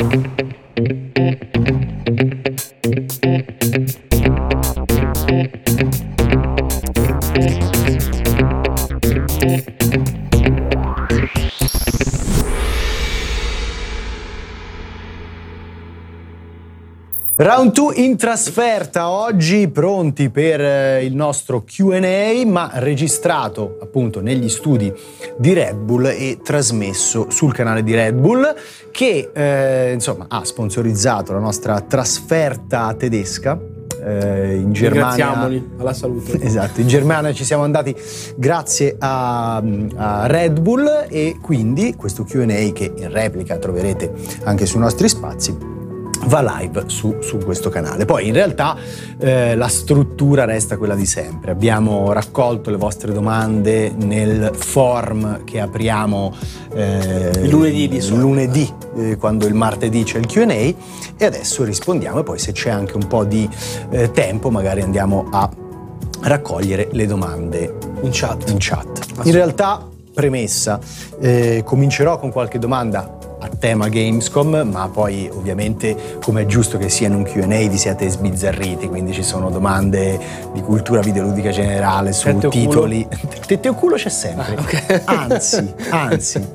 Thank 0.00 0.40
you. 0.40 0.49
Round 17.60 17.74
2 17.74 17.94
in 17.96 18.16
trasferta, 18.16 19.10
oggi 19.10 19.68
pronti 19.68 20.30
per 20.30 20.62
eh, 20.62 21.04
il 21.04 21.14
nostro 21.14 21.62
QA, 21.62 22.42
ma 22.46 22.70
registrato 22.72 23.76
appunto 23.82 24.22
negli 24.22 24.48
studi 24.48 24.90
di 25.36 25.52
Red 25.52 25.76
Bull 25.76 26.06
e 26.06 26.38
trasmesso 26.42 27.26
sul 27.28 27.52
canale 27.52 27.82
di 27.82 27.94
Red 27.94 28.14
Bull 28.14 28.54
che 28.90 29.28
eh, 29.34 29.92
insomma 29.92 30.24
ha 30.30 30.42
sponsorizzato 30.42 31.34
la 31.34 31.38
nostra 31.38 31.78
trasferta 31.82 32.94
tedesca. 32.94 33.60
Eh, 34.02 34.54
in 34.54 34.72
Germania. 34.72 35.46
Alla 35.76 35.92
salute. 35.92 36.40
Esatto, 36.40 36.80
in 36.80 36.86
Germania 36.86 37.34
ci 37.34 37.44
siamo 37.44 37.64
andati 37.64 37.94
grazie 38.36 38.96
a, 38.98 39.62
a 39.96 40.26
Red 40.26 40.60
Bull 40.60 41.08
e 41.10 41.36
quindi 41.42 41.94
questo 41.94 42.24
QA 42.24 42.46
che 42.72 42.90
in 42.96 43.10
replica 43.12 43.58
troverete 43.58 44.10
anche 44.44 44.64
sui 44.64 44.80
nostri 44.80 45.10
spazi 45.10 45.79
va 46.26 46.58
live 46.58 46.84
su, 46.86 47.16
su, 47.20 47.38
questo 47.38 47.70
canale. 47.70 48.04
Poi 48.04 48.26
in 48.26 48.34
realtà 48.34 48.76
eh, 49.18 49.54
la 49.54 49.68
struttura 49.68 50.44
resta 50.44 50.76
quella 50.76 50.94
di 50.94 51.06
sempre. 51.06 51.50
Abbiamo 51.50 52.12
raccolto 52.12 52.70
le 52.70 52.76
vostre 52.76 53.12
domande 53.12 53.92
nel 53.96 54.50
form 54.54 55.44
che 55.44 55.60
apriamo 55.60 56.34
eh, 56.74 57.30
il 57.42 57.48
lunedì, 57.48 57.88
di 57.88 58.08
lunedì 58.10 58.72
eh, 58.96 59.16
quando 59.16 59.46
il 59.46 59.54
martedì 59.54 60.02
c'è 60.02 60.18
il 60.18 60.26
QA 60.26 60.44
e 60.46 60.76
adesso 61.18 61.64
rispondiamo 61.64 62.20
e 62.20 62.22
poi 62.22 62.38
se 62.38 62.52
c'è 62.52 62.70
anche 62.70 62.96
un 62.96 63.06
po' 63.06 63.24
di 63.24 63.48
eh, 63.90 64.10
tempo 64.10 64.50
magari 64.50 64.82
andiamo 64.82 65.28
a 65.30 65.48
raccogliere 66.22 66.88
le 66.92 67.06
domande 67.06 67.76
in 68.02 68.10
chat. 68.12 68.48
In, 68.50 68.56
chat. 68.58 69.06
in 69.24 69.32
realtà 69.32 69.86
premessa, 70.12 70.78
eh, 71.20 71.62
comincerò 71.64 72.18
con 72.18 72.30
qualche 72.30 72.58
domanda 72.58 73.18
a 73.40 73.48
tema 73.58 73.88
Gamescom, 73.88 74.68
ma 74.70 74.88
poi 74.88 75.28
ovviamente 75.32 76.18
come 76.22 76.42
è 76.42 76.46
giusto 76.46 76.76
che 76.76 76.90
sia 76.90 77.06
in 77.06 77.14
un 77.14 77.22
Q&A 77.22 77.68
vi 77.68 77.78
siete 77.78 78.08
sbizzarriti, 78.08 78.86
quindi 78.86 79.12
ci 79.12 79.22
sono 79.22 79.50
domande 79.50 80.18
di 80.52 80.60
cultura 80.60 81.00
videoludica 81.00 81.50
generale 81.50 82.12
su 82.12 82.26
Tette 82.26 82.48
titoli. 82.48 83.06
Tette 83.46 83.68
o 83.68 83.74
culo 83.74 83.96
c'è 83.96 84.10
sempre. 84.10 84.56
Ah, 84.56 84.60
okay. 84.60 85.00
Anzi, 85.30 85.74
anzi, 85.90 86.46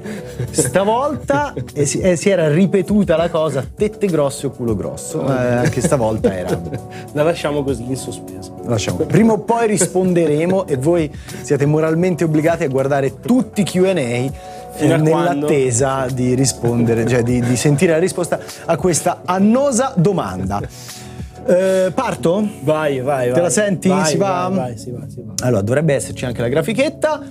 stavolta 0.51 1.53
eh, 1.73 1.85
si, 1.85 1.99
eh, 1.99 2.15
si, 2.15 2.29
era 2.29 2.49
ripetuta 2.49 3.15
la 3.15 3.29
cosa 3.29 3.65
tette 3.75 4.07
grosse 4.07 4.47
o 4.47 4.49
culo 4.51 4.75
grosso, 4.75 5.25
eh, 5.27 5.31
anche 5.31 5.81
stavolta 5.81 6.35
era. 6.35 6.59
La 7.13 7.23
lasciamo 7.23 7.63
così 7.63 7.83
in 7.83 7.95
sospeso. 7.95 8.55
Lasciamo. 8.65 8.97
Prima 9.05 9.33
o 9.33 9.39
poi 9.39 9.67
risponderemo 9.67 10.67
e 10.67 10.77
voi 10.77 11.11
siete 11.41 11.65
moralmente 11.65 12.23
obbligati 12.23 12.63
a 12.63 12.67
guardare 12.67 13.19
tutti 13.19 13.61
i 13.61 13.63
Q&A 13.63 14.54
Fino 14.75 14.97
nell'attesa 14.97 16.07
di 16.11 16.33
rispondere, 16.35 17.07
cioè 17.07 17.23
di, 17.23 17.39
di, 17.39 17.55
sentire 17.55 17.93
la 17.93 17.99
risposta 17.99 18.39
a 18.65 18.75
questa 18.77 19.21
annosa 19.25 19.93
domanda. 19.95 20.61
Eh, 21.47 21.91
parto? 21.93 22.43
Vai, 22.63 23.01
vai, 23.01 23.31
Te 23.31 23.39
la 23.39 23.51
senti? 23.51 23.87
Vai, 23.87 24.05
si, 24.05 24.17
va? 24.17 24.47
Vai, 24.49 24.57
vai, 24.57 24.77
si 24.79 24.89
va? 24.89 25.01
Si 25.07 25.21
va. 25.23 25.33
Allora, 25.45 25.61
dovrebbe 25.61 25.93
esserci 25.93 26.25
anche 26.25 26.41
la 26.41 26.47
grafichetta. 26.47 27.21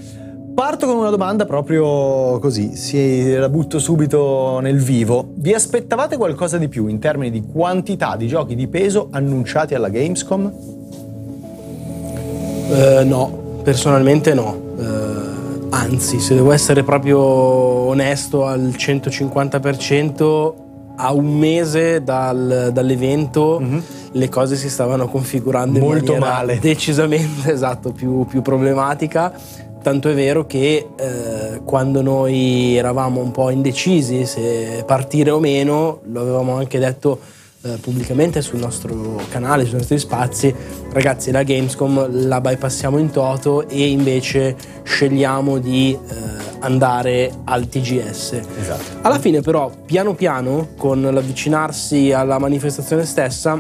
Parto 0.55 0.87
con 0.87 0.99
una 0.99 1.11
domanda 1.11 1.47
proprio 1.47 2.39
così, 2.39 2.77
si, 2.77 3.35
la 3.35 3.49
butto 3.49 3.81
subito 3.81 4.61
nel 4.61 4.79
vivo. 4.79 5.33
Vi 5.35 5.53
aspettavate 5.53 6.17
qualcosa 6.17 6.59
di 6.59 6.69
più 6.69 6.87
in 6.87 7.01
termini 7.01 7.33
di 7.33 7.43
quantità 7.45 8.15
di 8.15 8.29
giochi 8.29 8.55
di 8.55 8.69
peso 8.69 9.09
annunciati 9.11 9.75
alla 9.75 9.89
Gamescom? 9.89 10.45
Uh, 12.69 13.05
no, 13.05 13.61
personalmente 13.65 14.33
no. 14.33 14.63
Uh, 14.77 15.14
Anzi, 15.85 16.19
se 16.19 16.35
devo 16.35 16.51
essere 16.53 16.83
proprio 16.83 17.19
onesto 17.21 18.47
al 18.47 18.75
150%, 18.75 20.55
a 20.97 21.13
un 21.13 21.37
mese 21.37 22.03
dal, 22.03 22.71
dall'evento 22.73 23.61
mm-hmm. 23.61 23.79
le 24.13 24.29
cose 24.31 24.57
si 24.57 24.71
stavano 24.71 25.09
configurando 25.09 25.79
molto 25.79 26.17
male. 26.17 26.59
Decisamente, 26.59 27.53
esatto, 27.53 27.93
più, 27.93 28.25
più 28.25 28.41
problematica. 28.41 29.31
Tanto 29.83 30.09
è 30.09 30.15
vero 30.15 30.47
che 30.47 30.89
eh, 30.97 31.61
quando 31.65 32.01
noi 32.01 32.75
eravamo 32.77 33.21
un 33.21 33.31
po' 33.31 33.51
indecisi 33.51 34.25
se 34.25 34.85
partire 34.87 35.31
o 35.33 35.39
meno, 35.39 36.01
lo 36.05 36.23
avevamo 36.23 36.57
anche 36.57 36.79
detto 36.79 37.19
eh, 37.65 37.79
pubblicamente 37.79 38.43
sul 38.43 38.59
nostro 38.59 39.21
canale, 39.31 39.65
sui 39.65 39.79
nostri 39.79 39.99
spazi, 39.99 40.55
ragazzi 40.93 41.31
la 41.31 41.43
Gamescom 41.43 42.27
la 42.27 42.41
bypassiamo 42.41 42.99
in 42.99 43.11
toto 43.11 43.67
e 43.69 43.89
invece 43.89 44.55
scegliamo 44.83 45.59
di 45.59 45.93
eh, 45.93 46.15
andare 46.61 47.33
al 47.45 47.67
TGS. 47.67 48.41
Esatto. 48.61 48.99
Alla 49.03 49.19
fine 49.19 49.41
però, 49.41 49.71
piano 49.85 50.15
piano, 50.15 50.69
con 50.77 51.01
l'avvicinarsi 51.01 52.13
alla 52.13 52.39
manifestazione 52.39 53.05
stessa, 53.05 53.59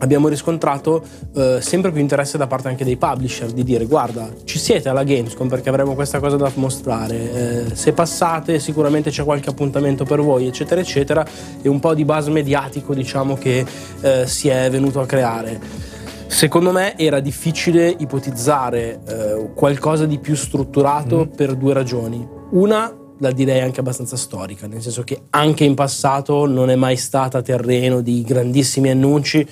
abbiamo 0.00 0.28
riscontrato 0.28 1.02
eh, 1.34 1.58
sempre 1.60 1.90
più 1.90 2.00
interesse 2.00 2.36
da 2.36 2.46
parte 2.46 2.68
anche 2.68 2.84
dei 2.84 2.96
publisher 2.96 3.50
di 3.50 3.64
dire 3.64 3.86
guarda 3.86 4.28
ci 4.44 4.58
siete 4.58 4.88
alla 4.88 5.04
Gamescom 5.04 5.48
perché 5.48 5.68
avremo 5.68 5.94
questa 5.94 6.20
cosa 6.20 6.36
da 6.36 6.50
mostrare 6.54 7.68
eh, 7.68 7.74
se 7.74 7.92
passate 7.92 8.58
sicuramente 8.58 9.10
c'è 9.10 9.24
qualche 9.24 9.50
appuntamento 9.50 10.04
per 10.04 10.20
voi 10.20 10.46
eccetera 10.46 10.80
eccetera 10.80 11.26
e 11.62 11.68
un 11.68 11.80
po' 11.80 11.94
di 11.94 12.04
buzz 12.04 12.26
mediatico 12.26 12.94
diciamo 12.94 13.36
che 13.36 13.64
eh, 14.00 14.26
si 14.26 14.48
è 14.48 14.68
venuto 14.70 15.00
a 15.00 15.06
creare 15.06 15.88
Secondo 16.30 16.70
me 16.70 16.96
era 16.96 17.18
difficile 17.18 17.88
ipotizzare 17.88 19.00
eh, 19.04 19.50
qualcosa 19.52 20.06
di 20.06 20.20
più 20.20 20.36
strutturato 20.36 21.26
mm. 21.26 21.34
per 21.34 21.56
due 21.56 21.74
ragioni. 21.74 22.24
Una 22.50 22.94
la 23.18 23.32
direi 23.32 23.60
anche 23.60 23.80
abbastanza 23.80 24.16
storica, 24.16 24.66
nel 24.66 24.80
senso 24.80 25.02
che 25.02 25.22
anche 25.30 25.64
in 25.64 25.74
passato 25.74 26.46
non 26.46 26.70
è 26.70 26.76
mai 26.76 26.96
stata 26.96 27.42
terreno 27.42 28.00
di 28.00 28.22
grandissimi 28.22 28.90
annunci 28.90 29.46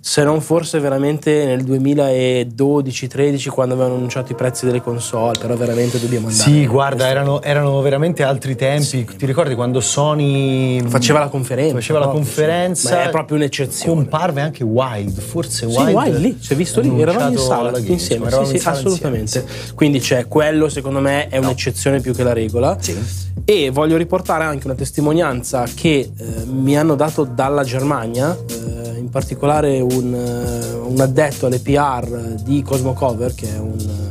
se 0.00 0.22
non 0.22 0.40
forse 0.40 0.78
veramente 0.78 1.44
nel 1.44 1.64
2012-13 1.64 3.48
quando 3.48 3.74
avevano 3.74 3.96
annunciato 3.96 4.32
i 4.32 4.34
prezzi 4.34 4.64
delle 4.64 4.80
console, 4.80 5.38
però 5.38 5.56
veramente 5.56 6.00
dobbiamo 6.00 6.28
andare. 6.28 6.50
Sì, 6.50 6.66
guarda, 6.66 7.08
erano, 7.08 7.42
erano, 7.42 7.80
veramente 7.80 8.22
altri 8.22 8.56
tempi. 8.56 8.84
Sì. 8.84 9.04
Ti 9.04 9.26
ricordi 9.26 9.54
quando 9.54 9.80
Sony 9.80 10.80
faceva 10.88 11.18
la 11.18 11.28
conferenza? 11.28 11.74
Faceva 11.74 11.98
la 11.98 12.08
conferenza. 12.08 12.94
Ma 12.94 13.04
è 13.04 13.10
proprio 13.10 13.36
un'eccezione. 13.36 13.94
Comparve 13.94 14.40
anche 14.40 14.64
Wild, 14.64 15.18
forse 15.20 15.66
Wild. 15.66 15.88
Sì, 15.88 15.94
Wild 15.94 16.16
lì, 16.18 16.38
si 16.40 16.52
è 16.52 16.56
visto 16.56 16.80
lì, 16.80 17.00
eravamo 17.00 17.30
in 17.30 17.38
sala 17.38 17.70
Games, 17.72 17.88
insieme. 17.88 18.26
Eravamo 18.26 18.48
sì, 18.48 18.54
in 18.54 18.60
sì, 18.60 18.68
assolutamente. 18.68 19.38
Insieme. 19.38 19.74
Quindi 19.74 20.00
c'è 20.00 20.26
quello, 20.26 20.68
secondo 20.68 21.00
me, 21.00 21.28
è 21.28 21.38
no. 21.38 21.46
un'eccezione 21.46 22.00
più 22.00 22.14
che 22.14 22.22
la 22.22 22.32
regola. 22.32 22.76
Sì. 22.80 22.96
E 23.44 23.70
voglio 23.70 23.96
riportare 23.96 24.44
anche 24.44 24.66
una 24.66 24.74
testimonianza 24.74 25.64
che 25.74 26.10
eh, 26.16 26.24
mi 26.44 26.76
hanno 26.76 26.94
dato 26.94 27.24
dalla 27.24 27.64
Germania. 27.64 28.36
Eh, 28.46 28.77
in 28.98 29.10
particolare 29.10 29.80
un, 29.80 30.14
eh, 30.14 30.74
un 30.74 31.00
addetto 31.00 31.46
alle 31.46 31.60
PR 31.60 32.34
di 32.42 32.62
Cosmocover, 32.62 33.34
che 33.34 33.54
è 33.54 33.58
un, 33.58 34.07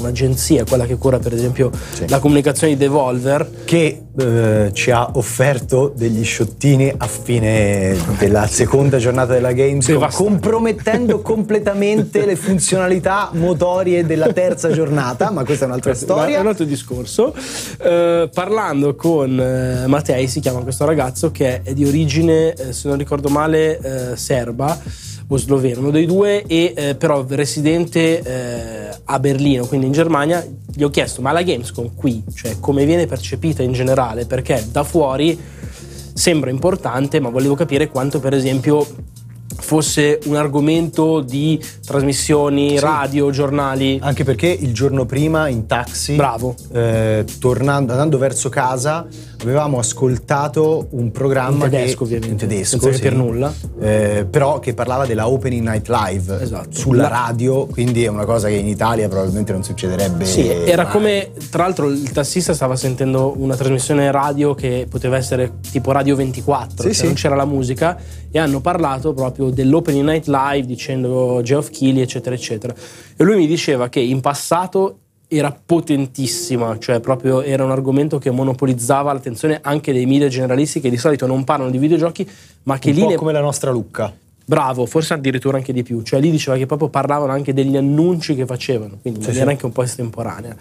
un'agenzia, 0.00 0.64
quella 0.64 0.86
che 0.86 0.96
cura 0.96 1.18
per 1.18 1.32
esempio 1.32 1.70
sì. 1.92 2.08
la 2.08 2.18
comunicazione 2.18 2.72
di 2.72 2.78
Devolver. 2.78 3.48
Che 3.64 4.02
eh, 4.18 4.70
ci 4.72 4.90
ha 4.90 5.10
offerto 5.14 5.92
degli 5.96 6.24
sciottini 6.24 6.92
a 6.94 7.06
fine 7.06 7.96
della 8.18 8.46
seconda 8.46 8.98
giornata 8.98 9.32
della 9.32 9.52
Gamescom, 9.52 10.10
compromettendo 10.12 11.20
completamente 11.22 12.26
le 12.26 12.36
funzionalità 12.36 13.30
motorie 13.32 14.04
della 14.04 14.32
terza 14.32 14.70
giornata, 14.70 15.30
ma 15.30 15.44
questa 15.44 15.64
è 15.64 15.68
un'altra 15.68 15.94
storia. 15.94 16.38
È 16.38 16.40
un 16.40 16.48
altro 16.48 16.64
discorso. 16.64 17.34
Eh, 17.78 18.28
parlando 18.32 18.94
con 18.94 19.38
eh, 19.38 19.86
Mattei, 19.86 20.26
si 20.26 20.40
chiama 20.40 20.60
questo 20.60 20.84
ragazzo, 20.84 21.30
che 21.30 21.62
è 21.62 21.72
di 21.72 21.84
origine, 21.84 22.52
eh, 22.52 22.72
se 22.72 22.88
non 22.88 22.98
ricordo 22.98 23.28
male, 23.28 23.78
eh, 23.78 24.16
serba 24.16 24.78
o 25.32 25.36
sloveno, 25.36 25.80
uno 25.80 25.90
dei 25.90 26.06
due, 26.06 26.44
e 26.46 26.72
eh, 26.76 26.94
però 26.96 27.24
residente 27.28 28.20
eh, 28.20 28.98
a 29.04 29.18
Berlino, 29.20 29.64
quindi 29.66 29.86
in 29.86 29.92
Germania, 29.92 30.44
gli 30.72 30.82
ho 30.82 30.90
chiesto 30.90 31.22
ma 31.22 31.30
la 31.30 31.42
Gamescom 31.42 31.94
qui, 31.94 32.22
cioè 32.34 32.58
come 32.58 32.84
viene 32.84 33.06
percepita 33.06 33.62
in 33.62 33.72
generale, 33.72 34.26
perché 34.26 34.64
da 34.72 34.82
fuori 34.82 35.38
sembra 36.12 36.50
importante, 36.50 37.20
ma 37.20 37.28
volevo 37.28 37.54
capire 37.54 37.88
quanto 37.88 38.18
per 38.18 38.34
esempio 38.34 38.84
fosse 39.60 40.18
un 40.24 40.36
argomento 40.36 41.20
di 41.20 41.62
trasmissioni, 41.84 42.70
sì. 42.70 42.78
radio, 42.80 43.30
giornali. 43.30 43.98
Anche 44.02 44.24
perché 44.24 44.48
il 44.48 44.74
giorno 44.74 45.06
prima 45.06 45.48
in 45.48 45.66
taxi, 45.66 46.16
Bravo. 46.16 46.56
Eh, 46.72 47.24
tornando, 47.38 47.92
andando 47.92 48.18
verso 48.18 48.48
casa, 48.48 49.06
avevamo 49.42 49.78
ascoltato 49.78 50.88
un 50.90 51.10
programma 51.10 51.64
in 51.66 51.70
tedesco, 51.70 52.04
che, 52.04 52.14
ovviamente, 52.16 52.44
in 52.44 52.50
tedesco, 52.50 52.78
sì, 52.80 52.90
capire 52.90 53.14
nulla. 53.16 53.52
eh, 53.80 54.26
però 54.28 54.58
che 54.58 54.74
parlava 54.74 55.06
della 55.06 55.28
Opening 55.28 55.66
Night 55.66 55.88
Live 55.88 56.42
Esatto. 56.42 56.68
sulla 56.72 57.02
La- 57.02 57.08
radio, 57.08 57.66
quindi 57.66 58.04
è 58.04 58.08
una 58.08 58.24
cosa 58.24 58.48
che 58.48 58.54
in 58.54 58.66
Italia 58.68 59.08
probabilmente 59.08 59.52
non 59.52 59.62
succederebbe. 59.62 60.24
Sì, 60.24 60.46
era 60.48 60.82
mai. 60.84 60.92
come, 60.92 61.30
tra 61.50 61.62
l'altro 61.64 61.88
il 61.88 62.10
tassista 62.12 62.52
stava 62.54 62.76
sentendo 62.76 63.34
una 63.36 63.56
trasmissione 63.56 64.10
radio 64.10 64.54
che 64.54 64.86
poteva 64.88 65.16
essere 65.16 65.52
tipo 65.70 65.92
Radio 65.92 66.16
24, 66.16 66.76
Sì, 66.76 66.82
cioè 66.82 66.92
sì. 66.94 67.04
non 67.04 67.14
c'era 67.14 67.34
la 67.34 67.44
musica 67.46 67.98
e 68.30 68.38
hanno 68.38 68.60
parlato 68.60 69.12
proprio 69.12 69.50
dell'Opening 69.50 70.04
Night 70.06 70.26
Live 70.26 70.66
dicendo 70.66 71.40
Geoff 71.42 71.70
Keighley 71.70 72.02
eccetera 72.02 72.34
eccetera. 72.34 72.74
E 73.16 73.24
lui 73.24 73.36
mi 73.36 73.46
diceva 73.46 73.88
che 73.88 74.00
in 74.00 74.20
passato 74.20 74.98
era 75.32 75.56
potentissima, 75.64 76.76
cioè 76.80 76.98
proprio 76.98 77.40
era 77.42 77.62
un 77.62 77.70
argomento 77.70 78.18
che 78.18 78.32
monopolizzava 78.32 79.12
l'attenzione 79.12 79.60
anche 79.62 79.92
dei 79.92 80.04
media 80.04 80.26
generalisti 80.26 80.80
che 80.80 80.90
di 80.90 80.96
solito 80.96 81.24
non 81.26 81.44
parlano 81.44 81.70
di 81.70 81.78
videogiochi, 81.78 82.28
ma 82.64 82.78
che 82.80 82.88
un 82.90 82.94
lì 82.96 83.00
po' 83.02 83.08
ne 83.10 83.14
come 83.14 83.32
la 83.32 83.40
nostra 83.40 83.70
Lucca. 83.70 84.12
Bravo, 84.44 84.86
forse 84.86 85.14
addirittura 85.14 85.56
anche 85.58 85.72
di 85.72 85.84
più. 85.84 86.02
Cioè 86.02 86.18
lì 86.18 86.32
diceva 86.32 86.56
che 86.56 86.66
proprio 86.66 86.88
parlavano 86.88 87.30
anche 87.30 87.54
degli 87.54 87.76
annunci 87.76 88.34
che 88.34 88.44
facevano, 88.44 88.98
quindi 89.00 89.20
in 89.20 89.26
Sì, 89.26 89.34
sì. 89.34 89.40
anche 89.40 89.64
un 89.66 89.70
po' 89.72 89.82
estemporanea. 89.84 90.56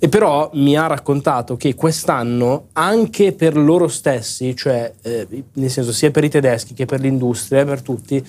E 0.00 0.08
però 0.08 0.50
mi 0.54 0.76
ha 0.76 0.88
raccontato 0.88 1.56
che 1.56 1.76
quest'anno, 1.76 2.68
anche 2.72 3.32
per 3.32 3.56
loro 3.56 3.86
stessi, 3.86 4.56
cioè 4.56 4.92
eh, 5.02 5.26
nel 5.52 5.70
senso 5.70 5.92
sia 5.92 6.10
per 6.10 6.24
i 6.24 6.28
tedeschi 6.28 6.74
che 6.74 6.86
per 6.86 6.98
l'industria, 6.98 7.64
per 7.64 7.82
tutti, 7.82 8.24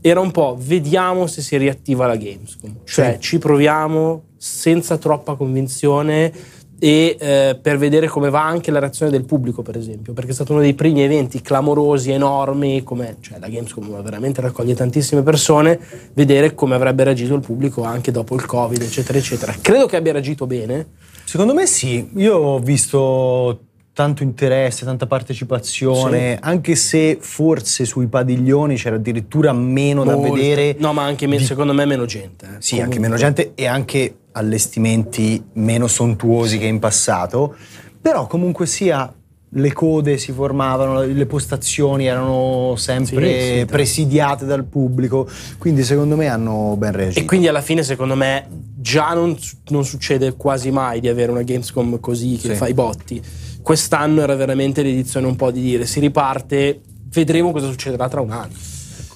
era 0.00 0.20
un 0.20 0.30
po' 0.30 0.56
vediamo 0.58 1.26
se 1.26 1.42
si 1.42 1.58
riattiva 1.58 2.06
la 2.06 2.16
Gamescom. 2.16 2.76
Cioè 2.84 3.14
Sì. 3.14 3.20
ci 3.20 3.38
proviamo 3.38 4.22
senza 4.46 4.96
troppa 4.96 5.34
convinzione 5.34 6.32
e 6.78 7.16
eh, 7.18 7.58
per 7.60 7.78
vedere 7.78 8.06
come 8.06 8.28
va 8.28 8.44
anche 8.46 8.70
la 8.70 8.78
reazione 8.78 9.10
del 9.10 9.24
pubblico, 9.24 9.62
per 9.62 9.76
esempio, 9.78 10.12
perché 10.12 10.30
è 10.30 10.34
stato 10.34 10.52
uno 10.52 10.60
dei 10.60 10.74
primi 10.74 11.02
eventi 11.02 11.40
clamorosi, 11.40 12.10
enormi, 12.10 12.82
come 12.82 13.16
cioè, 13.20 13.38
la 13.38 13.48
Gamescom 13.48 14.02
veramente 14.02 14.42
raccoglie 14.42 14.74
tantissime 14.74 15.22
persone, 15.22 15.80
vedere 16.12 16.54
come 16.54 16.74
avrebbe 16.74 17.04
reagito 17.04 17.34
il 17.34 17.40
pubblico 17.40 17.82
anche 17.82 18.10
dopo 18.12 18.34
il 18.36 18.44
Covid, 18.44 18.80
eccetera, 18.82 19.18
eccetera. 19.18 19.54
Credo 19.60 19.86
che 19.86 19.96
abbia 19.96 20.12
reagito 20.12 20.46
bene. 20.46 20.86
Secondo 21.24 21.54
me 21.54 21.66
sì, 21.66 22.10
io 22.16 22.36
ho 22.36 22.58
visto 22.58 23.60
tanto 23.94 24.22
interesse, 24.22 24.84
tanta 24.84 25.06
partecipazione, 25.06 26.36
anche 26.38 26.74
se 26.74 27.16
forse 27.18 27.86
sui 27.86 28.06
padiglioni 28.08 28.76
c'era 28.76 28.96
addirittura 28.96 29.54
meno 29.54 30.04
da 30.04 30.14
Molte. 30.14 30.30
vedere. 30.30 30.76
No, 30.78 30.92
ma 30.92 31.04
anche 31.04 31.26
me- 31.26 31.38
secondo 31.38 31.72
me 31.72 31.86
meno 31.86 32.04
gente. 32.04 32.44
eh. 32.44 32.56
Sì, 32.58 32.74
anche 32.74 32.96
Comunque. 32.96 33.00
meno 33.00 33.16
gente 33.16 33.52
e 33.54 33.66
anche 33.66 34.14
allestimenti 34.36 35.42
meno 35.54 35.86
sontuosi 35.86 36.58
che 36.58 36.66
in 36.66 36.78
passato, 36.78 37.56
però 38.00 38.26
comunque 38.26 38.66
sia 38.66 39.10
le 39.48 39.72
code 39.72 40.18
si 40.18 40.32
formavano, 40.32 41.00
le 41.02 41.26
postazioni 41.26 42.06
erano 42.06 42.74
sempre 42.76 43.40
Sì, 43.40 43.58
sì, 43.60 43.64
presidiate 43.64 44.44
dal 44.44 44.64
pubblico, 44.64 45.26
quindi 45.56 45.82
secondo 45.82 46.16
me 46.16 46.26
hanno 46.26 46.74
ben 46.76 46.92
reagito. 46.92 47.20
E 47.20 47.24
quindi 47.24 47.48
alla 47.48 47.62
fine, 47.62 47.82
secondo 47.82 48.14
me, 48.14 48.46
già 48.74 49.14
non, 49.14 49.34
non 49.68 49.84
succede 49.86 50.34
quasi 50.36 50.70
mai 50.70 51.00
di 51.00 51.08
avere 51.08 51.30
una 51.30 51.42
Gamescom 51.42 51.98
così 52.00 52.36
che 52.36 52.50
Sì. 52.50 52.54
fa 52.54 52.68
i 52.68 52.74
botti. 52.74 53.22
Quest'anno 53.62 54.20
era 54.20 54.34
veramente 54.34 54.82
l'edizione 54.82 55.26
un 55.26 55.36
po' 55.36 55.50
di 55.50 55.62
dire 55.62 55.86
si 55.86 55.98
riparte, 56.00 56.80
vedremo 57.08 57.52
cosa 57.52 57.68
succederà 57.68 58.08
tra 58.08 58.20
un 58.20 58.30
anno. 58.32 58.52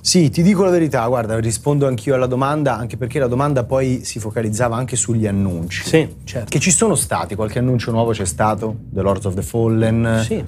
Sì, 0.02 0.30
ti 0.30 0.42
dico 0.42 0.64
la 0.64 0.70
verità, 0.70 1.06
guarda, 1.06 1.38
rispondo 1.38 1.86
anch'io 1.86 2.14
alla 2.14 2.26
domanda, 2.26 2.76
anche 2.76 2.96
perché 2.96 3.18
la 3.18 3.26
domanda 3.26 3.64
poi 3.64 4.00
si 4.04 4.18
focalizzava 4.18 4.74
anche 4.76 4.96
sugli 4.96 5.26
annunci. 5.26 5.84
Sì, 5.84 6.08
certo. 6.24 6.48
Che 6.48 6.58
ci 6.58 6.70
sono 6.70 6.94
stati, 6.94 7.34
qualche 7.34 7.58
annuncio 7.58 7.90
nuovo 7.90 8.12
c'è 8.12 8.24
stato? 8.24 8.76
The 8.90 9.02
Lords 9.02 9.26
of 9.26 9.34
the 9.34 9.42
Fallen? 9.42 10.22
Sì. 10.24 10.42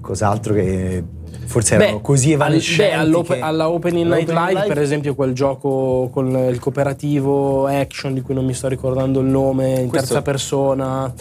Cos'altro 0.00 0.52
che 0.52 1.02
forse 1.46 1.74
erano 1.76 2.00
così 2.00 2.28
al- 2.28 2.34
evanescenti 2.34 2.94
beh, 2.94 3.00
all'ope- 3.00 3.34
che- 3.36 3.40
alla 3.40 3.68
Opening 3.70 4.06
Night 4.10 4.28
all'Opening 4.28 4.56
Live, 4.62 4.74
per 4.74 4.82
esempio, 4.82 5.14
quel 5.14 5.32
gioco 5.32 6.10
con 6.12 6.28
il 6.50 6.58
cooperativo 6.58 7.66
action 7.66 8.12
di 8.12 8.20
cui 8.20 8.34
non 8.34 8.44
mi 8.44 8.52
sto 8.54 8.68
ricordando 8.68 9.20
il 9.20 9.26
nome, 9.26 9.80
in 9.80 9.88
Questo- 9.88 10.08
terza 10.08 10.22
persona. 10.22 11.12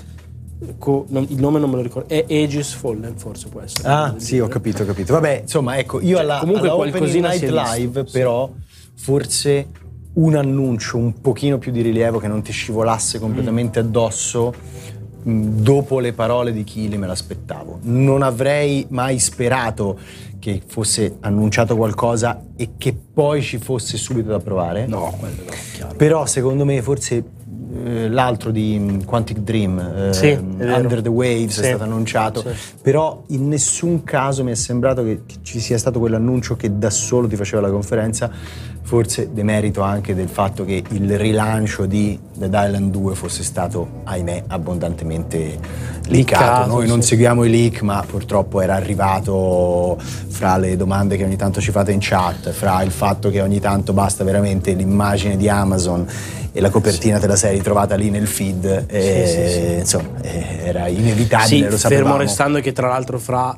Co- 0.78 1.06
non- 1.10 1.26
il 1.30 1.40
nome 1.40 1.60
non 1.60 1.70
me 1.70 1.76
lo 1.78 1.82
ricordo. 1.82 2.10
È 2.10 2.26
Aegis 2.30 2.74
Fallen, 2.74 3.14
forse 3.18 3.48
può 3.50 3.62
essere. 3.62 3.88
Ah, 3.88 4.14
sì, 4.18 4.40
ho 4.40 4.48
capito, 4.48 4.84
ho 4.84 4.86
capito. 4.86 5.14
Vabbè, 5.14 5.42
insomma, 5.44 5.78
ecco, 5.78 6.00
io 6.02 6.18
alla, 6.20 6.40
comunque 6.40 6.68
alla 6.68 6.76
qualcosina 6.78 7.30
Night 7.30 7.50
Live, 7.50 8.04
sì. 8.06 8.12
però, 8.12 8.50
forse 8.96 9.68
un 10.14 10.36
annuncio 10.36 10.98
un 10.98 11.20
pochino 11.22 11.58
più 11.58 11.72
di 11.72 11.82
rilievo 11.82 12.20
che 12.20 12.28
non 12.28 12.42
ti 12.44 12.52
scivolasse 12.52 13.20
completamente 13.20 13.82
Mm. 13.82 13.86
addosso. 13.88 14.54
mh, 15.24 15.62
Dopo 15.62 16.00
le 16.00 16.12
parole 16.12 16.52
di 16.52 16.64
Kili 16.66 16.98
me 16.98 17.08
l'aspettavo. 17.08 17.80
Non 17.84 18.22
avrei 18.24 18.86
mai 18.90 19.20
sperato 19.20 19.98
che 20.38 20.62
fosse 20.68 21.16
annunciato 21.22 21.78
qualcosa 21.78 22.44
e 22.58 22.72
che 22.78 22.94
poi 23.14 23.42
ci 23.42 23.58
fosse 23.58 23.96
subito 23.96 24.30
da 24.32 24.40
provare. 24.40 24.86
No, 24.86 25.16
quello 25.18 25.44
no, 25.46 25.52
chiaro. 25.76 25.96
Però 25.96 26.26
secondo 26.26 26.66
me 26.66 26.82
forse 26.82 27.24
eh, 27.86 28.10
l'altro 28.10 28.52
di 28.52 28.78
mm, 28.80 29.02
Quantic 29.02 29.40
Dream, 29.40 29.80
eh, 29.80 30.14
Sì, 30.14 30.38
vero. 30.42 30.76
Under 30.76 31.02
the 31.02 31.10
Waves, 31.10 31.54
Sì. 31.54 31.62
è 31.62 31.66
stato 31.66 31.84
annunciato, 31.84 32.42
Sì. 32.42 32.48
però 32.82 33.24
in 33.28 33.48
nessun 33.48 34.04
caso 34.04 34.44
mi 34.44 34.52
è 34.52 34.56
sembrato 34.56 35.04
che, 35.04 35.22
ci 35.42 35.60
sia 35.60 35.78
stato 35.78 36.00
quell'annuncio 36.00 36.56
che 36.56 36.78
da 36.78 36.90
solo 36.90 37.28
ti 37.28 37.36
faceva 37.36 37.62
la 37.62 37.70
conferenza, 37.70 38.30
forse 38.86 39.30
demerito 39.34 39.82
anche 39.82 40.14
del 40.14 40.28
fatto 40.28 40.66
che 40.66 40.84
il 40.90 41.18
rilancio 41.18 41.86
di 41.86 42.20
Dead 42.36 42.54
Island 42.54 42.92
2 42.92 43.16
fosse 43.16 43.42
stato, 43.44 44.02
ahimè, 44.04 44.44
abbondantemente 44.48 45.58
leakato. 46.08 46.68
Noi 46.68 46.88
non 46.88 47.02
seguiamo 47.02 47.44
i 47.46 47.50
leak, 47.50 47.82
ma 47.82 48.04
purtroppo 48.06 48.62
era 48.62 48.76
arrivato 48.76 49.98
fra 50.00 50.58
le 50.58 50.76
domande 50.76 51.16
che 51.16 51.24
ogni 51.24 51.38
tanto 51.38 51.62
ci 51.62 51.72
fate 51.72 51.92
in 51.92 52.00
chat, 52.02 52.52
fra 52.52 52.84
il 52.84 52.92
fatto 52.92 53.30
che 53.30 53.42
ogni 53.42 53.60
tanto 53.60 53.94
basta 53.94 54.24
veramente 54.24 54.74
l'immagine 54.74 55.38
di 55.38 55.48
Amazon 55.48 56.06
e 56.56 56.62
la 56.62 56.70
copertina 56.70 57.20
te 57.20 57.28
la 57.28 57.36
sei 57.36 57.58
ritrovata 57.58 57.96
lì 57.96 58.10
nel 58.10 58.28
feed, 58.28 58.86
e, 58.88 59.26
Sì, 59.26 59.32
sì, 59.34 59.50
sì. 59.50 59.74
insomma, 59.80 60.22
eh, 60.22 60.60
era 60.68 60.88
inevitabile, 60.88 61.48
Sì, 61.48 61.60
lo 61.62 61.68
fermo 61.70 61.78
sapevamo. 61.78 62.18
restando 62.18 62.60
che 62.62 62.72
tra 62.72 62.88
l'altro 62.88 63.18
fra 63.20 63.58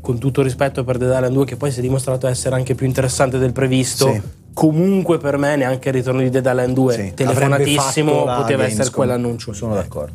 con 0.00 0.18
tutto 0.18 0.40
rispetto 0.42 0.82
per 0.82 0.96
Dead 0.96 1.12
Island 1.12 1.34
2 1.34 1.44
che 1.44 1.56
poi 1.56 1.70
si 1.70 1.78
è 1.80 1.82
dimostrato 1.82 2.26
essere 2.26 2.54
anche 2.54 2.74
più 2.74 2.86
interessante 2.86 3.36
del 3.36 3.52
previsto 3.52 4.10
Sì. 4.14 4.20
comunque 4.54 5.18
per 5.18 5.36
me 5.36 5.56
neanche 5.56 5.88
il 5.90 5.94
ritorno 5.94 6.20
di 6.22 6.30
Dead 6.30 6.44
Island 6.46 6.72
2 6.74 6.92
Sì, 6.94 7.12
telefonatissimo 7.14 8.24
poteva 8.24 8.64
essere 8.64 8.90
quell'annuncio 8.90 9.52
Sono 9.52 9.74
d'accordo. 9.74 10.14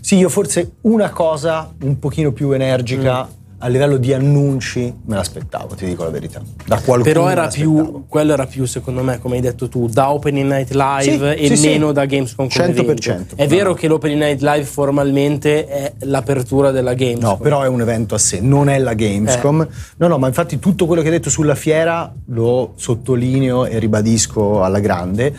Sì, 0.00 0.16
io 0.16 0.30
forse 0.30 0.76
una 0.82 1.10
cosa 1.10 1.70
un 1.82 1.98
pochino 1.98 2.32
più 2.32 2.50
energica 2.52 3.24
Mm. 3.26 3.38
A 3.62 3.68
livello 3.68 3.98
di 3.98 4.12
annunci 4.14 4.92
me 5.04 5.16
l'aspettavo, 5.16 5.74
ti 5.74 5.84
dico 5.84 6.02
la 6.04 6.10
verità. 6.10 6.40
Da 6.66 6.76
qualcuno 6.76 7.02
però 7.02 7.28
era 7.28 7.48
più 7.48 8.04
quello 8.08 8.32
era 8.32 8.46
più 8.46 8.64
secondo 8.64 9.02
me 9.02 9.18
come 9.18 9.36
hai 9.36 9.42
detto 9.42 9.68
tu 9.68 9.86
da 9.86 10.10
Opening 10.12 10.50
Night 10.50 10.70
Live 10.70 11.36
Sì, 11.36 11.42
e 11.42 11.46
sì, 11.48 11.56
sì. 11.56 11.66
meno 11.68 11.92
da 11.92 12.06
Gamescom 12.06 12.48
come 12.48 12.68
100%. 12.72 12.78
evento. 12.78 13.34
è 13.36 13.46
vero 13.46 13.74
che 13.74 13.86
l'Opening 13.86 14.20
Night 14.20 14.40
Live 14.40 14.64
formalmente 14.64 15.66
è 15.66 15.92
l'apertura 16.00 16.70
della 16.70 16.94
Gamescom 16.94 17.22
No, 17.22 17.36
però 17.36 17.62
è 17.62 17.68
un 17.68 17.82
evento 17.82 18.14
a 18.14 18.18
sé, 18.18 18.40
non 18.40 18.70
è 18.70 18.78
la 18.78 18.94
Gamescom. 18.94 19.60
Eh. 19.60 19.68
No, 19.98 20.06
no, 20.06 20.16
ma 20.16 20.26
infatti 20.26 20.58
tutto 20.58 20.86
quello 20.86 21.02
che 21.02 21.08
hai 21.08 21.14
detto 21.14 21.28
sulla 21.28 21.54
fiera 21.54 22.12
lo 22.26 22.72
sottolineo 22.76 23.66
e 23.66 23.78
ribadisco 23.78 24.62
alla 24.62 24.80
grande. 24.80 25.34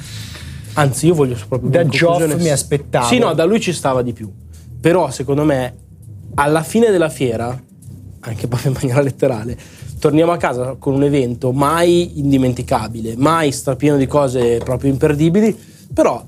Anzi, 0.74 1.08
io 1.08 1.16
voglio 1.16 1.36
proprio 1.48 1.70
Da 1.70 1.86
Geoff 1.86 2.36
mi 2.36 2.50
aspettavo. 2.50 3.08
Sì, 3.08 3.18
no, 3.18 3.34
da 3.34 3.44
lui 3.46 3.60
ci 3.60 3.74
stava 3.74 4.02
di 4.02 4.14
più. 4.14 4.32
Però, 4.80 5.10
secondo 5.10 5.44
me, 5.44 5.74
alla 6.36 6.64
fine 6.64 6.92
della 6.92 7.10
fiera, 7.10 7.60
anche 8.22 8.48
proprio 8.48 8.72
in 8.72 8.78
maniera 8.80 9.02
letterale, 9.02 9.58
torniamo 10.00 10.32
a 10.32 10.38
casa 10.38 10.76
con 10.80 10.94
un 10.94 11.04
evento 11.04 11.52
mai 11.52 12.20
indimenticabile, 12.20 13.16
mai 13.18 13.52
strapieno 13.52 13.98
di 13.98 14.08
cose 14.08 14.58
proprio 14.64 14.90
imperdibili, 14.92 15.58
però 15.94 16.26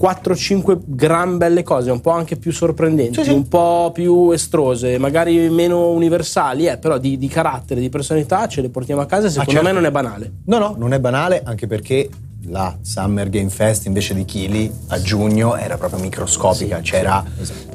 4-5 0.00 0.78
gran 0.84 1.38
belle 1.38 1.64
cose, 1.64 1.90
un 1.90 2.00
po' 2.00 2.10
anche 2.10 2.36
più 2.36 2.52
sorprendenti, 2.52 3.14
Sì, 3.14 3.24
sì. 3.24 3.30
un 3.32 3.48
po' 3.48 3.90
più 3.92 4.30
estrose, 4.30 4.96
magari 4.96 5.48
meno 5.50 5.88
universali, 5.90 6.66
eh, 6.68 6.78
però 6.78 6.98
di, 6.98 7.18
di 7.18 7.26
carattere, 7.26 7.80
di 7.80 7.88
personalità 7.88 8.46
ce 8.46 8.60
le 8.60 8.68
portiamo 8.68 9.00
a 9.00 9.06
casa 9.06 9.26
e 9.26 9.30
secondo 9.30 9.50
certo. 9.52 9.66
me 9.66 9.72
non 9.72 9.84
è 9.86 9.90
banale. 9.90 10.32
No, 10.44 10.58
no, 10.58 10.74
non 10.78 10.92
è 10.92 11.00
banale, 11.00 11.42
anche 11.44 11.66
perché 11.66 12.08
la 12.48 12.76
Summer 12.80 13.28
Game 13.28 13.48
Fest 13.50 13.86
invece 13.86 14.14
di 14.14 14.24
Kili 14.24 14.70
a 14.88 15.00
giugno 15.00 15.56
era 15.56 15.76
proprio 15.76 16.00
microscopica, 16.00 16.80
c'era 16.80 17.24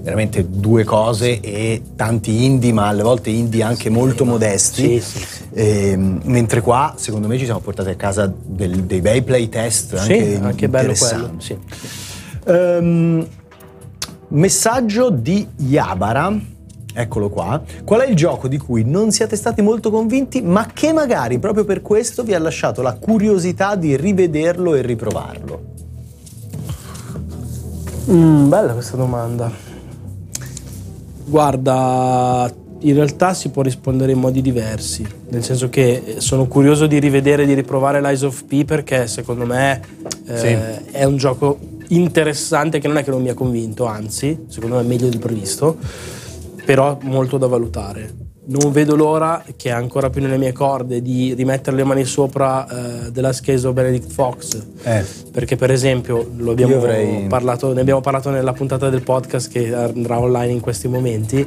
veramente 0.02 0.46
due 0.50 0.84
cose 0.84 1.40
e 1.40 1.82
tanti 1.96 2.44
indie, 2.46 2.74
ma 2.74 2.88
alle 2.88 3.04
volte 3.04 3.30
indie 3.30 3.64
anche 3.64 3.90
molto 3.90 4.26
modesti. 4.26 5.00
Sì, 5.00 5.20
sì, 5.20 5.26
sì. 5.26 5.44
Ehm, 5.54 6.22
mentre 6.26 6.62
qua, 6.62 6.94
secondo 6.98 7.28
me, 7.28 7.38
ci 7.38 7.46
siamo 7.46 7.60
portati 7.60 7.90
a 7.90 7.96
casa 7.96 8.32
del- 8.44 8.84
dei 8.84 9.02
bei 9.02 9.22
playtest 9.22 9.94
anche, 9.94 10.36
sì, 10.36 10.40
anche 10.42 10.68
bello 10.70 10.94
quello. 10.94 11.34
Sì. 11.38 11.58
Ehm, 12.48 13.28
messaggio 14.30 15.10
di 15.10 15.48
Yabara. 15.58 16.52
Eccolo 16.94 17.30
qua. 17.30 17.62
Qual 17.84 18.02
è 18.02 18.08
il 18.08 18.16
gioco 18.16 18.48
di 18.48 18.58
cui 18.58 18.84
non 18.86 19.12
siete 19.12 19.36
stati 19.36 19.62
molto 19.62 19.90
convinti, 19.90 20.42
ma 20.42 20.68
che 20.72 20.94
magari 20.94 21.40
proprio 21.40 21.66
per 21.66 21.82
questo 21.82 22.24
vi 22.24 22.34
ha 22.34 22.40
lasciato 22.40 22.82
la 22.82 22.94
curiosità 22.94 23.76
di 23.76 23.98
rivederlo 23.98 24.76
e 24.76 24.82
riprovarlo? 24.82 25.62
Mm, 28.10 28.50
bella 28.50 28.74
questa 28.74 28.98
domanda. 28.98 29.52
Guarda, 31.26 32.52
in 32.80 32.94
realtà 32.94 33.34
si 33.34 33.50
può 33.50 33.62
rispondere 33.62 34.12
in 34.12 34.20
modi 34.20 34.42
diversi, 34.42 35.06
nel 35.30 35.44
senso 35.44 35.70
che 35.70 36.16
sono 36.18 36.48
curioso 36.48 36.86
di 36.86 37.00
rivedere, 37.00 37.46
di 37.46 37.54
riprovare 37.54 38.02
Lies 38.02 38.22
of 38.24 38.44
P 38.44 38.66
perché 38.66 39.08
secondo 39.08 39.46
me 39.46 39.82
eh, 40.26 40.38
sì. 40.38 40.92
è 40.92 41.06
un 41.06 41.18
gioco 41.18 41.58
interessante 41.88 42.80
che 42.80 42.88
non 42.88 42.98
è 42.98 43.04
che 43.04 43.12
non 43.12 43.22
mi 43.22 43.30
ha 43.30 43.34
convinto, 43.34 43.86
anzi, 43.86 44.46
secondo 44.48 44.76
me 44.76 44.82
è 44.82 44.86
meglio 44.86 45.08
del 45.08 45.20
previsto, 45.20 45.78
però 46.66 46.98
molto 47.02 47.38
da 47.38 47.48
valutare. 47.48 48.32
Non 48.46 48.74
vedo 48.74 48.96
l'ora, 48.96 49.42
che 49.56 49.70
è 49.70 49.72
ancora 49.72 50.10
più 50.10 50.22
nelle 50.22 50.38
mie 50.38 50.52
corde, 50.52 51.02
di 51.02 51.34
rimettere 51.34 51.78
le 51.78 51.86
mani 51.86 52.04
sopra 52.04 53.08
eh, 53.08 53.12
Case 53.42 53.66
of 53.66 53.74
Benedict 53.74 54.12
Fox. 54.12 54.62
Eh. 54.84 55.06
Perché, 55.32 55.56
per 55.56 55.72
esempio, 55.72 56.28
abbiamo 56.48 56.76
avrei... 56.76 57.26
parlato, 57.28 57.72
ne 57.74 57.80
abbiamo 57.80 58.02
parlato 58.02 58.30
nella 58.32 58.52
puntata 58.52 58.90
del 58.90 59.02
podcast 59.02 59.50
che 59.50 59.74
andrà 59.74 60.20
online 60.20 60.52
in 60.52 60.60
questi 60.60 60.90
momenti. 60.90 61.40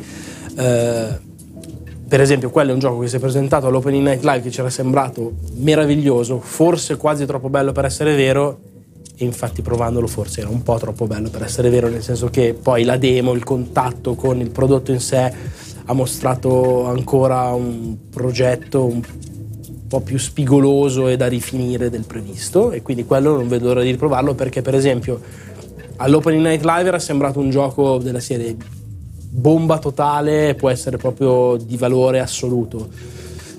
Eh, 0.57 1.25
per 2.09 2.21
esempio, 2.21 2.51
quello 2.51 2.71
è 2.71 2.73
un 2.73 2.79
gioco 2.79 3.01
che 3.01 3.09
si 3.09 3.17
è 3.17 3.19
presentato 3.19 3.67
all'Opening 3.67 4.07
Night 4.07 4.23
Live 4.23 4.41
che 4.43 4.51
ci 4.51 4.61
era 4.61 4.71
sembrato 4.71 5.33
meraviglioso, 5.57 6.41
forse 6.41 6.97
quasi 6.97 7.27
troppo 7.27 7.51
bello 7.51 7.73
per 7.73 7.85
essere 7.85 8.15
vero, 8.15 8.59
e 9.19 9.25
infatti 9.25 9.63
provandolo 9.63 10.07
forse 10.07 10.41
era 10.41 10.51
un 10.51 10.63
po' 10.63 10.77
troppo 10.79 11.07
bello 11.07 11.31
per 11.31 11.43
essere 11.43 11.71
vero, 11.71 11.89
nel 11.89 12.03
senso 12.03 12.29
che 12.29 12.55
poi 12.55 12.85
la 12.85 12.97
demo, 12.99 13.33
il 13.33 13.45
contatto 13.45 14.15
con 14.15 14.41
il 14.41 14.51
prodotto 14.51 14.93
in 14.93 15.01
sé 15.01 15.33
ha 15.85 15.93
mostrato 15.93 16.87
ancora 16.87 17.51
un 17.51 17.97
progetto 18.11 18.85
un 18.85 19.01
po' 19.89 20.01
più 20.01 20.19
spigoloso 20.19 21.09
e 21.09 21.17
da 21.17 21.29
rifinire 21.29 21.89
del 21.89 22.05
previsto 22.05 22.73
e 22.73 22.83
quindi 22.83 23.05
quello 23.05 23.37
non 23.37 23.49
vedo 23.49 23.67
l'ora 23.69 23.83
di 23.83 23.91
riprovarlo 23.91 24.35
perché 24.35 24.61
per 24.61 24.75
esempio 24.75 25.21
all'Opening 25.97 26.45
Night 26.45 26.65
Live 26.65 26.89
era 26.89 26.99
sembrato 26.99 27.39
un 27.39 27.51
gioco 27.51 27.99
della 27.99 28.21
serie 28.21 28.57
bomba 29.37 29.79
totale, 29.79 30.55
può 30.55 30.71
essere 30.71 30.97
proprio 30.97 31.57
di 31.57 31.77
valore 31.77 32.21
assoluto. 32.21 32.89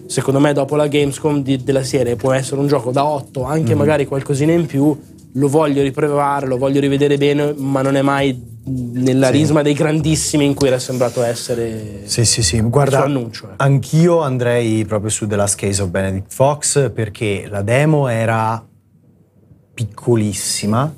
Secondo 0.05 0.39
me 0.39 0.53
dopo 0.53 0.75
la 0.75 0.87
Gamescom 0.87 1.41
di, 1.41 1.63
della 1.63 1.83
serie 1.83 2.15
può 2.15 2.31
essere 2.31 2.59
un 2.59 2.67
gioco 2.67 2.91
da 2.91 3.05
8, 3.05 3.43
anche 3.43 3.69
mm-hmm. 3.69 3.77
magari 3.77 4.05
qualcosina 4.05 4.53
in 4.53 4.65
più, 4.65 4.97
lo 5.37 5.47
voglio 5.47 5.81
riprovare, 5.81 6.47
lo 6.47 6.57
voglio 6.57 6.79
rivedere 6.79 7.17
bene, 7.17 7.53
ma 7.55 7.81
non 7.81 7.95
è 7.95 8.01
mai 8.01 8.55
nella 8.67 9.27
sì. 9.27 9.31
risma 9.33 9.61
dei 9.61 9.73
grandissimi 9.73 10.45
in 10.45 10.53
cui 10.53 10.67
era 10.67 10.77
sembrato 10.77 11.23
essere 11.23 12.01
sì 12.03 12.25
sì 12.25 12.43
sì 12.43 12.59
guarda 12.59 13.05
annuncio, 13.05 13.51
eh. 13.51 13.53
anch'io 13.55 14.19
andrei 14.19 14.83
proprio 14.83 15.09
su 15.09 15.25
The 15.25 15.37
Last 15.37 15.57
Case 15.57 15.81
of 15.81 15.87
Benedict 15.87 16.33
Fox 16.33 16.91
perché 16.91 17.47
la 17.49 17.61
demo 17.61 18.09
era 18.09 18.61
piccolissima 19.73 20.93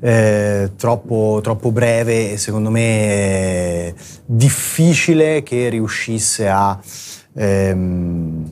eh, 0.00 0.70
troppo, 0.76 1.40
troppo, 1.42 1.72
breve 1.72 2.32
e 2.32 2.36
secondo 2.36 2.70
me 2.70 3.94
difficile 4.24 5.42
che 5.42 5.68
riuscisse 5.70 6.48
a 6.48 6.78
ehm, 7.34 8.44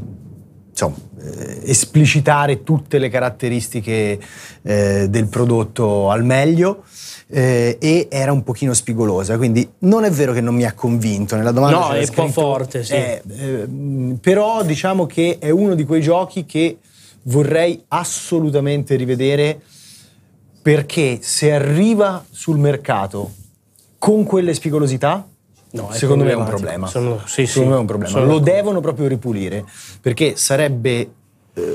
insomma, 0.70 0.96
eh, 1.15 1.15
esplicitare 1.62 2.62
tutte 2.62 2.98
le 2.98 3.08
caratteristiche 3.08 4.18
eh, 4.62 5.06
del 5.08 5.26
prodotto 5.28 6.10
al 6.10 6.24
meglio. 6.24 6.84
Eh, 7.28 7.76
e 7.80 8.06
era 8.08 8.30
un 8.30 8.44
pochino 8.44 8.72
spigolosa, 8.72 9.36
quindi 9.36 9.68
non 9.80 10.04
è 10.04 10.10
vero 10.10 10.32
che 10.32 10.40
non 10.40 10.54
mi 10.54 10.64
ha 10.64 10.74
convinto 10.74 11.34
nella 11.34 11.50
domanda. 11.50 11.78
No, 11.78 11.90
è 11.90 11.98
un 11.98 12.14
po' 12.14 12.28
forte, 12.28 12.84
sì. 12.84 12.92
Eh, 12.92 13.22
ehm, 13.26 14.18
però 14.20 14.62
diciamo 14.62 15.06
che 15.06 15.38
è 15.40 15.50
uno 15.50 15.74
di 15.74 15.84
quei 15.84 16.00
giochi 16.00 16.44
che 16.46 16.78
vorrei 17.22 17.82
assolutamente 17.88 18.94
rivedere 18.94 19.60
perché 20.62 21.18
se 21.20 21.52
arriva 21.52 22.24
sul 22.30 22.58
mercato 22.58 23.32
con 23.98 24.24
quelle 24.24 24.54
spigolosità, 24.54 25.26
No, 25.76 25.92
secondo 25.92 26.24
me 26.24 26.30
è 26.30 26.34
un 26.34 26.44
problema. 26.44 26.86
Sono, 26.86 27.20
sì, 27.26 27.46
secondo 27.46 27.48
sì, 27.48 27.68
me 27.68 27.76
è 27.76 27.80
un 27.80 27.86
problema. 27.86 28.20
Lo 28.20 28.38
devono 28.38 28.80
proprio 28.80 29.06
ripulire 29.06 29.64
perché 30.00 30.36
sarebbe 30.36 31.10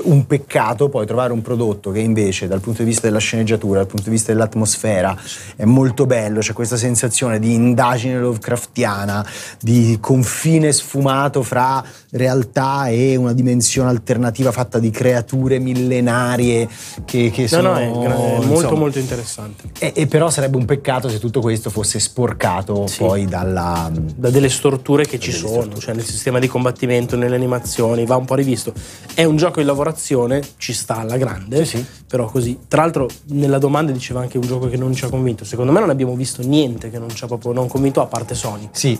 un 0.02 0.26
peccato 0.26 0.88
poi 0.88 1.06
trovare 1.06 1.32
un 1.32 1.42
prodotto 1.42 1.90
che 1.90 1.98
invece 1.98 2.46
dal 2.46 2.60
punto 2.60 2.82
di 2.82 2.88
vista 2.88 3.06
della 3.08 3.18
sceneggiatura, 3.18 3.78
dal 3.78 3.88
punto 3.88 4.04
di 4.04 4.10
vista 4.10 4.32
dell'atmosfera 4.32 5.16
è 5.56 5.64
molto 5.64 6.06
bello, 6.06 6.40
c'è 6.40 6.52
questa 6.52 6.76
sensazione 6.76 7.40
di 7.40 7.52
indagine 7.52 8.18
Lovecraftiana, 8.18 9.26
di 9.60 9.98
confine 10.00 10.72
sfumato 10.72 11.42
fra 11.42 11.84
realtà 12.12 12.88
e 12.88 13.16
una 13.16 13.32
dimensione 13.32 13.88
alternativa 13.88 14.52
fatta 14.52 14.78
di 14.78 14.90
creature 14.90 15.58
millenarie 15.58 16.68
che, 17.04 17.30
che 17.32 17.48
sono... 17.48 17.72
No, 17.72 17.78
no, 17.78 18.02
è, 18.04 18.40
è 18.40 18.44
molto 18.44 18.76
molto 18.76 18.98
interessante. 18.98 19.70
E, 19.78 19.92
e, 19.96 20.06
però 20.06 20.30
sarebbe 20.30 20.58
un 20.58 20.64
peccato 20.64 21.08
se 21.08 21.18
tutto 21.18 21.40
questo 21.40 21.70
fosse 21.70 21.98
sporcato 21.98 22.86
sì. 22.86 22.98
poi 22.98 23.24
dalla... 23.24 23.90
Da 23.92 24.30
delle 24.30 24.48
storture 24.48 25.06
che 25.06 25.18
ci 25.18 25.32
sono, 25.32 25.62
storture. 25.62 25.80
cioè 25.80 25.94
nel 25.94 26.04
sistema 26.04 26.38
di 26.38 26.46
combattimento, 26.46 27.16
nelle 27.16 27.34
animazioni, 27.34 28.06
va 28.06 28.16
un 28.16 28.24
po' 28.24 28.34
rivisto. 28.34 28.72
È 29.14 29.24
un 29.24 29.36
gioco 29.36 29.60
in 29.60 29.66
lavorazione 29.72 30.40
ci 30.56 30.72
sta 30.72 30.98
alla 30.98 31.16
grande, 31.16 31.64
sì, 31.64 31.78
sì. 31.78 31.86
però 32.06 32.26
così. 32.26 32.58
Tra 32.68 32.82
l'altro 32.82 33.08
nella 33.26 33.58
domanda 33.58 33.92
diceva 33.92 34.20
anche 34.20 34.38
un 34.38 34.46
gioco 34.46 34.68
che 34.68 34.76
non 34.76 34.94
ci 34.94 35.04
ha 35.04 35.08
convinto. 35.08 35.44
Secondo 35.44 35.72
me 35.72 35.80
non 35.80 35.90
abbiamo 35.90 36.14
visto 36.14 36.42
niente 36.42 36.90
che 36.90 36.98
non 36.98 37.10
ci 37.10 37.24
ha 37.24 37.26
proprio 37.26 37.52
non 37.52 37.68
convinto 37.68 38.00
a 38.00 38.06
parte 38.06 38.34
Sony. 38.34 38.68
Sì, 38.72 38.98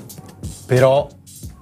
però 0.66 1.08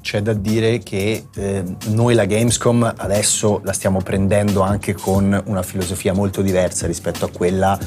c'è 0.00 0.23
da 0.23 0.33
dire 0.33 0.79
che 0.79 1.26
eh, 1.35 1.62
noi 1.88 2.14
la 2.14 2.25
Gamescom 2.25 2.95
adesso 2.97 3.61
la 3.64 3.73
stiamo 3.73 4.00
prendendo 4.00 4.62
anche 4.62 4.95
con 4.95 5.40
una 5.47 5.62
filosofia 5.62 6.14
molto 6.14 6.40
diversa 6.40 6.87
rispetto 6.87 7.26
a 7.26 7.31
quella 7.31 7.79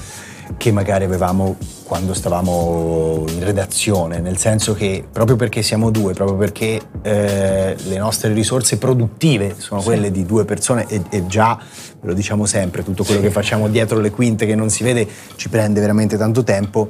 che 0.58 0.72
magari 0.72 1.04
avevamo 1.04 1.56
quando 1.84 2.14
stavamo 2.14 3.26
in 3.28 3.44
redazione, 3.44 4.20
nel 4.20 4.38
senso 4.38 4.74
che 4.74 5.06
proprio 5.12 5.36
perché 5.36 5.62
siamo 5.62 5.92
due, 5.92 6.14
proprio 6.14 6.38
perché 6.38 6.82
eh, 7.02 7.76
le 7.78 7.98
nostre 7.98 8.34
risorse 8.34 8.78
produttive 8.78 9.56
sono 9.58 9.80
sì. 9.80 9.88
quelle 9.88 10.12
di 10.12 10.26
due 10.26 10.46
persone 10.46 10.86
e, 10.88 11.04
e, 11.10 11.28
già, 11.28 11.60
lo 12.02 12.14
diciamo 12.14 12.46
sempre, 12.46 12.84
tutto 12.84 13.04
quello 13.04 13.20
sì. 13.20 13.28
che 13.28 13.32
facciamo 13.32 13.68
dietro 13.68 14.00
le 14.00 14.10
quinte 14.12 14.46
che 14.46 14.56
non 14.56 14.70
si 14.70 14.84
vede 14.84 15.08
ci 15.36 15.50
prende 15.50 15.80
veramente 15.82 16.18
tanto 16.18 16.44
tempo, 16.44 16.90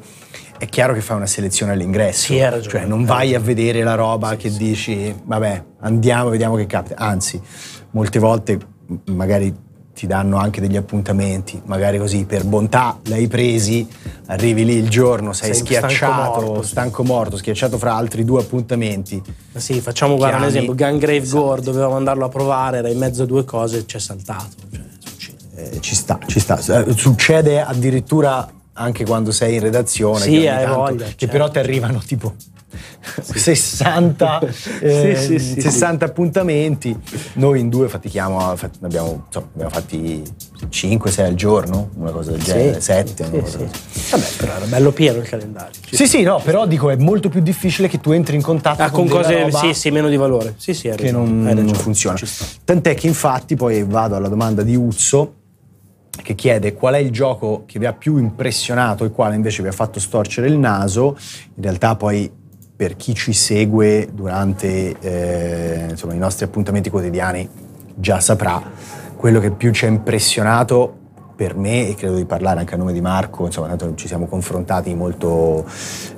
è 0.57 0.67
chiaro 0.67 0.93
che 0.93 1.01
fai 1.01 1.17
una 1.17 1.25
selezione 1.25 1.73
all'ingresso. 1.73 2.33
Sì, 2.33 2.39
ragione, 2.39 2.69
cioè 2.69 2.85
non 2.85 3.03
vai 3.03 3.35
a 3.35 3.39
vedere 3.39 3.83
la 3.83 3.95
roba 3.95 4.29
sì, 4.29 4.37
che 4.37 4.51
dici, 4.51 5.13
vabbè, 5.23 5.63
andiamo, 5.81 6.29
vediamo 6.29 6.55
che 6.55 6.65
capita. 6.65 6.95
Anzi, 6.95 7.41
molte 7.91 8.19
volte 8.19 8.59
magari 9.05 9.53
ti 9.93 10.07
danno 10.07 10.37
anche 10.37 10.59
degli 10.59 10.75
appuntamenti, 10.75 11.61
magari 11.65 11.99
così 11.99 12.25
per 12.25 12.43
bontà 12.45 12.99
l'hai 13.03 13.27
presi, 13.27 13.87
arrivi 14.25 14.65
lì 14.65 14.73
il 14.73 14.89
giorno, 14.89 15.33
sei, 15.33 15.53
sei 15.53 15.63
schiacciato, 15.63 15.93
stanco 15.93 16.41
morto, 16.41 16.61
stanco 16.63 17.03
morto, 17.03 17.37
schiacciato 17.37 17.77
fra 17.77 17.93
altri 17.93 18.25
due 18.25 18.41
appuntamenti. 18.41 19.21
Ma 19.51 19.59
sì, 19.59 19.79
facciamo 19.81 20.15
guarda 20.15 20.37
un 20.37 20.43
esempio, 20.45 20.73
Gangrave 20.73 21.17
esatto. 21.17 21.41
Gore, 21.41 21.61
dovevamo 21.61 21.95
andarlo 21.95 22.25
a 22.25 22.29
provare, 22.29 22.79
era 22.79 22.89
in 22.89 22.97
mezzo 22.97 23.23
a 23.23 23.25
due 23.25 23.45
cose 23.45 23.79
e 23.79 23.85
ci 23.85 23.97
è 23.97 23.99
saltato. 23.99 24.55
Cioè, 25.17 25.33
eh, 25.55 25.79
ci 25.79 25.93
sta, 25.93 26.19
ci 26.25 26.39
sta. 26.39 26.57
Eh, 26.57 26.93
succede 26.93 27.61
addirittura 27.61 28.49
anche 28.73 29.05
quando 29.05 29.31
sei 29.31 29.55
in 29.55 29.61
redazione, 29.61 30.21
sì, 30.21 30.39
che, 30.39 30.45
tanto, 30.47 30.75
voglia, 30.75 31.05
che 31.05 31.15
certo. 31.15 31.27
però 31.27 31.49
ti 31.49 31.59
arrivano 31.59 31.99
tipo 31.99 32.33
60, 33.21 34.39
eh, 34.81 35.15
sì, 35.15 35.39
sì, 35.39 35.61
60 35.61 36.05
appuntamenti. 36.05 36.97
Noi 37.33 37.59
in 37.59 37.69
due 37.69 37.87
fatichiamo, 37.87 38.55
abbiamo, 38.81 39.25
insomma, 39.27 39.47
abbiamo 39.53 39.69
fatti 39.69 40.23
5-6 40.69 41.21
al 41.21 41.33
giorno, 41.35 41.89
una 41.95 42.11
cosa 42.11 42.31
del 42.31 42.41
genere, 42.41 42.81
7. 42.81 43.23
Vabbè, 43.23 44.25
però 44.37 44.53
era 44.55 44.65
bello 44.65 44.91
pieno 44.91 45.19
il 45.19 45.27
calendario. 45.27 45.71
Sì, 45.89 46.07
sì, 46.07 46.21
no, 46.23 46.39
però 46.43 46.65
dico 46.65 46.89
è 46.89 46.95
molto 46.95 47.29
più 47.29 47.41
difficile 47.41 47.87
che 47.87 47.99
tu 47.99 48.11
entri 48.11 48.35
in 48.35 48.41
contatto 48.41 48.81
ah, 48.81 48.89
con, 48.89 49.07
con 49.07 49.21
cose 49.21 49.51
sì, 49.51 49.73
sì, 49.73 49.91
meno 49.91 50.09
di 50.09 50.15
valore. 50.15 50.55
Sì, 50.57 50.73
sì, 50.73 50.89
che 50.89 51.11
non, 51.11 51.41
non 51.41 51.73
funziona. 51.73 52.17
Tant'è 52.63 52.95
che 52.95 53.07
infatti 53.07 53.55
poi 53.55 53.83
vado 53.83 54.15
alla 54.15 54.29
domanda 54.29 54.63
di 54.63 54.75
Uzzo 54.75 55.35
che 56.21 56.35
chiede 56.35 56.73
qual 56.73 56.93
è 56.93 56.99
il 56.99 57.11
gioco 57.11 57.63
che 57.65 57.79
vi 57.79 57.85
ha 57.85 57.93
più 57.93 58.17
impressionato 58.17 59.03
e 59.03 59.09
quale 59.09 59.35
invece 59.35 59.63
vi 59.63 59.69
ha 59.69 59.73
fatto 59.73 59.99
storcere 59.99 60.47
il 60.47 60.57
naso. 60.57 61.17
In 61.55 61.63
realtà 61.63 61.95
poi 61.95 62.31
per 62.75 62.95
chi 62.95 63.13
ci 63.13 63.33
segue 63.33 64.09
durante 64.11 64.95
eh, 64.99 65.87
insomma, 65.89 66.13
i 66.13 66.17
nostri 66.17 66.45
appuntamenti 66.45 66.89
quotidiani 66.89 67.47
già 67.95 68.19
saprà 68.19 68.61
quello 69.15 69.39
che 69.39 69.51
più 69.51 69.71
ci 69.71 69.85
ha 69.85 69.87
impressionato 69.87 71.01
per 71.35 71.55
me 71.55 71.87
e 71.87 71.95
credo 71.95 72.15
di 72.15 72.25
parlare 72.25 72.59
anche 72.59 72.73
a 72.73 72.77
nome 72.77 72.93
di 72.93 73.01
Marco, 73.01 73.45
insomma 73.45 73.67
tanto 73.67 73.93
ci 73.95 74.07
siamo 74.07 74.27
confrontati 74.27 74.93
molto 74.93 75.65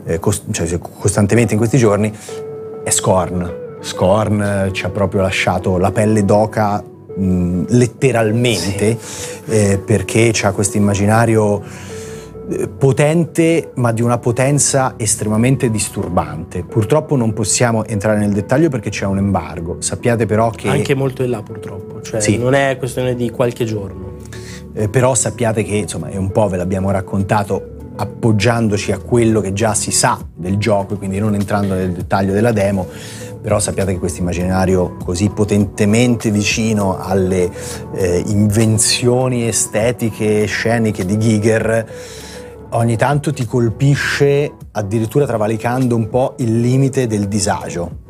eh, 0.06 0.20
cost- 0.20 0.52
cioè, 0.52 0.80
costantemente 0.80 1.54
in 1.54 1.60
questi 1.60 1.78
giorni, 1.78 2.12
è 2.84 2.90
Scorn. 2.90 3.64
Scorn 3.80 4.70
ci 4.72 4.86
ha 4.86 4.90
proprio 4.90 5.22
lasciato 5.22 5.78
la 5.78 5.92
pelle 5.92 6.26
d'oca 6.26 6.84
mh, 7.16 7.66
letteralmente 7.70 8.98
sì. 9.00 9.42
eh, 9.46 9.78
perché 9.78 10.34
ha 10.42 10.52
questo 10.52 10.78
immaginario 10.78 11.62
eh, 11.62 11.95
potente 12.78 13.72
ma 13.76 13.92
di 13.92 14.02
una 14.02 14.18
potenza 14.18 14.94
estremamente 14.98 15.70
disturbante. 15.70 16.64
Purtroppo 16.64 17.16
non 17.16 17.34
possiamo 17.34 17.86
entrare 17.86 18.20
nel 18.20 18.32
dettaglio 18.32 18.70
perché 18.70 18.90
c'è 18.90 19.06
un 19.06 19.18
embargo. 19.18 19.78
Sappiate 19.80 20.26
però 20.26 20.50
che... 20.52 20.70
Anche 20.70 20.96
molto 20.96 21.24
in 21.24 21.32
là 21.32 21.42
purtroppo, 21.42 22.02
cioè 22.02 22.22
sì. 22.22 22.38
non 22.38 22.54
è 22.54 22.78
questione 22.78 23.16
di 23.16 23.30
qualche 23.30 23.66
giorno. 23.66 24.14
Eh, 24.74 24.90
però 24.90 25.16
sappiate 25.16 25.64
che 25.64 25.76
insomma 25.76 26.10
è 26.10 26.18
un 26.18 26.32
po' 26.32 26.48
ve 26.48 26.58
l'abbiamo 26.58 26.92
raccontato 26.92 27.74
appoggiandoci 27.96 28.92
a 28.92 28.98
quello 28.98 29.40
che 29.40 29.54
già 29.54 29.74
si 29.74 29.92
sa 29.92 30.20
del 30.36 30.58
gioco, 30.58 30.98
quindi 30.98 31.18
non 31.20 31.34
entrando 31.34 31.74
nel 31.76 31.94
dettaglio 31.94 32.34
della 32.34 32.52
demo, 32.52 32.88
però 33.42 33.60
sappiate 33.60 33.94
che 33.94 34.00
questo 34.00 34.20
immaginario 34.20 34.98
così 35.04 35.30
potentemente 35.30 36.30
vicino 36.30 36.98
alle 36.98 37.50
eh, 37.94 38.24
invenzioni 38.26 39.48
estetiche 39.48 40.44
e 40.44 40.46
sceniche 40.46 41.06
di 41.06 41.18
Giger 41.18 41.86
ogni 42.76 42.98
tanto 42.98 43.34
ti 43.34 43.46
colpisce 43.46 44.52
addirittura 44.72 45.26
travalicando 45.26 45.96
un 45.96 46.10
po' 46.10 46.36
il 46.38 46.60
limite 46.60 47.08
del 47.08 47.28
disagio. 47.28 48.04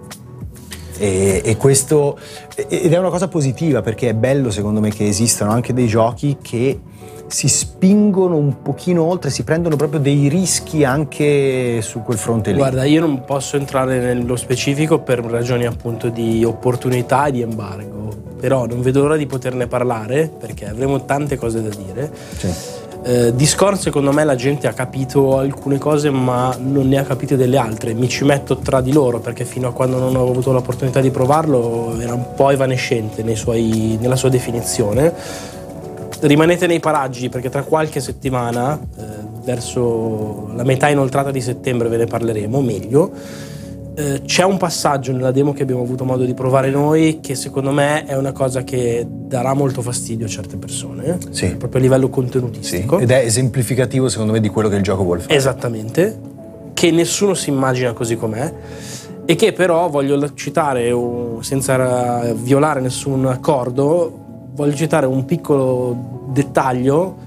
E, 0.97 1.41
e, 1.43 1.57
questo 1.57 2.17
ed 2.55 2.93
è 2.93 2.97
una 2.97 3.09
cosa 3.09 3.27
positiva 3.27 3.81
perché 3.81 4.09
è 4.09 4.13
bello 4.13 4.49
secondo 4.49 4.79
me 4.79 4.91
che 4.91 5.05
esistano 5.05 5.51
anche 5.51 5.73
dei 5.73 5.87
giochi 5.87 6.37
che 6.41 6.79
si 7.27 7.49
spingono 7.49 8.37
un 8.37 8.61
pochino 8.61 9.03
oltre, 9.03 9.29
si 9.29 9.43
prendono 9.43 9.75
proprio 9.75 9.99
dei 9.99 10.29
rischi 10.29 10.83
anche 10.83 11.81
su 11.81 12.01
quel 12.01 12.17
fronte 12.17 12.51
lì. 12.51 12.57
Guarda, 12.57 12.85
io 12.85 13.01
non 13.01 13.25
posso 13.25 13.57
entrare 13.57 13.99
nello 13.99 14.35
specifico 14.35 14.99
per 14.99 15.19
ragioni 15.19 15.65
appunto 15.65 16.09
di 16.09 16.45
opportunità 16.45 17.25
e 17.25 17.31
di 17.31 17.41
embargo, 17.41 18.15
però 18.39 18.65
non 18.65 18.81
vedo 18.81 19.01
l'ora 19.01 19.17
di 19.17 19.25
poterne 19.25 19.67
parlare 19.67 20.31
perché 20.39 20.69
avremo 20.69 21.03
tante 21.03 21.35
cose 21.35 21.61
da 21.61 21.69
dire. 21.69 22.11
Sì. 22.37 22.83
Eh, 23.07 23.35
Discord 23.35 23.77
secondo 23.77 24.11
me 24.11 24.23
la 24.23 24.33
gente 24.33 24.65
ha 24.65 24.73
capito 24.73 25.37
alcune 25.37 25.77
cose 25.77 26.09
ma 26.09 26.57
non 26.59 26.87
ne 26.87 26.97
ha 26.97 27.03
capite 27.03 27.37
delle 27.37 27.57
altre. 27.57 27.93
Mi 27.93 28.09
ci 28.09 28.23
metto 28.23 28.57
tra 28.57 28.81
di 28.81 28.91
loro 28.91 29.19
perché 29.19 29.45
fino 29.45 29.67
a 29.67 29.73
quando 29.73 29.99
non 29.99 30.15
ho 30.15 30.27
avuto 30.27 30.51
l'opportunità 30.51 31.01
di 31.01 31.11
provarlo 31.11 31.99
era 31.99 32.15
un 32.15 32.33
po' 32.35 32.49
evanescente 32.49 33.23
suoi, 33.35 33.99
nella 34.01 34.15
sua 34.15 34.29
definizione 34.29 35.13
rimanete 36.21 36.65
nei 36.65 36.79
paraggi 36.79 37.29
perché 37.29 37.51
tra 37.51 37.61
qualche 37.61 37.99
settimana, 37.99 38.79
eh, 38.97 39.03
verso 39.43 40.49
la 40.55 40.63
metà 40.63 40.89
inoltrata 40.89 41.29
di 41.29 41.41
settembre 41.41 41.89
ve 41.89 41.97
ne 41.97 42.05
parleremo 42.05 42.59
meglio. 42.61 43.11
Eh, 43.97 44.21
c'è 44.25 44.43
un 44.43 44.57
passaggio 44.57 45.13
nella 45.13 45.31
demo 45.31 45.53
che 45.53 45.63
abbiamo 45.63 45.81
avuto 45.81 46.03
modo 46.03 46.25
di 46.25 46.33
provare 46.33 46.69
noi 46.69 47.19
che 47.21 47.33
secondo 47.35 47.71
me 47.71 48.05
è 48.05 48.17
una 48.17 48.33
cosa 48.33 48.63
che 48.63 49.07
darà 49.09 49.53
molto 49.53 49.81
fastidio 49.81 50.25
a 50.25 50.29
certe 50.29 50.57
persone, 50.57 51.17
sì. 51.29 51.55
proprio 51.55 51.79
a 51.79 51.83
livello 51.83 52.09
contenutistico. 52.09 52.97
Sì. 52.97 53.03
Ed 53.03 53.11
è 53.11 53.23
esemplificativo 53.23 54.09
secondo 54.09 54.33
me 54.33 54.41
di 54.41 54.49
quello 54.49 54.67
che 54.67 54.75
il 54.75 54.83
gioco 54.83 55.03
vuole 55.03 55.21
fare. 55.21 55.33
Esattamente, 55.33 56.19
che 56.73 56.91
nessuno 56.91 57.33
si 57.33 57.49
immagina 57.49 57.93
così 57.93 58.17
com'è 58.17 58.53
e 59.23 59.35
che 59.35 59.53
però 59.53 59.89
voglio 59.89 60.33
citare 60.33 60.93
senza 61.39 62.33
violare 62.33 62.81
nessun 62.81 63.25
accordo 63.25 64.23
voglio 64.55 64.73
citare 64.73 65.05
un 65.05 65.25
piccolo 65.25 66.23
dettaglio. 66.27 67.23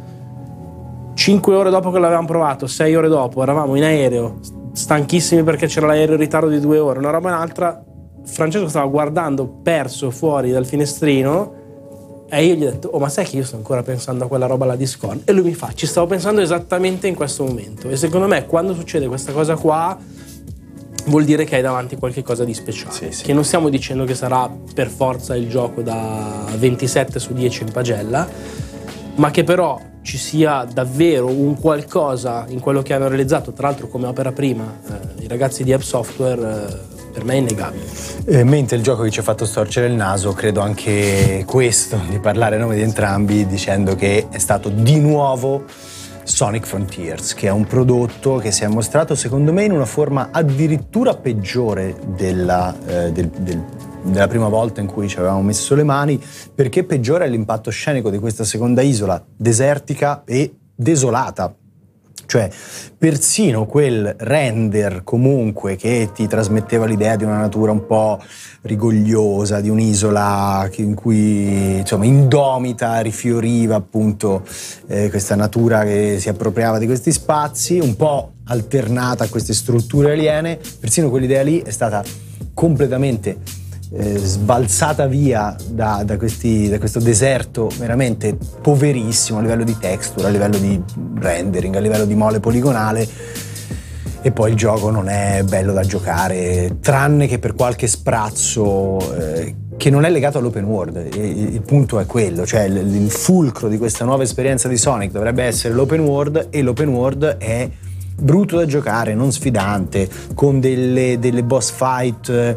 Cinque 1.15 1.55
ore 1.55 1.71
dopo 1.71 1.91
che 1.91 1.99
l'avevamo 1.99 2.27
provato, 2.27 2.67
sei 2.67 2.95
ore 2.95 3.09
dopo, 3.09 3.43
eravamo 3.43 3.75
in 3.75 3.83
aereo, 3.83 4.39
stanchissimi 4.79 5.43
perché 5.43 5.67
c'era 5.67 5.89
l'aereo 5.89 6.15
in 6.15 6.21
ritardo 6.21 6.49
di 6.49 6.61
due 6.61 6.79
ore, 6.79 7.01
una 7.01 7.11
roba 7.11 7.31
e 7.31 7.33
un'altra. 7.33 7.83
Francesco 8.25 8.69
stava 8.69 8.87
guardando 8.87 9.47
perso 9.47 10.11
fuori 10.11 10.51
dal 10.53 10.67
finestrino 10.67 11.55
e 12.31 12.45
io 12.45 12.55
gli 12.55 12.65
ho 12.65 12.71
detto, 12.71 12.89
oh 12.89 12.99
ma 12.99 13.09
sai 13.09 13.25
che 13.25 13.39
io 13.39 13.45
sto 13.45 13.57
ancora 13.57 13.83
pensando 13.83 14.25
a 14.25 14.29
quella 14.29 14.47
roba 14.47 14.67
là 14.67 14.77
di 14.77 14.87
Scorn? 14.87 15.23
E 15.25 15.33
lui 15.33 15.45
mi 15.45 15.55
fa, 15.55 15.73
ci 15.75 15.87
stavo 15.87 16.07
pensando 16.07 16.41
esattamente 16.41 17.09
in 17.09 17.15
questo 17.17 17.45
momento. 17.45 17.89
E 17.89 17.97
secondo 17.97 18.29
me 18.29 18.47
quando 18.47 18.73
succede 18.75 19.09
questa 19.09 19.33
cosa 19.33 19.57
qua 19.57 19.99
vuol 21.07 21.25
dire 21.25 21.45
che 21.45 21.57
hai 21.57 21.63
davanti 21.63 21.97
qualcosa 21.97 22.45
di 22.45 22.55
speciale. 22.55 22.93
Sì, 22.93 23.11
sì. 23.11 23.25
Che 23.25 23.33
non 23.33 23.45
stiamo 23.45 23.71
dicendo 23.71 24.05
che 24.05 24.15
sarà 24.15 24.49
per 24.75 24.89
forza 24.89 25.35
il 25.35 25.49
gioco 25.49 25.83
da 25.83 26.45
27 26.57 27.19
su 27.19 27.33
10 27.33 27.63
in 27.63 27.73
pagella, 27.73 28.29
ma 29.17 29.31
che 29.33 29.43
però 29.43 29.81
ci 30.09 30.17
sia 30.17 30.67
davvero 30.73 31.27
un 31.27 31.61
qualcosa 31.61 32.47
in 32.49 32.61
quello 32.61 32.81
che 32.81 32.95
hanno 32.95 33.09
realizzato, 33.09 33.53
tra 33.53 33.69
l'altro 33.69 33.88
come 33.88 34.07
opera 34.07 34.33
prima, 34.33 34.79
eh, 34.88 35.25
i 35.25 35.29
ragazzi 35.29 35.65
di 35.65 35.73
App 35.75 35.83
Software, 35.83 36.41
eh, 36.41 36.77
per 37.12 37.25
me 37.25 37.35
è 37.35 37.37
innegabile. 37.37 37.85
Eh, 38.25 38.43
mentre 38.43 38.79
il 38.79 38.83
gioco 38.83 39.03
che 39.03 39.11
ci 39.11 39.21
ha 39.21 39.23
fatto 39.23 39.45
storcere 39.45 39.87
il 39.87 39.93
naso, 39.93 40.33
credo 40.33 40.61
anche 40.61 41.45
questo, 41.47 42.00
di 42.09 42.19
parlare 42.21 42.57
a 42.57 42.59
nome 42.59 42.77
di 42.77 42.81
entrambi, 42.81 43.47
dicendo 43.47 43.97
che 43.97 44.29
è 44.31 44.38
stato 44.38 44.71
di 44.71 44.99
nuovo 44.99 45.65
Sonic 46.23 46.65
Frontiers, 46.65 47.35
che 47.35 47.49
è 47.49 47.50
un 47.50 47.67
prodotto 47.67 48.37
che 48.37 48.50
si 48.50 48.65
è 48.65 48.67
mostrato 48.67 49.15
secondo 49.15 49.53
me 49.53 49.65
in 49.65 49.73
una 49.73 49.85
forma 49.85 50.29
addirittura 50.31 51.15
peggiore 51.17 51.97
della, 52.17 52.75
eh, 52.87 53.12
del, 53.12 53.29
del, 53.29 53.62
della 54.11 54.29
prima 54.29 54.49
volta 54.49 54.81
in 54.81 54.87
cui 54.87 55.09
ci 55.09 55.19
avevamo 55.19 55.43
messo 55.43 55.75
le 55.75 55.85
mani, 55.85 56.21
perché 56.55 56.85
peggiore 56.85 57.27
è 57.27 57.29
l'impatto 57.29 57.71
scenico 57.71 58.11
di 58.11 58.19
questa 58.19 58.45
seconda 58.45 58.83
isola 58.83 59.23
desertica 59.37 60.23
e 60.25 60.55
desolata. 60.75 61.55
Cioè, 62.29 62.51
persino 62.99 63.64
quel 63.64 64.14
render 64.18 65.01
comunque 65.03 65.77
che 65.77 66.11
ti 66.12 66.27
trasmetteva 66.27 66.85
l'idea 66.85 67.16
di 67.16 67.25
una 67.25 67.38
natura 67.38 67.73
un 67.73 67.87
po' 67.87 68.23
rigogliosa, 68.62 69.62
di 69.62 69.71
un'isola 69.71 70.68
in 70.77 70.94
cui, 70.94 71.79
insomma, 71.79 72.05
indomita 72.05 73.01
rifioriva 73.01 73.77
appunto 73.77 74.42
eh, 74.88 75.09
questa 75.09 75.37
natura 75.37 75.85
che 75.85 76.18
si 76.21 76.29
appropriava 76.29 76.77
di 76.77 76.85
questi 76.85 77.12
spazi, 77.12 77.79
un 77.79 77.97
po' 77.97 78.33
alternata 78.44 79.25
a 79.25 79.29
queste 79.31 79.55
strutture 79.55 80.12
aliene, 80.12 80.59
persino 80.79 81.09
quell'idea 81.09 81.42
lì 81.42 81.62
è 81.62 81.71
stata 81.71 82.05
completamente 82.53 83.38
eh, 83.90 84.18
sbalzata 84.18 85.07
via 85.07 85.57
da, 85.70 86.03
da, 86.05 86.16
questi, 86.16 86.68
da, 86.68 86.79
questo 86.79 87.01
deserto 87.01 87.70
veramente 87.79 88.37
poverissimo 88.61 89.38
a 89.38 89.42
livello 89.42 89.64
di 89.64 89.77
texture, 89.79 90.27
a 90.27 90.31
livello 90.31 90.59
di 90.59 90.81
rendering, 91.18 91.74
a 91.74 91.81
livello 91.81 92.05
di 92.05 92.14
mole 92.14 92.40
poligonale. 92.40 93.09
E 94.20 94.33
poi 94.33 94.51
il 94.51 94.57
gioco 94.57 94.90
non 94.90 95.09
è 95.09 95.42
bello 95.44 95.72
da 95.72 95.83
giocare 95.83 96.79
tranne 96.81 97.29
che 97.29 97.38
per 97.38 97.55
qualche 97.55 97.87
sprazzo 97.87 98.98
eh, 99.16 99.55
che 99.77 99.90
non 99.90 100.05
è 100.05 100.11
legato 100.11 100.38
all'open 100.38 100.64
world. 100.64 101.09
Il, 101.14 101.55
il 101.55 101.62
punto 101.62 102.01
è 102.01 102.05
quello 102.05 102.44
cioè 102.44 102.62
il, 102.62 102.77
il, 102.77 103.11
fulcro 103.11 103.68
di 103.68 103.79
questa 103.79 104.05
nuova 104.05 104.24
esperienza 104.24 104.68
di 104.68 104.77
Sonic 104.77 105.12
dovrebbe 105.12 105.44
essere 105.44 105.72
l'open 105.72 106.01
world 106.01 106.48
e 106.51 106.62
l'open 106.62 106.88
world 106.88 107.24
è 107.38 107.70
brutto 108.20 108.57
da 108.57 108.66
giocare 108.66 109.14
non 109.14 109.31
sfidante 109.31 110.09
con 110.35 110.59
delle, 110.59 111.18
delle 111.20 111.44
boss 111.44 111.70
fight 111.70 112.57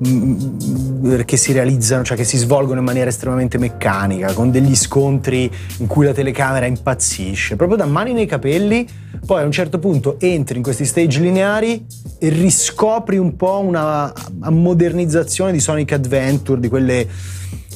che 0.00 1.36
si 1.36 1.52
realizzano, 1.52 2.02
cioè 2.04 2.16
che 2.16 2.24
si 2.24 2.38
svolgono 2.38 2.78
in 2.78 2.86
maniera 2.86 3.10
estremamente 3.10 3.58
meccanica, 3.58 4.32
con 4.32 4.50
degli 4.50 4.74
scontri 4.74 5.50
in 5.78 5.86
cui 5.86 6.06
la 6.06 6.12
telecamera 6.12 6.64
impazzisce, 6.64 7.56
proprio 7.56 7.76
da 7.76 7.84
mani 7.84 8.14
nei 8.14 8.26
capelli, 8.26 8.88
poi 9.26 9.42
a 9.42 9.44
un 9.44 9.52
certo 9.52 9.78
punto 9.78 10.16
entri 10.18 10.56
in 10.56 10.62
questi 10.62 10.86
stage 10.86 11.20
lineari 11.20 11.84
e 12.18 12.28
riscopri 12.30 13.18
un 13.18 13.36
po' 13.36 13.58
una 13.58 14.10
modernizzazione 14.48 15.52
di 15.52 15.60
Sonic 15.60 15.92
Adventure, 15.92 16.60
di 16.60 16.68
quelle 16.68 17.06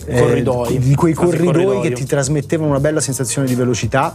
eh, 0.06 0.20
corridoi, 0.20 0.78
di 0.78 0.94
quei 0.94 1.12
corridoi 1.12 1.52
corridoio. 1.52 1.80
che 1.80 1.92
ti 1.92 2.06
trasmettevano 2.06 2.70
una 2.70 2.80
bella 2.80 3.00
sensazione 3.00 3.46
di 3.46 3.54
velocità 3.54 4.14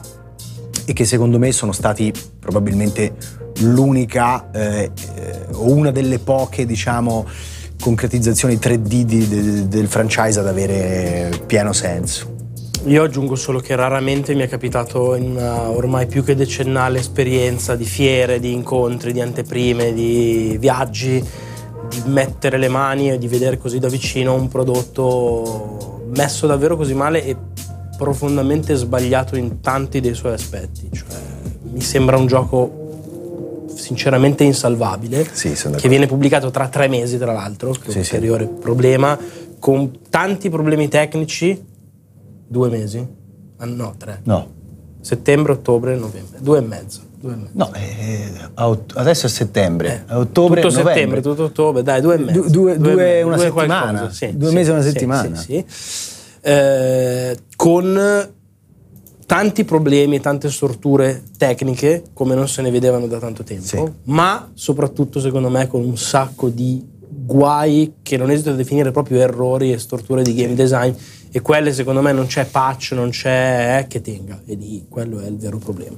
e 0.85 0.93
che 0.93 1.05
secondo 1.05 1.37
me 1.37 1.51
sono 1.51 1.71
stati 1.71 2.11
probabilmente 2.39 3.13
l'unica 3.59 4.49
eh, 4.51 4.89
eh, 5.15 5.45
o 5.51 5.71
una 5.71 5.91
delle 5.91 6.17
poche, 6.17 6.65
diciamo, 6.65 7.27
concretizzazioni 7.79 8.55
3D 8.55 9.01
di, 9.01 9.27
de, 9.27 9.67
del 9.67 9.87
franchise 9.87 10.39
ad 10.39 10.47
avere 10.47 11.29
pieno 11.45 11.73
senso. 11.73 12.37
Io 12.85 13.03
aggiungo 13.03 13.35
solo 13.35 13.59
che 13.59 13.75
raramente 13.75 14.33
mi 14.33 14.41
è 14.41 14.47
capitato 14.47 15.15
in 15.15 15.31
una 15.31 15.69
ormai 15.69 16.07
più 16.07 16.23
che 16.23 16.35
decennale 16.35 16.99
esperienza 16.99 17.75
di 17.75 17.83
fiere, 17.83 18.39
di 18.39 18.53
incontri, 18.53 19.11
di 19.11 19.19
anteprime, 19.19 19.93
di 19.93 20.55
viaggi, 20.59 21.21
di 21.89 22.01
mettere 22.05 22.57
le 22.57 22.69
mani 22.69 23.11
e 23.11 23.17
di 23.17 23.27
vedere 23.27 23.57
così 23.57 23.79
da 23.79 23.89
vicino 23.89 24.33
un 24.33 24.47
prodotto 24.47 26.03
messo 26.15 26.47
davvero 26.47 26.77
così 26.77 26.93
male 26.93 27.25
e 27.25 27.35
profondamente 27.97 28.75
sbagliato 28.75 29.35
in 29.35 29.59
tanti 29.59 29.99
dei 29.99 30.13
suoi 30.13 30.33
aspetti. 30.33 30.89
Cioè, 30.93 31.17
mi 31.73 31.81
sembra 31.81 32.15
un 32.15 32.27
gioco 32.27 32.78
sinceramente 33.89 34.43
insalvabile, 34.43 35.27
sì, 35.31 35.51
che 35.75 35.89
viene 35.89 36.05
pubblicato 36.05 36.51
tra 36.51 36.67
tre 36.67 36.87
mesi 36.87 37.17
tra 37.17 37.33
l'altro, 37.33 37.71
che 37.71 37.87
è 37.87 37.91
un 37.91 37.97
ulteriore 37.97 38.43
sì. 38.45 38.51
problema, 38.61 39.17
con 39.57 40.01
tanti 40.11 40.51
problemi 40.51 40.87
tecnici, 40.87 41.59
due 42.47 42.69
mesi? 42.69 43.03
Ah, 43.57 43.65
no, 43.65 43.95
tre. 43.97 44.19
No. 44.25 44.47
Settembre, 45.01 45.53
ottobre, 45.53 45.95
novembre, 45.95 46.37
due 46.39 46.59
e 46.59 46.61
mezzo. 46.61 47.01
Due 47.19 47.33
e 47.33 47.35
mezzo. 47.35 47.51
No, 47.53 47.73
eh, 47.73 48.31
adesso 48.93 49.25
è 49.25 49.29
settembre, 49.29 50.05
eh, 50.07 50.13
ottobre, 50.13 50.61
tutto 50.61 50.73
novembre. 50.75 50.93
settembre, 50.93 51.21
tutto 51.21 51.43
ottobre, 51.45 51.81
dai, 51.81 51.99
due 51.99 52.13
e 52.13 52.17
mezzo. 52.19 52.41
Du, 52.41 52.47
due, 52.47 52.77
due, 52.77 52.93
due, 52.93 53.21
una 53.23 53.37
due 53.37 53.45
settimana, 53.45 54.11
sì, 54.11 54.37
due 54.37 54.51
mesi 54.51 54.69
e 54.69 54.73
una 54.73 54.83
settimana. 54.83 55.35
Sì, 55.35 55.65
eh, 56.41 57.37
con 57.55 58.33
tanti 59.29 59.63
problemi 59.63 60.15
e 60.15 60.21
tante 60.21 60.49
storture 60.49 61.21
tecniche 61.37 62.01
come 62.13 62.33
non 62.33 62.47
se 62.47 62.63
ne 62.63 62.71
vedevano 62.71 63.05
da 63.05 63.19
tanto 63.19 63.43
tempo, 63.43 63.63
sì. 63.63 63.83
ma 64.05 64.49
soprattutto 64.55 65.19
secondo 65.19 65.49
me 65.49 65.67
con 65.67 65.85
un 65.85 65.95
sacco 65.97 66.49
di 66.49 66.83
guai 67.07 67.93
che 68.01 68.17
non 68.17 68.31
esito 68.31 68.49
a 68.49 68.53
definire 68.53 68.89
proprio 68.89 69.19
errori 69.19 69.71
e 69.71 69.77
storture 69.77 70.23
di 70.23 70.33
game 70.33 70.55
design 70.55 70.91
e 71.29 71.41
quelle 71.41 71.73
secondo 71.73 72.01
me 72.01 72.11
non 72.11 72.25
c'è 72.25 72.45
patch, 72.45 72.93
non 72.93 73.11
c'è 73.11 73.81
eh, 73.81 73.87
che 73.87 74.01
tenga 74.01 74.41
e 74.47 74.55
lì 74.55 74.87
quello 74.89 75.19
è 75.19 75.27
il 75.27 75.37
vero 75.37 75.59
problema. 75.59 75.95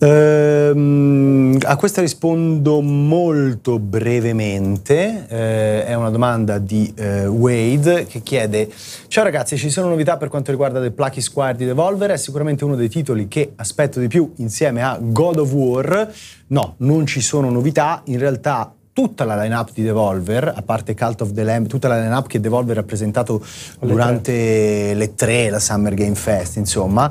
Ehm, 0.00 1.58
a 1.62 1.76
questa 1.76 2.00
rispondo 2.00 2.80
molto 2.80 3.78
brevemente. 3.80 5.26
Eh, 5.28 5.84
è 5.86 5.94
una 5.94 6.10
domanda 6.10 6.58
di 6.58 6.92
eh, 6.96 7.26
Wade 7.26 8.06
che 8.06 8.20
chiede: 8.20 8.68
Ciao 9.08 9.24
ragazzi, 9.24 9.56
ci 9.56 9.70
sono 9.70 9.88
novità 9.88 10.16
per 10.16 10.28
quanto 10.28 10.52
riguarda 10.52 10.80
The 10.80 10.92
Plucky 10.92 11.20
Squire 11.20 11.56
di 11.56 11.64
Devolver? 11.64 12.10
È 12.10 12.16
sicuramente 12.16 12.64
uno 12.64 12.76
dei 12.76 12.88
titoli 12.88 13.26
che 13.26 13.52
aspetto 13.56 13.98
di 13.98 14.06
più 14.06 14.32
insieme 14.36 14.82
a 14.82 14.98
God 15.00 15.38
of 15.38 15.52
War. 15.52 16.12
No, 16.48 16.74
non 16.78 17.04
ci 17.06 17.20
sono 17.20 17.50
novità. 17.50 18.02
In 18.04 18.18
realtà 18.18 18.72
tutta 18.92 19.24
la 19.24 19.40
line-up 19.40 19.70
di 19.72 19.82
Devolver, 19.82 20.52
a 20.56 20.62
parte 20.62 20.94
Cult 20.94 21.20
of 21.20 21.32
the 21.32 21.44
Lamb, 21.44 21.68
tutta 21.68 21.86
la 21.86 22.00
line-up 22.00 22.26
che 22.26 22.40
Devolver 22.40 22.78
ha 22.78 22.82
presentato 22.82 23.44
durante 23.80 24.92
le 24.94 25.14
tre, 25.14 25.50
la 25.50 25.60
Summer 25.60 25.94
Game 25.94 26.16
Fest, 26.16 26.56
insomma, 26.56 27.08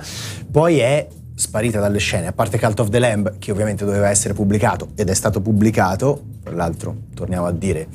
poi 0.51 0.79
è 0.79 1.07
sparita 1.37 1.79
dalle 1.79 1.99
scene, 1.99 2.25
a 2.25 2.33
parte 2.33 2.57
Cult 2.57 2.79
of 2.79 2.89
the 2.89 2.97
Lamb, 2.97 3.37
che 3.37 3.51
ovviamente 3.51 3.85
doveva 3.85 4.09
essere 4.09 4.33
pubblicato 4.33 4.89
ed 4.95 5.07
è 5.07 5.13
stato 5.13 5.39
pubblicato, 5.39 6.23
tra 6.43 6.55
l'altro 6.55 6.95
torniamo 7.13 7.45
a 7.45 7.51
dire 7.51 7.87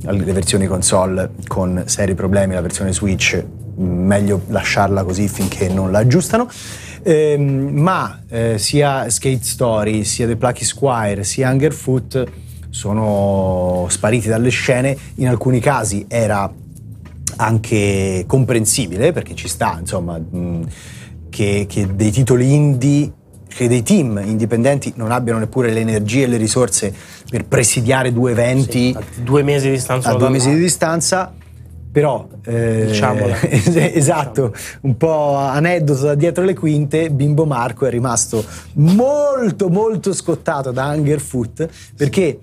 le 0.00 0.32
versioni 0.32 0.66
console 0.66 1.30
con 1.46 1.84
seri 1.86 2.14
problemi, 2.14 2.54
la 2.54 2.60
versione 2.60 2.92
Switch 2.92 3.40
meglio 3.76 4.42
lasciarla 4.48 5.04
così 5.04 5.28
finché 5.28 5.68
non 5.68 5.92
la 5.92 6.00
aggiustano. 6.00 6.48
Eh, 7.04 7.36
ma 7.38 8.22
eh, 8.28 8.58
sia 8.58 9.08
Skate 9.08 9.44
Story, 9.44 10.02
sia 10.02 10.26
The 10.26 10.34
Plucky 10.34 10.64
Squire, 10.64 11.22
sia 11.22 11.50
Hungerfoot 11.50 12.24
sono 12.68 13.86
spariti 13.88 14.28
dalle 14.28 14.48
scene, 14.48 14.96
in 15.16 15.28
alcuni 15.28 15.60
casi 15.60 16.04
era 16.08 16.52
anche 17.36 18.24
comprensibile 18.26 19.12
perché 19.12 19.36
ci 19.36 19.46
sta, 19.46 19.76
insomma... 19.78 20.18
Mh, 20.18 20.66
che, 21.32 21.64
che 21.66 21.88
dei 21.94 22.10
titoli 22.10 22.52
indie 22.52 23.12
che 23.48 23.68
dei 23.68 23.82
team 23.82 24.20
indipendenti 24.24 24.92
non 24.96 25.10
abbiano 25.10 25.38
neppure 25.38 25.72
le 25.72 25.80
energie 25.80 26.24
e 26.24 26.26
le 26.26 26.36
risorse 26.36 26.92
per 27.28 27.44
presidiare 27.46 28.12
due 28.12 28.32
eventi 28.32 28.94
sì, 28.98 29.22
due 29.22 29.42
mesi 29.42 29.68
di 29.68 29.74
distanza 29.74 30.10
a 30.10 30.14
due 30.14 30.28
mesi 30.28 30.50
di 30.50 30.58
distanza. 30.58 31.34
Però 31.92 32.26
eh, 32.46 32.88
esatto 33.94 34.54
un 34.82 34.96
po' 34.96 35.36
aneddoto 35.36 36.04
da 36.04 36.14
dietro 36.14 36.42
le 36.42 36.54
quinte 36.54 37.10
Bimbo 37.10 37.44
Marco 37.44 37.84
è 37.84 37.90
rimasto 37.90 38.42
molto 38.74 39.68
molto 39.68 40.14
scottato 40.14 40.70
da 40.70 40.86
Hungerfoot 40.86 41.68
perché 41.94 42.40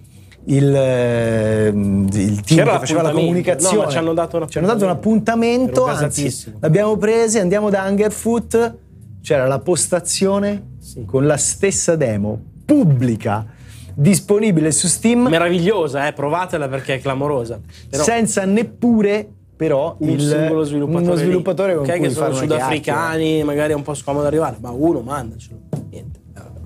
il, 0.49 0.73
ehm, 0.75 2.07
il 2.12 2.41
team 2.41 2.65
che 2.65 2.79
faceva 2.79 3.01
la 3.01 3.12
comunicazione 3.12 3.83
no, 3.83 3.89
ci 3.91 3.97
hanno 3.97 4.13
dato 4.13 4.38
un 4.38 4.43
appuntamento, 4.43 4.73
dato 4.73 4.85
un 4.85 4.91
appuntamento 4.91 5.85
anzi, 5.85 6.53
l'abbiamo 6.59 6.97
presi, 6.97 7.39
andiamo 7.39 7.69
da 7.69 7.85
Hungerfoot, 7.88 8.77
c'era 9.21 9.47
la 9.47 9.59
postazione 9.59 10.75
sì. 10.79 11.05
con 11.05 11.27
la 11.27 11.38
stessa 11.38 11.95
demo 11.95 12.39
pubblica 12.65 13.45
disponibile 13.93 14.71
su 14.71 14.88
Steam. 14.88 15.27
Meravigliosa, 15.27 16.07
eh? 16.07 16.13
provatela 16.13 16.67
perché 16.67 16.95
è 16.95 17.01
clamorosa. 17.01 17.59
Però... 17.89 18.03
Senza 18.03 18.45
neppure 18.45 19.27
però 19.55 19.97
un 19.99 20.09
il, 20.09 20.21
singolo 20.21 20.63
sviluppatore, 20.63 21.05
uno 21.05 21.15
sviluppatore 21.15 21.73
con 21.75 21.83
okay, 21.83 21.97
cui 21.97 22.07
che 22.07 22.13
sono 22.13 22.33
sudafricani, 22.33 23.43
magari 23.43 23.73
è 23.73 23.75
un 23.75 23.81
po' 23.81 23.93
scomodo 23.93 24.25
arrivare, 24.25 24.55
ma 24.62 24.69
uno 24.69 25.01
mandacelo. 25.01 25.59
Niente. 25.89 26.19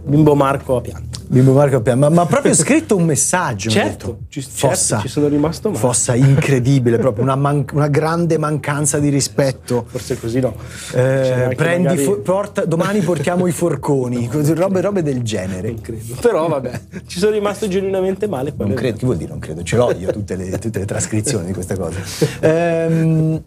Bimbo 0.03 0.35
Marco 0.35 0.75
a 0.75 0.81
pianta. 0.81 1.12
Bimbo 1.27 1.53
Marco 1.53 1.77
a 1.77 1.81
pianta, 1.81 2.09
ma, 2.09 2.15
ma 2.15 2.25
proprio 2.25 2.53
scritto 2.53 2.95
un 2.95 3.05
messaggio. 3.05 3.69
Certo, 3.69 4.05
detto, 4.05 4.17
ci, 4.29 4.41
fossa, 4.41 4.95
certo, 4.95 5.01
ci 5.01 5.07
sono 5.07 5.27
rimasto 5.27 5.69
male. 5.69 5.79
Fossa 5.79 6.15
incredibile, 6.15 6.97
proprio 6.97 7.23
una, 7.23 7.35
man- 7.35 7.65
una, 7.73 7.87
grande 7.87 8.37
mancanza 8.37 8.99
di 8.99 9.09
rispetto. 9.09 9.85
Forse 9.87 10.19
così 10.19 10.39
no. 10.39 10.55
Eh, 10.93 11.53
prendi 11.55 11.87
magari... 11.87 12.03
fo- 12.03 12.19
porta, 12.19 12.65
domani 12.65 12.99
portiamo 13.01 13.47
i 13.47 13.51
forconi, 13.51 14.29
robe, 14.31 14.81
robe, 14.81 15.01
del 15.01 15.21
genere. 15.21 15.69
Non 15.69 15.81
credo. 15.81 16.15
Però 16.19 16.47
vabbè, 16.47 16.81
ci 17.07 17.19
sono 17.19 17.31
rimasto 17.31 17.67
genuinamente 17.67 18.27
male. 18.27 18.53
Non 18.55 18.73
credo, 18.73 18.97
che 18.97 19.05
vuol 19.05 19.17
dire 19.17 19.29
non 19.29 19.39
credo? 19.39 19.63
Ce 19.63 19.75
l'ho 19.75 19.91
io 19.97 20.11
tutte 20.11 20.35
le, 20.35 20.57
tutte 20.59 20.79
le 20.79 20.85
trascrizioni 20.85 21.47
di 21.47 21.53
queste 21.53 21.77
cose. 21.77 22.01
Ehm, 22.41 23.41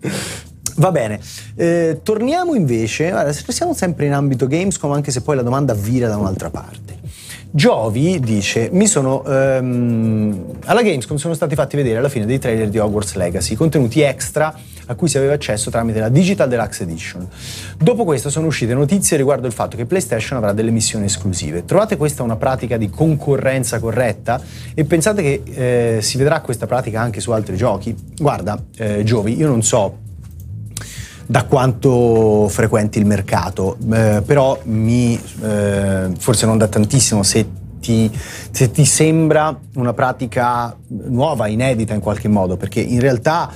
Va 0.78 0.90
bene, 0.90 1.18
eh, 1.54 2.00
torniamo 2.02 2.54
invece, 2.54 3.08
guarda, 3.08 3.32
siamo 3.32 3.72
sempre 3.72 4.04
in 4.04 4.12
ambito 4.12 4.46
Gamescom 4.46 4.92
anche 4.92 5.10
se 5.10 5.22
poi 5.22 5.34
la 5.34 5.42
domanda 5.42 5.72
vira 5.72 6.06
da 6.06 6.18
un'altra 6.18 6.50
parte. 6.50 6.98
Giovi 7.56 8.20
dice: 8.20 8.68
Mi 8.70 8.86
sono. 8.86 9.22
Um, 9.24 10.58
alla 10.66 10.82
Gamescom 10.82 11.16
sono 11.16 11.32
stati 11.32 11.54
fatti 11.54 11.74
vedere 11.74 11.96
alla 11.96 12.10
fine 12.10 12.26
dei 12.26 12.38
trailer 12.38 12.68
di 12.68 12.76
Hogwarts 12.76 13.14
Legacy, 13.14 13.54
contenuti 13.54 14.02
extra 14.02 14.54
a 14.88 14.94
cui 14.94 15.08
si 15.08 15.16
aveva 15.16 15.32
accesso 15.32 15.70
tramite 15.70 15.98
la 15.98 16.10
Digital 16.10 16.50
Deluxe 16.50 16.82
Edition. 16.82 17.26
Dopo 17.78 18.04
questo 18.04 18.28
sono 18.28 18.48
uscite 18.48 18.74
notizie 18.74 19.16
riguardo 19.16 19.46
il 19.46 19.54
fatto 19.54 19.74
che 19.74 19.86
PlayStation 19.86 20.36
avrà 20.36 20.52
delle 20.52 20.70
missioni 20.70 21.06
esclusive. 21.06 21.64
Trovate 21.64 21.96
questa 21.96 22.22
una 22.22 22.36
pratica 22.36 22.76
di 22.76 22.90
concorrenza 22.90 23.78
corretta? 23.78 24.38
E 24.74 24.84
pensate 24.84 25.22
che 25.22 25.96
eh, 25.96 26.02
si 26.02 26.18
vedrà 26.18 26.42
questa 26.42 26.66
pratica 26.66 27.00
anche 27.00 27.20
su 27.20 27.30
altri 27.30 27.56
giochi? 27.56 27.96
Guarda, 28.18 28.62
eh, 28.76 29.02
Giovi, 29.02 29.34
io 29.34 29.48
non 29.48 29.62
so 29.62 30.04
da 31.26 31.44
quanto 31.44 32.48
frequenti 32.48 32.98
il 32.98 33.06
mercato, 33.06 33.76
eh, 33.92 34.22
però 34.24 34.58
mi, 34.64 35.20
eh, 35.42 36.10
forse 36.18 36.46
non 36.46 36.56
da 36.56 36.68
tantissimo, 36.68 37.24
se 37.24 37.46
ti, 37.80 38.10
se 38.50 38.70
ti, 38.70 38.84
sembra 38.84 39.56
una 39.74 39.92
pratica 39.92 40.76
nuova, 40.88 41.48
inedita 41.48 41.94
in 41.94 42.00
qualche 42.00 42.28
modo, 42.28 42.56
perché 42.56 42.80
in 42.80 43.00
realtà... 43.00 43.52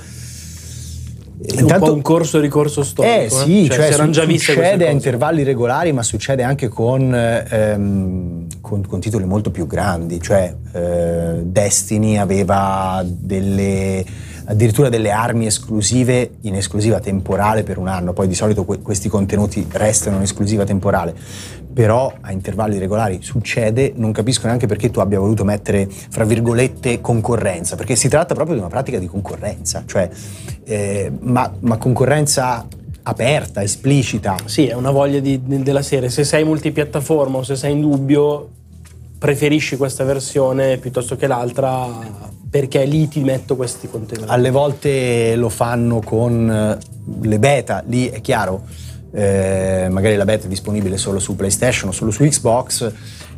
È 1.43 1.59
intanto, 1.59 1.89
un, 1.89 1.97
un 1.97 2.01
corso 2.03 2.39
ricorso 2.39 2.83
storico. 2.83 3.15
Eh, 3.15 3.23
eh? 3.23 3.29
sì, 3.29 3.67
cioè, 3.67 3.91
cioè 3.91 4.05
su, 4.05 4.09
già 4.11 4.27
succede 4.27 4.87
a 4.87 4.91
intervalli 4.91 5.41
regolari, 5.41 5.91
ma 5.91 6.03
succede 6.03 6.43
anche 6.43 6.67
con, 6.67 7.15
ehm, 7.15 8.45
con, 8.61 8.85
con 8.85 8.99
titoli 8.99 9.25
molto 9.25 9.49
più 9.49 9.65
grandi. 9.65 10.21
Cioè, 10.21 10.55
eh, 10.71 11.39
Destiny 11.41 12.17
aveva 12.17 13.03
delle 13.03 14.05
addirittura 14.51 14.89
delle 14.89 15.11
armi 15.11 15.45
esclusive 15.45 16.31
in 16.41 16.55
esclusiva 16.55 16.99
temporale 16.99 17.63
per 17.63 17.77
un 17.77 17.87
anno, 17.87 18.11
poi 18.11 18.27
di 18.27 18.35
solito 18.35 18.65
que- 18.65 18.81
questi 18.81 19.07
contenuti 19.07 19.65
restano 19.71 20.17
in 20.17 20.23
esclusiva 20.23 20.65
temporale, 20.65 21.15
però 21.73 22.13
a 22.19 22.33
intervalli 22.33 22.77
regolari 22.77 23.19
succede, 23.21 23.93
non 23.95 24.11
capisco 24.11 24.47
neanche 24.47 24.67
perché 24.67 24.91
tu 24.91 24.99
abbia 24.99 25.19
voluto 25.19 25.45
mettere, 25.45 25.87
fra 25.87 26.25
virgolette, 26.25 26.99
concorrenza, 26.99 27.77
perché 27.77 27.95
si 27.95 28.09
tratta 28.09 28.33
proprio 28.33 28.55
di 28.55 28.61
una 28.61 28.69
pratica 28.69 28.99
di 28.99 29.07
concorrenza, 29.07 29.83
cioè, 29.85 30.09
eh, 30.65 31.09
ma, 31.21 31.49
ma 31.61 31.77
concorrenza 31.77 32.67
aperta, 33.03 33.63
esplicita. 33.63 34.35
Sì, 34.45 34.67
è 34.67 34.73
una 34.73 34.91
voglia 34.91 35.19
di, 35.19 35.41
della 35.43 35.81
serie. 35.81 36.09
Se 36.09 36.25
sei 36.25 36.43
multipiattaforma 36.43 37.37
o 37.37 37.43
se 37.43 37.55
sei 37.55 37.71
in 37.71 37.81
dubbio, 37.81 38.49
preferisci 39.17 39.77
questa 39.77 40.03
versione 40.03 40.77
piuttosto 40.77 41.15
che 41.15 41.27
l'altra 41.27 41.87
perché 42.51 42.83
lì 42.83 43.07
ti 43.07 43.21
metto 43.21 43.55
questi 43.55 43.89
contenuti. 43.89 44.29
Alle 44.29 44.51
volte 44.51 45.35
lo 45.37 45.47
fanno 45.47 46.01
con 46.01 46.51
eh, 46.51 46.77
le 47.27 47.39
beta, 47.39 47.81
lì 47.87 48.09
è 48.09 48.19
chiaro, 48.19 48.63
eh, 49.13 49.87
magari 49.89 50.17
la 50.17 50.25
beta 50.25 50.45
è 50.45 50.49
disponibile 50.49 50.97
solo 50.97 51.19
su 51.19 51.37
PlayStation 51.37 51.89
o 51.89 51.91
solo 51.93 52.11
su 52.11 52.25
Xbox, 52.25 52.91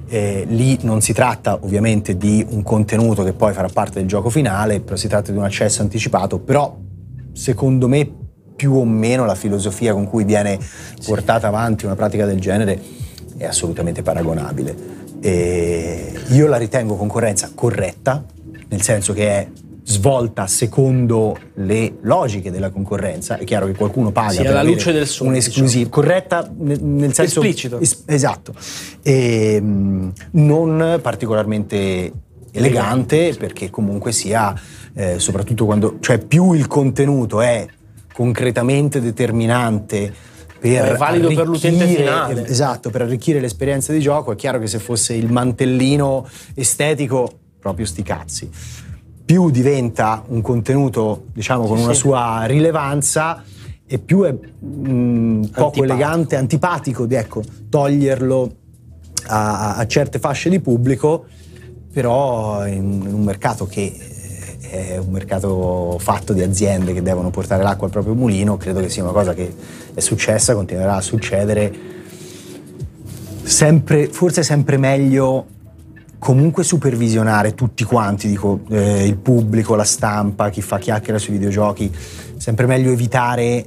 eh, 0.08 0.46
lì 0.48 0.80
non 0.82 1.02
si 1.02 1.14
tratta 1.14 1.60
ovviamente 1.62 2.18
di 2.18 2.44
un 2.50 2.64
contenuto 2.64 3.24
che 3.24 3.34
poi 3.34 3.54
farà 3.54 3.70
parte 3.72 4.00
del 4.00 4.08
gioco 4.08 4.32
finale, 4.32 4.80
però 4.80 4.96
si 4.96 5.08
tratta 5.08 5.32
di 5.32 5.38
un 5.38 5.44
accesso 5.44 5.84
anticipato, 5.84 6.40
però 6.40 6.76
secondo 7.34 7.88
me 7.88 8.12
più 8.56 8.74
o 8.74 8.86
meno 8.86 9.26
la 9.26 9.36
filosofia 9.36 9.94
con 9.94 10.08
cui 10.08 10.24
viene 10.24 10.58
portata 11.06 11.48
avanti 11.48 11.86
una 11.86 11.96
pratica 11.96 12.26
del 12.26 12.40
genere 12.40 12.82
è 13.38 13.46
assolutamente 13.46 14.02
paragonabile. 14.02 15.02
E 15.20 16.14
io 16.30 16.48
la 16.48 16.58
ritengo 16.58 16.96
concorrenza 16.96 17.52
corretta, 17.54 18.24
nel 18.74 18.82
senso 18.82 19.14
che 19.14 19.28
è 19.30 19.48
svolta 19.86 20.48
secondo 20.48 21.38
le 21.56 21.98
logiche 22.02 22.50
della 22.50 22.72
concorrenza. 22.72 23.38
È 23.38 23.44
chiaro 23.44 23.68
che 23.68 23.76
qualcuno 23.76 24.12
paga 24.12 24.32
sì, 24.32 24.42
per 24.42 24.66
luce 24.66 24.92
del 24.92 25.06
sole, 25.06 25.30
un'esclusiva 25.30 25.86
diciamo. 25.86 25.90
corretta 25.90 26.52
nel 26.58 27.14
senso 27.14 27.40
esplicito. 27.40 27.80
Es- 27.80 28.04
esatto. 28.08 28.54
E, 29.04 29.56
ehm, 29.56 30.12
non 30.32 31.00
particolarmente 31.02 32.12
elegante 32.52 33.36
perché 33.38 33.70
comunque 33.70 34.12
sia 34.12 34.54
eh, 34.94 35.20
soprattutto 35.20 35.66
quando 35.66 35.98
cioè 36.00 36.20
più 36.20 36.54
il 36.54 36.68
contenuto 36.68 37.42
è 37.42 37.66
concretamente 38.14 39.02
determinante 39.02 40.14
per 40.60 40.94
è 40.94 40.96
valido 40.96 41.28
per 41.34 41.48
l'utente 41.48 41.86
finale. 41.88 42.48
Esatto, 42.48 42.90
per 42.90 43.02
arricchire 43.02 43.42
l'esperienza 43.42 43.92
di 43.92 44.00
gioco. 44.00 44.32
È 44.32 44.36
chiaro 44.36 44.60
che 44.60 44.68
se 44.68 44.80
fosse 44.80 45.14
il 45.14 45.30
mantellino 45.30 46.26
estetico 46.56 47.40
proprio 47.64 47.86
sti 47.86 48.04
cazzi. 48.04 48.50
Più 49.26 49.50
diventa 49.50 50.24
un 50.28 50.42
contenuto, 50.42 51.28
diciamo, 51.34 51.66
con 51.66 51.78
sì, 51.78 51.84
una 51.84 51.94
sì. 51.94 52.00
sua 52.00 52.44
rilevanza 52.44 53.42
e 53.88 54.00
più 54.00 54.24
è 54.24 54.32
mh, 54.32 54.92
mm, 54.92 55.44
poco 55.46 55.84
elegante, 55.84 56.36
antipatico 56.36 57.06
di 57.06 57.16
ecco, 57.16 57.42
toglierlo 57.70 58.56
a, 59.28 59.78
a, 59.78 59.88
certe 59.88 60.20
fasce 60.20 60.50
di 60.50 60.60
pubblico, 60.60 61.26
però 61.92 62.68
in, 62.68 63.02
in 63.06 63.14
un 63.14 63.24
mercato 63.24 63.66
che 63.66 63.96
è 64.60 64.98
un 64.98 65.12
mercato 65.12 65.98
fatto 66.00 66.34
di 66.34 66.42
aziende 66.42 66.94
che 66.94 67.02
devono 67.02 67.30
portare 67.30 67.64
l'acqua 67.64 67.86
al 67.86 67.92
proprio 67.94 68.16
mulino, 68.16 68.58
credo 68.58 68.82
che 68.82 68.90
sia 68.90 69.04
una 69.04 69.12
cosa 69.12 69.34
che 69.34 69.54
è 69.94 70.00
successa, 70.02 70.54
continuerà 70.54 70.96
a 70.96 71.02
succedere 71.02 71.72
sempre, 73.44 74.08
forse 74.08 74.42
sempre 74.44 74.78
meglio 74.78 75.46
comunque 76.24 76.64
supervisionare 76.64 77.54
tutti 77.54 77.84
quanti, 77.84 78.30
dico 78.30 78.62
eh, 78.70 79.06
il 79.06 79.18
pubblico, 79.18 79.76
la 79.76 79.84
stampa, 79.84 80.50
chi 80.50 80.62
fa 80.62 80.80
chiacchiera 80.80 81.20
sui 81.20 81.34
videogiochi, 81.34 81.94
sempre 82.38 82.66
meglio 82.66 82.92
evitare 82.92 83.66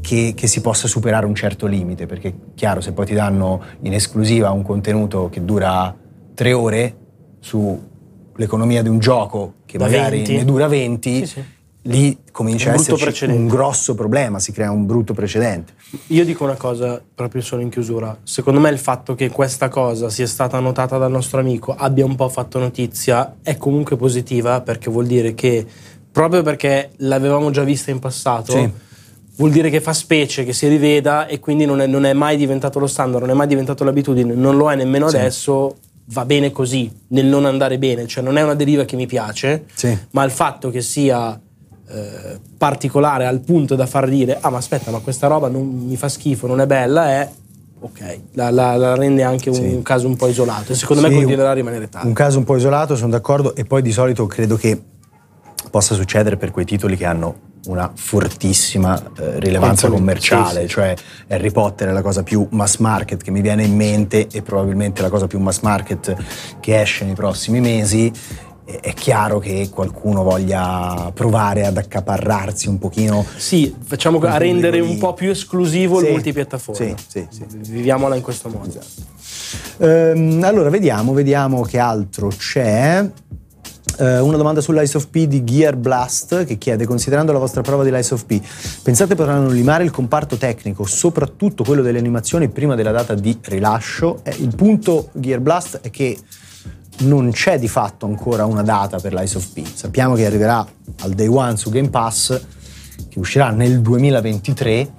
che, 0.00 0.32
che, 0.36 0.46
si 0.46 0.60
possa 0.60 0.86
superare 0.86 1.26
un 1.26 1.34
certo 1.34 1.66
limite, 1.66 2.06
perché 2.06 2.32
chiaro 2.54 2.80
se 2.80 2.92
poi 2.92 3.06
ti 3.06 3.14
danno 3.14 3.60
in 3.80 3.92
esclusiva 3.92 4.52
un 4.52 4.62
contenuto 4.62 5.28
che 5.30 5.44
dura 5.44 5.92
tre 6.32 6.52
ore 6.52 6.96
sull'economia 7.40 8.82
di 8.82 8.88
un 8.88 9.00
gioco 9.00 9.54
che 9.66 9.76
da 9.76 9.86
magari 9.86 10.18
20. 10.18 10.36
ne 10.36 10.44
dura 10.44 10.68
20, 10.68 11.16
sì, 11.16 11.26
sì. 11.26 11.44
lì 11.82 12.18
comincia 12.30 12.70
a 12.70 12.74
esserci 12.74 13.24
un 13.24 13.48
grosso 13.48 13.96
problema, 13.96 14.38
si 14.38 14.52
crea 14.52 14.70
un 14.70 14.86
brutto 14.86 15.12
precedente. 15.12 15.72
Io 16.08 16.24
dico 16.24 16.44
una 16.44 16.54
cosa 16.54 17.02
proprio 17.14 17.42
solo 17.42 17.62
in 17.62 17.68
chiusura, 17.68 18.16
secondo 18.22 18.60
me 18.60 18.70
il 18.70 18.78
fatto 18.78 19.16
che 19.16 19.28
questa 19.28 19.68
cosa 19.68 20.08
sia 20.08 20.26
stata 20.26 20.58
notata 20.60 20.98
dal 20.98 21.10
nostro 21.10 21.40
amico, 21.40 21.74
abbia 21.76 22.04
un 22.04 22.14
po' 22.14 22.28
fatto 22.28 22.60
notizia, 22.60 23.38
è 23.42 23.56
comunque 23.56 23.96
positiva 23.96 24.60
perché 24.60 24.88
vuol 24.88 25.06
dire 25.06 25.34
che 25.34 25.66
proprio 26.12 26.42
perché 26.42 26.90
l'avevamo 26.98 27.50
già 27.50 27.64
vista 27.64 27.90
in 27.90 27.98
passato, 27.98 28.52
sì. 28.52 28.70
vuol 29.36 29.50
dire 29.50 29.68
che 29.68 29.80
fa 29.80 29.92
specie, 29.92 30.44
che 30.44 30.52
si 30.52 30.68
riveda 30.68 31.26
e 31.26 31.40
quindi 31.40 31.64
non 31.64 31.80
è, 31.80 31.86
non 31.86 32.04
è, 32.04 32.12
mai 32.12 32.36
diventato 32.36 32.78
lo 32.78 32.86
standard, 32.86 33.24
non 33.24 33.34
è 33.34 33.36
mai 33.36 33.48
diventato 33.48 33.82
l'abitudine, 33.82 34.32
non 34.34 34.56
lo 34.56 34.70
è 34.70 34.76
nemmeno 34.76 35.08
sì. 35.08 35.16
adesso, 35.16 35.76
va 36.06 36.24
bene 36.24 36.52
così, 36.52 36.90
nel 37.08 37.26
non 37.26 37.46
andare 37.46 37.78
bene, 37.78 38.06
cioè 38.06 38.22
non 38.22 38.36
è 38.36 38.42
una 38.42 38.54
deriva 38.54 38.84
che 38.84 38.94
mi 38.94 39.06
piace, 39.06 39.64
sì. 39.74 39.96
ma 40.12 40.22
il 40.22 40.30
fatto 40.30 40.70
che 40.70 40.82
sia 40.82 41.40
eh, 41.92 42.38
particolare 42.56 43.26
al 43.26 43.40
punto 43.40 43.74
da 43.74 43.86
far 43.86 44.08
dire 44.08 44.38
ah 44.40 44.50
ma 44.50 44.58
aspetta 44.58 44.90
ma 44.90 44.98
questa 45.00 45.26
roba 45.26 45.48
non 45.48 45.66
mi 45.66 45.96
fa 45.96 46.08
schifo, 46.08 46.46
non 46.46 46.60
è 46.60 46.66
bella, 46.66 47.08
è 47.08 47.30
ok, 47.80 48.20
la, 48.32 48.50
la, 48.50 48.76
la 48.76 48.94
rende 48.94 49.22
anche 49.22 49.48
un, 49.48 49.54
sì. 49.54 49.80
caso 49.82 50.06
un 50.06 50.16
po' 50.16 50.28
isolato 50.28 50.72
e 50.72 50.74
secondo 50.74 51.02
sì, 51.02 51.08
me 51.08 51.14
continuerà 51.16 51.50
a 51.50 51.54
rimanere 51.54 51.88
tale. 51.88 52.06
Un 52.06 52.12
caso 52.12 52.38
un 52.38 52.44
po' 52.44 52.56
isolato, 52.56 52.94
sono 52.96 53.10
d'accordo 53.10 53.54
e 53.54 53.64
poi 53.64 53.82
di 53.82 53.92
solito 53.92 54.26
credo 54.26 54.56
che 54.56 54.80
possa 55.70 55.94
succedere 55.94 56.36
per 56.36 56.50
quei 56.50 56.64
titoli 56.64 56.96
che 56.96 57.04
hanno 57.04 57.48
una 57.66 57.90
fortissima 57.94 58.98
eh, 59.18 59.38
rilevanza 59.38 59.88
commerciale, 59.88 60.60
sì, 60.62 60.66
sì. 60.66 60.68
cioè 60.68 60.94
Harry 61.28 61.50
Potter 61.50 61.88
è 61.88 61.92
la 61.92 62.02
cosa 62.02 62.22
più 62.22 62.46
mass 62.50 62.78
market 62.78 63.22
che 63.22 63.30
mi 63.30 63.40
viene 63.40 63.64
in 63.64 63.76
mente 63.76 64.28
e 64.30 64.42
probabilmente 64.42 65.02
la 65.02 65.10
cosa 65.10 65.26
più 65.26 65.38
mass 65.38 65.60
market 65.60 66.16
che 66.60 66.80
esce 66.80 67.04
nei 67.04 67.14
prossimi 67.14 67.60
mesi. 67.60 68.10
È 68.80 68.92
chiaro 68.94 69.38
che 69.38 69.68
qualcuno 69.70 70.22
voglia 70.22 71.10
provare 71.14 71.66
ad 71.66 71.76
accaparrarsi 71.76 72.68
un 72.68 72.78
pochino. 72.78 73.24
Sì, 73.36 73.74
facciamo 73.82 74.18
a 74.20 74.36
rendere 74.36 74.80
un 74.80 74.98
po' 74.98 75.14
più 75.14 75.30
esclusivo 75.30 75.98
sì, 75.98 76.04
il 76.04 76.10
multipiattaforma. 76.12 76.86
Sì, 76.86 76.94
sì, 77.06 77.26
sì. 77.30 77.44
Viviamola 77.70 78.14
in 78.14 78.22
questo 78.22 78.48
modo. 78.48 78.68
Esatto. 78.68 79.18
Ehm, 79.78 80.42
allora, 80.44 80.68
vediamo, 80.70 81.12
vediamo 81.12 81.62
che 81.62 81.78
altro 81.78 82.28
c'è. 82.28 83.08
Uh, 83.98 84.24
una 84.24 84.38
domanda 84.38 84.62
sull'Ice 84.62 84.96
of 84.96 85.08
P 85.08 85.26
di 85.26 85.44
Gear 85.44 85.76
Blast 85.76 86.44
che 86.44 86.56
chiede, 86.56 86.86
considerando 86.86 87.32
la 87.32 87.38
vostra 87.38 87.60
prova 87.60 87.84
di 87.84 87.90
Lice 87.90 88.14
of 88.14 88.24
P, 88.24 88.40
pensate 88.82 89.14
potranno 89.14 89.50
limare 89.50 89.84
il 89.84 89.90
comparto 89.90 90.36
tecnico, 90.36 90.86
soprattutto 90.86 91.64
quello 91.64 91.82
delle 91.82 91.98
animazioni, 91.98 92.48
prima 92.48 92.74
della 92.76 92.92
data 92.92 93.14
di 93.14 93.36
rilascio? 93.42 94.20
Eh, 94.22 94.34
il 94.38 94.54
punto 94.54 95.10
Gear 95.12 95.40
Blast 95.40 95.80
è 95.82 95.90
che 95.90 96.16
non 97.00 97.30
c'è 97.30 97.58
di 97.58 97.68
fatto 97.68 98.06
ancora 98.06 98.44
una 98.44 98.62
data 98.62 98.98
per 98.98 99.14
l'Ice 99.14 99.38
of 99.38 99.46
P. 99.52 99.64
Sappiamo 99.66 100.14
che 100.14 100.26
arriverà 100.26 100.66
al 101.00 101.12
day 101.12 101.26
one 101.28 101.56
su 101.56 101.70
Game 101.70 101.90
Pass, 101.90 102.40
che 103.08 103.18
uscirà 103.18 103.50
nel 103.50 103.80
2023, 103.80 104.92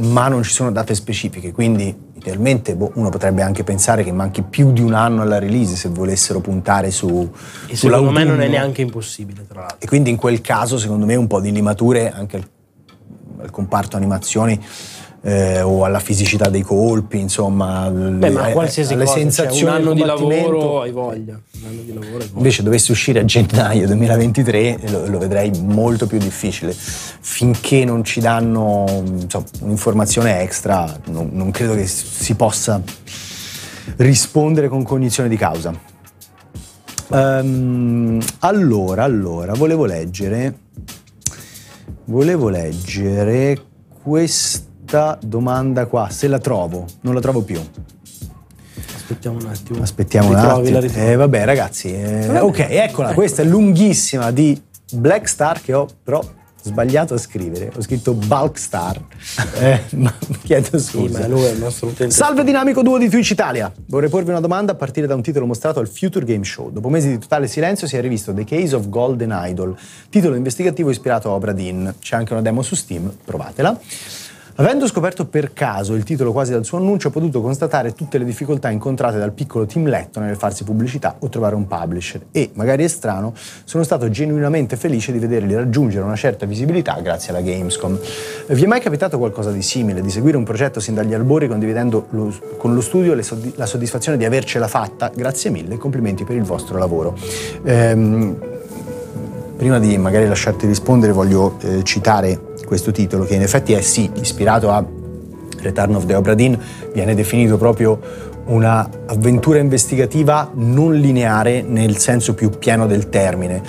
ma 0.00 0.28
non 0.28 0.42
ci 0.42 0.50
sono 0.50 0.70
date 0.72 0.94
specifiche, 0.94 1.52
quindi 1.52 2.12
idealmente 2.24 2.74
boh, 2.74 2.92
uno 2.94 3.10
potrebbe 3.10 3.42
anche 3.42 3.64
pensare 3.64 4.02
che 4.02 4.10
manchi 4.10 4.42
più 4.42 4.72
di 4.72 4.80
un 4.80 4.94
anno 4.94 5.20
alla 5.20 5.38
release 5.38 5.76
se 5.76 5.90
volessero 5.90 6.40
puntare 6.40 6.90
su 6.90 7.30
e 7.66 7.76
secondo 7.76 8.10
me 8.10 8.24
non 8.24 8.40
è 8.40 8.48
neanche 8.48 8.80
impossibile 8.80 9.46
tra 9.46 9.60
l'altro 9.60 9.78
e 9.78 9.86
quindi 9.86 10.08
in 10.08 10.16
quel 10.16 10.40
caso 10.40 10.78
secondo 10.78 11.04
me 11.04 11.14
un 11.16 11.26
po' 11.26 11.40
di 11.40 11.52
limature 11.52 12.10
anche 12.10 12.36
al, 12.36 12.48
al 13.42 13.50
comparto 13.50 13.96
animazioni 13.96 14.58
eh, 15.26 15.62
o 15.62 15.84
alla 15.84 16.00
fisicità 16.00 16.50
dei 16.50 16.60
colpi, 16.60 17.18
insomma, 17.18 17.88
Beh, 17.88 18.28
ma 18.28 18.50
qualsiasi 18.50 18.92
alle 18.92 19.04
cosa, 19.04 19.16
sensazioni 19.16 19.58
cioè, 19.58 19.70
un 19.70 19.74
anno 19.74 19.94
di 19.94 20.04
lavoro 20.04 20.82
hai 20.82 20.90
voglia. 20.90 21.40
Lavoro. 21.94 22.24
Invece 22.34 22.62
dovesse 22.62 22.92
uscire 22.92 23.20
a 23.20 23.24
gennaio 23.24 23.86
2023 23.86 24.80
lo, 24.88 25.06
lo, 25.06 25.18
vedrei 25.18 25.50
molto 25.62 26.06
più 26.06 26.18
difficile. 26.18 26.74
Finché 26.74 27.86
non 27.86 28.04
ci 28.04 28.20
danno 28.20 28.84
insomma, 29.22 29.46
un'informazione 29.62 30.42
extra, 30.42 30.94
non, 31.06 31.30
non 31.32 31.50
credo 31.50 31.74
che 31.74 31.86
si 31.86 32.34
possa 32.34 32.82
rispondere 33.96 34.68
con 34.68 34.82
cognizione 34.82 35.30
di 35.30 35.36
causa. 35.36 35.72
Um, 37.06 38.22
allora, 38.40 39.04
allora, 39.04 39.54
volevo 39.54 39.86
leggere. 39.86 40.58
Volevo 42.06 42.50
leggere 42.50 43.58
questo 44.02 44.72
questa 44.94 45.18
domanda 45.20 45.86
qua, 45.86 46.08
se 46.08 46.28
la 46.28 46.38
trovo, 46.38 46.86
non 47.00 47.14
la 47.14 47.20
trovo 47.20 47.42
più. 47.42 47.60
Aspettiamo 48.94 49.38
un 49.38 49.46
attimo. 49.46 49.82
Aspettiamo 49.82 50.28
un 50.28 50.36
attimo. 50.36 50.78
Eh, 50.78 51.16
vabbè 51.16 51.44
ragazzi, 51.44 51.92
eh, 51.92 52.38
ok, 52.38 52.58
eccola, 52.60 53.08
ecco. 53.08 53.16
questa 53.16 53.42
è 53.42 53.44
lunghissima 53.44 54.30
di 54.30 54.60
Black 54.92 55.28
Star 55.28 55.60
che 55.60 55.74
ho 55.74 55.88
però 56.02 56.22
sbagliato 56.62 57.14
a 57.14 57.18
scrivere, 57.18 57.72
ho 57.76 57.82
scritto 57.82 58.14
Bulk 58.14 58.56
Star, 58.56 58.98
eh, 59.58 59.82
ma 59.96 60.14
chiedo 60.44 60.78
scusa. 60.78 61.22
Sì, 61.22 61.28
lui 61.28 61.42
è 61.42 61.50
il 61.50 61.58
nostro 61.58 61.88
utente. 61.88 62.14
Salve 62.14 62.44
dinamico 62.44 62.82
duo 62.82 62.96
di 62.96 63.08
Twitch 63.08 63.30
Italia, 63.30 63.70
vorrei 63.86 64.08
porvi 64.08 64.30
una 64.30 64.40
domanda 64.40 64.72
a 64.72 64.74
partire 64.76 65.08
da 65.08 65.16
un 65.16 65.22
titolo 65.22 65.44
mostrato 65.44 65.80
al 65.80 65.88
Future 65.88 66.24
Game 66.24 66.44
Show. 66.44 66.70
Dopo 66.70 66.88
mesi 66.88 67.08
di 67.08 67.18
totale 67.18 67.48
silenzio 67.48 67.88
si 67.88 67.96
è 67.96 68.00
rivisto 68.00 68.32
The 68.32 68.44
Case 68.44 68.76
of 68.76 68.88
Golden 68.88 69.36
Idol, 69.44 69.76
titolo 70.08 70.36
investigativo 70.36 70.88
ispirato 70.90 71.30
a 71.30 71.32
Obra 71.32 71.52
Dinn. 71.52 71.88
C'è 71.98 72.14
anche 72.14 72.32
una 72.32 72.42
demo 72.42 72.62
su 72.62 72.76
Steam, 72.76 73.12
provatela. 73.24 73.78
Avendo 74.56 74.86
scoperto 74.86 75.24
per 75.26 75.52
caso 75.52 75.94
il 75.94 76.04
titolo 76.04 76.30
quasi 76.30 76.52
dal 76.52 76.64
suo 76.64 76.78
annuncio, 76.78 77.08
ho 77.08 77.10
potuto 77.10 77.40
constatare 77.40 77.92
tutte 77.92 78.18
le 78.18 78.24
difficoltà 78.24 78.70
incontrate 78.70 79.18
dal 79.18 79.32
piccolo 79.32 79.66
team 79.66 79.88
letto 79.88 80.20
nel 80.20 80.36
farsi 80.36 80.62
pubblicità 80.62 81.16
o 81.18 81.28
trovare 81.28 81.56
un 81.56 81.66
publisher 81.66 82.26
e, 82.30 82.50
magari 82.54 82.84
è 82.84 82.86
strano, 82.86 83.34
sono 83.64 83.82
stato 83.82 84.08
genuinamente 84.10 84.76
felice 84.76 85.10
di 85.10 85.18
vederli 85.18 85.56
raggiungere 85.56 86.04
una 86.04 86.14
certa 86.14 86.46
visibilità 86.46 87.00
grazie 87.00 87.30
alla 87.30 87.40
Gamescom. 87.40 87.98
Vi 88.46 88.62
è 88.62 88.66
mai 88.68 88.78
capitato 88.78 89.18
qualcosa 89.18 89.50
di 89.50 89.60
simile, 89.60 90.00
di 90.00 90.10
seguire 90.10 90.36
un 90.36 90.44
progetto 90.44 90.78
sin 90.78 90.94
dagli 90.94 91.14
albori 91.14 91.48
condividendo 91.48 92.06
lo, 92.10 92.32
con 92.56 92.74
lo 92.74 92.80
studio 92.80 93.20
soddisf- 93.22 93.58
la 93.58 93.66
soddisfazione 93.66 94.16
di 94.16 94.24
avercela 94.24 94.68
fatta? 94.68 95.10
Grazie 95.12 95.50
mille, 95.50 95.78
complimenti 95.78 96.22
per 96.22 96.36
il 96.36 96.44
vostro 96.44 96.78
lavoro. 96.78 97.18
Ehm, 97.64 98.36
prima 99.56 99.80
di 99.80 99.98
magari 99.98 100.28
lasciarti 100.28 100.64
rispondere 100.66 101.12
voglio 101.12 101.58
eh, 101.60 101.82
citare 101.82 102.52
questo 102.74 102.90
titolo, 102.90 103.24
che 103.24 103.36
in 103.36 103.42
effetti 103.42 103.72
è 103.72 103.80
sì 103.80 104.10
ispirato 104.20 104.68
a 104.68 104.84
Return 105.60 105.94
of 105.94 106.06
the 106.06 106.16
Obra 106.16 106.34
Dinn, 106.34 106.54
viene 106.92 107.14
definito 107.14 107.56
proprio 107.56 108.00
un'avventura 108.46 109.58
investigativa 109.58 110.50
non 110.54 110.94
lineare 110.94 111.62
nel 111.62 111.98
senso 111.98 112.34
più 112.34 112.50
pieno 112.50 112.88
del 112.88 113.08
termine. 113.10 113.62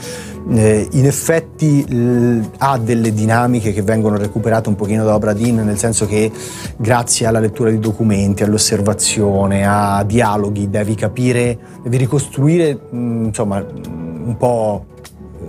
Eh, 0.49 0.87
in 0.91 1.05
effetti 1.05 1.85
eh, 1.87 2.49
ha 2.57 2.77
delle 2.79 3.13
dinamiche 3.13 3.71
che 3.73 3.83
vengono 3.83 4.17
recuperate 4.17 4.69
un 4.69 4.75
pochino 4.75 5.05
da 5.05 5.13
Obra 5.13 5.33
Dinn, 5.33 5.59
nel 5.59 5.77
senso 5.77 6.07
che 6.07 6.31
grazie 6.75 7.27
alla 7.27 7.39
lettura 7.39 7.69
di 7.69 7.77
documenti, 7.77 8.41
all'osservazione, 8.41 9.67
a 9.67 10.03
dialoghi, 10.03 10.67
devi 10.67 10.95
capire, 10.95 11.57
devi 11.83 11.97
ricostruire 11.97 12.73
mh, 12.73 12.97
mm, 12.97 13.25
insomma 13.25 13.63
un 13.63 14.35
po' 14.37 14.93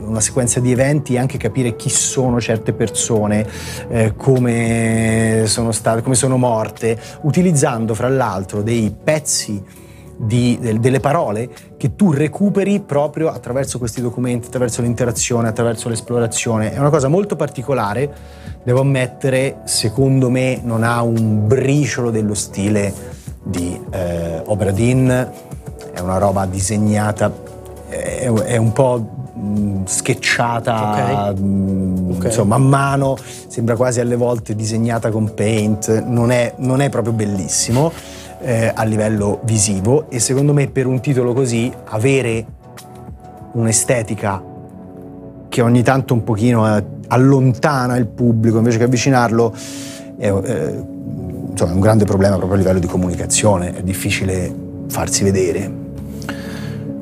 una 0.06 0.20
sequenza 0.20 0.60
di 0.60 0.72
eventi 0.72 1.14
e 1.14 1.18
anche 1.18 1.36
capire 1.38 1.76
chi 1.76 1.90
sono 1.90 2.40
certe 2.40 2.72
persone, 2.72 3.46
eh, 3.88 4.14
come, 4.16 5.42
sono 5.46 5.72
state, 5.72 6.02
come 6.02 6.14
sono 6.14 6.36
morte, 6.36 6.98
utilizzando 7.22 7.94
fra 7.94 8.08
l'altro 8.08 8.62
dei 8.62 8.94
pezzi 9.02 9.84
di, 10.16 10.58
delle 10.60 11.00
parole 11.00 11.48
che 11.76 11.94
tu 11.94 12.10
recuperi 12.10 12.80
proprio 12.80 13.28
attraverso 13.28 13.78
questi 13.78 14.00
documenti, 14.00 14.46
attraverso 14.46 14.80
l'interazione, 14.80 15.48
attraverso 15.48 15.88
l'esplorazione. 15.88 16.72
È 16.72 16.78
una 16.78 16.90
cosa 16.90 17.08
molto 17.08 17.36
particolare, 17.36 18.10
devo 18.62 18.80
ammettere, 18.80 19.58
secondo 19.64 20.30
me 20.30 20.60
non 20.62 20.82
ha 20.82 21.02
un 21.02 21.46
briciolo 21.46 22.10
dello 22.10 22.34
stile 22.34 22.92
di 23.42 23.78
eh, 23.90 24.42
Obradin, 24.44 25.30
è 25.92 26.00
una 26.00 26.18
roba 26.18 26.46
disegnata, 26.46 27.32
è, 27.88 28.26
è 28.26 28.56
un 28.56 28.72
po' 28.72 29.15
sketchata 29.84 31.30
okay. 31.30 32.14
okay. 32.14 32.26
insomma 32.26 32.54
a 32.56 32.58
mano, 32.58 33.16
sembra 33.48 33.76
quasi 33.76 34.00
alle 34.00 34.16
volte 34.16 34.54
disegnata 34.54 35.10
con 35.10 35.34
paint, 35.34 36.04
non 36.04 36.30
è, 36.30 36.54
non 36.58 36.80
è 36.80 36.88
proprio 36.88 37.12
bellissimo 37.12 37.92
eh, 38.40 38.72
a 38.74 38.82
livello 38.84 39.40
visivo 39.44 40.08
e 40.10 40.18
secondo 40.20 40.52
me 40.52 40.68
per 40.68 40.86
un 40.86 41.00
titolo 41.00 41.32
così 41.32 41.72
avere 41.86 42.44
un'estetica 43.52 44.42
che 45.48 45.60
ogni 45.60 45.82
tanto 45.82 46.14
un 46.14 46.24
pochino 46.24 46.76
eh, 46.76 46.84
allontana 47.08 47.96
il 47.96 48.06
pubblico 48.06 48.58
invece 48.58 48.78
che 48.78 48.84
avvicinarlo 48.84 49.54
è, 50.18 50.30
eh, 50.30 50.84
insomma, 51.50 51.70
è 51.70 51.74
un 51.74 51.80
grande 51.80 52.04
problema 52.04 52.36
proprio 52.36 52.54
a 52.54 52.58
livello 52.58 52.78
di 52.78 52.86
comunicazione, 52.86 53.74
è 53.74 53.82
difficile 53.82 54.54
farsi 54.88 55.24
vedere. 55.24 55.84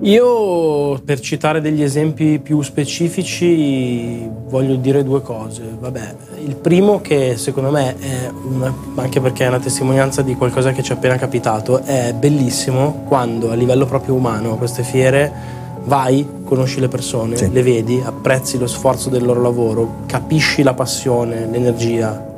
Io, 0.00 1.00
per 1.04 1.20
citare 1.20 1.61
degli 1.61 1.83
esempi 1.83 2.38
più 2.38 2.61
specifici, 2.62 4.28
voglio 4.48 4.74
dire 4.74 5.02
due 5.02 5.22
cose. 5.22 5.62
Vabbè, 5.78 6.14
il 6.44 6.57
primo 6.57 7.00
che 7.00 7.37
secondo 7.37 7.70
me 7.70 7.96
è, 7.98 8.30
una, 8.30 8.74
anche 8.96 9.20
perché 9.20 9.44
è 9.44 9.48
una 9.48 9.61
testimonianza 9.61 10.22
di 10.22 10.35
qualcosa 10.35 10.72
che 10.72 10.83
ci 10.83 10.92
è 10.92 10.96
appena 10.96 11.16
capitato, 11.16 11.83
è 11.83 12.12
bellissimo 12.12 13.04
quando 13.07 13.50
a 13.50 13.54
livello 13.54 13.87
proprio 13.87 14.14
umano 14.14 14.52
a 14.52 14.57
queste 14.57 14.83
fiere 14.83 15.62
vai, 15.85 16.26
conosci 16.44 16.80
le 16.80 16.88
persone, 16.88 17.37
sì. 17.37 17.50
le 17.50 17.62
vedi, 17.62 18.02
apprezzi 18.04 18.59
lo 18.59 18.66
sforzo 18.66 19.11
del 19.11 19.24
loro 19.24 19.42
lavoro, 19.42 20.02
capisci 20.07 20.62
la 20.62 20.74
passione, 20.74 21.46
l'energia, 21.50 22.34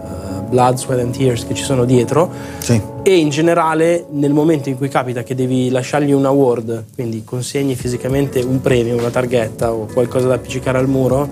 blood, 0.48 0.76
sweat 0.76 1.00
and 1.00 1.16
tears 1.16 1.46
che 1.46 1.54
ci 1.54 1.62
sono 1.62 1.84
dietro 1.84 2.30
sì. 2.58 2.80
e 3.02 3.16
in 3.16 3.28
generale 3.28 4.06
nel 4.10 4.32
momento 4.32 4.68
in 4.68 4.76
cui 4.76 4.88
capita 4.88 5.22
che 5.22 5.34
devi 5.34 5.70
lasciargli 5.70 6.12
un 6.12 6.24
award, 6.24 6.84
quindi 6.94 7.24
consegni 7.24 7.74
fisicamente 7.74 8.40
un 8.40 8.60
premio, 8.60 8.96
una 8.96 9.10
targhetta 9.10 9.72
o 9.72 9.86
qualcosa 9.92 10.28
da 10.28 10.34
appiccicare 10.34 10.78
al 10.78 10.88
muro, 10.88 11.28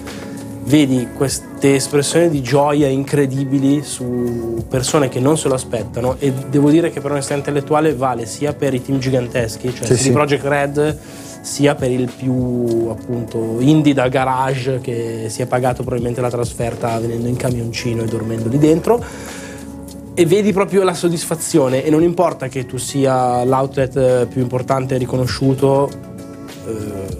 vedi 0.64 1.08
queste 1.14 1.74
espressioni 1.74 2.30
di 2.30 2.42
gioia 2.42 2.88
incredibili 2.88 3.82
su 3.82 4.64
persone 4.68 5.08
che 5.08 5.20
non 5.20 5.36
se 5.36 5.48
lo 5.48 5.54
aspettano 5.54 6.16
e 6.18 6.32
devo 6.48 6.70
dire 6.70 6.90
che 6.90 7.00
per 7.00 7.10
onestà 7.10 7.34
intellettuale 7.34 7.94
vale 7.94 8.26
sia 8.26 8.54
per 8.54 8.72
i 8.74 8.82
team 8.82 8.98
giganteschi, 8.98 9.74
cioè 9.74 9.86
sì, 9.86 9.94
CD 9.94 9.98
sì. 9.98 10.10
Projekt 10.12 10.44
Red 10.44 10.98
sia 11.44 11.74
per 11.74 11.90
il 11.90 12.10
più 12.10 12.88
appunto 12.88 13.56
indie 13.60 13.92
da 13.92 14.08
garage 14.08 14.80
che 14.80 15.26
si 15.28 15.42
è 15.42 15.46
pagato 15.46 15.82
probabilmente 15.82 16.22
la 16.22 16.30
trasferta 16.30 16.98
venendo 16.98 17.28
in 17.28 17.36
camioncino 17.36 18.02
e 18.02 18.06
dormendo 18.06 18.48
lì 18.48 18.56
dentro 18.56 19.04
e 20.14 20.24
vedi 20.24 20.54
proprio 20.54 20.84
la 20.84 20.94
soddisfazione 20.94 21.84
e 21.84 21.90
non 21.90 22.02
importa 22.02 22.48
che 22.48 22.64
tu 22.64 22.78
sia 22.78 23.44
l'outlet 23.44 24.26
più 24.26 24.40
importante 24.40 24.94
e 24.94 24.98
riconosciuto 24.98 25.90
eh, 26.66 27.18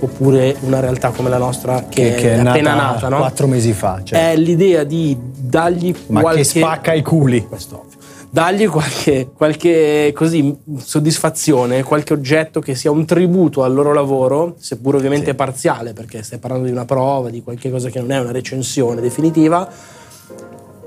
oppure 0.00 0.56
una 0.62 0.80
realtà 0.80 1.10
come 1.10 1.28
la 1.28 1.38
nostra 1.38 1.84
che, 1.88 2.14
che, 2.14 2.14
che 2.16 2.32
è, 2.34 2.36
è, 2.38 2.44
appena 2.44 2.74
nata, 2.74 3.08
no? 3.08 3.18
quattro 3.18 3.46
mesi 3.46 3.72
fa 3.72 4.00
cioè. 4.02 4.32
è 4.32 4.36
l'idea 4.36 4.82
di 4.82 5.16
dargli 5.16 5.94
ma 6.08 6.22
qualche... 6.22 6.40
che 6.40 6.44
spacca 6.44 6.92
i 6.92 7.02
culi 7.02 7.46
questo 7.46 7.84
dargli 8.30 8.68
qualche, 8.68 9.30
qualche 9.34 10.12
così, 10.14 10.56
soddisfazione, 10.76 11.82
qualche 11.82 12.12
oggetto 12.12 12.60
che 12.60 12.74
sia 12.74 12.90
un 12.90 13.04
tributo 13.04 13.64
al 13.64 13.74
loro 13.74 13.92
lavoro, 13.92 14.54
seppur 14.58 14.94
ovviamente 14.94 15.30
sì. 15.30 15.34
parziale, 15.34 15.92
perché 15.92 16.22
stai 16.22 16.38
parlando 16.38 16.66
di 16.66 16.72
una 16.72 16.84
prova, 16.84 17.28
di 17.28 17.42
qualche 17.42 17.70
cosa 17.70 17.90
che 17.90 18.00
non 18.00 18.12
è 18.12 18.20
una 18.20 18.32
recensione 18.32 19.00
definitiva. 19.00 19.68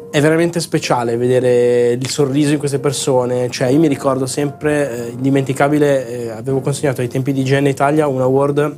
È 0.10 0.22
veramente 0.22 0.60
speciale 0.60 1.18
vedere 1.18 1.94
il 1.94 2.08
sorriso 2.08 2.54
in 2.54 2.60
queste 2.60 2.78
persone. 2.80 3.50
Cioè, 3.50 3.70
io 3.70 3.80
mi 3.80 3.88
ricordo 3.88 4.28
sempre, 4.28 5.08
eh, 5.08 5.10
indimenticabile, 5.10 6.08
eh, 6.08 6.30
avevo 6.30 6.62
consegnato 6.62 7.02
ai 7.02 7.08
tempi 7.08 7.34
di 7.34 7.42
GN 7.42 7.66
Italia 7.66 8.08
un 8.08 8.22
award 8.22 8.78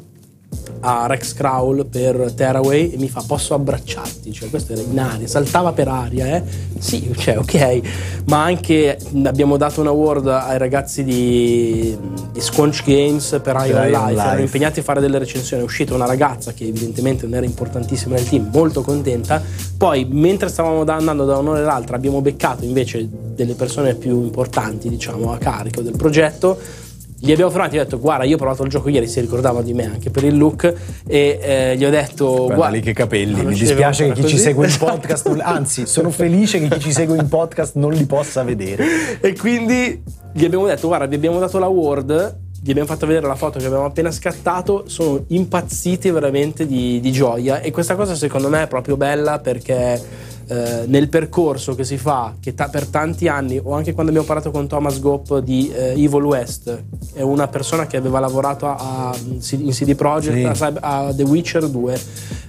a 0.86 1.08
Rex 1.08 1.34
Crawl 1.34 1.88
per 1.88 2.32
Tearaway 2.34 2.92
e 2.92 2.98
mi 2.98 3.10
fa 3.10 3.24
posso 3.26 3.56
abbracciarti? 3.56 4.32
Cioè 4.32 4.50
questo 4.50 4.74
era 4.74 4.82
in 4.82 5.00
aria 5.00 5.28
saltava 5.28 5.74
per 5.74 5.88
aria 5.88 6.36
eh. 6.36 6.44
Sì 6.78 7.12
cioè 7.18 7.38
ok. 7.38 7.82
Ma 8.26 8.44
anche 8.44 8.98
abbiamo 9.24 9.58
dato 9.58 9.82
un 9.82 9.88
award 9.88 10.28
ai 10.28 10.60
ragazzi 10.60 11.04
di, 11.04 11.98
di 12.32 12.40
Squanch 12.40 12.84
Games 12.84 13.40
per 13.42 13.56
Iron 13.66 13.88
Life. 13.88 14.12
Life. 14.12 14.22
Erano 14.22 14.42
impegnati 14.42 14.80
a 14.80 14.84
fare 14.84 15.02
delle 15.02 15.18
recensioni. 15.18 15.64
È 15.64 15.66
uscita 15.66 15.96
una 15.96 16.06
ragazza 16.06 16.54
che 16.54 16.66
evidentemente 16.66 17.26
non 17.26 17.36
era 17.36 17.46
importantissima 17.46 18.16
nel 18.16 18.30
team 18.30 18.50
molto 18.54 18.82
contenta. 18.82 19.42
Poi 19.78 20.06
mentre 20.10 20.50
stavamo 20.50 20.84
da, 20.84 20.96
andando 20.96 21.26
da 21.26 21.38
un'ora 21.38 21.60
all'altra 21.60 21.96
abbiamo 21.96 22.22
beccato 22.22 22.64
invece 22.64 23.08
delle 23.10 23.56
persone 23.56 23.96
più 23.96 24.22
importanti 24.22 24.88
diciamo 24.88 25.34
a 25.34 25.38
carico 25.38 25.82
del 25.82 25.96
progetto 25.98 26.84
gli 27.18 27.32
abbiamo 27.32 27.50
fermati 27.50 27.78
e 27.78 27.80
ho 27.80 27.84
detto 27.84 28.00
guarda 28.00 28.26
io 28.26 28.36
ho 28.36 28.38
provato 28.38 28.64
il 28.64 28.70
gioco 28.70 28.90
ieri 28.90 29.08
si 29.08 29.20
ricordava 29.22 29.62
di 29.62 29.74
me 29.74 29.86
anche 29.86 30.10
per 30.10 30.24
il 30.24 30.38
look 30.38 30.74
e 31.08 31.40
eh, 31.42 31.78
gli 31.78 31.86
ho 31.86 31.90
detto 31.90 32.34
guarda, 32.34 32.56
guarda 32.56 32.76
lì 32.76 32.82
che 32.82 32.94
capelli 32.94 33.46
mi 33.46 33.56
dispiace 33.56 34.08
che 34.08 34.14
chi 34.14 34.22
così. 34.22 34.36
ci 34.36 34.40
segue 34.40 34.68
in 34.68 34.76
podcast 34.78 35.40
anzi 35.42 35.86
sono 35.86 36.10
felice 36.10 36.60
che 36.60 36.68
chi 36.76 36.80
ci 36.80 36.92
segue 36.92 37.18
in 37.18 37.28
podcast 37.28 37.76
non 37.76 37.94
li 37.94 38.06
possa 38.06 38.44
vedere 38.44 39.20
e 39.22 39.36
quindi 39.36 40.04
gli 40.34 40.46
abbiamo 40.46 40.68
detto 40.68 40.88
guarda 40.88 41.06
vi 41.06 41.16
abbiamo 41.16 41.40
dato 41.40 41.58
l'award 41.58 42.44
gli 42.66 42.72
abbiamo 42.72 42.90
fatto 42.90 43.06
vedere 43.06 43.28
la 43.28 43.36
foto 43.36 43.60
che 43.60 43.66
abbiamo 43.68 43.86
appena 43.86 44.10
scattato 44.10 44.86
sono 44.88 45.24
impazziti 45.28 46.10
veramente 46.10 46.66
di, 46.66 47.00
di 47.00 47.12
gioia 47.12 47.60
e 47.60 47.70
questa 47.70 47.96
cosa 47.96 48.16
secondo 48.16 48.50
me 48.50 48.64
è 48.64 48.68
proprio 48.68 48.98
bella 48.98 49.38
perché 49.38 50.02
eh, 50.48 50.86
nel 50.88 51.08
percorso 51.08 51.76
che 51.76 51.84
si 51.84 52.00
fa, 52.00 52.34
che 52.40 52.56
ta- 52.56 52.70
per 52.70 52.88
tanti 52.88 53.28
anni, 53.28 53.60
o 53.62 53.74
anche 53.74 53.94
quando 53.94 54.12
abbiamo 54.12 54.28
parlato 54.28 54.50
con 54.50 54.68
Thomas 54.68 55.00
Gopp 55.00 55.34
di 55.36 55.72
eh, 55.72 55.92
Evil 55.92 56.24
West, 56.24 56.84
è 57.14 57.22
una 57.22 57.48
persona 57.48 57.86
che 57.86 57.98
aveva 57.98 58.20
lavorato 58.20 58.66
a, 58.68 59.10
a, 59.10 59.16
in 59.28 59.40
CD 59.40 59.94
Projekt, 59.94 60.52
sì. 60.52 60.64
a, 60.64 60.74
a, 60.80 61.14
The 61.14 61.24
Witcher 61.24 61.68
2, 61.68 62.02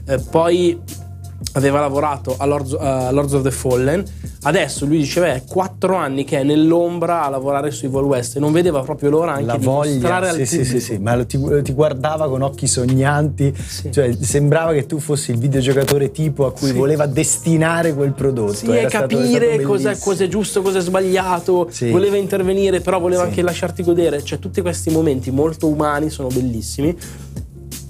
eh, 0.06 0.18
poi 0.30 0.78
aveva 1.52 1.80
lavorato 1.80 2.34
a 2.38 2.44
Lords, 2.44 2.72
uh, 2.72 3.12
Lords, 3.12 3.32
of 3.32 3.42
the 3.42 3.50
Fallen. 3.50 4.04
Adesso 4.42 4.86
lui 4.86 4.98
diceva 4.98 5.26
è 5.26 5.42
quattro 5.46 5.96
anni 5.96 6.24
che 6.24 6.40
è 6.40 6.42
nell'ombra 6.42 7.24
a 7.24 7.28
lavorare 7.28 7.70
su 7.70 7.86
Evil 7.86 8.02
West 8.02 8.36
e 8.36 8.38
non 8.38 8.52
vedeva 8.52 8.82
proprio 8.82 9.10
l'ora 9.10 9.32
anche 9.32 9.44
La 9.44 9.56
di 9.56 9.64
voglia, 9.64 9.90
mostrare 9.92 10.32
sì, 10.32 10.40
al 10.40 10.46
sì, 10.46 10.64
sì, 10.64 10.80
sì, 10.80 10.98
ma 10.98 11.24
ti, 11.24 11.40
ti, 11.62 11.72
guardava 11.72 12.28
con 12.28 12.42
occhi 12.42 12.66
sognanti, 12.66 13.52
sì. 13.56 13.90
cioè 13.90 14.14
sembrava 14.20 14.72
che 14.72 14.86
tu 14.86 14.98
fossi 15.00 15.32
il 15.32 15.38
videogiocatore 15.38 16.10
tipo 16.12 16.46
a 16.46 16.52
cui 16.52 16.68
sì. 16.68 16.74
voleva 16.74 17.06
destinare 17.06 17.94
quel 17.94 18.12
prodotto. 18.12 18.54
Sì, 18.54 18.70
Era 18.70 18.86
e 18.86 18.90
capire 18.90 19.60
cosa 19.62 19.90
è 19.90 20.28
giusto, 20.28 20.62
cosa 20.62 20.78
è 20.78 20.82
sbagliato, 20.82 21.68
sì. 21.70 21.90
voleva 21.90 22.16
intervenire, 22.16 22.80
però 22.80 23.00
voleva 23.00 23.22
anche 23.22 23.42
lasciarti 23.42 23.82
godere. 23.82 24.22
Cioè 24.22 24.38
tutti 24.38 24.60
questi 24.60 24.90
momenti 24.90 25.30
molto 25.30 25.66
umani 25.66 26.10
sono 26.10 26.28
bellissimi 26.28 26.96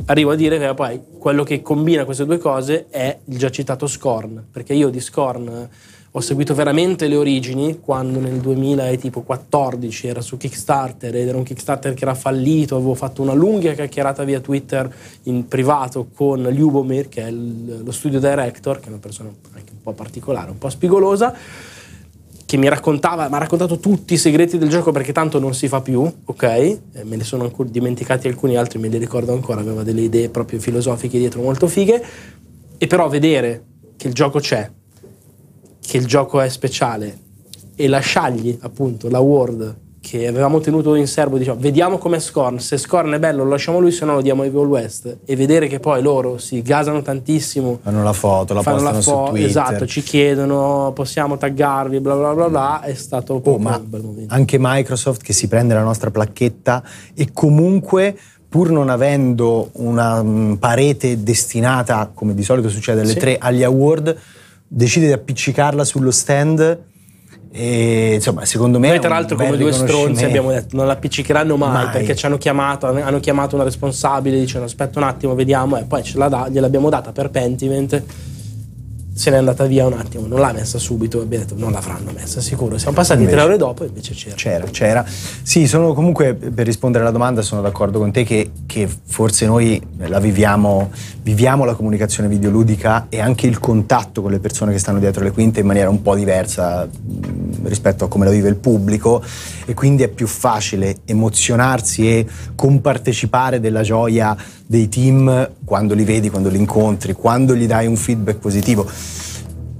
arrivo 0.06 0.30
a 0.30 0.34
dire 0.34 0.58
che 0.58 0.74
poi 0.74 1.00
quello 1.18 1.42
che 1.42 1.62
combina 1.62 2.04
queste 2.04 2.24
due 2.24 2.38
cose 2.38 2.86
è 2.88 3.18
il 3.24 3.38
già 3.38 3.50
citato 3.50 3.86
Scorn, 3.86 4.44
perché 4.50 4.74
io 4.74 4.88
di 4.88 5.00
Scorn 5.00 5.68
ho 6.16 6.20
seguito 6.20 6.54
veramente 6.54 7.08
le 7.08 7.16
origini 7.16 7.78
quando 7.80 8.20
nel 8.20 8.38
2014 8.38 10.06
era 10.06 10.22
su 10.22 10.38
Kickstarter 10.38 11.14
ed 11.14 11.28
era 11.28 11.36
un 11.36 11.42
Kickstarter 11.42 11.92
che 11.92 12.04
era 12.04 12.14
fallito, 12.14 12.76
avevo 12.76 12.94
fatto 12.94 13.20
una 13.20 13.34
lunga 13.34 13.74
chiacchierata 13.74 14.24
via 14.24 14.40
Twitter 14.40 14.90
in 15.24 15.46
privato 15.46 16.08
con 16.14 16.42
Ljubomir, 16.42 17.08
che 17.08 17.26
è 17.26 17.30
lo 17.30 17.92
studio 17.92 18.18
director, 18.18 18.78
che 18.78 18.86
è 18.86 18.88
una 18.88 18.98
persona 18.98 19.28
anche 19.52 19.72
un 19.72 19.82
po' 19.82 19.92
particolare, 19.92 20.50
un 20.50 20.58
po' 20.58 20.70
spigolosa 20.70 21.34
che 22.46 22.56
mi 22.56 22.68
raccontava, 22.68 23.28
mi 23.28 23.34
ha 23.34 23.38
raccontato 23.38 23.78
tutti 23.78 24.14
i 24.14 24.16
segreti 24.16 24.56
del 24.56 24.68
gioco 24.68 24.92
perché 24.92 25.12
tanto 25.12 25.40
non 25.40 25.52
si 25.52 25.66
fa 25.66 25.80
più, 25.80 26.10
ok? 26.24 26.42
E 26.44 26.80
me 27.02 27.16
ne 27.16 27.24
sono 27.24 27.42
ancora 27.42 27.68
dimenticati 27.68 28.28
alcuni 28.28 28.56
altri, 28.56 28.78
me 28.78 28.86
li 28.86 28.98
ricordo 28.98 29.32
ancora, 29.32 29.60
aveva 29.60 29.82
delle 29.82 30.02
idee 30.02 30.28
proprio 30.28 30.60
filosofiche 30.60 31.18
dietro 31.18 31.42
molto 31.42 31.66
fighe. 31.66 32.02
E 32.78 32.86
però 32.86 33.08
vedere 33.08 33.64
che 33.96 34.06
il 34.06 34.14
gioco 34.14 34.38
c'è, 34.38 34.70
che 35.80 35.96
il 35.96 36.06
gioco 36.06 36.40
è 36.40 36.48
speciale 36.48 37.18
e 37.74 37.88
lasciargli 37.88 38.56
appunto 38.60 39.10
la 39.10 39.18
Word 39.18 39.76
che 40.06 40.28
avevamo 40.28 40.60
tenuto 40.60 40.94
in 40.94 41.08
serbo, 41.08 41.36
diciamo, 41.36 41.58
vediamo 41.58 41.98
com'è 41.98 42.20
Scorn, 42.20 42.60
se 42.60 42.78
Scorn 42.78 43.14
è 43.14 43.18
bello 43.18 43.42
lo 43.42 43.50
lasciamo 43.50 43.80
lui, 43.80 43.90
se 43.90 44.04
no 44.04 44.14
lo 44.14 44.20
diamo 44.20 44.42
a 44.42 44.46
Evil 44.46 44.64
West 44.64 45.16
e 45.24 45.34
vedere 45.34 45.66
che 45.66 45.80
poi 45.80 46.00
loro 46.00 46.38
si 46.38 46.62
gasano 46.62 47.02
tantissimo. 47.02 47.80
Fanno 47.82 48.04
la 48.04 48.12
foto, 48.12 48.54
la 48.54 48.62
postano 48.62 48.92
la 48.92 49.02
fo- 49.02 49.26
su 49.26 49.30
Twitter. 49.30 49.48
Esatto, 49.48 49.84
ci 49.84 50.02
chiedono, 50.02 50.92
possiamo 50.94 51.36
taggarvi, 51.36 51.98
bla 51.98 52.14
bla 52.14 52.34
bla 52.34 52.48
bla, 52.48 52.82
è 52.82 52.94
stato 52.94 53.40
oh, 53.42 53.56
un 53.56 53.80
bel 53.82 54.02
momento. 54.02 54.32
Anche 54.32 54.58
Microsoft 54.60 55.22
che 55.22 55.32
si 55.32 55.48
prende 55.48 55.74
la 55.74 55.82
nostra 55.82 56.12
placchetta 56.12 56.84
e 57.12 57.30
comunque 57.32 58.16
pur 58.48 58.70
non 58.70 58.90
avendo 58.90 59.70
una 59.72 60.20
um, 60.20 60.56
parete 60.60 61.24
destinata, 61.24 62.12
come 62.14 62.32
di 62.32 62.44
solito 62.44 62.68
succede 62.68 63.00
alle 63.00 63.10
sì. 63.10 63.18
tre, 63.18 63.38
agli 63.40 63.64
award, 63.64 64.16
decide 64.68 65.06
di 65.06 65.12
appiccicarla 65.12 65.82
sullo 65.84 66.12
stand 66.12 66.94
e, 67.56 68.14
insomma, 68.14 68.44
secondo 68.44 68.78
me. 68.78 68.88
Noi, 68.88 69.00
tra 69.00 69.08
l'altro, 69.08 69.36
come 69.36 69.56
due 69.56 69.72
stronzi 69.72 70.24
abbiamo 70.24 70.50
detto, 70.50 70.76
non 70.76 70.86
l'appiccicheranno 70.86 71.56
mai, 71.56 71.84
mai, 71.84 71.88
perché 71.90 72.14
ci 72.14 72.26
hanno 72.26 72.36
chiamato, 72.36 72.86
hanno 72.86 73.20
chiamato 73.20 73.54
una 73.54 73.64
responsabile 73.64 74.38
dicendo 74.38 74.66
aspetta 74.66 74.98
un 74.98 75.06
attimo, 75.06 75.34
vediamo, 75.34 75.78
e 75.78 75.84
poi 75.84 76.02
ce 76.02 76.18
la 76.18 76.28
da, 76.28 76.48
gliel'abbiamo 76.50 76.90
data 76.90 77.12
per 77.12 77.30
Pentiment 77.30 78.02
se 79.16 79.30
n'è 79.30 79.38
andata 79.38 79.64
via 79.64 79.86
un 79.86 79.94
attimo, 79.94 80.26
non 80.26 80.40
l'ha 80.40 80.52
messa 80.52 80.78
subito, 80.78 81.22
abbiamo 81.22 81.44
detto 81.44 81.58
non 81.58 81.72
l'avranno 81.72 82.10
messa 82.12 82.42
sicuro. 82.42 82.76
Siamo 82.76 82.94
passati 82.94 83.20
invece, 83.20 83.36
tre 83.38 83.46
ore 83.46 83.56
dopo 83.56 83.82
e 83.82 83.86
invece 83.86 84.12
c'era. 84.12 84.34
C'era, 84.36 84.66
c'era. 84.66 85.06
Sì, 85.06 85.66
sono 85.66 85.94
comunque, 85.94 86.34
per 86.34 86.66
rispondere 86.66 87.02
alla 87.02 87.12
domanda, 87.12 87.40
sono 87.40 87.62
d'accordo 87.62 87.98
con 87.98 88.12
te 88.12 88.24
che, 88.24 88.50
che 88.66 88.86
forse 88.86 89.46
noi 89.46 89.80
la 90.00 90.20
viviamo, 90.20 90.90
viviamo 91.22 91.64
la 91.64 91.72
comunicazione 91.72 92.28
videoludica 92.28 93.06
e 93.08 93.18
anche 93.18 93.46
il 93.46 93.58
contatto 93.58 94.20
con 94.20 94.30
le 94.30 94.38
persone 94.38 94.72
che 94.72 94.78
stanno 94.78 94.98
dietro 94.98 95.24
le 95.24 95.30
quinte 95.30 95.60
in 95.60 95.66
maniera 95.66 95.88
un 95.88 96.02
po' 96.02 96.14
diversa 96.14 96.86
rispetto 97.62 98.04
a 98.04 98.08
come 98.08 98.26
la 98.26 98.30
vive 98.30 98.50
il 98.50 98.56
pubblico 98.56 99.22
e 99.64 99.72
quindi 99.72 100.02
è 100.02 100.08
più 100.08 100.26
facile 100.26 100.98
emozionarsi 101.06 102.06
e 102.06 102.26
compartecipare 102.54 103.60
della 103.60 103.80
gioia 103.80 104.36
dei 104.66 104.88
team 104.88 105.50
quando 105.64 105.94
li 105.94 106.04
vedi, 106.04 106.28
quando 106.30 106.48
li 106.48 106.58
incontri, 106.58 107.12
quando 107.12 107.54
gli 107.54 107.66
dai 107.66 107.86
un 107.86 107.96
feedback 107.96 108.38
positivo 108.38 108.84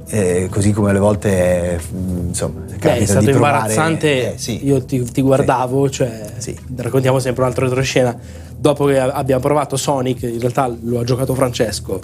eh, 0.08 0.46
così 0.50 0.70
come 0.70 0.90
alle 0.90 1.00
volte 1.00 1.80
mm, 1.92 2.28
insomma 2.28 2.60
capita 2.66 2.88
Beh, 2.90 2.98
è 3.00 3.06
stato 3.06 3.30
imbarazzante. 3.30 4.34
eh, 4.34 4.38
sì. 4.38 4.64
Io 4.64 4.84
ti, 4.84 5.02
ti 5.02 5.20
guardavo, 5.20 5.90
cioè, 5.90 6.34
Sì. 6.38 6.56
raccontiamo 6.76 7.18
sempre 7.18 7.42
un 7.42 7.48
altro 7.48 7.64
retroscena. 7.64 8.16
Dopo 8.56 8.84
che 8.86 8.98
abbiamo 9.00 9.40
provato 9.40 9.76
Sonic, 9.76 10.22
in 10.22 10.38
realtà 10.38 10.72
lo 10.82 11.00
ha 11.00 11.04
giocato 11.04 11.34
Francesco. 11.34 12.00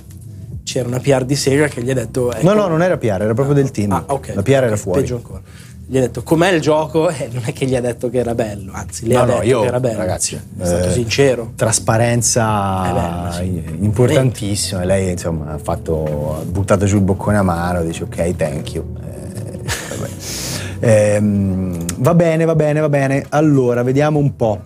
C'era 0.64 0.88
una 0.88 0.98
PR 0.98 1.24
di 1.24 1.36
Sega 1.36 1.68
che 1.68 1.82
gli 1.82 1.90
ha 1.90 1.94
detto: 1.94 2.32
ecco, 2.32 2.44
No, 2.44 2.54
no, 2.54 2.66
non 2.66 2.82
era 2.82 2.96
PR, 2.96 3.22
era 3.22 3.34
proprio 3.34 3.54
del 3.54 3.70
team. 3.70 3.92
Ah, 3.92 4.04
ok. 4.06 4.32
La 4.34 4.42
PR 4.42 4.50
era 4.64 4.72
Ok, 4.72 4.76
fuori. 4.78 5.00
Peggio 5.02 5.16
ancora. 5.16 5.40
Gli 5.92 5.98
ha 5.98 6.00
detto 6.00 6.22
com'è 6.22 6.50
il 6.52 6.62
gioco 6.62 7.10
e 7.12 7.28
non 7.30 7.42
è 7.44 7.52
che 7.52 7.66
gli 7.66 7.76
ha 7.76 7.80
detto 7.82 8.08
che 8.08 8.16
era 8.16 8.34
bello, 8.34 8.72
anzi 8.72 9.06
le 9.06 9.12
No, 9.12 9.20
ha 9.20 9.24
no, 9.26 9.32
detto 9.34 9.44
io, 9.44 9.60
che 9.60 9.66
era 9.66 9.78
bello. 9.78 9.98
ragazzi, 9.98 10.34
è 10.36 10.64
stato 10.64 10.88
eh, 10.88 10.92
sincero. 10.92 11.52
Trasparenza 11.54 12.88
Eh 12.88 12.92
ma 12.94 13.30
sì. 13.32 13.62
importantissima. 13.80 14.80
E 14.80 14.86
Lei, 14.86 15.10
insomma, 15.10 15.52
ha 15.52 15.58
fatto, 15.58 16.38
ha 16.40 16.44
buttato 16.44 16.86
giù 16.86 16.96
il 16.96 17.02
boccone 17.02 17.36
a 17.36 17.42
mano, 17.42 17.82
dice 17.82 18.04
ok, 18.04 18.34
thank 18.36 18.72
you. 18.72 18.94
Eh. 19.04 19.20
Ehm, 20.84 21.84
va 21.98 22.14
bene, 22.14 22.44
va 22.46 22.54
bene, 22.56 22.80
va 22.80 22.88
bene. 22.88 23.24
Allora, 23.28 23.82
vediamo 23.84 24.18
un 24.18 24.34
po'. 24.34 24.60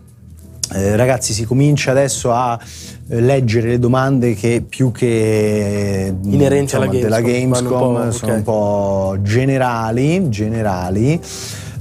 Eh, 0.74 0.95
ragazzi, 0.97 1.33
si 1.35 1.45
comincia 1.45 1.91
adesso 1.91 2.33
a 2.33 2.59
eh, 2.59 2.64
leggere 3.09 3.68
le 3.68 3.78
domande 3.78 4.34
che 4.34 4.64
più 4.68 4.90
che 4.90 6.12
mh, 6.20 6.32
Inerenti 6.32 6.74
alla 6.74 6.86
della 6.86 7.20
Gamescom, 7.20 7.68
Gamescom 7.68 7.92
vanno 7.92 8.04
un 8.07 8.12
sono 8.12 8.32
ok. 8.32 8.38
un 8.38 8.44
po' 8.44 9.16
generali. 9.22 10.28
generali. 10.28 11.20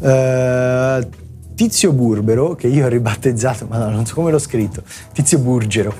Eh, 0.02 1.08
Tizio 1.56 1.94
Burbero, 1.94 2.54
che 2.56 2.68
io 2.68 2.86
ho 2.86 2.90
ribattezzato, 2.90 3.66
ma 3.70 3.78
no, 3.78 3.90
non 3.90 4.06
so 4.06 4.14
come 4.14 4.30
l'ho 4.30 4.40
scritto, 4.40 4.84
Tizio 5.14 5.40
Burgero. 5.40 5.94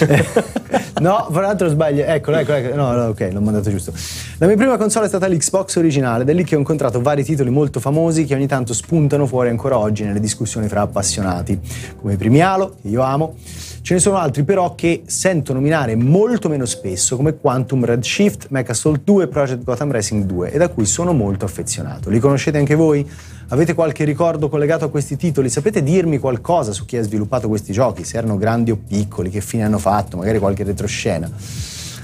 no, 1.00 1.28
fra 1.30 1.42
l'altro 1.42 1.68
sbaglio, 1.68 2.04
eccolo, 2.04 2.38
eccolo, 2.38 2.56
eccolo. 2.56 2.74
No, 2.74 2.92
no, 2.92 3.04
ok, 3.06 3.30
l'ho 3.32 3.40
mandato 3.40 3.70
giusto. 3.70 3.92
La 4.38 4.48
mia 4.48 4.56
prima 4.56 4.76
console 4.76 5.04
è 5.04 5.08
stata 5.08 5.28
l'Xbox 5.28 5.76
originale, 5.76 6.24
da 6.24 6.32
lì 6.32 6.42
che 6.42 6.56
ho 6.56 6.58
incontrato 6.58 7.00
vari 7.00 7.22
titoli 7.22 7.50
molto 7.50 7.78
famosi 7.78 8.24
che 8.24 8.34
ogni 8.34 8.48
tanto 8.48 8.74
spuntano 8.74 9.26
fuori 9.26 9.48
ancora 9.48 9.78
oggi 9.78 10.02
nelle 10.02 10.18
discussioni 10.18 10.66
fra 10.66 10.80
appassionati, 10.80 11.56
come 12.00 12.14
i 12.14 12.16
primi 12.16 12.40
Halo, 12.40 12.74
che 12.82 12.88
io 12.88 13.02
amo. 13.02 13.36
Ce 13.82 13.94
ne 13.94 14.00
sono 14.00 14.16
altri 14.18 14.44
però 14.44 14.74
che 14.74 15.02
sento 15.06 15.52
nominare 15.52 15.96
molto 15.96 16.48
meno 16.48 16.64
spesso, 16.64 17.16
come 17.16 17.34
Quantum 17.34 17.84
Redshift, 17.84 18.46
Mecha 18.50 18.72
Assault 18.72 19.02
2 19.02 19.24
e 19.24 19.26
Project 19.28 19.64
Gotham 19.64 19.90
Racing 19.90 20.24
2, 20.24 20.52
e 20.52 20.58
da 20.58 20.68
cui 20.68 20.84
sono 20.86 21.12
molto 21.12 21.44
affezionato. 21.44 22.10
Li 22.10 22.18
conoscete 22.18 22.58
anche 22.58 22.74
voi? 22.74 23.08
Avete 23.48 23.74
qualche 23.74 24.04
ricordo 24.04 24.48
collegato 24.48 24.84
a 24.84 24.90
questi 24.90 25.16
titoli? 25.16 25.48
Sapete 25.48 25.82
dirmi 25.82 26.18
qualcosa 26.18 26.72
su 26.72 26.84
chi 26.84 26.98
ha 26.98 27.02
sviluppato 27.02 27.48
questi 27.48 27.72
giochi? 27.72 28.04
Se 28.04 28.16
erano 28.16 28.36
grandi 28.36 28.70
o 28.70 28.76
piccoli, 28.76 29.30
che 29.30 29.40
fine 29.40 29.64
hanno 29.64 29.78
fatto, 29.78 30.16
magari 30.16 30.38
qualche 30.38 30.62
retroscena. 30.62 31.28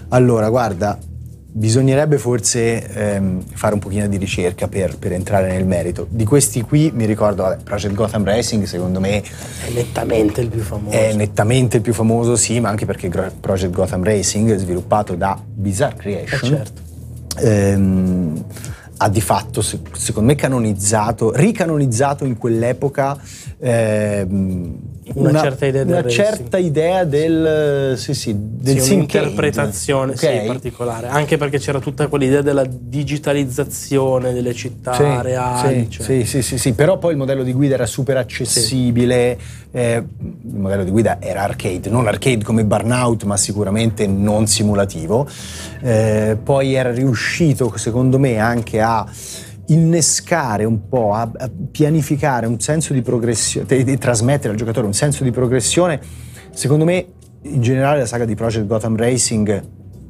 Allora, 0.09 0.49
guarda, 0.49 0.99
bisognerebbe 1.59 2.19
forse 2.19 2.87
ehm, 2.87 3.43
fare 3.55 3.73
un 3.73 3.81
pochino 3.81 4.07
di 4.09 4.19
ricerca 4.19 4.69
per, 4.69 4.99
per 4.99 5.13
entrare 5.13 5.51
nel 5.51 5.65
merito. 5.65 6.07
Di 6.11 6.25
questi 6.27 6.61
qui 6.61 6.91
mi 6.95 7.07
ricordo, 7.07 7.45
vabbè, 7.45 7.63
Project 7.63 7.95
Gotham 7.95 8.25
Racing, 8.25 8.65
secondo 8.65 9.01
me 9.01 9.23
È 9.23 9.71
nettamente 9.73 10.43
il 10.43 10.49
più 10.49 10.61
famoso. 10.61 10.95
è 10.95 11.15
nettamente 11.15 11.77
il 11.79 11.83
più 11.83 11.95
famoso, 11.95 12.37
sì, 12.37 12.61
ma 12.61 12.69
anche 12.69 12.85
perché 12.85 13.09
Project 13.09 13.73
Gotham 13.73 14.05
Racing, 14.05 14.55
sviluppato 14.57 15.15
da 15.15 15.41
Bizarre 15.43 15.95
Eh, 15.95 15.97
Creation, 16.25 16.51
certo. 16.51 16.83
ehm, 17.39 18.45
ha 18.99 19.09
di 19.09 19.21
fatto, 19.23 19.63
se- 19.63 19.81
secondo 19.97 20.29
me, 20.29 20.35
canonizzato, 20.37 21.33
ricanonizzato 21.35 22.27
in 22.27 22.37
quell'epoca 22.37 23.17
ehm, 23.59 24.75
Una 25.15 25.41
certa 25.41 25.67
idea 25.67 25.85
del 25.85 25.93
una 25.93 26.09
certa 26.09 26.59
idea 26.59 27.05
del, 27.05 27.97
sì, 27.97 28.13
sì, 28.13 28.35
del 28.37 28.81
Sì, 28.81 28.93
un'interpretazione 28.93 30.13
ok? 30.13 30.19
sì, 30.19 30.43
particolare, 30.47 31.07
anche 31.07 31.37
perché 31.37 31.59
c'era 31.59 31.79
tutta 31.79 32.09
quell'idea 32.09 32.43
della 32.43 32.65
digitalizzazione 32.69 34.33
delle 34.33 34.53
città 34.53 35.21
reali. 35.23 35.85
sì, 35.85 35.91
cioè. 35.91 36.05
sì, 36.05 36.25
sì, 36.25 36.43
sì, 36.43 36.59
sì, 36.59 36.73
però 36.73 36.99
poi 36.99 37.13
il 37.13 37.19
modello 37.19 37.45
di 37.45 37.53
guida 37.53 37.75
era 37.75 37.87
super 37.87 38.17
accessibile, 38.17 39.39
eh, 39.71 40.03
il 40.19 40.57
modello 40.57 40.83
di 40.83 40.91
guida 40.91 41.19
era 41.21 41.43
arcade, 41.43 41.89
non 41.89 42.09
arcade 42.09 42.43
come 42.43 42.65
Burnout, 42.65 43.23
ma 43.23 43.37
sicuramente 43.37 44.09
non 44.09 44.49
simulativo. 44.49 45.29
Eh, 45.83 46.37
poi 46.43 46.75
era 46.75 46.91
riuscito, 46.91 47.73
secondo 47.77 48.19
me, 48.19 48.39
anche 48.39 48.81
a 48.81 49.07
innescare 49.67 50.65
un 50.65 50.89
po', 50.89 51.13
a, 51.13 51.31
a 51.37 51.51
pianificare 51.71 52.47
un 52.47 52.61
senso 52.61 52.93
di 52.93 53.03
progressione, 53.03 53.67
e 53.69 53.99
trasmettere 53.99 54.51
al 54.51 54.57
giocatore 54.59 54.87
un 54.87 54.93
senso 54.95 55.25
di 55.25 55.31
progressione. 55.31 56.01
Secondo 56.53 56.85
me, 56.85 57.07
in 57.43 57.61
generale, 57.61 58.01
la 58.01 58.07
saga 58.07 58.25
di 58.25 58.35
Project 58.35 58.67
Gotham 58.67 58.97
Racing 58.97 59.63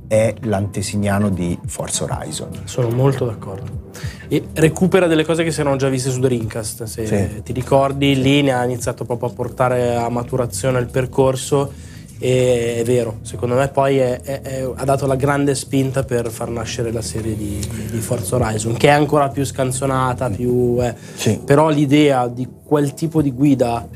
è 0.09 0.34
l'antesignano 0.42 1.30
di 1.30 1.59
Forza 1.66 2.04
Horizon. 2.04 2.50
Sono 2.64 2.90
molto 2.90 3.24
d'accordo. 3.24 3.84
E 4.28 4.44
recupera 4.54 5.07
delle 5.07 5.24
cose 5.24 5.42
che 5.42 5.50
si 5.50 5.61
erano 5.61 5.76
già 5.76 5.88
viste 5.88 6.11
su 6.11 6.20
Dreamcast, 6.20 6.84
se 6.84 7.07
Sì. 7.07 7.42
ti 7.42 7.52
ricordi, 7.52 8.20
lì 8.20 8.42
ne 8.42 8.52
ha 8.52 8.64
iniziato 8.64 9.04
proprio 9.04 9.30
a 9.30 9.32
portare 9.32 9.96
a 9.96 10.09
maturazione 10.09 10.78
il 10.78 10.86
percorso 10.86 11.72
e 12.19 12.77
è 12.81 12.85
vero, 12.85 13.19
secondo 13.23 13.55
me 13.57 13.69
poi 13.69 13.99
è- 13.99 14.21
è- 14.21 14.41
è- 14.41 14.71
ha 14.75 14.85
dato 14.85 15.07
la 15.07 15.17
grande 15.17 15.55
spinta 15.55 16.03
per 16.03 16.31
far 16.31 16.49
nascere 16.51 16.91
la 16.93 17.03
serie 17.03 17.37
di, 17.37 17.59
di- 17.91 17.99
Forza 17.99 18.37
Horizon, 18.37 18.75
che 18.77 18.89
è 18.89 18.93
ancora 18.93 19.29
più 19.29 19.45
scanzonata, 19.45 20.31
più... 20.31 20.77
eh, 20.81 20.95
Sì. 21.14 21.41
però 21.45 21.69
l'idea 21.69 22.27
di 22.29 22.47
quel 22.64 22.95
tipo 22.95 23.21
di 23.23 23.33
guida 23.33 23.87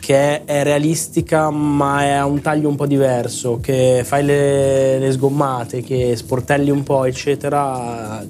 che 0.00 0.44
è 0.44 0.62
realistica 0.62 1.50
ma 1.50 2.02
è 2.02 2.10
a 2.10 2.24
un 2.24 2.40
taglio 2.40 2.68
un 2.68 2.76
po' 2.76 2.86
diverso, 2.86 3.58
che 3.60 4.02
fai 4.04 4.24
le, 4.24 4.98
le 4.98 5.12
sgommate, 5.12 5.82
che 5.82 6.14
sportelli 6.16 6.70
un 6.70 6.82
po' 6.82 7.04
eccetera, 7.04 8.24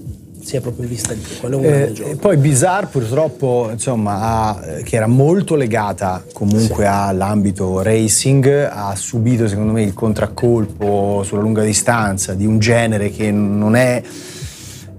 si 0.49 0.57
è 0.57 0.61
proprio 0.63 0.89
vista 0.89 1.13
lì, 1.13 1.21
quello 1.39 1.57
è 1.57 1.59
un 1.59 1.63
grande 1.67 1.89
Eh, 1.89 1.93
gioco. 1.93 2.11
e 2.11 2.17
poi 2.17 2.37
Bizarre 2.39 2.87
purtroppo, 2.87 3.69
insomma, 3.71 4.19
ha- 4.19 4.61
eh, 4.79 4.83
che 4.83 4.97
era 4.97 5.07
molto 5.07 5.57
legata 5.57 6.25
comunque 6.33 6.87
all'ambito 6.87 7.83
racing, 7.83 8.47
ha 8.73 8.95
subito 8.97 9.47
secondo 9.47 9.73
me 9.73 9.83
il 9.83 9.93
contraccolpo 9.93 11.23
sulla 11.23 11.43
lunga 11.43 11.63
distanza 11.63 12.33
di 12.33 12.47
un 12.47 12.59
genere 12.61 13.11
che 13.11 13.31
non 13.31 13.77
è 13.77 14.03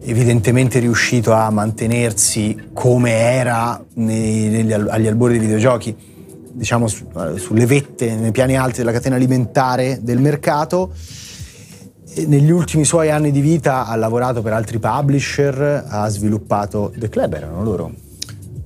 evidentemente 0.01 0.77
riuscito 0.77 1.33
a 1.33 1.49
mantenersi 1.49 2.55
come 2.71 3.11
era 3.11 3.83
nei- 3.95 4.49
negli 4.49 4.71
agli 4.71 5.07
albori 5.07 5.33
dei 5.33 5.41
videogiochi, 5.41 5.95
diciamo 6.51 6.87
su- 6.87 7.07
eh, 7.17 7.39
sulle 7.39 7.65
vette, 7.65 8.13
nei 8.15 8.31
piani 8.31 8.55
alti 8.55 8.77
della 8.77 8.91
catena 8.91 9.15
alimentare 9.15 9.97
del 10.03 10.19
mercato. 10.19 10.91
Negli 12.15 12.49
ultimi 12.49 12.85
suoi 12.85 13.09
anni 13.11 13.31
di 13.31 13.39
vita 13.39 13.85
ha 13.85 13.95
lavorato 13.95 14.41
per 14.41 14.51
altri 14.53 14.79
publisher, 14.79 15.85
ha 15.87 16.07
sviluppato 16.09 16.91
The 16.97 17.07
Club, 17.07 17.33
erano 17.33 17.63
loro. 17.63 17.93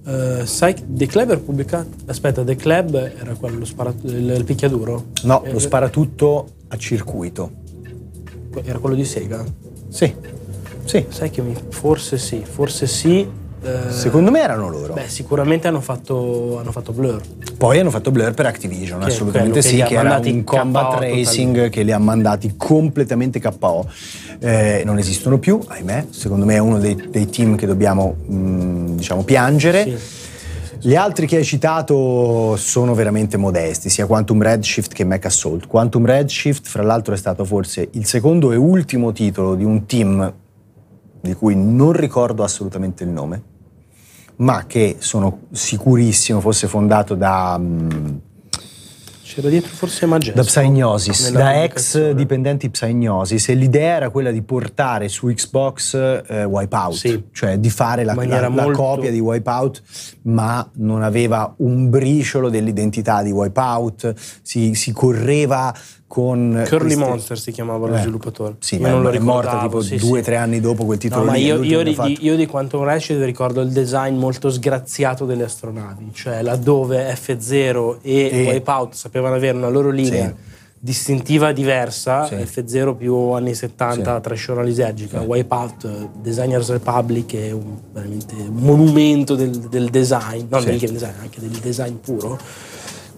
Eh, 0.05 0.45
sai, 0.45 0.75
The 0.85 1.05
Club 1.05 1.29
era 1.29 1.39
pubblicato? 1.39 1.89
Aspetta, 2.05 2.43
The 2.43 2.55
Club 2.55 2.95
era 2.95 3.33
quello 3.35 3.59
lo 3.59 3.65
spara- 3.65 3.93
il, 4.03 4.29
il 4.37 4.43
picchiaduro? 4.45 5.07
No, 5.23 5.43
Eh, 5.43 5.51
lo 5.51 5.59
sparatutto 5.59 6.47
a 6.69 6.77
circuito. 6.77 7.51
Era 8.63 8.79
quello 8.79 8.95
di 8.95 9.05
Sega? 9.05 9.43
Sì, 9.89 10.13
sì. 10.85 11.05
Sai 11.09 11.29
che 11.29 11.41
mi, 11.41 11.55
forse 11.69 12.17
sì, 12.17 12.43
forse 12.45 12.87
sì. 12.87 13.27
Eh, 13.63 13.91
Secondo 13.91 14.29
me 14.29 14.41
erano 14.41 14.69
loro. 14.69 14.93
Beh, 14.93 15.07
sicuramente 15.07 15.67
hanno 15.67 15.79
fatto, 15.79 16.59
hanno 16.59 16.71
fatto 16.71 16.91
Blur. 16.91 17.21
Poi 17.57 17.79
hanno 17.79 17.91
fatto 17.91 18.11
Blur 18.11 18.33
per 18.33 18.45
Activision, 18.45 18.99
Che 18.99 19.05
assolutamente 19.05 19.61
che 19.61 19.67
sì, 19.67 19.81
ha 19.81 19.85
che 19.85 19.95
era 19.95 20.19
un 20.21 20.43
combat 20.43 20.99
racing 20.99 21.69
che 21.69 21.83
li 21.83 21.91
ha 21.91 21.99
mandati 21.99 22.55
completamente 22.57 23.39
KO. 23.39 23.89
Eh, 24.39 24.83
non 24.85 24.97
esistono 24.97 25.39
più, 25.39 25.59
ahimè. 25.65 26.07
Secondo 26.09 26.45
me 26.45 26.55
è 26.55 26.59
uno 26.59 26.77
dei, 26.77 27.07
dei 27.09 27.29
team 27.29 27.55
che 27.55 27.65
dobbiamo, 27.65 28.15
mh, 28.25 28.95
diciamo, 28.95 29.23
piangere. 29.23 29.83
Sì. 29.97 30.21
Gli 30.85 30.95
altri 30.95 31.27
che 31.27 31.37
hai 31.37 31.45
citato 31.45 32.57
sono 32.57 32.93
veramente 32.93 33.37
modesti, 33.37 33.89
sia 33.89 34.05
Quantum 34.05 34.41
Redshift 34.41 34.91
che 34.91 35.05
Mecha 35.05 35.29
Assault. 35.29 35.65
Quantum 35.67 36.05
Redshift, 36.05 36.67
fra 36.67 36.83
l'altro, 36.83 37.13
è 37.13 37.17
stato 37.17 37.45
forse 37.45 37.87
il 37.91 38.05
secondo 38.05 38.51
e 38.51 38.57
ultimo 38.57 39.13
titolo 39.13 39.55
di 39.55 39.63
un 39.63 39.85
team 39.85 40.33
di 41.21 41.33
cui 41.35 41.55
non 41.55 41.93
ricordo 41.93 42.43
assolutamente 42.43 43.05
il 43.05 43.09
nome, 43.09 43.41
ma 44.43 44.65
che 44.67 44.97
sono 44.99 45.39
sicurissimo 45.51 46.39
fosse 46.41 46.67
fondato 46.67 47.15
da, 47.15 47.57
mm, 47.59 48.09
C'era 49.23 49.49
dietro 49.49 49.71
forse 49.73 50.05
Majesco. 50.05 50.35
da 50.35 50.43
Psygnosis, 50.43 51.31
da 51.31 51.63
ex 51.63 52.11
dipendenti 52.11 52.69
Psygnosis 52.69 53.49
e 53.49 53.55
l'idea 53.55 53.95
era 53.95 54.09
quella 54.11 54.29
di 54.29 54.43
portare 54.43 55.07
su 55.07 55.25
Xbox 55.27 55.95
eh, 56.27 56.43
Wipeout, 56.43 56.93
Sì. 56.93 57.23
cioè 57.31 57.57
di 57.57 57.69
fare 57.71 58.03
la, 58.03 58.13
la- 58.13 58.39
la 58.41 58.49
molto- 58.49 58.77
copia 58.79 59.09
di 59.09 59.19
Wipeout, 59.19 59.81
ma 60.23 60.69
non 60.73 61.01
aveva 61.01 61.51
un 61.59 61.89
briciolo 61.89 62.49
dell'identità 62.49 63.23
di 63.23 63.31
Wipeout, 63.31 64.13
si, 64.43 64.75
si 64.75 64.91
correva 64.91 65.73
con... 66.13 66.63
Curly 66.67 66.93
queste- 66.93 67.03
Monster 67.09 67.39
si 67.39 67.51
chiamava 67.51 67.87
lo 67.87 67.95
Eh, 67.95 68.01
sviluppatore. 68.01 68.55
Sì, 68.59 68.75
Io 68.75 68.81
ma 68.81 68.89
non 68.89 69.01
lo 69.01 69.09
è 69.09 69.17
morta 69.17 69.49
ricordavo, 69.53 69.81
tipo 69.81 69.97
sì, 69.97 70.05
due 70.07 70.19
o 70.19 70.21
sì. 70.21 70.25
tre 70.25 70.35
anni 70.35 70.59
dopo 70.59 70.85
quel 70.85 70.99
titolo 70.99 71.23
No, 71.25 71.31
ma 71.31 71.37
io, 71.37 71.63
io 71.63 71.81
di, 71.81 72.17
io 72.19 72.35
di 72.35 72.45
Quantum 72.45 72.83
Ratchet 72.83 73.19
ricordo 73.23 73.61
il 73.61 73.71
design 73.71 74.15
molto 74.17 74.51
sgraziato 74.51 75.25
delle 75.25 75.45
astronavi, 75.45 76.11
cioè 76.13 76.43
laddove 76.43 77.11
F0 77.19 77.97
e, 78.03 78.29
E- 78.31 78.45
Wipeout 78.51 78.93
sapevano 78.93 79.33
avere 79.33 79.57
una 79.57 79.69
loro 79.69 79.89
linea 79.89 80.27
Sì. 80.27 80.51
distintiva 80.77 81.51
diversa, 81.51 82.27
Sì. 82.27 82.35
F0 82.35 82.95
più 82.95 83.15
anni 83.31 83.55
70, 83.55 84.15
Sì. 84.17 84.21
Trash 84.21 84.49
Alisegica, 84.49 85.19
Sì. 85.19 85.25
Wipeout, 85.25 86.09
Designers 86.21 86.69
Republic 86.69 87.35
è 87.35 87.49
un, 87.49 87.75
veramente 87.91 88.35
un 88.35 88.53
monumento 88.53 89.33
del, 89.33 89.49
del 89.49 89.89
design, 89.89 90.45
non 90.47 90.63
del 90.63 90.77
game 90.77 90.91
design, 90.91 91.13
anche 91.21 91.39
del 91.39 91.49
design 91.49 91.95
puro. 91.95 92.37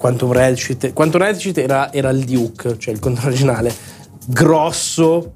Quantum 0.06 0.32
Redshift, 0.34 0.94
Quantum 0.94 1.20
Redshift 1.22 1.58
era, 1.58 1.92
era 1.92 2.10
il 2.12 2.24
Duke, 2.26 2.78
cioè 2.78 2.94
il 2.94 3.00
conto 3.00 3.26
originale, 3.26 3.74
grosso, 4.28 5.34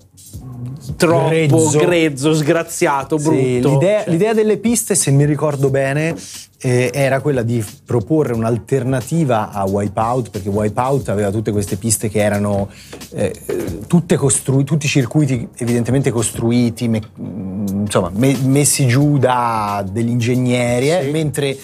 troppo 0.96 1.28
Grezzo. 1.30 1.78
grezzo, 1.80 2.34
sgraziato, 2.36 3.16
brutto. 3.18 3.36
Sì, 3.36 3.62
l'idea, 3.62 4.04
Cioè, 4.04 4.12
l'idea 4.12 4.34
delle 4.34 4.58
piste, 4.58 4.94
se 4.94 5.10
mi 5.10 5.26
ricordo 5.26 5.72
bene, 5.72 6.16
eh, 6.62 6.92
era 6.94 7.20
quella 7.20 7.42
di 7.42 7.66
proporre 7.84 8.34
un'alternativa 8.34 9.50
a 9.52 9.64
Wipeout, 9.66 10.30
perché 10.30 10.50
Wipeout 10.50 11.10
aveva 11.10 11.32
tutte 11.32 11.52
queste 11.52 11.76
piste 11.78 12.08
che 12.10 12.20
erano 12.20 12.70
eh, 13.16 13.34
eh, 13.48 13.80
tutte 13.88 14.18
costrui- 14.18 14.66
tutti 14.66 14.86
i 14.86 14.90
circuiti 14.90 15.48
evidentemente 15.58 16.12
costruiti, 16.12 16.88
me- 16.88 17.02
mm, 17.20 17.66
insomma, 17.86 18.12
me- 18.14 18.38
messi 18.44 18.86
giù 18.86 19.18
da 19.18 19.84
degli 19.92 20.10
ingegneri, 20.10 20.92
eh, 20.92 21.02
Sì. 21.06 21.10
mentre 21.10 21.58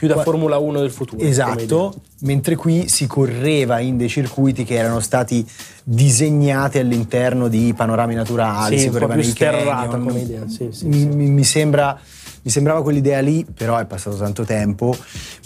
più 0.00 0.08
da 0.08 0.22
Formula 0.22 0.56
1 0.56 0.80
del 0.80 0.90
futuro. 0.90 1.22
Esatto, 1.22 1.92
mentre 2.20 2.56
qui 2.56 2.88
si 2.88 3.06
correva 3.06 3.80
in 3.80 3.98
dei 3.98 4.08
circuiti 4.08 4.64
che 4.64 4.76
erano 4.76 4.98
stati 5.00 5.46
disegnati 5.84 6.78
all'interno 6.78 7.48
di 7.48 7.74
panorami 7.76 8.14
naturali, 8.14 8.78
Sì, 8.78 8.84
si 8.84 8.88
correva 8.88 9.14
nei 9.14 9.30
canyon. 9.34 10.02
come 10.06 10.20
idea, 10.20 10.48
sì, 10.48 10.68
sì, 10.70 10.86
mi, 10.86 11.04
mi- 11.04 11.28
mi 11.28 11.44
sembra, 11.44 11.98
mi 12.40 12.50
sembrava 12.50 12.82
quell'idea 12.82 13.20
lì, 13.20 13.44
però 13.44 13.76
è 13.76 13.84
passato 13.84 14.16
tanto 14.16 14.44
tempo, 14.44 14.96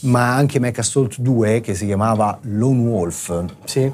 ma 0.03 0.37
anche 0.37 0.61
Mecha 0.61 0.83
Assault 0.83 1.19
2 1.19 1.61
che 1.61 1.75
si 1.75 1.87
chiamava 1.87 2.39
Lone 2.43 2.81
Wolf. 2.89 3.45
Sì. 3.65 3.91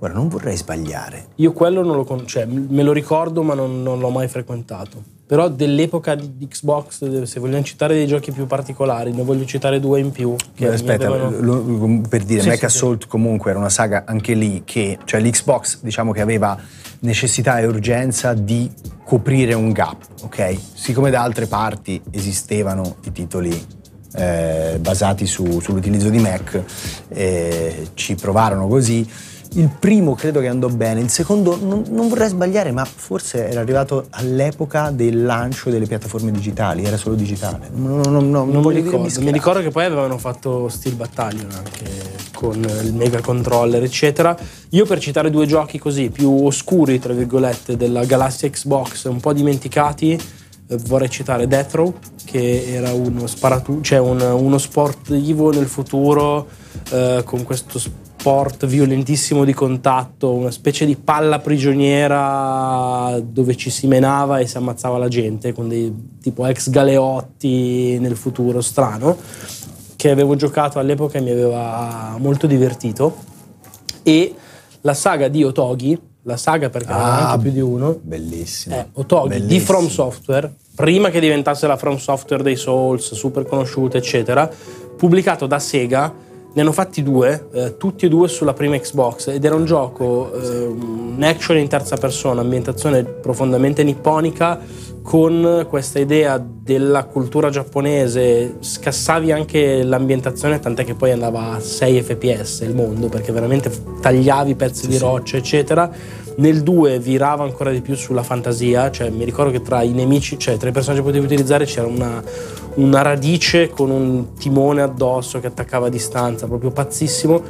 Ora 0.00 0.12
non 0.12 0.28
vorrei 0.28 0.54
sbagliare. 0.58 1.28
Io 1.36 1.52
quello 1.54 1.82
non 1.82 1.96
lo 1.96 2.04
con- 2.04 2.26
cioè, 2.26 2.44
me 2.44 2.82
lo 2.82 2.92
ricordo 2.92 3.42
ma 3.42 3.54
non, 3.54 3.82
non 3.82 4.00
l'ho 4.00 4.10
mai 4.10 4.28
frequentato. 4.28 5.02
Però 5.26 5.48
dell'epoca 5.48 6.14
di 6.14 6.46
Xbox, 6.46 7.22
se 7.22 7.40
vogliamo 7.40 7.62
citare 7.64 7.94
dei 7.94 8.06
giochi 8.06 8.30
più 8.30 8.46
particolari, 8.46 9.10
ne 9.12 9.22
voglio 9.22 9.46
citare 9.46 9.80
due 9.80 9.98
in 9.98 10.10
più. 10.10 10.34
Mi 10.58 10.66
Aspetta, 10.66 11.06
avevano- 11.08 12.02
per 12.06 12.24
dire, 12.24 12.42
Sì, 12.42 12.48
Mecha 12.48 12.68
sì, 12.68 12.76
sì. 12.76 12.84
Assault 12.84 13.06
comunque 13.06 13.50
era 13.50 13.58
una 13.58 13.70
saga 13.70 14.04
anche 14.06 14.34
lì 14.34 14.62
che, 14.66 14.98
cioè 15.04 15.20
l'Xbox 15.20 15.78
diciamo 15.80 16.12
che 16.12 16.20
aveva 16.20 16.58
necessità 17.00 17.58
e 17.58 17.66
urgenza 17.66 18.34
di 18.34 18.70
coprire 19.02 19.54
un 19.54 19.72
gap, 19.72 20.04
ok? 20.24 20.56
Siccome 20.74 21.10
da 21.10 21.22
altre 21.22 21.46
parti 21.46 22.00
esistevano 22.10 22.96
i 23.04 23.12
titoli 23.12 23.66
eh, 24.16 24.78
basati 24.80 25.26
su- 25.26 25.58
sull'utilizzo 25.60 26.08
di 26.10 26.18
Mac, 26.18 26.62
eh, 27.08 27.88
ci 27.94 28.14
provarono 28.14 28.68
così. 28.68 29.04
Il 29.56 29.68
primo 29.78 30.14
credo 30.14 30.40
che 30.40 30.48
andò 30.48 30.68
bene, 30.68 31.00
il 31.00 31.10
secondo 31.10 31.56
non, 31.62 31.84
non 31.90 32.08
vorrei 32.08 32.28
sbagliare, 32.28 32.72
ma 32.72 32.84
forse 32.84 33.48
era 33.48 33.60
arrivato 33.60 34.06
all'epoca 34.10 34.90
del 34.90 35.22
lancio 35.24 35.70
delle 35.70 35.86
piattaforme 35.86 36.32
digitali, 36.32 36.82
era 36.84 36.96
solo 36.96 37.14
digitale. 37.14 37.70
Non, 37.72 38.00
non- 38.00 38.12
non- 38.12 38.30
non 38.30 38.50
Non 38.50 38.62
mi 38.64 38.74
ricordo. 38.80 39.20
Mi 39.20 39.30
ricordo 39.30 39.60
che 39.60 39.70
poi 39.70 39.84
avevano 39.84 40.18
fatto 40.18 40.68
Steel 40.68 40.96
Battalion 40.96 41.48
anche 41.52 41.84
con 42.34 42.56
il 42.82 42.94
Mega 42.94 43.20
Controller, 43.20 43.80
eccetera. 43.84 44.36
Io 44.70 44.86
per 44.86 44.98
citare 44.98 45.30
due 45.30 45.46
giochi 45.46 45.78
così 45.78 46.10
più 46.10 46.46
oscuri, 46.46 46.98
tra 46.98 47.12
virgolette, 47.12 47.76
della 47.76 48.04
galassia 48.04 48.50
Xbox, 48.50 49.04
un 49.04 49.20
po' 49.20 49.32
dimenticati, 49.32 50.12
eh, 50.66 50.76
vorrei 50.88 51.10
citare 51.10 51.46
Death 51.46 51.74
Row, 51.74 51.94
che 52.24 52.64
era 52.74 52.92
uno 52.92 53.28
sparatu- 53.28 53.82
cioè 53.84 54.00
un- 54.00 54.20
uno 54.20 54.58
sportivo 54.58 55.52
nel 55.52 55.66
futuro 55.66 56.48
eh, 56.90 57.22
con 57.24 57.44
questo 57.44 57.78
sport 57.78 58.02
violentissimo 58.66 59.44
di 59.44 59.52
contatto, 59.52 60.32
una 60.32 60.50
specie 60.50 60.86
di 60.86 60.96
palla 60.96 61.38
prigioniera 61.40 63.18
dove 63.22 63.54
ci 63.56 63.70
si 63.70 63.86
menava 63.86 64.38
e 64.38 64.46
si 64.46 64.56
ammazzava 64.56 64.96
la 64.98 65.08
gente 65.08 65.52
con 65.52 65.68
dei 65.68 65.92
tipo 66.22 66.46
ex 66.46 66.70
galeotti 66.70 67.98
nel 67.98 68.16
futuro 68.16 68.60
strano 68.62 69.16
che 69.96 70.10
avevo 70.10 70.36
giocato 70.36 70.78
all'epoca 70.78 71.18
e 71.18 71.20
mi 71.20 71.30
aveva 71.30 72.16
molto 72.18 72.46
divertito 72.46 73.16
e 74.02 74.34
la 74.82 74.94
saga 74.94 75.28
di 75.28 75.44
Otogi 75.44 75.98
la 76.26 76.38
saga 76.38 76.70
perché 76.70 76.90
Ah, 76.90 77.30
anche 77.32 77.42
più 77.42 77.52
di 77.52 77.60
uno 77.60 77.98
Bellissimo. 78.00 78.74
è 78.74 78.86
Otogi 78.94 79.34
di 79.34 79.40
Bellissimo. 79.40 79.64
From 79.78 79.88
Software 79.88 80.54
prima 80.74 81.10
che 81.10 81.20
diventasse 81.20 81.66
la 81.66 81.76
From 81.76 81.96
Software 81.98 82.42
dei 82.42 82.56
Souls 82.56 83.12
super 83.12 83.44
conosciuta 83.46 83.98
eccetera 83.98 84.50
pubblicato 84.96 85.46
da 85.46 85.58
Sega 85.58 86.12
ne 86.54 86.60
hanno 86.60 86.72
fatti 86.72 87.02
due, 87.02 87.48
eh, 87.52 87.76
tutti 87.76 88.06
e 88.06 88.08
due 88.08 88.28
sulla 88.28 88.52
prima 88.52 88.78
Xbox 88.78 89.28
ed 89.28 89.44
era 89.44 89.56
un 89.56 89.64
gioco, 89.64 90.32
eh, 90.32 90.66
un 90.66 91.20
action 91.20 91.58
in 91.58 91.66
terza 91.66 91.96
persona, 91.96 92.40
ambientazione 92.42 93.02
profondamente 93.02 93.82
nipponica 93.82 94.60
con 95.02 95.66
questa 95.68 95.98
idea 95.98 96.38
della 96.38 97.04
cultura 97.04 97.50
giapponese, 97.50 98.54
scassavi 98.60 99.32
anche 99.32 99.82
l'ambientazione 99.82 100.60
tant'è 100.60 100.84
che 100.84 100.94
poi 100.94 101.10
andava 101.10 101.50
a 101.50 101.60
6 101.60 102.02
fps 102.02 102.60
il 102.60 102.74
mondo 102.74 103.08
perché 103.08 103.30
veramente 103.30 103.70
tagliavi 104.00 104.54
pezzi 104.54 104.86
di 104.86 104.96
roccia 104.96 105.36
eccetera. 105.36 105.90
Nel 106.36 106.62
2 106.62 106.98
virava 106.98 107.44
ancora 107.44 107.70
di 107.70 107.80
più 107.80 107.94
sulla 107.94 108.24
fantasia, 108.24 108.90
cioè 108.90 109.10
mi 109.10 109.24
ricordo 109.24 109.52
che 109.52 109.62
tra 109.62 109.82
i 109.82 109.92
nemici, 109.92 110.36
cioè 110.36 110.56
tra 110.56 110.68
i 110.68 110.72
personaggi 110.72 111.00
che 111.00 111.06
potevi 111.06 111.26
utilizzare 111.26 111.64
c'era 111.64 111.86
una, 111.86 112.20
una 112.74 113.02
radice 113.02 113.70
con 113.70 113.90
un 113.90 114.34
timone 114.34 114.82
addosso 114.82 115.40
che 115.40 115.46
attaccava 115.46 115.86
a 115.86 115.90
distanza, 115.90 116.46
proprio 116.46 116.70
pazzissimo, 116.70 117.42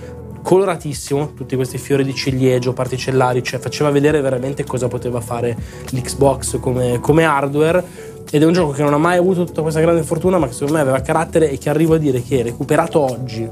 coloratissimo, 0.43 1.33
tutti 1.33 1.57
questi 1.57 1.79
fiori 1.79 2.05
di 2.05 2.15
ciliegio, 2.15 2.73
particellari, 2.73 3.43
cioè 3.43 3.59
faceva 3.59 3.91
vedere 3.91 4.21
veramente 4.21 4.65
cosa 4.65 4.89
poteva 4.89 5.21
fare 5.21 5.57
l'Xbox 5.91 6.61
come, 6.61 7.01
come 7.01 7.25
hardware. 7.25 8.13
Ed 8.31 8.43
è 8.43 8.47
un 8.47 8.53
gioco 8.53 8.73
che 8.73 8.83
non 8.83 8.93
ha 8.93 8.99
mai 8.99 9.17
avuto 9.17 9.45
tutta 9.45 9.63
questa 9.63 9.81
grande 9.81 10.03
fortuna, 10.03 10.39
ma 10.39 10.47
che 10.47 10.53
secondo 10.53 10.75
me 10.75 10.81
aveva 10.81 11.01
carattere 11.01 11.51
e 11.51 11.59
che 11.59 11.71
arrivo 11.71 11.95
a 11.95 11.99
dire 11.99 12.23
che 12.23 12.43
recuperato 12.43 13.01
oggi 13.01 13.49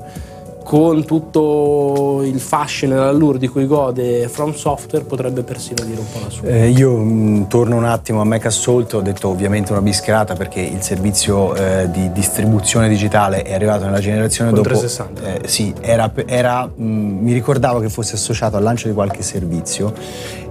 con 0.63 1.05
tutto 1.05 2.21
il 2.23 2.41
fascino 2.41 2.95
e 2.95 2.97
l'allure 2.99 3.39
di 3.39 3.49
cui 3.49 3.67
gode 3.67 4.29
From 4.29 4.55
Software 4.55 5.05
potrebbe 5.05 5.43
persino 5.43 5.85
dire 5.85 6.01
un 6.01 6.07
po' 6.13 6.19
la 6.23 6.31
sua. 6.31 6.49
Eh, 6.49 6.69
io 6.69 6.97
mh, 6.97 7.49
torno 7.49 7.77
un 7.77 7.85
attimo 7.85 8.21
a 8.21 8.25
Mac 8.25 8.47
Assault, 8.47 8.95
ho 8.95 9.01
detto 9.01 9.29
ovviamente 9.29 9.73
una 9.73 9.81
bischerata 9.81 10.35
perché 10.35 10.61
il 10.61 10.83
servizio 10.83 11.55
eh, 11.55 11.91
di 11.91 12.11
distribuzione 12.13 12.89
digitale 12.89 13.43
è 13.43 13.55
arrivato 13.55 13.85
nella 13.85 14.01
generazione 14.01 14.51
Con 14.53 14.63
dopo. 14.63 14.75
360. 14.77 15.43
Eh, 15.45 15.49
sì, 15.49 15.73
era, 15.81 16.11
era, 16.27 16.67
mh, 16.67 16.85
mi 16.85 17.33
ricordavo 17.33 17.81
che 17.81 17.89
fosse 17.89 18.15
associato 18.15 18.57
al 18.57 18.63
lancio 18.63 18.89
di 18.89 18.95
qualche 18.95 19.23
servizio. 19.23 19.93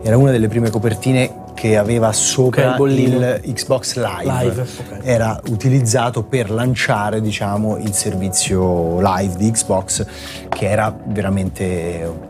Era 0.04 0.18
una 0.18 0.32
delle 0.32 0.48
prime 0.48 0.70
copertine 0.70 1.50
che 1.62 1.78
aveva 1.78 2.12
sopra 2.12 2.74
Ok, 2.76 2.90
il 2.90 3.40
Xbox 3.54 3.96
Live. 3.96 4.44
Live, 4.44 4.62
ok. 4.62 5.00
Era 5.04 5.40
utilizzato 5.50 6.24
per 6.24 6.50
lanciare 6.50 7.22
diciamo, 7.22 7.78
il 7.78 7.94
servizio 7.94 9.00
live 9.00 9.36
di 9.36 9.52
Xbox 9.52 10.04
che 10.50 10.68
era 10.68 10.92
veramente 11.06 12.30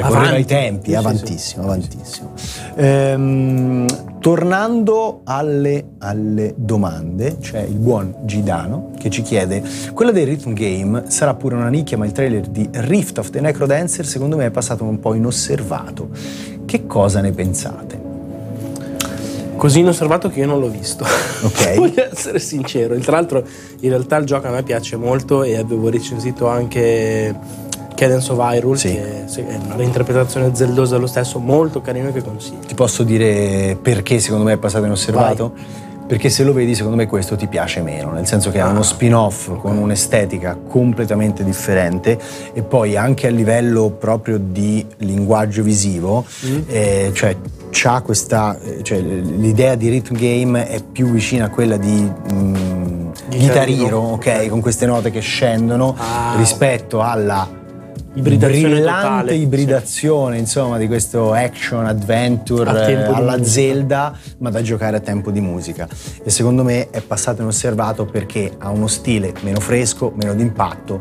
Avanti. 0.00 0.40
i 0.40 0.44
tempi, 0.44 0.84
Sì, 0.84 0.90
sì, 0.90 0.96
avantissimo, 0.96 1.64
avantissimo. 1.64 2.32
Ehm, 2.74 3.86
tornando 4.18 5.22
alle, 5.24 5.92
alle 6.00 6.52
domande, 6.54 7.38
c'è 7.38 7.60
il 7.62 7.78
buon 7.78 8.16
Gidano 8.26 8.90
che 8.98 9.08
ci 9.08 9.22
chiede: 9.22 9.62
quella 9.94 10.12
dei 10.12 10.24
rhythm 10.24 10.52
game 10.52 11.04
sarà 11.06 11.32
pure 11.32 11.54
una 11.54 11.68
nicchia, 11.70 11.96
ma 11.96 12.04
il 12.04 12.12
trailer 12.12 12.46
di 12.46 12.68
Rift 12.70 13.16
of 13.16 13.30
the 13.30 13.40
Necrodancer 13.40 14.04
secondo 14.04 14.36
me 14.36 14.44
è 14.44 14.50
passato 14.50 14.84
un 14.84 15.00
po' 15.00 15.14
inosservato. 15.14 16.10
Che 16.66 16.86
cosa 16.86 17.22
ne 17.22 17.32
pensate? 17.32 18.07
Così 19.58 19.80
inosservato 19.80 20.30
che 20.30 20.40
io 20.40 20.46
non 20.46 20.60
l'ho 20.60 20.68
visto. 20.70 21.04
Ok. 21.42 21.74
Voglio 21.76 22.04
essere 22.10 22.38
sincero. 22.38 22.96
Tra 22.98 23.12
l'altro, 23.12 23.42
in 23.80 23.88
realtà 23.90 24.16
il 24.16 24.24
gioco 24.24 24.46
a 24.46 24.50
me 24.50 24.62
piace 24.62 24.96
molto 24.96 25.42
e 25.42 25.56
avevo 25.56 25.90
recensito 25.90 26.46
anche 26.48 27.34
Cadence 27.94 28.30
of 28.32 28.38
Hyrule, 28.40 28.76
Sì. 28.78 28.94
che 28.94 29.24
è 29.48 29.58
una 29.64 29.74
reinterpretazione 29.76 30.54
zeldosa 30.54 30.96
lo 30.96 31.06
stesso, 31.08 31.38
molto 31.40 31.80
carino 31.80 32.12
che 32.12 32.22
consiglio. 32.22 32.60
Ti 32.66 32.74
posso 32.74 33.02
dire 33.02 33.76
perché 33.82 34.20
secondo 34.20 34.44
me 34.44 34.52
è 34.52 34.58
passato 34.58 34.84
inosservato? 34.84 35.52
Perché 36.06 36.30
se 36.30 36.42
lo 36.42 36.54
vedi, 36.54 36.74
secondo 36.74 36.96
me 36.96 37.06
questo 37.06 37.36
ti 37.36 37.48
piace 37.48 37.82
meno, 37.82 38.12
nel 38.12 38.26
senso 38.26 38.50
che 38.50 38.56
è 38.56 38.60
Ah, 38.62 38.68
uno 38.68 38.82
spin-off 38.82 39.58
con 39.58 39.76
un'estetica 39.76 40.56
completamente 40.66 41.44
differente 41.44 42.18
e 42.54 42.62
poi 42.62 42.96
anche 42.96 43.26
a 43.26 43.30
livello 43.30 43.90
proprio 43.90 44.38
di 44.38 44.86
linguaggio 44.98 45.62
visivo, 45.62 46.24
Mm. 46.46 46.58
eh, 46.68 47.10
cioè 47.12 47.36
c'ha 47.70 48.00
questa, 48.02 48.58
eh, 48.60 48.82
cioè, 48.82 49.00
l'idea 49.00 49.74
di 49.74 49.88
rhythm 49.88 50.16
game 50.16 50.68
è 50.68 50.82
più 50.82 51.10
vicina 51.10 51.46
a 51.46 51.50
quella 51.50 51.76
di 51.76 52.10
mm, 52.32 53.10
Hero. 53.30 53.98
ok, 53.98 54.48
con 54.48 54.60
queste 54.60 54.86
note 54.86 55.10
che 55.10 55.20
scendono 55.20 55.94
Ah. 55.98 56.34
rispetto 56.36 57.00
alla 57.02 57.56
Ibridazione 58.14 58.74
brillante 58.74 59.02
totale, 59.02 59.34
ibridazione 59.34 60.38
insomma 60.38 60.76
di 60.78 60.86
questo 60.88 61.32
action 61.34 61.86
adventure 61.86 62.88
eh, 62.88 63.04
alla. 63.04 63.42
Zelda 63.44 64.16
ma 64.38 64.50
da 64.50 64.60
giocare 64.62 64.96
a 64.96 65.00
tempo 65.00 65.30
di 65.30 65.40
musica 65.40 65.86
e 66.24 66.30
secondo 66.30 66.64
me 66.64 66.88
è 66.90 67.00
passato 67.00 67.42
inosservato 67.42 68.06
perché 68.06 68.50
ha 68.58 68.70
uno 68.70 68.88
stile 68.88 69.32
meno 69.42 69.60
fresco 69.60 70.12
meno 70.16 70.34
d'impatto 70.34 71.00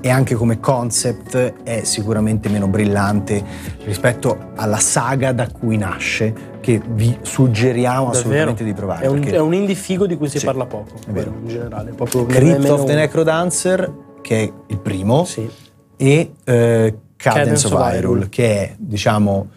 e 0.00 0.10
anche 0.10 0.34
come 0.34 0.60
concept 0.60 1.54
è 1.62 1.82
sicuramente 1.84 2.48
meno 2.48 2.68
brillante 2.68 3.42
rispetto 3.84 4.50
alla 4.54 4.78
saga 4.78 5.32
da 5.32 5.48
cui 5.48 5.76
nasce 5.76 6.56
che 6.60 6.80
vi 6.86 7.16
suggeriamo 7.22 8.04
Davvero? 8.06 8.18
assolutamente 8.18 8.64
di 8.64 8.74
provare. 8.74 9.04
È 9.04 9.08
un, 9.08 9.20
perché 9.20 9.36
è 9.36 9.40
un 9.40 9.54
indie 9.54 9.74
figo 9.74 10.06
di 10.06 10.16
cui 10.16 10.28
si 10.28 10.38
Sì, 10.38 10.44
parla 10.44 10.66
poco, 10.66 10.94
è 11.06 11.10
vero. 11.10 11.32
in 11.40 11.48
generale. 11.48 11.92
Proprio 11.92 12.26
Crypt 12.26 12.68
of 12.68 12.84
the 12.84 12.94
Necrodancer, 12.94 13.92
che 14.22 14.38
è 14.42 14.52
il 14.66 14.78
primo, 14.78 15.24
Sì. 15.24 15.48
e 15.96 16.32
eh, 16.44 16.94
Cadence, 17.16 17.66
Cadence 17.66 17.66
of 17.66 17.72
Hyrule. 17.72 18.28
che 18.28 18.44
è, 18.60 18.74
diciamo, 18.76 19.48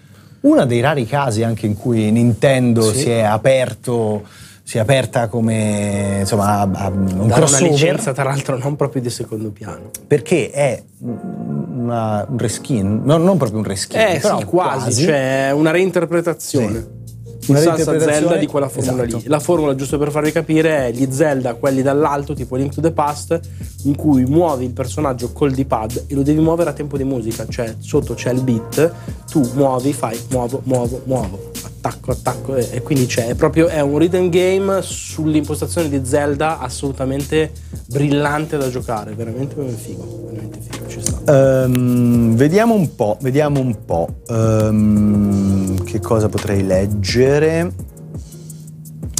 uno 0.41 0.65
dei 0.65 0.79
rari 0.79 1.05
casi 1.05 1.43
anche 1.43 1.67
in 1.67 1.75
cui 1.77 2.09
Nintendo 2.11 2.81
Sì. 2.81 2.97
si 2.99 3.09
è 3.09 3.21
aperto, 3.21 4.23
si 4.71 4.77
è 4.77 4.79
aperta 4.79 5.27
come 5.27 6.19
insomma, 6.21 6.59
a, 6.61 6.69
a 6.71 6.87
un 6.87 7.11
una 7.23 7.33
crossover. 7.35 7.71
licenza, 7.71 8.13
tra 8.13 8.23
l'altro, 8.23 8.57
non 8.57 8.77
proprio 8.77 9.01
di 9.01 9.09
secondo 9.09 9.49
piano. 9.51 9.89
perché 10.07 10.49
è 10.49 10.81
una- 10.99 12.25
un 12.29 12.37
reskin, 12.37 13.01
no, 13.03 13.17
non 13.17 13.37
proprio 13.37 13.57
un 13.57 13.65
reskin, 13.65 13.99
Eh 13.99 14.19
però 14.21 14.39
sì, 14.39 14.45
quasi, 14.45 15.03
cioè 15.03 15.51
una 15.53 15.71
reinterpretazione. 15.71 16.99
Una 17.47 17.59
salsa 17.59 17.99
Zelda 17.99 18.35
di 18.35 18.45
quella 18.45 18.69
formula 18.69 19.03
esatto. 19.03 19.23
lì. 19.23 19.29
La 19.29 19.39
formula, 19.39 19.75
giusto 19.75 19.97
per 19.97 20.11
farvi 20.11 20.31
capire, 20.31 20.87
è 20.87 20.91
gli 20.91 21.07
Zelda, 21.09 21.55
quelli 21.55 21.81
dall'alto, 21.81 22.33
tipo 22.33 22.55
Link 22.55 22.73
to 22.73 22.81
the 22.81 22.91
Past, 22.91 23.39
in 23.83 23.95
cui 23.95 24.25
muovi 24.25 24.65
il 24.65 24.71
personaggio 24.71 25.31
col 25.31 25.51
D-pad 25.51 26.05
e 26.07 26.13
lo 26.13 26.21
devi 26.21 26.39
muovere 26.39 26.69
a 26.69 26.73
tempo 26.73 26.97
di 26.97 27.03
musica, 27.03 27.45
cioè 27.47 27.75
sotto 27.79 28.13
c'è 28.13 28.31
il 28.31 28.41
beat, 28.41 28.93
tu 29.29 29.49
muovi, 29.55 29.91
fai 29.93 30.19
muovo, 30.29 30.61
muovo, 30.65 31.01
muovo, 31.05 31.51
attacco, 31.63 32.11
attacco, 32.11 32.55
e, 32.55 32.67
e 32.71 32.81
quindi 32.81 33.05
c'è. 33.07 33.27
È 33.27 33.35
proprio 33.35 33.67
è 33.67 33.81
un 33.81 33.97
rhythm 33.97 34.29
game 34.29 34.81
sull'impostazione 34.81 35.89
di 35.89 36.01
Zelda 36.03 36.59
assolutamente 36.59 37.51
brillante 37.87 38.57
da 38.57 38.69
giocare, 38.69 39.13
veramente 39.13 39.55
figo, 39.75 40.27
veramente 40.27 40.59
figo, 40.61 40.87
ci 40.87 41.01
sta. 41.01 41.63
Ehm, 41.63 42.35
vediamo 42.35 42.75
un 42.75 42.95
po', 42.95 43.17
vediamo 43.21 43.59
un 43.59 43.75
po'. 43.83 44.07
Ehm, 44.27 45.70
che 45.91 45.99
cosa 45.99 46.29
potrei 46.29 46.63
leggere? 46.65 47.69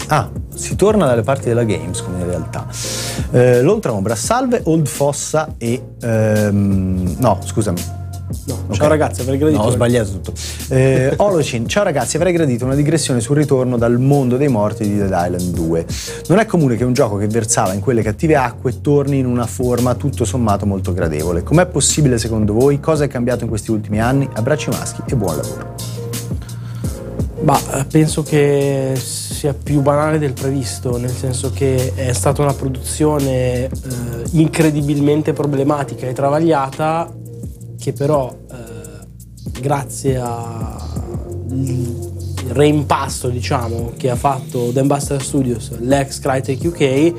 Ah, 0.07 0.29
si 0.53 0.77
torna 0.77 1.05
dalle 1.05 1.21
parti 1.21 1.49
della 1.49 1.65
Gamescom 1.65 2.17
in 2.17 2.25
realtà. 2.25 2.65
Eh, 3.31 3.61
L'Oltraombra, 3.61 4.15
salve 4.15 4.61
Old 4.63 4.87
Fossa 4.87 5.55
e... 5.57 5.81
ehm, 6.01 7.15
no, 7.19 7.39
scusami. 7.43 7.99
No, 8.45 8.59
Ok. 8.67 8.75
Ciao 8.77 8.87
ragazzi, 8.87 9.19
avrei 9.19 9.37
gradito. 9.37 9.61
No, 9.61 9.67
ho 9.67 9.71
sbagliato 9.71 10.11
tutto. 10.11 10.33
Eh, 10.69 11.13
Olocin, 11.19 11.67
ciao 11.67 11.83
ragazzi, 11.83 12.15
avrei 12.15 12.31
gradito 12.31 12.63
una 12.63 12.75
digressione 12.75 13.19
sul 13.19 13.35
ritorno 13.35 13.75
dal 13.75 13.99
mondo 13.99 14.37
dei 14.37 14.47
morti 14.47 14.87
di 14.87 14.95
Dead 14.95 15.11
Island 15.13 15.53
2. 15.53 15.85
Non 16.27 16.39
è 16.39 16.45
comune 16.45 16.77
che 16.77 16.85
un 16.85 16.93
gioco 16.93 17.17
che 17.17 17.27
versava 17.27 17.73
in 17.73 17.81
quelle 17.81 18.01
cattive 18.01 18.37
acque 18.37 18.79
torni 18.79 19.17
in 19.19 19.25
una 19.25 19.45
forma 19.45 19.95
tutto 19.95 20.23
sommato 20.23 20.65
molto 20.65 20.93
gradevole. 20.93 21.43
Com'è 21.43 21.65
possibile 21.65 22.17
secondo 22.17 22.53
voi? 22.53 22.79
Cosa 22.79 23.03
è 23.03 23.09
cambiato 23.09 23.43
in 23.43 23.49
questi 23.49 23.71
ultimi 23.71 23.99
anni? 23.99 24.29
Abbracci 24.33 24.69
maschi 24.69 25.01
e 25.05 25.15
buon 25.17 25.35
lavoro. 25.35 25.90
Ma 27.43 27.79
eh, 27.79 27.85
penso 27.85 28.21
che 28.21 28.93
sia 28.95 29.53
più 29.53 29.81
banale 29.81 30.19
del 30.19 30.33
previsto, 30.33 30.97
nel 30.97 31.09
senso 31.09 31.51
che 31.51 31.93
è 31.95 32.13
stata 32.13 32.41
una 32.43 32.53
produzione 32.53 33.65
eh, 33.65 33.69
incredibilmente 34.31 35.33
problematica 35.33 36.07
e 36.07 36.13
travagliata 36.13 37.11
che 37.79 37.93
però 37.93 38.31
eh, 38.51 39.59
grazie 39.59 40.17
al 40.19 40.79
reimpasto 42.49 43.29
diciamo 43.29 43.93
che 43.97 44.09
ha 44.09 44.15
fatto 44.15 44.71
Dan 44.71 44.87
Buster 44.87 45.21
Studios, 45.21 45.71
l'ex 45.79 46.19
Crytek 46.19 46.63
UK 46.63 47.13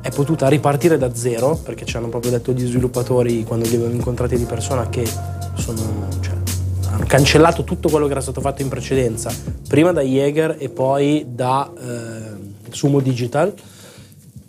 è 0.00 0.10
potuta 0.10 0.48
ripartire 0.48 0.96
da 0.96 1.14
zero 1.14 1.58
perché 1.62 1.84
ci 1.84 1.96
hanno 1.96 2.08
proprio 2.08 2.30
detto 2.30 2.52
gli 2.52 2.66
sviluppatori 2.66 3.44
quando 3.44 3.68
li 3.68 3.74
avevamo 3.74 3.94
incontrati 3.94 4.36
di 4.36 4.44
persona 4.44 4.88
che 4.88 5.04
sono, 5.54 6.08
cioè, 6.20 6.39
hanno 6.90 7.04
cancellato 7.06 7.64
tutto 7.64 7.88
quello 7.88 8.06
che 8.06 8.12
era 8.12 8.20
stato 8.20 8.40
fatto 8.40 8.62
in 8.62 8.68
precedenza, 8.68 9.32
prima 9.68 9.92
da 9.92 10.00
Jaeger 10.02 10.56
e 10.58 10.68
poi 10.68 11.26
da 11.28 11.70
eh, 11.78 12.70
Sumo 12.70 13.00
Digital 13.00 13.52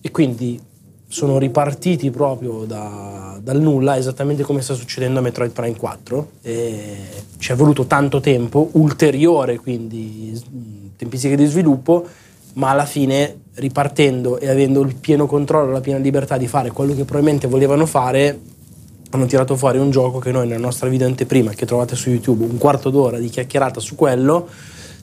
e 0.02 0.12
quindi 0.12 0.60
sono 1.08 1.38
ripartiti 1.38 2.10
proprio 2.10 2.64
da- 2.66 3.38
dal 3.42 3.60
nulla, 3.60 3.98
esattamente 3.98 4.44
come 4.44 4.62
sta 4.62 4.74
succedendo 4.74 5.20
a 5.20 5.22
Metroid 5.22 5.52
Prime 5.52 5.76
4. 5.76 6.30
E 6.42 6.98
ci 7.38 7.52
è 7.52 7.56
voluto 7.56 7.86
tanto 7.86 8.20
tempo, 8.22 8.70
ulteriore 8.74 9.58
quindi 9.58 10.32
s- 10.34 10.44
tempistiche 10.96 11.36
di 11.36 11.46
sviluppo, 11.46 12.06
ma 12.54 12.70
alla 12.70 12.86
fine 12.86 13.40
ripartendo 13.56 14.40
e 14.40 14.48
avendo 14.48 14.82
il 14.82 14.96
pieno 14.96 15.26
controllo, 15.26 15.72
la 15.72 15.82
piena 15.82 16.00
libertà 16.00 16.38
di 16.38 16.48
fare 16.48 16.72
quello 16.72 16.94
che 16.96 17.04
probabilmente 17.04 17.48
volevano 17.48 17.86
fare, 17.86 18.40
hanno 19.12 19.26
tirato 19.26 19.56
fuori 19.56 19.78
un 19.78 19.92
gioco 19.92 20.20
che 20.20 20.32
noi 20.32 20.48
nella 20.48 20.60
nostra 20.62 20.88
video 20.90 21.08
anteprima, 21.08 21.52
che 21.52 21.66
trovate 21.66 21.96
su 21.96 22.10
YouTube, 22.10 22.46
un 22.46 22.58
quarto 22.58 22.90
d'ora 22.90 23.18
di 23.20 23.30
chiacchierata 23.30 23.80
su 23.80 23.96
quello, 23.96 24.48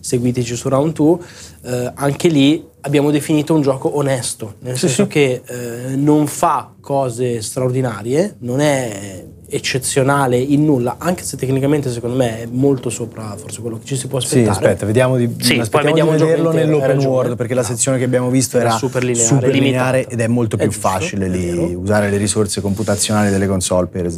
seguiteci 0.00 0.56
su 0.56 0.68
Round 0.68 0.92
2, 0.94 1.18
eh, 1.62 1.92
anche 1.94 2.28
lì 2.28 2.64
abbiamo 2.82 3.10
definito 3.10 3.54
un 3.54 3.60
gioco 3.60 3.96
onesto, 3.96 4.54
nel 4.60 4.74
Sì, 4.74 4.86
senso 4.86 5.02
sì. 5.04 5.08
che 5.08 5.42
eh, 5.44 5.96
non 5.96 6.26
fa 6.26 6.72
cose 6.80 7.42
straordinarie, 7.42 8.36
non 8.40 8.60
è 8.60 9.24
eccezionale 9.50 10.36
in 10.36 10.64
nulla, 10.64 10.96
anche 10.98 11.22
se 11.24 11.36
tecnicamente 11.36 11.90
secondo 11.90 12.16
me 12.16 12.42
è 12.42 12.46
molto 12.50 12.90
sopra 12.90 13.34
forse 13.36 13.60
quello 13.60 13.78
che 13.78 13.84
ci 13.86 13.96
si 13.96 14.06
può 14.06 14.20
Sì, 14.20 14.26
aspettare. 14.26 14.50
aspetta, 14.50 14.86
vediamo 14.86 15.16
di, 15.16 15.34
Sì, 15.40 15.56
vediamo 15.56 16.12
di 16.12 16.18
vederlo 16.18 16.50
intero, 16.50 16.66
nell'open 16.66 16.98
world 16.98 17.36
perché 17.36 17.54
la 17.54 17.60
Bravo. 17.60 17.74
sezione 17.74 17.98
che 17.98 18.04
abbiamo 18.04 18.28
visto 18.30 18.58
Era 18.58 18.68
era 18.68 18.76
super 18.76 19.02
lineare, 19.02 19.26
super 19.28 19.50
lineare 19.50 20.06
ed 20.06 20.20
è 20.20 20.26
molto 20.26 20.56
È 20.56 20.58
più 20.60 20.70
giusto, 20.70 20.88
facile 20.88 21.26
è 21.26 21.28
lì 21.28 21.46
vero. 21.46 21.78
usare 21.78 22.10
le 22.10 22.16
risorse 22.18 22.60
computazionali 22.60 23.30
delle 23.30 23.46
console 23.46 23.86
per 23.86 24.06
È 24.06 24.10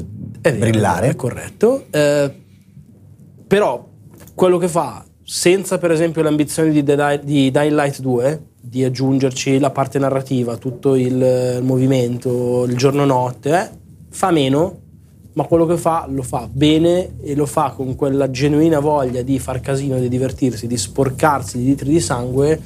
vero, 0.52 0.58
brillare. 0.58 1.08
È 1.10 1.14
corretto. 1.16 1.84
Eh, 1.90 2.34
però 3.46 3.86
quello 4.34 4.58
che 4.58 4.68
fa, 4.68 5.04
senza 5.22 5.78
per 5.78 5.90
esempio 5.90 6.22
l'ambizione 6.22 6.70
di, 6.70 6.82
Dead- 6.82 7.22
di 7.22 7.50
Dying 7.50 7.72
Light 7.74 8.00
2, 8.00 8.42
di 8.62 8.84
aggiungerci 8.84 9.58
la 9.58 9.70
parte 9.70 9.98
narrativa, 9.98 10.56
tutto 10.56 10.94
il, 10.94 11.06
il 11.58 11.60
movimento, 11.62 12.64
il 12.64 12.76
giorno-notte, 12.76 13.50
eh, 13.60 13.68
fa 14.10 14.30
meno, 14.30 14.78
ma 15.40 15.46
quello 15.46 15.64
che 15.64 15.78
fa 15.78 16.06
lo 16.08 16.22
fa 16.22 16.46
bene 16.50 17.12
e 17.22 17.34
lo 17.34 17.46
fa 17.46 17.72
con 17.74 17.96
quella 17.96 18.30
genuina 18.30 18.78
voglia 18.78 19.22
di 19.22 19.38
far 19.38 19.60
casino, 19.60 19.98
di 19.98 20.08
divertirsi, 20.08 20.66
di 20.66 20.76
sporcarsi 20.76 21.58
di 21.58 21.64
litri 21.64 21.90
di 21.90 22.00
sangue 22.00 22.60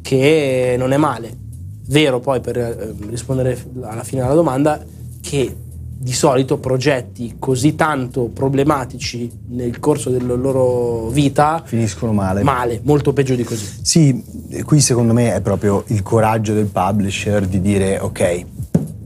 che 0.00 0.76
non 0.78 0.92
è 0.92 0.96
male. 0.96 1.44
Vero 1.88 2.18
poi 2.18 2.40
per 2.40 2.56
eh, 2.56 2.94
rispondere 3.08 3.58
alla 3.82 4.02
fine 4.02 4.22
alla 4.22 4.34
domanda 4.34 4.82
che 5.20 5.54
di 5.98 6.12
solito 6.12 6.58
progetti 6.58 7.36
così 7.38 7.74
tanto 7.74 8.24
problematici 8.32 9.30
nel 9.48 9.78
corso 9.78 10.10
della 10.10 10.34
loro 10.34 11.08
vita 11.08 11.62
Finiscono 11.64 12.12
male. 12.12 12.42
male, 12.42 12.80
molto 12.82 13.12
peggio 13.12 13.34
di 13.34 13.44
così. 13.44 13.66
Sì, 13.82 14.24
qui 14.64 14.80
secondo 14.80 15.12
me 15.12 15.34
è 15.34 15.40
proprio 15.42 15.84
il 15.88 16.02
coraggio 16.02 16.54
del 16.54 16.66
publisher 16.66 17.46
di 17.46 17.60
dire 17.60 17.98
ok, 17.98 18.44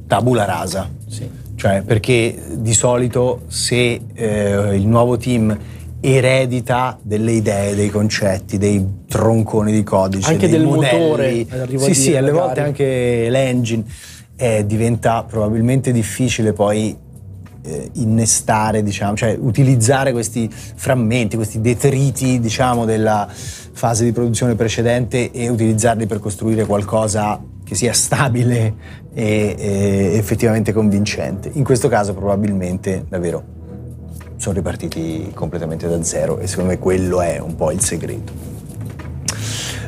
tabula 0.07 0.45
rasa. 0.45 0.89
Sì. 1.09 1.39
Cioè, 1.61 1.83
perché 1.83 2.35
di 2.55 2.73
solito 2.73 3.43
se 3.49 4.01
eh, 4.15 4.75
il 4.75 4.87
nuovo 4.87 5.19
team 5.19 5.55
eredita 6.01 6.99
delle 7.03 7.33
idee, 7.33 7.75
dei 7.75 7.91
concetti, 7.91 8.57
dei 8.57 8.83
tronconi 9.07 9.71
di 9.71 9.83
codice, 9.83 10.31
Anche 10.31 10.49
del 10.49 10.65
modelli, 10.65 11.47
motore, 11.47 11.47
sì, 11.77 11.93
sì, 11.93 12.17
alle 12.17 12.31
magari. 12.31 12.47
volte 12.47 12.61
anche 12.63 13.29
l'engine, 13.29 13.85
eh, 14.37 14.65
diventa 14.65 15.23
probabilmente 15.25 15.93
difficile 15.93 16.55
poi 16.55 16.97
eh, 17.63 17.91
innestare, 17.93 18.83
diciamo, 18.83 19.15
cioè 19.15 19.37
utilizzare 19.39 20.13
questi 20.13 20.49
frammenti, 20.51 21.37
questi 21.37 21.61
detriti, 21.61 22.41
diciamo, 22.41 22.87
della 22.87 23.29
fase 23.31 24.05
di 24.05 24.13
produzione 24.13 24.55
precedente 24.55 25.31
e 25.31 25.51
utilizzarli 25.51 26.07
per 26.07 26.21
costruire 26.21 26.65
qualcosa 26.65 27.39
che 27.71 27.77
sia 27.77 27.93
stabile 27.93 28.75
e, 29.14 29.55
e 29.57 30.16
effettivamente 30.16 30.73
convincente. 30.73 31.49
In 31.53 31.62
questo 31.62 31.87
caso 31.87 32.14
probabilmente 32.14 33.05
davvero 33.09 33.45
sono 34.35 34.57
ripartiti 34.57 35.31
completamente 35.33 35.87
da 35.87 36.03
zero 36.03 36.41
e 36.41 36.49
secondo 36.49 36.71
me 36.71 36.79
quello 36.81 37.21
è 37.21 37.39
un 37.39 37.55
po' 37.55 37.71
il 37.71 37.81
segreto. 37.81 38.33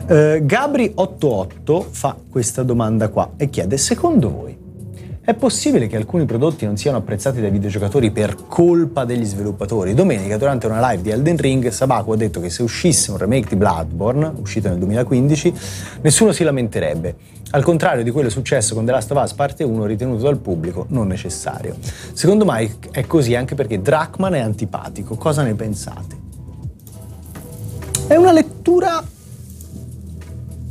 Eh, 0.07 0.45
Gabri88 0.47 1.85
fa 1.91 2.16
questa 2.30 2.62
domanda 2.62 3.09
qua 3.09 3.33
e 3.37 3.51
chiede: 3.51 3.76
Secondo 3.78 4.30
voi 4.30 4.57
è 5.25 5.35
possibile 5.35 5.87
che 5.87 5.97
alcuni 5.97 6.25
prodotti 6.25 6.66
non 6.66 6.77
siano 6.77 6.97
apprezzati 6.97 7.41
dai 7.41 7.53
videogiocatori 7.53 8.11
per 8.11 8.35
colpa 8.49 9.05
degli 9.05 9.25
sviluppatori? 9.25 9.95
Domenica, 9.95 10.37
durante 10.37 10.66
una 10.66 10.91
live 10.91 11.01
di 11.01 11.11
Elden 11.11 11.37
Ring, 11.37 11.68
Sabaku 11.68 12.11
ha 12.11 12.16
detto 12.16 12.41
che 12.41 12.51
se 12.51 12.64
uscisse 12.64 13.12
un 13.12 13.18
remake 13.18 13.51
di 13.51 13.55
Bloodborne, 13.55 14.33
uscito 14.41 14.68
nel 14.68 14.79
2015, 14.79 15.55
nessuno 16.01 16.33
si 16.33 16.43
lamenterebbe. 16.43 17.14
Al 17.51 17.62
contrario 17.62 18.03
di 18.03 18.11
quello 18.11 18.31
successo 18.31 18.75
con 18.75 18.85
The 18.85 18.91
Last 18.91 19.12
of 19.12 19.23
Us 19.23 19.33
Parte 19.35 19.62
1, 19.62 19.85
ritenuto 19.87 20.25
dal 20.25 20.39
pubblico 20.39 20.87
non 20.89 21.07
necessario. 21.07 21.77
Secondo 22.12 22.45
Mike 22.45 22.89
è 22.91 23.07
così 23.07 23.37
anche 23.37 23.55
perché 23.55 23.81
Drachman 23.81 24.35
è 24.35 24.41
antipatico. 24.41 25.14
Cosa 25.14 25.45
ne 25.45 25.55
pensate? 25.55 26.16
È 28.09 28.16
una 28.16 28.33
lettura 28.33 29.01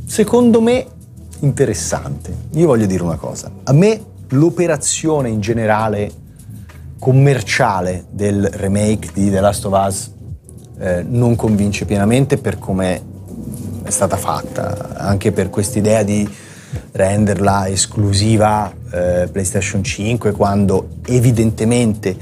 secondo 0.04 0.60
me 0.60 0.86
interessante. 1.40 2.34
Io 2.52 2.66
voglio 2.66 2.84
dire 2.84 3.02
una 3.02 3.16
cosa, 3.16 3.50
a 3.64 3.72
me 3.72 4.10
l'operazione 4.32 5.28
in 5.28 5.40
generale 5.40 6.10
commerciale 6.98 8.04
del 8.10 8.48
remake 8.52 9.10
di 9.12 9.30
The 9.30 9.40
Last 9.40 9.64
of 9.64 9.86
Us 9.86 10.10
eh, 10.78 11.02
non 11.02 11.34
convince 11.36 11.84
pienamente 11.84 12.38
per 12.38 12.58
come 12.58 13.10
è 13.82 13.90
stata 13.90 14.16
fatta, 14.16 14.96
anche 14.96 15.32
per 15.32 15.50
quest'idea 15.50 16.02
di 16.02 16.28
renderla 16.92 17.68
esclusiva 17.68 18.72
eh, 18.90 19.28
PlayStation 19.30 19.82
5 19.82 20.32
quando 20.32 20.88
evidentemente 21.06 22.16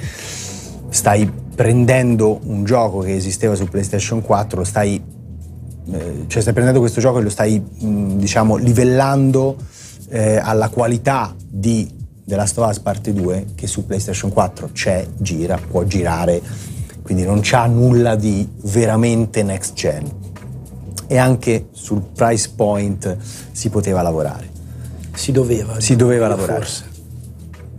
stai 0.88 1.30
prendendo 1.54 2.40
un 2.44 2.64
gioco 2.64 3.00
che 3.00 3.14
esisteva 3.14 3.54
su 3.54 3.66
PlayStation 3.66 4.22
4, 4.22 4.58
lo 4.58 4.64
stai, 4.64 5.02
eh, 5.92 6.24
cioè 6.26 6.40
stai 6.40 6.54
prendendo 6.54 6.80
questo 6.80 7.00
gioco 7.00 7.18
e 7.18 7.22
lo 7.22 7.28
stai 7.28 7.61
mh, 7.61 8.16
diciamo 8.16 8.56
livellando 8.56 9.56
eh, 10.08 10.36
alla 10.36 10.70
qualità 10.70 11.34
di 11.46 11.98
The 12.31 12.37
Last 12.37 12.57
of 12.59 12.68
Us 12.68 12.78
Parte 12.78 13.12
2 13.12 13.47
che 13.57 13.66
su 13.66 13.85
PlayStation 13.85 14.31
4 14.31 14.70
c'è, 14.72 15.05
gira, 15.18 15.59
può 15.59 15.83
girare, 15.83 16.41
quindi 17.03 17.24
non 17.24 17.41
c'ha 17.43 17.66
nulla 17.66 18.14
di 18.14 18.49
veramente 18.62 19.43
next 19.43 19.74
gen. 19.74 20.09
E 21.09 21.18
anche 21.18 21.66
sul 21.72 22.03
price 22.14 22.53
point 22.55 23.16
si 23.51 23.68
poteva 23.68 24.01
lavorare. 24.03 24.49
Si 25.12 25.33
doveva. 25.33 25.81
Si 25.81 25.97
doveva 25.97 26.28
lavorare. 26.28 26.61
Forse. 26.61 26.85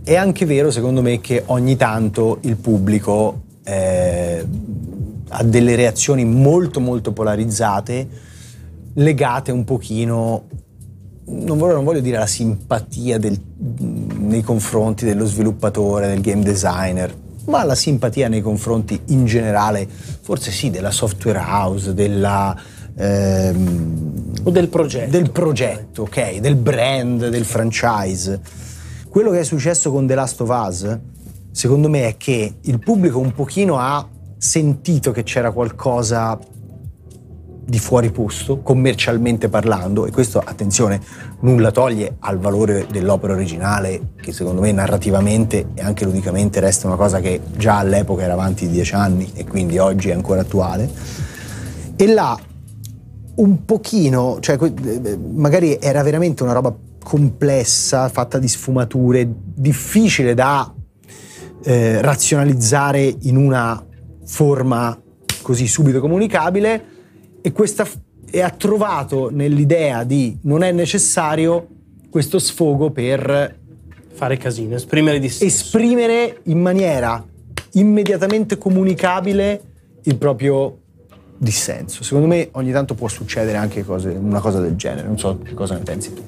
È 0.04 0.16
anche 0.16 0.46
vero, 0.46 0.70
secondo 0.70 1.02
me, 1.02 1.22
che 1.22 1.44
ogni 1.46 1.78
tanto 1.78 2.40
il 2.42 2.58
pubblico 2.58 3.44
eh, 3.64 4.46
ha 5.30 5.44
delle 5.44 5.76
reazioni 5.76 6.26
molto 6.26 6.82
molto 6.82 7.14
polarizzate 7.14 8.30
legate 8.96 9.52
un 9.54 9.64
pochino 9.64 10.48
non 11.26 11.58
voglio, 11.58 11.76
non 11.76 11.84
voglio 11.84 12.00
dire 12.00 12.18
la 12.18 12.26
simpatia 12.26 13.18
del, 13.18 13.40
nei 13.58 14.42
confronti 14.42 15.06
dello 15.06 15.26
sviluppatore, 15.26 16.08
del 16.08 16.22
game 16.22 16.44
designer, 16.44 17.14
ma 17.46 17.64
la 17.64 17.76
simpatia 17.76 18.28
nei 18.28 18.42
confronti 18.42 19.00
in 19.08 19.26
generale, 19.26 19.88
forse 20.22 20.52
sì, 20.52 20.70
della 20.70 20.92
software 20.92 21.40
house, 21.40 21.94
della, 21.94 22.56
ehm, 22.96 24.34
o 24.44 24.50
del 24.50 24.68
progetto. 24.68 25.12
Del 25.12 25.32
progetto, 25.32 26.04
ok, 26.04 26.40
del 26.40 26.56
brand, 26.56 27.30
del 27.30 27.46
franchise. 27.46 28.40
Quello 29.10 29.32
che 29.32 29.40
è 29.40 29.44
successo 29.44 29.92
con 29.92 30.08
The 30.08 30.16
Last 30.16 30.42
of 30.42 30.50
Us, 30.50 31.00
secondo 31.52 31.90
me, 31.90 32.08
è 32.08 32.18
che 32.18 32.56
il 32.62 32.80
pubblico 32.80 33.20
un 33.20 33.34
pochino 33.34 33.78
ha 33.78 34.08
sentito 34.38 35.12
che 35.12 35.24
c'era 35.24 35.52
qualcosa 35.52 36.40
di 37.64 37.80
fuori 37.80 38.12
posto, 38.12 38.60
commercialmente 38.60 39.48
parlando, 39.48 40.06
e 40.06 40.12
questo, 40.12 40.40
attenzione, 40.40 41.00
nulla 41.42 41.72
toglie 41.72 42.16
al 42.20 42.40
valore 42.40 42.88
dell'opera 42.92 43.34
originale, 43.34 44.14
che 44.20 44.34
secondo 44.34 44.62
me 44.62 44.72
narrativamente 44.72 45.68
e 45.74 45.82
anche 45.82 46.06
ludicamente 46.06 46.60
resta 46.60 46.88
una 46.88 46.96
cosa 46.96 47.20
che 47.20 47.40
già 47.56 47.78
all'epoca 47.78 48.24
era 48.24 48.34
avanti 48.34 48.66
di 48.66 48.74
dieci 48.74 48.96
anni 48.96 49.32
e 49.34 49.46
quindi 49.46 49.78
oggi 49.78 50.10
è 50.10 50.14
ancora 50.14 50.42
attuale. 50.42 50.90
E 51.96 52.08
là 52.08 52.38
un 53.36 53.64
pochino, 53.64 54.40
cioè 54.42 54.58
magari 55.34 55.78
era 55.80 56.02
veramente 56.04 56.44
una 56.44 56.54
roba 56.54 56.76
complessa, 57.04 58.10
fatta 58.10 58.38
di 58.38 58.48
sfumature, 58.48 59.28
difficile 59.28 60.34
da 60.34 60.74
eh, 61.64 62.02
razionalizzare 62.02 63.16
in 63.22 63.38
una 63.38 63.84
forma 64.26 65.00
così 65.42 65.68
subito 65.68 66.00
comunicabile 66.00 66.91
e, 67.42 67.52
questa, 67.52 67.88
e 68.30 68.42
ha 68.42 68.50
trovato 68.50 69.30
nell'idea 69.32 70.04
di 70.04 70.38
non 70.44 70.64
è 70.64 70.72
necessario 70.72 71.68
questo 72.10 72.40
sfogo 72.40 72.92
per 72.92 73.60
fare 74.14 74.38
casino, 74.38 74.76
esprimere 74.76 75.20
dissenso. 75.20 75.46
Esprimere 75.46 76.42
in 76.44 76.60
maniera 76.60 77.26
immediatamente 77.74 78.58
comunicabile 78.58 79.62
il 80.04 80.18
proprio 80.18 80.78
dissenso. 81.38 82.04
Secondo 82.04 82.28
me 82.28 82.50
ogni 82.52 82.72
tanto 82.72 82.94
può 82.94 83.08
succedere 83.08 83.58
anche 83.58 83.84
cose, 83.84 84.10
una 84.10 84.40
cosa 84.40 84.60
del 84.60 84.76
genere, 84.76 85.08
non 85.08 85.18
so 85.18 85.40
che 85.40 85.54
cosa 85.54 85.76
ne 85.76 85.82
pensi 85.82 86.14
tu. 86.14 86.24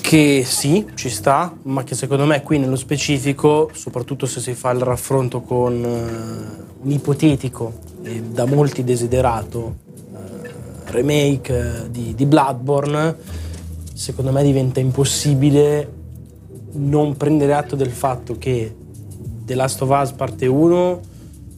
Che 0.00 0.42
sì, 0.44 0.86
ci 0.94 1.08
sta, 1.08 1.56
ma 1.62 1.82
che 1.82 1.94
secondo 1.94 2.26
me 2.26 2.42
qui 2.42 2.58
nello 2.58 2.76
specifico, 2.76 3.70
soprattutto 3.72 4.26
se 4.26 4.40
si 4.40 4.52
fa 4.52 4.70
il 4.70 4.80
raffronto 4.80 5.40
con 5.40 5.72
uh, 5.82 6.84
un 6.84 6.90
ipotetico 6.90 7.72
e 8.02 8.20
da 8.20 8.44
molti 8.44 8.84
desiderato 8.84 9.76
remake 10.94 11.84
eh, 11.84 11.90
di, 11.90 12.14
di 12.14 12.26
Bloodborne, 12.26 13.16
secondo 13.92 14.32
me 14.32 14.42
diventa 14.42 14.80
impossibile 14.80 16.02
non 16.74 17.16
prendere 17.16 17.54
atto 17.54 17.76
del 17.76 17.90
fatto 17.90 18.36
che 18.38 18.74
The 19.44 19.54
Last 19.54 19.82
of 19.82 19.90
Us 19.90 20.12
parte 20.12 20.46
1 20.46 21.00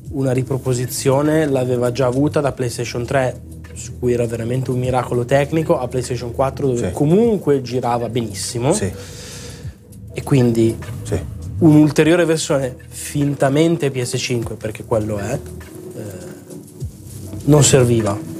una 0.08 0.32
riproposizione 0.32 1.46
l'aveva 1.46 1.90
già 1.92 2.06
avuta 2.06 2.40
da 2.40 2.52
PlayStation 2.52 3.04
3 3.04 3.40
su 3.72 3.98
cui 3.98 4.12
era 4.12 4.26
veramente 4.26 4.70
un 4.70 4.78
miracolo 4.78 5.24
tecnico 5.24 5.78
a 5.78 5.88
PlayStation 5.88 6.32
4 6.32 6.66
dove 6.66 6.88
sì. 6.88 6.92
comunque 6.92 7.60
girava 7.62 8.08
benissimo 8.08 8.72
sì. 8.72 8.90
e 10.12 10.22
quindi 10.22 10.76
sì. 11.02 11.18
un'ulteriore 11.58 12.24
versione 12.24 12.76
fintamente 12.88 13.92
PS5 13.92 14.56
perché 14.56 14.84
quello 14.84 15.18
è 15.18 15.32
eh, 15.32 16.00
non 17.44 17.62
serviva 17.62 18.34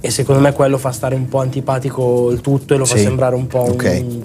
e 0.00 0.10
secondo 0.10 0.40
me 0.40 0.52
quello 0.52 0.78
fa 0.78 0.92
stare 0.92 1.14
un 1.14 1.28
po' 1.28 1.40
antipatico 1.40 2.30
il 2.30 2.40
tutto 2.40 2.74
e 2.74 2.76
lo 2.76 2.84
sì. 2.84 2.94
fa 2.94 2.98
sembrare 2.98 3.34
un 3.34 3.46
po' 3.46 3.70
okay. 3.70 4.00
un 4.00 4.22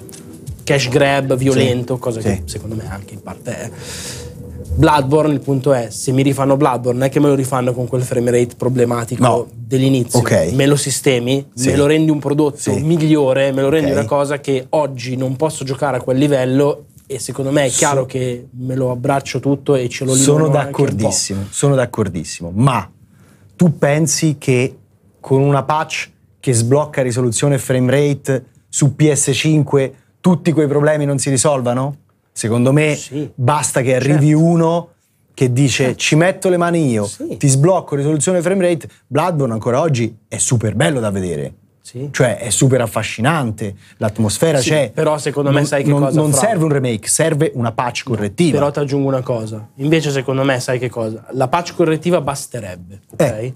cash 0.62 0.88
grab 0.88 1.36
violento, 1.36 1.94
sì. 1.94 2.00
cosa 2.00 2.20
che 2.20 2.34
sì. 2.36 2.42
secondo 2.44 2.74
me 2.74 2.90
anche 2.90 3.14
in 3.14 3.22
parte 3.22 3.58
è. 3.58 3.70
Bloodborne, 4.76 5.32
il 5.32 5.40
punto 5.40 5.72
è, 5.72 5.88
se 5.90 6.10
mi 6.10 6.22
rifanno 6.22 6.56
Bloodborne, 6.56 6.98
non 6.98 7.06
è 7.06 7.10
che 7.10 7.20
me 7.20 7.28
lo 7.28 7.34
rifanno 7.34 7.72
con 7.72 7.86
quel 7.86 8.02
frame 8.02 8.32
rate 8.32 8.56
problematico 8.56 9.22
no. 9.22 9.46
dell'inizio. 9.54 10.18
Okay. 10.18 10.52
Me 10.52 10.66
lo 10.66 10.74
sistemi, 10.74 11.46
me 11.54 11.76
lo 11.76 11.86
rendi 11.86 12.10
un 12.10 12.18
prodotto 12.18 12.74
migliore, 12.74 13.52
me 13.52 13.62
lo 13.62 13.68
rendi 13.68 13.90
okay. 13.90 14.00
una 14.00 14.08
cosa 14.08 14.40
che 14.40 14.66
oggi 14.70 15.16
non 15.16 15.36
posso 15.36 15.64
giocare 15.64 15.98
a 15.98 16.00
quel 16.00 16.18
livello 16.18 16.86
e 17.06 17.20
secondo 17.20 17.52
me 17.52 17.66
è 17.66 17.68
chiaro 17.68 18.00
so, 18.00 18.06
che 18.06 18.48
me 18.50 18.74
lo 18.74 18.90
abbraccio 18.90 19.38
tutto 19.38 19.76
e 19.76 19.88
ce 19.88 20.04
lo 20.04 20.14
Sono 20.14 20.48
d'accordissimo, 20.48 21.44
sono 21.50 21.76
d'accordissimo, 21.76 22.50
ma 22.52 22.90
tu 23.54 23.78
pensi 23.78 24.36
che 24.38 24.76
con 25.24 25.40
una 25.40 25.62
patch 25.62 26.10
che 26.38 26.52
sblocca 26.52 27.00
risoluzione 27.00 27.54
e 27.54 27.58
frame 27.58 27.90
rate 27.90 28.44
su 28.68 28.94
PS5 28.94 29.92
tutti 30.20 30.52
quei 30.52 30.66
problemi 30.66 31.06
non 31.06 31.16
si 31.16 31.30
risolvano? 31.30 31.96
Secondo 32.30 32.74
me 32.74 32.94
sì. 32.94 33.30
basta 33.34 33.80
che 33.80 33.94
arrivi 33.94 34.28
certo. 34.28 34.44
uno 34.44 34.88
che 35.32 35.50
dice 35.50 35.84
certo. 35.84 35.98
ci 35.98 36.16
metto 36.16 36.50
le 36.50 36.58
mani 36.58 36.90
io, 36.90 37.06
sì. 37.06 37.38
ti 37.38 37.48
sblocco 37.48 37.96
risoluzione 37.96 38.36
e 38.36 38.42
frame 38.42 38.68
rate. 38.68 38.86
Bloodborne 39.06 39.54
ancora 39.54 39.80
oggi 39.80 40.14
è 40.28 40.36
super 40.36 40.74
bello 40.74 41.00
da 41.00 41.10
vedere. 41.10 41.54
Sì. 41.80 42.10
Cioè 42.12 42.36
è 42.36 42.50
super 42.50 42.82
affascinante, 42.82 43.74
l'atmosfera 43.96 44.58
sì, 44.58 44.68
c'è. 44.68 44.90
Però 44.92 45.16
secondo 45.16 45.48
me 45.48 45.60
non, 45.60 45.66
sai 45.66 45.84
che 45.84 45.88
non, 45.88 46.02
cosa 46.02 46.20
Non 46.20 46.32
fra. 46.32 46.40
serve 46.48 46.64
un 46.64 46.70
remake, 46.70 47.08
serve 47.08 47.50
una 47.54 47.72
patch 47.72 48.02
correttiva. 48.04 48.58
Però 48.58 48.70
ti 48.70 48.78
aggiungo 48.78 49.08
una 49.08 49.22
cosa. 49.22 49.70
Invece 49.76 50.10
secondo 50.10 50.44
me 50.44 50.60
sai 50.60 50.78
che 50.78 50.90
cosa? 50.90 51.24
La 51.30 51.48
patch 51.48 51.74
correttiva 51.74 52.20
basterebbe, 52.20 53.00
ok? 53.10 53.20
Eh. 53.20 53.54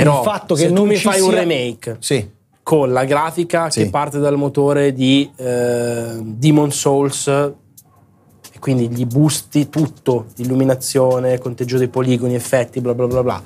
Però 0.00 0.18
il 0.18 0.24
fatto 0.24 0.54
che 0.54 0.60
se 0.62 0.72
tu 0.72 0.84
mi 0.84 0.96
fai 0.96 1.14
sia... 1.14 1.24
un 1.24 1.30
remake 1.30 1.96
sì. 2.00 2.28
con 2.62 2.92
la 2.92 3.04
grafica 3.04 3.70
sì. 3.70 3.84
che 3.84 3.90
parte 3.90 4.18
dal 4.18 4.36
motore 4.36 4.92
di 4.92 5.30
eh, 5.36 6.18
Demon 6.22 6.70
Souls 6.70 7.26
e 7.28 8.58
quindi 8.58 8.88
gli 8.88 9.06
boosti 9.06 9.68
tutto, 9.68 10.26
illuminazione, 10.36 11.38
conteggio 11.38 11.78
dei 11.78 11.88
poligoni, 11.88 12.34
effetti, 12.34 12.80
bla 12.80 12.94
bla 12.94 13.06
bla 13.06 13.22
bla, 13.22 13.42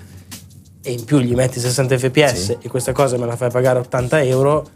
e 0.83 0.93
in 0.93 1.05
più 1.05 1.19
gli 1.19 1.35
metti 1.35 1.61
60 1.61 1.99
fps 1.99 2.33
sì. 2.33 2.57
e 2.61 2.69
questa 2.69 2.93
cosa 2.93 3.17
me 3.17 3.27
la 3.27 3.37
fai 3.37 3.51
pagare 3.51 3.79
80 3.81 4.23
euro, 4.23 4.69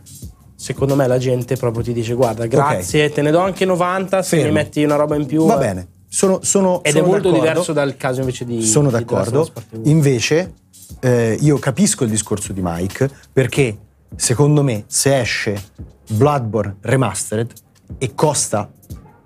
secondo 0.54 0.94
me 0.94 1.06
la 1.06 1.18
gente 1.18 1.56
proprio 1.56 1.82
ti 1.82 1.92
dice 1.92 2.14
guarda 2.14 2.46
grazie, 2.46 3.04
okay. 3.04 3.14
te 3.14 3.22
ne 3.22 3.30
do 3.30 3.40
anche 3.40 3.64
90 3.64 4.22
se 4.22 4.36
Fermo. 4.36 4.52
mi 4.52 4.58
metti 4.58 4.82
una 4.84 4.96
roba 4.96 5.16
in 5.16 5.26
più. 5.26 5.44
Va 5.44 5.56
eh. 5.56 5.58
bene. 5.58 5.88
Sono, 6.08 6.38
sono, 6.42 6.80
Ed 6.84 6.92
sono 6.92 7.04
è 7.04 7.08
molto 7.08 7.28
d'accordo. 7.28 7.48
diverso 7.48 7.72
dal 7.72 7.96
caso 7.96 8.20
invece 8.20 8.44
di... 8.44 8.62
Sono 8.62 8.86
di 8.86 8.94
d'accordo. 8.94 9.48
Invece 9.82 10.52
eh, 11.00 11.36
io 11.40 11.58
capisco 11.58 12.04
il 12.04 12.10
discorso 12.10 12.52
di 12.52 12.60
Mike 12.62 13.10
perché 13.32 13.78
secondo 14.16 14.62
me 14.62 14.84
se 14.86 15.20
esce 15.20 15.62
Bloodborne 16.10 16.76
Remastered 16.80 17.52
e 17.98 18.14
costa 18.14 18.70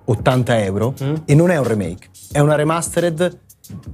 80 0.04 0.62
euro 0.62 0.94
mm. 1.02 1.14
e 1.24 1.34
non 1.34 1.50
è 1.50 1.59
un 1.59 1.66
remake, 1.66 2.09
è 2.32 2.38
una 2.38 2.54
remastered 2.54 3.40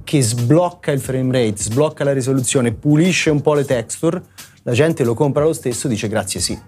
che 0.03 0.21
sblocca 0.21 0.91
il 0.91 1.01
frame 1.01 1.31
rate, 1.31 1.61
sblocca 1.61 2.03
la 2.03 2.13
risoluzione, 2.13 2.71
pulisce 2.71 3.29
un 3.29 3.41
po' 3.41 3.53
le 3.53 3.65
texture, 3.65 4.21
la 4.63 4.71
gente 4.71 5.03
lo 5.03 5.13
compra 5.13 5.43
lo 5.43 5.53
stesso 5.53 5.87
e 5.87 5.89
dice 5.89 6.07
grazie 6.07 6.39
sì. 6.39 6.59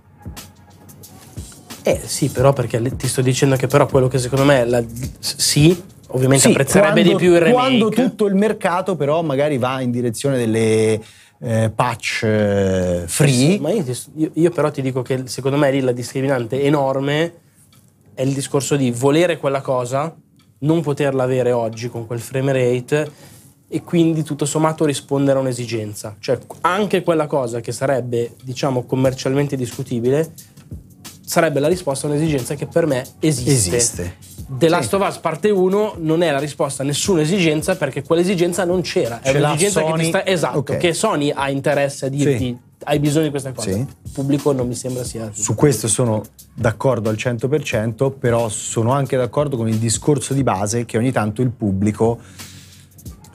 Eh 1.83 2.01
sì, 2.03 2.27
però 2.27 2.51
perché 2.51 2.81
ti 2.97 3.07
sto 3.07 3.21
dicendo 3.21 3.55
che 3.55 3.67
però 3.67 3.85
quello 3.85 4.09
che 4.09 4.17
secondo 4.17 4.43
me 4.43 4.65
la, 4.65 4.83
sì, 5.19 5.81
ovviamente 6.07 6.45
sì, 6.45 6.51
apprezzerebbe 6.51 7.01
quando, 7.01 7.09
di 7.09 7.15
più 7.15 7.33
il 7.33 7.39
remake. 7.39 7.53
Quando 7.53 7.89
tutto 7.89 8.25
il 8.25 8.35
mercato 8.35 8.95
però 8.95 9.21
magari 9.21 9.57
va 9.57 9.81
in 9.81 9.91
direzione 9.91 10.37
delle 10.37 10.99
eh, 11.39 11.71
patch 11.73 12.23
eh, 12.23 13.03
free. 13.05 13.59
Ma 13.59 13.71
io, 13.71 13.83
io, 14.15 14.31
io, 14.33 14.49
però 14.51 14.71
ti 14.71 14.81
dico 14.81 15.01
che 15.01 15.23
secondo 15.25 15.57
me 15.57 15.71
lì 15.71 15.81
la 15.81 15.91
discriminante 15.91 16.61
enorme 16.61 17.33
è 18.13 18.21
il 18.23 18.33
discorso 18.33 18.75
di 18.75 18.91
volere 18.91 19.37
quella 19.37 19.61
cosa 19.61 20.15
non 20.59 20.81
poterla 20.81 21.23
avere 21.23 21.51
oggi 21.51 21.89
con 21.89 22.07
quel 22.07 22.19
frame 22.19 22.51
rate 22.53 23.11
e 23.67 23.83
quindi 23.83 24.23
tutto 24.23 24.45
sommato 24.45 24.85
rispondere 24.85 25.37
a 25.37 25.41
un'esigenza. 25.41 26.15
Cioè 26.19 26.39
anche 26.61 27.03
quella 27.03 27.27
cosa 27.27 27.59
che 27.59 27.71
sarebbe, 27.71 28.33
diciamo, 28.43 28.85
commercialmente 28.85 29.55
discutibile, 29.55 30.31
sarebbe 31.27 31.59
la 31.59 31.67
risposta 31.67 32.07
a 32.07 32.09
un'esigenza 32.09 32.55
che 32.55 32.67
per 32.67 32.85
me 32.85 33.05
esiste. 33.19 33.51
Esiste. 33.75 34.15
The 34.49 34.69
Last 34.69 34.93
of 34.93 35.05
Us 35.05 35.17
parte 35.17 35.49
1 35.49 35.95
non 35.97 36.21
è 36.23 36.31
la 36.31 36.39
risposta 36.39 36.81
a 36.81 36.85
nessuna 36.85 37.19
esigenza 37.21 37.75
perché 37.75 38.01
quell'esigenza 38.01 38.63
non 38.63 38.79
c'era. 38.79 39.19
È 39.21 39.31
Ce 39.31 39.37
un'esigenza 39.37 39.83
che 39.83 40.03
sta. 40.05 40.25
Esatto, 40.25 40.57
Ok. 40.59 40.77
che 40.77 40.93
Sony 40.93 41.29
ha 41.35 41.49
interesse 41.49 42.05
a 42.05 42.09
dirti 42.09 42.37
Sì. 42.45 42.57
hai 42.85 42.99
bisogno 42.99 43.25
di 43.25 43.29
questa 43.31 43.51
cosa. 43.51 43.69
Sì. 43.71 43.77
Il 43.79 44.11
pubblico 44.13 44.53
non 44.53 44.65
mi 44.67 44.75
sembra 44.75 45.03
sia. 45.03 45.29
Su 45.33 45.53
questo 45.53 45.89
sono 45.89 46.23
d'accordo 46.53 47.09
al 47.09 47.17
100%, 47.17 48.09
però 48.17 48.47
sono 48.47 48.93
anche 48.93 49.17
d'accordo 49.17 49.57
con 49.57 49.67
il 49.67 49.75
discorso 49.79 50.33
di 50.33 50.43
base 50.43 50.85
che 50.85 50.97
ogni 50.97 51.11
tanto 51.11 51.41
il 51.41 51.49
pubblico 51.49 52.17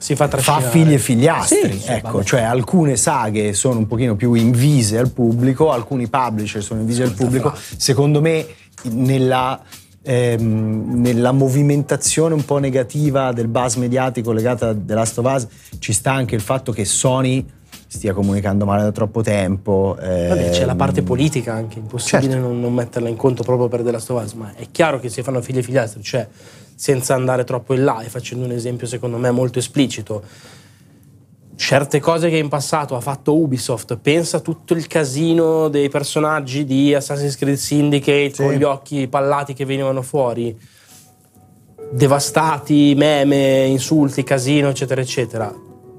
si 0.03 0.17
fa 0.17 0.27
fa 0.27 0.59
figli 0.59 0.91
e 0.91 0.97
figliastri. 0.97 1.79
Sì, 1.79 1.89
ecco, 1.89 2.25
cioè 2.25 2.41
alcune 2.41 2.97
saghe 2.97 3.53
sono 3.53 3.79
un 3.79 3.87
pochino 3.87 4.17
più 4.17 4.33
invise 4.33 4.97
al 4.97 5.11
pubblico, 5.11 5.71
alcuni 5.71 6.09
publisher 6.09 6.61
sono 6.61 6.81
invisi 6.81 7.01
al 7.01 7.13
pubblico. 7.13 7.53
Secondo 7.55 8.19
me 8.19 8.45
nella, 8.89 9.57
ehm, 10.01 10.99
nella 10.99 11.31
movimentazione 11.31 12.33
un 12.33 12.43
po' 12.43 12.57
negativa 12.57 13.31
del 13.31 13.47
buzz 13.47 13.75
mediatico 13.75 14.33
legata 14.33 14.69
a 14.69 14.75
The 14.75 14.93
Last 14.93 15.19
of 15.19 15.33
Us 15.33 15.47
ci 15.79 15.93
sta 15.93 16.11
anche 16.11 16.35
il 16.35 16.41
fatto 16.41 16.73
che 16.73 16.83
Sony 16.83 17.45
stia 17.87 18.11
comunicando 18.13 18.65
male 18.65 18.83
da 18.83 18.91
troppo 18.91 19.21
tempo. 19.21 19.95
Vabbè, 19.97 20.49
c'è 20.49 20.65
la 20.65 20.71
ehm, 20.71 20.77
parte 20.77 21.01
politica 21.01 21.53
anche, 21.53 21.79
impossibile 21.79 22.33
Certo. 22.33 22.45
non, 22.45 22.59
non 22.59 22.73
metterla 22.73 23.07
in 23.07 23.15
conto 23.15 23.43
proprio 23.43 23.69
per 23.69 23.83
della 23.83 23.99
Stovaz, 23.99 24.33
ma 24.33 24.51
è 24.53 24.67
chiaro 24.69 24.99
che 24.99 25.07
si 25.07 25.23
fanno 25.23 25.41
figli 25.41 25.59
e 25.59 25.63
figliastri, 25.63 26.03
cioè 26.03 26.27
senza 26.75 27.13
andare 27.13 27.43
troppo 27.43 27.73
in 27.73 27.83
là 27.83 28.01
e 28.01 28.09
facendo 28.09 28.45
un 28.45 28.51
esempio 28.51 28.87
secondo 28.87 29.17
me 29.17 29.31
molto 29.31 29.59
esplicito. 29.59 30.23
Certe 31.55 31.99
cose 31.99 32.29
che 32.29 32.37
in 32.37 32.49
passato 32.49 32.95
ha 32.95 32.99
fatto 33.01 33.35
Ubisoft, 33.35 33.97
pensa 33.97 34.39
tutto 34.39 34.73
il 34.73 34.87
casino 34.87 35.67
dei 35.69 35.87
personaggi 35.87 36.65
di 36.65 36.93
Assassin's 36.93 37.37
Creed 37.37 37.57
Syndicate 37.57 38.33
Sì. 38.33 38.41
con 38.43 38.53
gli 38.53 38.63
occhi 38.63 39.07
pallati 39.07 39.53
che 39.53 39.63
venivano 39.63 40.01
fuori, 40.01 40.57
devastati, 41.91 42.95
meme, 42.95 43.65
insulti, 43.65 44.23
casino, 44.23 44.69
eccetera, 44.69 44.99
eccetera. 45.01 45.53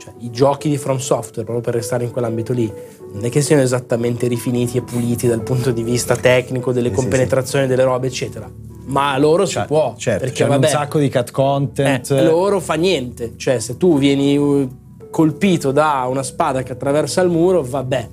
Cioè, 0.04 0.12
I 0.18 0.30
giochi 0.30 0.68
di 0.68 0.76
From 0.76 0.98
Software, 0.98 1.44
proprio 1.44 1.60
per 1.60 1.74
restare 1.74 2.04
in 2.04 2.10
quell'ambito 2.10 2.52
lì, 2.52 2.70
non 3.12 3.24
è 3.24 3.30
che 3.30 3.40
siano 3.40 3.62
esattamente 3.62 4.26
rifiniti 4.26 4.76
e 4.76 4.82
puliti 4.82 5.26
dal 5.26 5.40
punto 5.42 5.70
di 5.70 5.82
vista 5.82 6.14
tecnico, 6.16 6.72
delle 6.72 6.88
Sì, 6.90 6.94
sì, 6.94 7.00
compenetrazioni 7.00 7.66
delle 7.66 7.84
robe, 7.84 8.08
eccetera. 8.08 8.50
Ma 8.86 9.14
a 9.14 9.18
loro 9.18 9.46
si 9.46 9.52
Cioè, 9.54 9.64
può. 9.64 9.94
certo, 9.96 10.24
perché 10.24 10.42
c'è 10.42 10.46
vabbè, 10.48 10.66
un 10.66 10.70
sacco 10.70 10.98
di 10.98 11.08
cat 11.08 11.30
content. 11.30 12.10
eh, 12.10 12.22
loro 12.24 12.60
fa 12.60 12.74
niente. 12.74 13.32
Cioè, 13.36 13.58
se 13.60 13.78
tu 13.78 13.96
vieni 13.96 14.36
uh, 14.36 14.68
colpito 15.10 15.70
da 15.72 16.04
una 16.06 16.22
spada 16.22 16.62
che 16.62 16.72
attraversa 16.72 17.22
il 17.22 17.30
muro, 17.30 17.62
vabbè, 17.62 18.08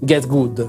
get 0.00 0.26
good. 0.26 0.68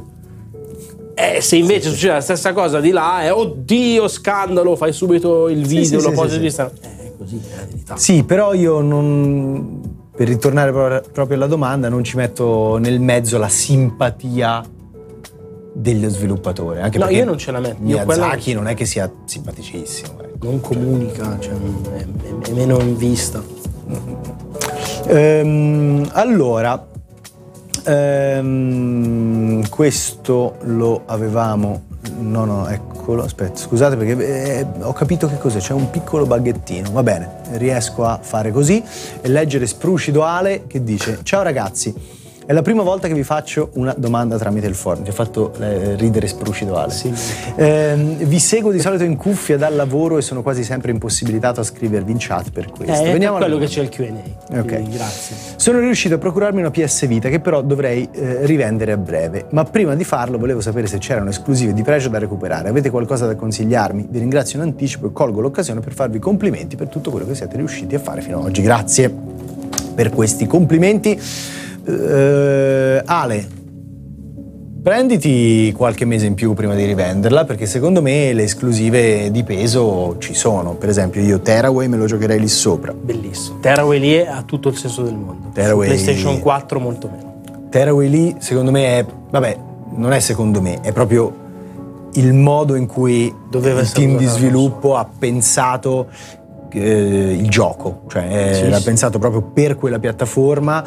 E 1.15 1.41
se 1.41 1.55
invece 1.55 1.89
succede 1.89 2.13
la 2.13 2.21
stessa 2.21 2.53
cosa 2.53 2.80
di 2.80 2.91
là, 2.91 3.23
è 3.23 3.34
oddio, 3.34 4.07
scandalo, 4.07 4.75
fai 4.75 4.93
subito 4.93 5.47
il 5.49 5.65
Sì, 5.65 5.75
video, 5.78 5.99
sì, 5.99 6.05
lo 6.05 6.11
sì, 6.11 6.15
posi 6.15 6.39
sì, 6.39 6.49
sì. 6.51 6.61
Eh, 6.61 6.65
è 7.07 7.13
così, 7.17 7.38
è 7.51 7.55
la 7.55 7.65
verità. 7.65 7.95
Sì, 7.97 8.23
però 8.23 8.53
io 8.53 8.82
non. 8.82 9.95
Per 10.18 10.28
ritornare 10.28 10.72
pro- 10.72 11.03
proprio 11.11 11.38
alla 11.38 11.45
domanda, 11.45 11.89
non 11.89 12.03
ci 12.03 12.18
metto 12.18 12.78
nel 12.78 12.99
mezzo 12.99 13.38
la 13.38 13.47
simpatia 13.49 14.63
dello 15.74 16.09
sviluppatore. 16.09 16.82
Anche 16.82 16.97
No, 16.97 17.07
io 17.09 17.24
non 17.24 17.38
ce 17.38 17.51
la 17.51 17.59
metto. 17.59 17.78
Io 17.86 18.03
quella- 18.03 18.26
Miyazaki 18.26 18.53
non 18.53 18.68
è 18.68 18.74
che 18.74 18.86
sia 18.86 19.11
simpaticissimo. 19.26 20.20
ecco. 20.24 20.38
Non 20.47 20.59
comunica, 20.59 21.38
cioè, 21.39 21.53
è, 21.53 21.97
è- 21.99 22.47
è 22.49 22.51
meno 22.51 22.80
in 22.80 22.97
vista. 22.97 23.43
Ehm, 25.05 26.09
allora, 26.13 26.88
ehm, 27.86 29.70
questo 29.70 30.55
lo 30.63 31.03
avevamo. 31.05 31.84
No, 32.20 32.45
no, 32.45 32.68
eccolo. 32.68 33.24
Aspetta, 33.24 33.58
scusate 33.58 33.95
perché 33.95 34.60
eh, 34.60 34.66
ho 34.82 34.93
capito 34.93 35.28
che 35.28 35.38
cos'è. 35.38 35.60
C'è 35.60 35.74
un 35.74 35.89
piccolo 35.89 36.26
baghettino. 36.26 36.91
Va 36.91 37.03
bene, 37.03 37.41
riesco 37.53 38.05
a 38.05 38.20
fare 38.22 38.51
così 38.51 38.84
e 39.22 39.28
leggere 39.28 39.68
Sprucido 39.68 40.24
Ale 40.24 40.66
che 40.68 40.84
dice: 40.84 41.20
Ciao 41.24 41.41
ragazzi. 41.43 42.16
È 42.47 42.53
la 42.53 42.61
prima 42.61 42.81
volta 42.81 43.09
che 43.09 43.13
vi 43.13 43.23
faccio 43.25 43.71
una 43.73 43.93
domanda 43.97 44.37
tramite 44.37 44.67
il 44.67 44.73
forum. 44.73 45.03
Ti 45.03 45.09
ha 45.09 45.13
fatto 45.13 45.51
eh, 45.59 45.95
ridere 45.97 46.27
Sprucido 46.27 46.77
Ale. 46.77 46.93
Sì. 46.93 47.13
Ehm, 47.57 48.15
vi 48.23 48.39
seguo 48.39 48.71
di 48.71 48.79
solito 48.79 49.03
in 49.03 49.17
cuffia 49.17 49.57
dal 49.57 49.75
lavoro 49.75 50.17
e 50.17 50.21
sono 50.21 50.41
quasi 50.41 50.63
sempre 50.63 50.91
impossibilitato 50.91 51.59
a 51.59 51.63
scrivervi 51.63 52.09
in 52.09 52.17
chat 52.21 52.51
per 52.51 52.69
questo. 52.69 53.03
Eh, 53.03 53.09
è 53.09 53.11
Veniamo 53.11 53.35
alla 53.35 53.47
quello 53.47 53.59
che 53.59 53.67
c'è 53.67 53.81
il 53.81 53.89
Q&A. 53.89 54.59
Ok. 54.59 54.81
Grazie. 54.89 55.35
Sono 55.57 55.79
riuscito 55.79 56.15
a 56.15 56.17
procurarmi 56.19 56.61
una 56.61 56.71
PS 56.71 57.05
Vita 57.07 57.27
che 57.27 57.41
però 57.41 57.61
dovrei 57.61 58.07
eh, 58.13 58.45
rivendere 58.45 58.93
a 58.93 58.97
breve, 58.97 59.47
ma 59.49 59.65
prima 59.65 59.93
di 59.95 60.05
farlo 60.05 60.37
volevo 60.37 60.61
sapere 60.61 60.87
se 60.87 60.99
c'erano 60.99 61.31
esclusive 61.31 61.73
di 61.73 61.83
pregio 61.83 62.07
da 62.07 62.17
recuperare. 62.17 62.69
Avete 62.69 62.89
qualcosa 62.89 63.25
da 63.25 63.35
consigliarmi? 63.35 64.07
Vi 64.09 64.19
ringrazio 64.19 64.57
in 64.59 64.63
anticipo 64.63 65.07
e 65.07 65.11
colgo 65.11 65.41
l'occasione 65.41 65.81
per 65.81 65.91
farvi 65.91 66.19
complimenti 66.19 66.77
per 66.77 66.87
tutto 66.87 67.11
quello 67.11 67.27
che 67.27 67.35
siete 67.35 67.57
riusciti 67.57 67.93
a 67.93 67.99
fare 67.99 68.21
fino 68.21 68.39
ad 68.39 68.45
oggi. 68.45 68.61
Grazie 68.61 69.13
per 69.93 70.11
questi 70.11 70.47
complimenti. 70.47 71.19
Eh, 71.88 73.01
Ale, 73.05 73.47
prenditi 74.83 75.73
qualche 75.75 76.05
mese 76.05 76.25
in 76.25 76.33
più 76.33 76.53
prima 76.53 76.75
di 76.75 76.83
rivenderla 76.85 77.45
perché 77.45 77.65
secondo 77.65 78.01
me 78.01 78.33
le 78.33 78.43
esclusive 78.43 79.31
di 79.31 79.43
peso 79.43 80.15
ci 80.19 80.33
sono. 80.33 80.75
Per 80.75 80.89
esempio 80.89 81.21
io 81.21 81.39
Tearaway 81.39 81.88
me 81.88 81.97
lo 81.97 82.05
giocherei 82.05 82.39
lì 82.39 82.47
sopra. 82.47 82.93
Bellissimo. 82.93 83.59
Terraway 83.59 83.99
lì 83.99 84.19
ha 84.19 84.43
tutto 84.43 84.69
il 84.69 84.77
senso 84.77 85.03
del 85.03 85.15
mondo. 85.15 85.49
Tearaway- 85.53 85.88
PlayStation 85.88 86.39
4 86.39 86.79
molto 86.79 87.09
meno. 87.09 87.41
Tearaway 87.69 88.09
lì, 88.09 88.35
secondo 88.39 88.71
me, 88.71 88.99
è. 88.99 89.05
Vabbè, 89.29 89.57
non 89.95 90.13
è 90.13 90.19
secondo 90.19 90.61
me, 90.61 90.79
è 90.81 90.91
proprio 90.91 91.45
il 92.13 92.33
modo 92.33 92.75
in 92.75 92.85
cui 92.88 93.33
Doveva 93.49 93.81
il 93.81 93.91
team 93.91 94.17
di 94.17 94.25
sviluppo 94.25 94.95
ha 94.95 95.05
pensato 95.19 96.07
eh, 96.71 97.33
il 97.33 97.49
gioco, 97.49 98.03
cioè 98.07 98.51
Sì, 98.53 98.69
l'ha 98.69 98.77
sì. 98.77 98.83
pensato 98.83 99.19
proprio 99.19 99.41
per 99.41 99.75
quella 99.75 99.99
piattaforma. 99.99 100.83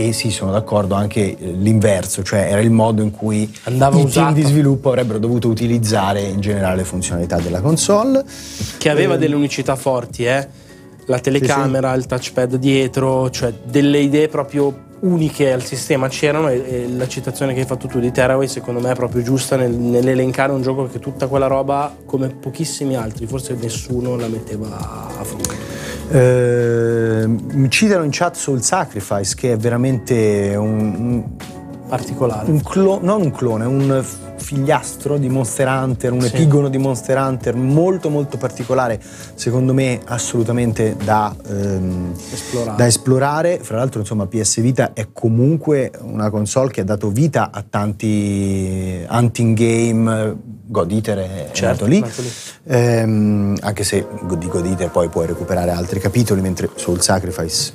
E 0.00 0.12
sì, 0.12 0.30
sono 0.30 0.52
d'accordo 0.52 0.94
anche 0.94 1.36
eh, 1.36 1.50
l'inverso, 1.50 2.22
cioè 2.22 2.46
era 2.52 2.60
il 2.60 2.70
modo 2.70 3.02
in 3.02 3.10
cui 3.10 3.52
Andava 3.64 3.98
i 3.98 4.04
usato. 4.04 4.32
team 4.32 4.34
di 4.34 4.48
sviluppo 4.48 4.90
avrebbero 4.90 5.18
dovuto 5.18 5.48
utilizzare 5.48 6.20
in 6.20 6.38
generale 6.40 6.76
le 6.76 6.84
funzionalità 6.84 7.38
della 7.40 7.60
console. 7.60 8.24
Che 8.78 8.88
aveva 8.90 9.14
Eh, 9.14 9.18
delle 9.18 9.34
unicità 9.34 9.74
forti, 9.74 10.24
eh. 10.24 10.46
La 11.06 11.18
telecamera, 11.18 11.92
il 11.94 12.06
touchpad 12.06 12.54
dietro, 12.56 13.28
cioè 13.30 13.52
delle 13.64 13.98
idee 13.98 14.28
proprio 14.28 14.86
uniche 15.00 15.52
al 15.52 15.64
sistema 15.64 16.06
c'erano 16.06 16.48
e, 16.48 16.62
e 16.64 16.88
la 16.96 17.08
citazione 17.08 17.52
che 17.52 17.60
hai 17.60 17.66
fatto 17.66 17.88
tu 17.88 17.98
di 17.98 18.12
Terraway 18.12 18.46
secondo 18.46 18.78
me 18.80 18.90
è 18.92 18.94
proprio 18.94 19.22
giusta 19.22 19.56
nel- 19.56 19.70
nell'elencare 19.72 20.52
un 20.52 20.60
gioco 20.62 20.86
che 20.86 21.00
tutta 21.00 21.26
quella 21.26 21.46
roba, 21.48 21.92
come 22.04 22.28
pochissimi 22.28 22.94
altri, 22.94 23.26
forse 23.26 23.56
nessuno 23.60 24.14
la 24.16 24.28
metteva 24.28 24.76
a 24.76 25.24
frutto. 25.24 25.77
Eh, 26.10 27.24
mi 27.26 27.70
citano 27.70 28.02
in 28.04 28.10
chat 28.12 28.34
Soul 28.34 28.62
Sacrifice, 28.62 29.34
che 29.36 29.52
è 29.52 29.56
veramente 29.56 30.54
un, 30.56 30.94
un 30.98 31.24
Particolare. 31.88 32.50
un 32.50 32.62
clo- 32.62 32.98
non 33.02 33.22
un 33.22 33.30
clone, 33.30 33.64
un 33.64 34.04
figliastro 34.36 35.18
di 35.18 35.28
Monster 35.28 35.66
Hunter, 35.68 36.12
un 36.12 36.20
Sì. 36.22 36.28
epigono 36.34 36.68
di 36.68 36.78
Monster 36.78 37.16
Hunter 37.18 37.54
molto 37.56 38.08
molto 38.08 38.36
particolare, 38.38 39.00
secondo 39.34 39.74
me 39.74 40.00
assolutamente 40.04 40.96
da, 41.02 41.34
ehm, 41.46 42.12
Esplorare. 42.32 42.76
da 42.76 42.86
esplorare. 42.86 43.58
Fra 43.60 43.76
l'altro 43.78 44.00
insomma 44.00 44.26
PS 44.26 44.60
Vita 44.60 44.92
è 44.94 45.08
comunque 45.12 45.90
una 46.02 46.30
console 46.30 46.70
che 46.70 46.80
ha 46.82 46.84
dato 46.84 47.10
vita 47.10 47.50
a 47.52 47.62
tanti 47.68 49.04
hunting 49.08 49.56
game, 49.56 50.36
God 50.70 50.92
Eater 50.92 51.18
è, 51.18 51.48
Certo, 51.52 51.86
lì. 51.86 52.04
Ehm, 52.66 53.56
anche 53.60 53.84
se 53.84 54.06
di 54.36 54.48
God 54.48 54.66
Eater 54.66 54.90
poi 54.90 55.08
puoi 55.08 55.26
recuperare 55.26 55.70
altri 55.70 55.98
capitoli, 55.98 56.42
mentre 56.42 56.68
Soul 56.74 57.00
Sacrifice 57.00 57.72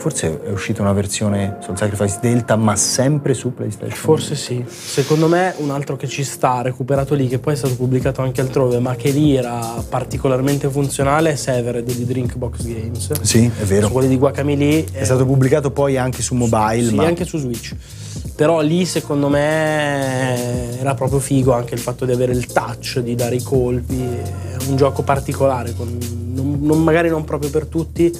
forse 0.00 0.42
è 0.42 0.50
uscita 0.50 0.80
una 0.80 0.94
versione 0.94 1.58
Soul 1.60 1.76
Sacrifice 1.76 2.18
Delta, 2.22 2.56
ma 2.56 2.74
sempre 2.74 3.34
su 3.34 3.52
PlayStation. 3.52 3.94
Forse 3.98 4.34
sì. 4.34 4.64
Secondo 4.66 5.28
me 5.28 5.54
un 5.58 5.70
altro 5.70 5.96
che 5.96 6.08
ci 6.08 6.24
sta 6.24 6.62
recuperato 6.62 7.14
lì, 7.14 7.28
che 7.28 7.38
poi 7.38 7.52
è 7.52 7.56
stato 7.56 7.76
pubblicato 7.76 8.22
anche 8.22 8.40
altrove, 8.40 8.78
ma 8.78 8.96
che 8.96 9.10
lì 9.10 9.36
era 9.36 9.60
particolarmente 9.86 10.70
funzionale, 10.70 11.32
è 11.32 11.36
Severed 11.36 11.84
di 11.84 12.06
Drinkbox 12.06 12.62
Games. 12.62 13.20
Sì, 13.20 13.44
è 13.44 13.64
vero. 13.64 13.88
Su 13.88 13.92
quelli 13.92 14.08
di 14.08 14.16
Guacamole 14.16 14.86
È 14.90 15.04
stato 15.04 15.26
pubblicato 15.26 15.70
poi 15.70 15.98
anche 15.98 16.22
su 16.22 16.34
mobile, 16.34 16.88
Sì, 16.88 16.94
ma 16.94 17.04
anche 17.04 17.26
su 17.26 17.36
Switch. 17.36 17.74
Però 18.34 18.62
lì 18.62 18.86
secondo 18.86 19.28
me 19.28 20.78
era 20.78 20.94
proprio 20.94 21.18
figo 21.18 21.52
anche 21.52 21.74
il 21.74 21.80
fatto 21.80 22.06
di 22.06 22.12
avere 22.12 22.32
il 22.32 22.46
touch, 22.46 23.00
di 23.00 23.14
dare 23.14 23.34
i 23.34 23.42
colpi. 23.42 24.00
È 24.00 24.56
un 24.66 24.76
gioco 24.76 25.02
particolare, 25.02 25.74
con- 25.74 25.98
non- 26.32 26.58
non- 26.62 26.82
magari 26.82 27.10
non 27.10 27.24
proprio 27.24 27.50
per 27.50 27.66
tutti. 27.66 28.10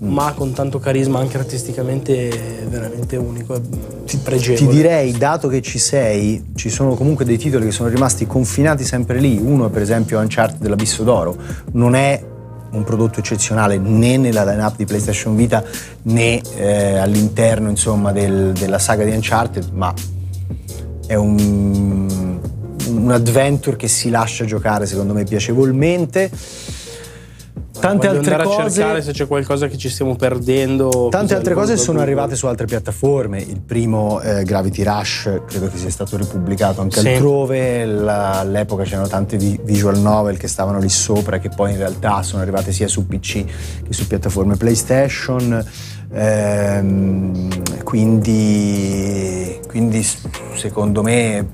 Ma 0.00 0.32
con 0.34 0.52
tanto 0.52 0.78
carisma 0.78 1.18
anche 1.18 1.38
artisticamente 1.38 2.66
veramente 2.68 3.16
unico 3.16 3.54
e 3.54 3.60
pregevole. 4.22 4.58
ti 4.58 4.66
direi, 4.66 5.12
dato 5.12 5.48
che 5.48 5.62
ci 5.62 5.78
sei, 5.78 6.52
ci 6.54 6.68
sono 6.68 6.94
comunque 6.94 7.24
dei 7.24 7.38
titoli 7.38 7.66
che 7.66 7.72
sono 7.72 7.88
rimasti 7.88 8.26
confinati 8.26 8.84
sempre 8.84 9.18
lì. 9.18 9.38
Uno, 9.38 9.70
per 9.70 9.82
esempio, 9.82 10.18
Uncharted 10.18 10.60
dell'Abisso 10.60 11.02
d'Oro, 11.02 11.36
non 11.72 11.94
è 11.94 12.22
un 12.70 12.84
prodotto 12.84 13.20
eccezionale 13.20 13.78
né 13.78 14.16
nella 14.18 14.44
lineup 14.44 14.76
di 14.76 14.84
PlayStation 14.84 15.34
Vita 15.34 15.64
né 16.02 16.40
eh, 16.56 16.98
all'interno 16.98 17.70
insomma, 17.70 18.12
del, 18.12 18.52
della 18.52 18.78
saga 18.78 19.04
di 19.04 19.12
Uncharted, 19.12 19.70
ma 19.72 19.94
è 21.06 21.14
un, 21.14 22.38
un 22.88 23.10
adventure 23.10 23.76
che 23.76 23.88
si 23.88 24.10
lascia 24.10 24.44
giocare 24.44 24.86
secondo 24.86 25.14
me 25.14 25.24
piacevolmente 25.24 26.30
tante 27.80 28.06
Voglio 28.08 28.18
altre 28.18 28.42
cose. 28.42 28.60
a 28.60 28.70
cercare 28.70 29.02
se 29.02 29.12
c'è 29.12 29.26
qualcosa 29.26 29.66
che 29.68 29.76
ci 29.76 29.88
stiamo 29.88 30.16
perdendo. 30.16 31.08
Tante 31.10 31.34
altre 31.34 31.54
cose 31.54 31.76
sono 31.76 32.00
arrivate 32.00 32.36
su 32.36 32.46
altre 32.46 32.66
piattaforme. 32.66 33.40
Il 33.40 33.60
primo 33.60 34.20
eh, 34.20 34.44
Gravity 34.44 34.82
Rush 34.82 35.42
credo 35.46 35.68
che 35.68 35.78
sia 35.78 35.90
stato 35.90 36.16
ripubblicato 36.16 36.80
anche 36.80 37.00
sì. 37.00 37.08
altrove. 37.08 37.84
La, 37.84 38.40
all'epoca 38.40 38.84
c'erano 38.84 39.08
tante 39.08 39.36
vi- 39.36 39.58
visual 39.62 39.98
novel 39.98 40.36
che 40.36 40.48
stavano 40.48 40.78
lì 40.78 40.88
sopra, 40.88 41.38
che 41.38 41.48
poi 41.48 41.72
in 41.72 41.78
realtà 41.78 42.22
sono 42.22 42.42
arrivate 42.42 42.72
sia 42.72 42.88
su 42.88 43.06
PC 43.06 43.44
che 43.44 43.92
su 43.92 44.06
piattaforme 44.06 44.56
PlayStation. 44.56 45.64
Ehm, 46.12 47.48
quindi, 47.82 49.60
quindi 49.66 50.06
secondo 50.54 51.02
me 51.02 51.46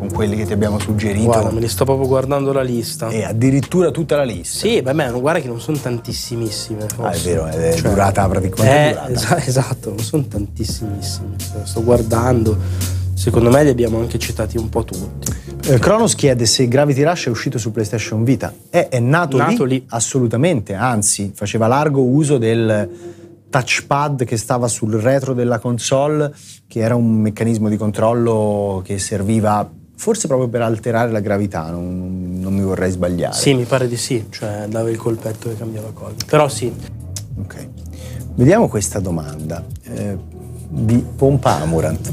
con 0.00 0.10
quelli 0.10 0.34
che 0.34 0.46
ti 0.46 0.54
abbiamo 0.54 0.78
suggerito. 0.78 1.26
Guarda, 1.26 1.50
me 1.50 1.60
li 1.60 1.68
sto 1.68 1.84
proprio 1.84 2.08
guardando 2.08 2.52
la 2.52 2.62
lista. 2.62 3.10
E 3.10 3.22
addirittura 3.22 3.90
tutta 3.90 4.16
la 4.16 4.22
lista. 4.24 4.66
Sì, 4.66 4.80
beh, 4.80 4.94
ma 4.94 5.10
guarda 5.10 5.40
che 5.40 5.46
non 5.46 5.60
sono 5.60 5.76
tantissimissime. 5.76 6.86
Forse. 6.88 7.02
Ah, 7.02 7.12
è 7.12 7.18
vero, 7.18 7.46
è 7.46 7.74
cioè, 7.74 7.90
durata 7.90 8.26
praticamente. 8.26 8.88
Eh, 8.88 9.10
durata. 9.10 9.36
Es- 9.36 9.48
esatto, 9.48 9.90
non 9.90 9.98
sono 9.98 10.24
tantissimissime. 10.26 11.36
Sto 11.64 11.84
guardando. 11.84 12.56
Secondo 13.12 13.50
me 13.50 13.62
li 13.62 13.68
abbiamo 13.68 13.98
anche 13.98 14.18
citati 14.18 14.56
un 14.56 14.70
po' 14.70 14.84
tutti. 14.84 15.30
Eh, 15.66 15.78
Kronos 15.78 16.14
chiede 16.14 16.46
se 16.46 16.66
Gravity 16.66 17.02
Rush 17.02 17.26
è 17.26 17.28
uscito 17.28 17.58
su 17.58 17.70
PlayStation 17.70 18.24
Vita. 18.24 18.54
È, 18.70 18.88
è 18.88 18.98
nato, 19.00 19.36
nato 19.36 19.64
lì, 19.64 19.74
lì, 19.74 19.84
assolutamente, 19.90 20.72
anzi, 20.72 21.30
faceva 21.34 21.66
largo 21.66 22.02
uso 22.02 22.38
del 22.38 22.88
touchpad 23.50 24.24
che 24.24 24.38
stava 24.38 24.66
sul 24.68 24.94
retro 24.94 25.34
della 25.34 25.58
console, 25.58 26.32
che 26.66 26.78
era 26.78 26.94
un 26.94 27.16
meccanismo 27.16 27.68
di 27.68 27.76
controllo 27.76 28.80
che 28.82 28.98
serviva 28.98 29.70
forse 30.00 30.28
proprio 30.28 30.48
per 30.48 30.62
alterare 30.62 31.12
la 31.12 31.20
gravità, 31.20 31.68
non, 31.68 32.40
non, 32.40 32.54
mi 32.54 32.62
vorrei 32.62 32.90
sbagliare. 32.90 33.34
Sì, 33.34 33.52
mi 33.52 33.64
pare 33.64 33.86
di 33.86 33.98
sì, 33.98 34.28
cioè 34.30 34.64
dava 34.66 34.88
il 34.88 34.96
colpetto 34.96 35.50
che 35.50 35.58
cambiava 35.58 35.90
cosa. 35.92 36.14
Però 36.24 36.48
sì. 36.48 36.72
Ok. 37.38 37.68
Vediamo 38.34 38.66
questa 38.68 38.98
domanda. 38.98 39.62
Eh, 39.82 40.16
di 40.70 41.04
Pompa 41.16 41.60
Amurant. 41.60 42.12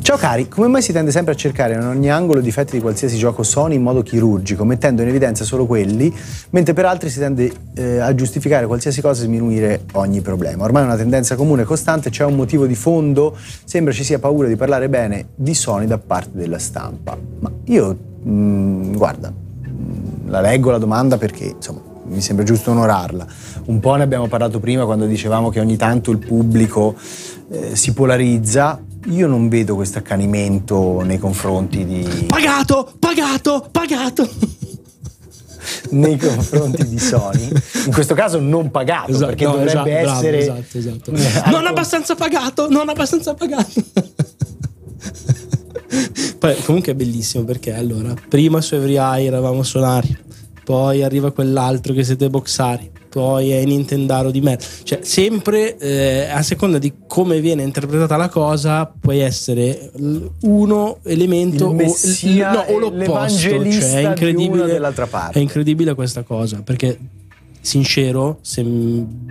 Ciao 0.00 0.16
cari, 0.16 0.48
come 0.48 0.68
mai 0.68 0.80
si 0.80 0.92
tende 0.92 1.10
sempre 1.10 1.32
a 1.32 1.36
cercare 1.36 1.74
in 1.74 1.80
ogni 1.80 2.10
angolo 2.10 2.38
i 2.38 2.42
difetti 2.42 2.76
di 2.76 2.80
qualsiasi 2.80 3.16
gioco 3.16 3.42
Sony 3.42 3.74
in 3.74 3.82
modo 3.82 4.02
chirurgico, 4.02 4.64
mettendo 4.64 5.02
in 5.02 5.08
evidenza 5.08 5.44
solo 5.44 5.66
quelli, 5.66 6.14
mentre 6.50 6.72
per 6.72 6.84
altri 6.84 7.10
si 7.10 7.18
tende 7.18 7.52
eh, 7.74 7.98
a 7.98 8.14
giustificare 8.14 8.66
qualsiasi 8.66 9.00
cosa 9.00 9.22
e 9.22 9.24
sminuire 9.24 9.80
ogni 9.92 10.20
problema? 10.20 10.64
Ormai 10.64 10.82
è 10.82 10.86
una 10.86 10.96
tendenza 10.96 11.34
comune 11.34 11.62
e 11.62 11.64
costante, 11.64 12.10
c'è 12.10 12.24
un 12.24 12.36
motivo 12.36 12.66
di 12.66 12.76
fondo, 12.76 13.36
sembra 13.64 13.92
ci 13.92 14.04
sia 14.04 14.18
paura 14.18 14.46
di 14.46 14.56
parlare 14.56 14.88
bene 14.88 15.28
di 15.34 15.54
Sony 15.54 15.86
da 15.86 15.98
parte 15.98 16.30
della 16.34 16.58
stampa. 16.58 17.18
Ma 17.40 17.50
io, 17.64 17.96
mh, 18.22 18.30
mm, 18.30 18.96
guarda, 18.96 19.32
mm, 19.32 20.28
la 20.28 20.40
leggo 20.40 20.70
la 20.70 20.78
domanda 20.78 21.16
perché, 21.16 21.46
insomma, 21.46 21.80
mi 22.06 22.20
sembra 22.20 22.44
giusto 22.44 22.70
onorarla. 22.70 23.26
Un 23.66 23.80
po' 23.80 23.94
ne 23.94 24.02
abbiamo 24.02 24.26
parlato 24.28 24.60
prima 24.60 24.84
quando 24.84 25.06
dicevamo 25.06 25.50
che 25.50 25.60
ogni 25.60 25.76
tanto 25.76 26.10
il 26.10 26.18
pubblico 26.18 26.94
eh, 27.50 27.76
si 27.76 27.92
polarizza. 27.92 28.80
Io 29.06 29.26
non 29.26 29.48
vedo 29.48 29.74
questo 29.74 29.98
accanimento 29.98 31.02
nei 31.02 31.18
confronti 31.18 31.84
di... 31.84 32.26
Pagato, 32.26 32.92
pagato, 32.98 33.68
pagato! 33.70 34.28
nei 35.90 36.16
confronti 36.16 36.86
di 36.88 36.98
Sony. 36.98 37.50
In 37.86 37.92
questo 37.92 38.14
caso 38.14 38.40
non 38.40 38.70
pagato, 38.70 39.10
esatto, 39.10 39.26
perché 39.26 39.44
no, 39.44 39.52
dovrebbe 39.52 40.00
esatto, 40.00 40.26
essere... 40.26 40.44
Bravo, 40.44 40.60
esatto, 40.60 41.12
esatto. 41.12 41.50
Non 41.50 41.66
abbastanza 41.66 42.14
pagato, 42.14 42.68
non 42.70 42.88
abbastanza 42.88 43.34
pagato. 43.34 43.82
Poi, 46.38 46.56
comunque 46.64 46.92
è 46.92 46.94
bellissimo 46.94 47.44
perché 47.44 47.74
allora, 47.74 48.14
prima 48.28 48.60
su 48.60 48.74
Every 48.74 48.96
Eye 48.96 49.26
eravamo 49.26 49.62
sonari, 49.62 50.14
poi 50.64 51.02
arriva 51.02 51.30
quell'altro 51.30 51.92
che 51.92 52.02
siete 52.02 52.30
boxari, 52.30 52.90
poi 53.08 53.50
è 53.50 53.64
Nintendaro 53.64 54.30
di 54.30 54.40
me. 54.40 54.58
Cioè, 54.82 55.00
sempre 55.02 55.76
eh, 55.76 56.28
a 56.30 56.42
seconda 56.42 56.78
di 56.78 56.92
come 57.06 57.40
viene 57.40 57.62
interpretata 57.62 58.16
la 58.16 58.28
cosa, 58.28 58.86
puoi 58.86 59.20
essere 59.20 59.92
uno 60.40 60.98
elemento 61.04 61.66
o, 61.66 61.72
no, 61.72 62.64
o 62.68 62.78
l'opposto. 62.78 63.48
Cioè, 63.48 63.94
è 63.94 64.08
incredibile, 64.08 64.80
è 65.30 65.38
incredibile 65.38 65.94
questa 65.94 66.22
cosa 66.22 66.62
perché 66.62 66.98
sincero, 67.60 68.38
se 68.40 68.62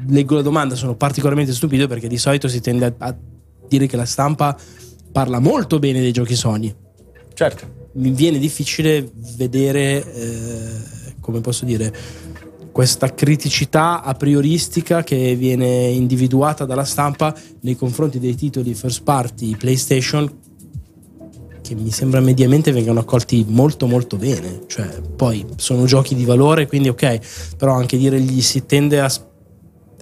leggo 0.07 0.35
la 0.35 0.41
domanda 0.41 0.75
sono 0.75 0.95
particolarmente 0.95 1.53
stupido 1.53 1.87
perché 1.87 2.07
di 2.07 2.17
solito 2.17 2.47
si 2.47 2.61
tende 2.61 2.85
a, 2.85 2.93
a 2.97 3.15
dire 3.67 3.87
che 3.87 3.97
la 3.97 4.05
stampa 4.05 4.57
parla 5.11 5.39
molto 5.39 5.79
bene 5.79 5.99
dei 5.99 6.11
giochi 6.11 6.35
Sony. 6.35 6.73
Certo. 7.33 7.81
Mi 7.93 8.09
viene 8.11 8.39
difficile 8.39 9.11
vedere 9.37 10.13
eh, 10.13 11.03
come 11.23 11.39
posso 11.39 11.63
dire, 11.63 11.91
questa 12.71 13.13
criticità 13.13 14.03
a 14.03 14.13
prioristica 14.13 15.03
che 15.03 15.35
viene 15.35 15.87
individuata 15.87 16.65
dalla 16.65 16.83
stampa 16.83 17.33
nei 17.61 17.75
confronti 17.75 18.19
dei 18.19 18.35
titoli 18.35 18.73
first 18.73 19.03
party 19.03 19.55
PlayStation 19.55 20.41
che 21.61 21.75
mi 21.75 21.91
sembra 21.91 22.19
mediamente 22.19 22.73
vengano 22.73 22.99
accolti 22.99 23.45
molto 23.47 23.87
molto 23.87 24.17
bene. 24.17 24.63
Cioè 24.67 25.01
poi 25.15 25.45
sono 25.55 25.85
giochi 25.85 26.13
di 26.13 26.25
valore 26.25 26.67
quindi 26.67 26.89
ok 26.89 27.55
però 27.55 27.75
anche 27.75 27.97
dire 27.97 28.19
gli 28.19 28.41
si 28.41 28.65
tende 28.65 28.99
a 28.99 29.09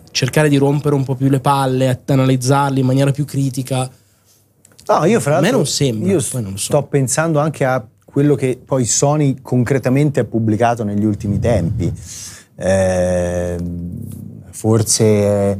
cercare 0.09 0.49
di 0.49 0.57
rompere 0.57 0.95
un 0.95 1.03
po' 1.03 1.15
più 1.15 1.29
le 1.29 1.39
palle 1.39 1.87
a 1.87 1.99
analizzarli 2.03 2.79
in 2.79 2.85
maniera 2.85 3.11
più 3.11 3.25
critica 3.25 3.89
no 4.99 5.05
io 5.05 5.19
fra 5.19 5.33
l'altro 5.33 5.49
a 5.49 5.51
me 5.51 5.57
non 5.57 5.65
sembra 5.67 6.11
io 6.11 6.19
so. 6.19 6.41
sto 6.55 6.83
pensando 6.83 7.39
anche 7.39 7.65
a 7.65 7.85
quello 8.11 8.35
che 8.35 8.59
poi 8.63 8.85
Sony 8.85 9.37
concretamente 9.41 10.19
ha 10.19 10.25
pubblicato 10.25 10.83
negli 10.83 11.05
ultimi 11.05 11.39
tempi. 11.39 11.91
Eh, 12.57 13.57
forse 14.51 15.57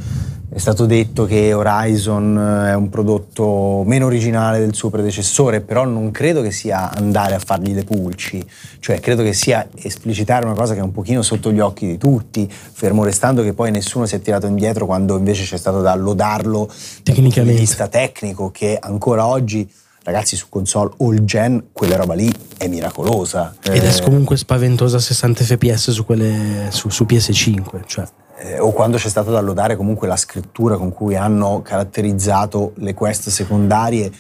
è 0.53 0.57
stato 0.57 0.85
detto 0.85 1.25
che 1.25 1.53
Horizon 1.53 2.65
è 2.67 2.73
un 2.73 2.89
prodotto 2.89 3.83
meno 3.85 4.07
originale 4.07 4.59
del 4.59 4.75
suo 4.75 4.89
predecessore, 4.89 5.61
però 5.61 5.85
non 5.85 6.11
credo 6.11 6.41
che 6.41 6.51
sia 6.51 6.91
andare 6.91 7.35
a 7.35 7.39
fargli 7.39 7.73
le 7.73 7.85
pulci, 7.85 8.45
cioè 8.79 8.99
credo 8.99 9.23
che 9.23 9.31
sia 9.31 9.65
esplicitare 9.75 10.43
una 10.43 10.53
cosa 10.53 10.73
che 10.73 10.81
è 10.81 10.83
un 10.83 10.91
pochino 10.91 11.21
sotto 11.21 11.53
gli 11.53 11.61
occhi 11.61 11.87
di 11.87 11.97
tutti, 11.97 12.51
fermo 12.51 13.05
restando 13.05 13.43
che 13.43 13.53
poi 13.53 13.71
nessuno 13.71 14.05
si 14.05 14.15
è 14.15 14.21
tirato 14.21 14.45
indietro 14.45 14.85
quando 14.85 15.17
invece 15.17 15.45
c'è 15.45 15.57
stato 15.57 15.79
da 15.79 15.95
lodarlo 15.95 16.69
dal 17.01 17.15
punto 17.15 17.43
di 17.43 17.53
vista 17.53 17.87
tecnico, 17.87 18.51
che 18.51 18.77
ancora 18.77 19.27
oggi 19.27 19.65
ragazzi 20.03 20.35
su 20.35 20.47
console 20.49 20.91
all 20.97 21.23
gen 21.23 21.67
quella 21.71 21.95
roba 21.95 22.13
lì 22.13 22.29
è 22.57 22.67
miracolosa. 22.67 23.55
Ed 23.63 23.83
è 23.83 23.95
eh, 23.95 24.01
comunque 24.01 24.35
spaventosa 24.35 24.97
a 24.97 24.99
60 24.99 25.45
fps 25.45 25.91
su, 25.91 26.03
quelle, 26.03 26.67
su, 26.71 26.89
su 26.89 27.05
PS5 27.05 27.81
cioè. 27.85 28.05
Eh, 28.41 28.59
o 28.59 28.71
quando 28.71 28.97
c'è 28.97 29.09
stato 29.09 29.31
da 29.31 29.39
lodare 29.39 29.75
comunque 29.75 30.07
la 30.07 30.15
scrittura 30.15 30.75
con 30.75 30.91
cui 30.91 31.15
hanno 31.15 31.61
caratterizzato 31.61 32.73
le 32.77 32.93
quest 32.93 33.29
secondarie 33.29 34.11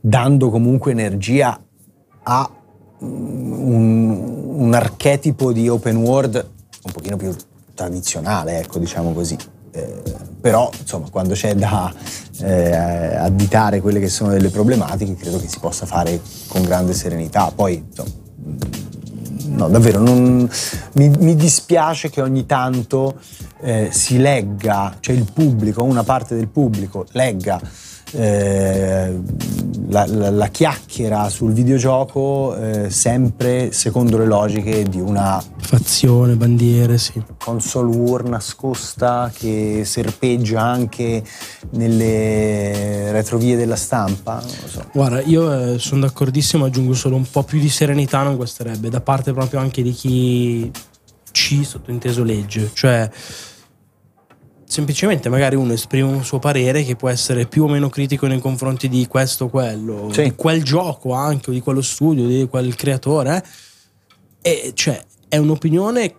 dando 0.00 0.50
comunque 0.50 0.92
energia 0.92 1.58
a 2.24 2.50
un, 2.98 4.54
un 4.56 4.74
archetipo 4.74 5.52
di 5.52 5.68
open 5.68 5.96
world 5.96 6.50
un 6.84 6.92
pochino 6.92 7.16
più 7.16 7.34
tradizionale 7.74 8.58
ecco 8.58 8.78
diciamo 8.78 9.12
così. 9.12 9.36
Eh, 9.70 10.02
però 10.40 10.70
insomma 10.78 11.08
quando 11.10 11.34
c'è 11.34 11.54
da 11.54 11.92
eh, 12.42 12.76
additare 13.16 13.80
quelle 13.80 13.98
che 13.98 14.08
sono 14.08 14.30
delle 14.30 14.50
problematiche 14.50 15.16
credo 15.16 15.40
che 15.40 15.48
si 15.48 15.58
possa 15.58 15.86
fare 15.86 16.20
con 16.48 16.62
grande 16.62 16.92
serenità. 16.92 17.50
Poi 17.52 17.82
insomma, 17.88 18.10
no 19.54 19.68
davvero 19.68 20.00
non, 20.00 20.48
mi, 20.94 21.08
mi, 21.08 21.34
dispiace 21.36 22.10
che 22.10 22.20
ogni 22.20 22.46
tanto 22.46 23.20
eh, 23.60 23.88
si 23.92 24.18
legga 24.18 24.96
cioè 25.00 25.14
il 25.14 25.30
pubblico 25.32 25.82
una 25.82 26.02
parte 26.02 26.34
del 26.34 26.48
pubblico 26.48 27.06
legga 27.12 27.60
eh, 28.12 29.20
la, 29.88 30.06
la, 30.06 30.30
la, 30.30 30.48
chiacchiera 30.48 31.28
sul 31.28 31.52
videogioco 31.52 32.56
eh, 32.56 32.90
sempre 32.90 33.72
secondo 33.72 34.16
le 34.18 34.26
logiche 34.26 34.84
di 34.84 35.00
una 35.00 35.42
fazione, 35.56 36.34
bandiere, 36.36 36.98
sì. 36.98 37.22
console 37.38 37.96
war 37.96 38.24
nascosta 38.24 39.30
che 39.34 39.82
serpeggia 39.84 40.60
anche 40.60 41.22
nelle 41.70 43.10
retrovie 43.12 43.56
della 43.56 43.76
stampa. 43.76 44.40
So. 44.40 44.84
Guarda, 44.92 45.20
io 45.22 45.74
eh, 45.74 45.78
sono 45.78 46.02
d'accordissimo, 46.02 46.64
aggiungo 46.64 46.94
solo 46.94 47.16
un 47.16 47.28
po' 47.28 47.42
più 47.42 47.58
di 47.58 47.68
serenità 47.68 48.22
non 48.22 48.36
guasterebbe, 48.36 48.88
da 48.88 49.00
parte 49.00 49.32
proprio 49.32 49.60
anche 49.60 49.82
di 49.82 49.92
chi 49.92 50.70
ci 51.32 51.64
sottointeso 51.64 52.22
legge, 52.22 52.70
cioè 52.72 53.10
semplicemente 54.66 55.28
magari 55.28 55.56
uno 55.56 55.72
esprime 55.72 56.08
un 56.08 56.24
suo 56.24 56.38
parere 56.38 56.84
che 56.84 56.96
può 56.96 57.08
essere 57.08 57.46
più 57.46 57.64
o 57.64 57.68
meno 57.68 57.88
critico 57.88 58.26
nei 58.26 58.40
confronti 58.40 58.88
di 58.88 59.06
questo 59.06 59.44
o 59.44 59.48
quello, 59.48 60.10
sì. 60.12 60.22
di 60.22 60.34
quel 60.34 60.62
gioco 60.62 61.12
anche, 61.12 61.50
o 61.50 61.52
di 61.52 61.60
quello 61.60 61.82
studio, 61.82 62.26
di 62.26 62.46
quel 62.48 62.74
creatore, 62.74 63.44
eh? 64.42 64.50
e 64.50 64.72
cioè 64.74 65.02
è 65.28 65.36
un'opinione 65.36 66.14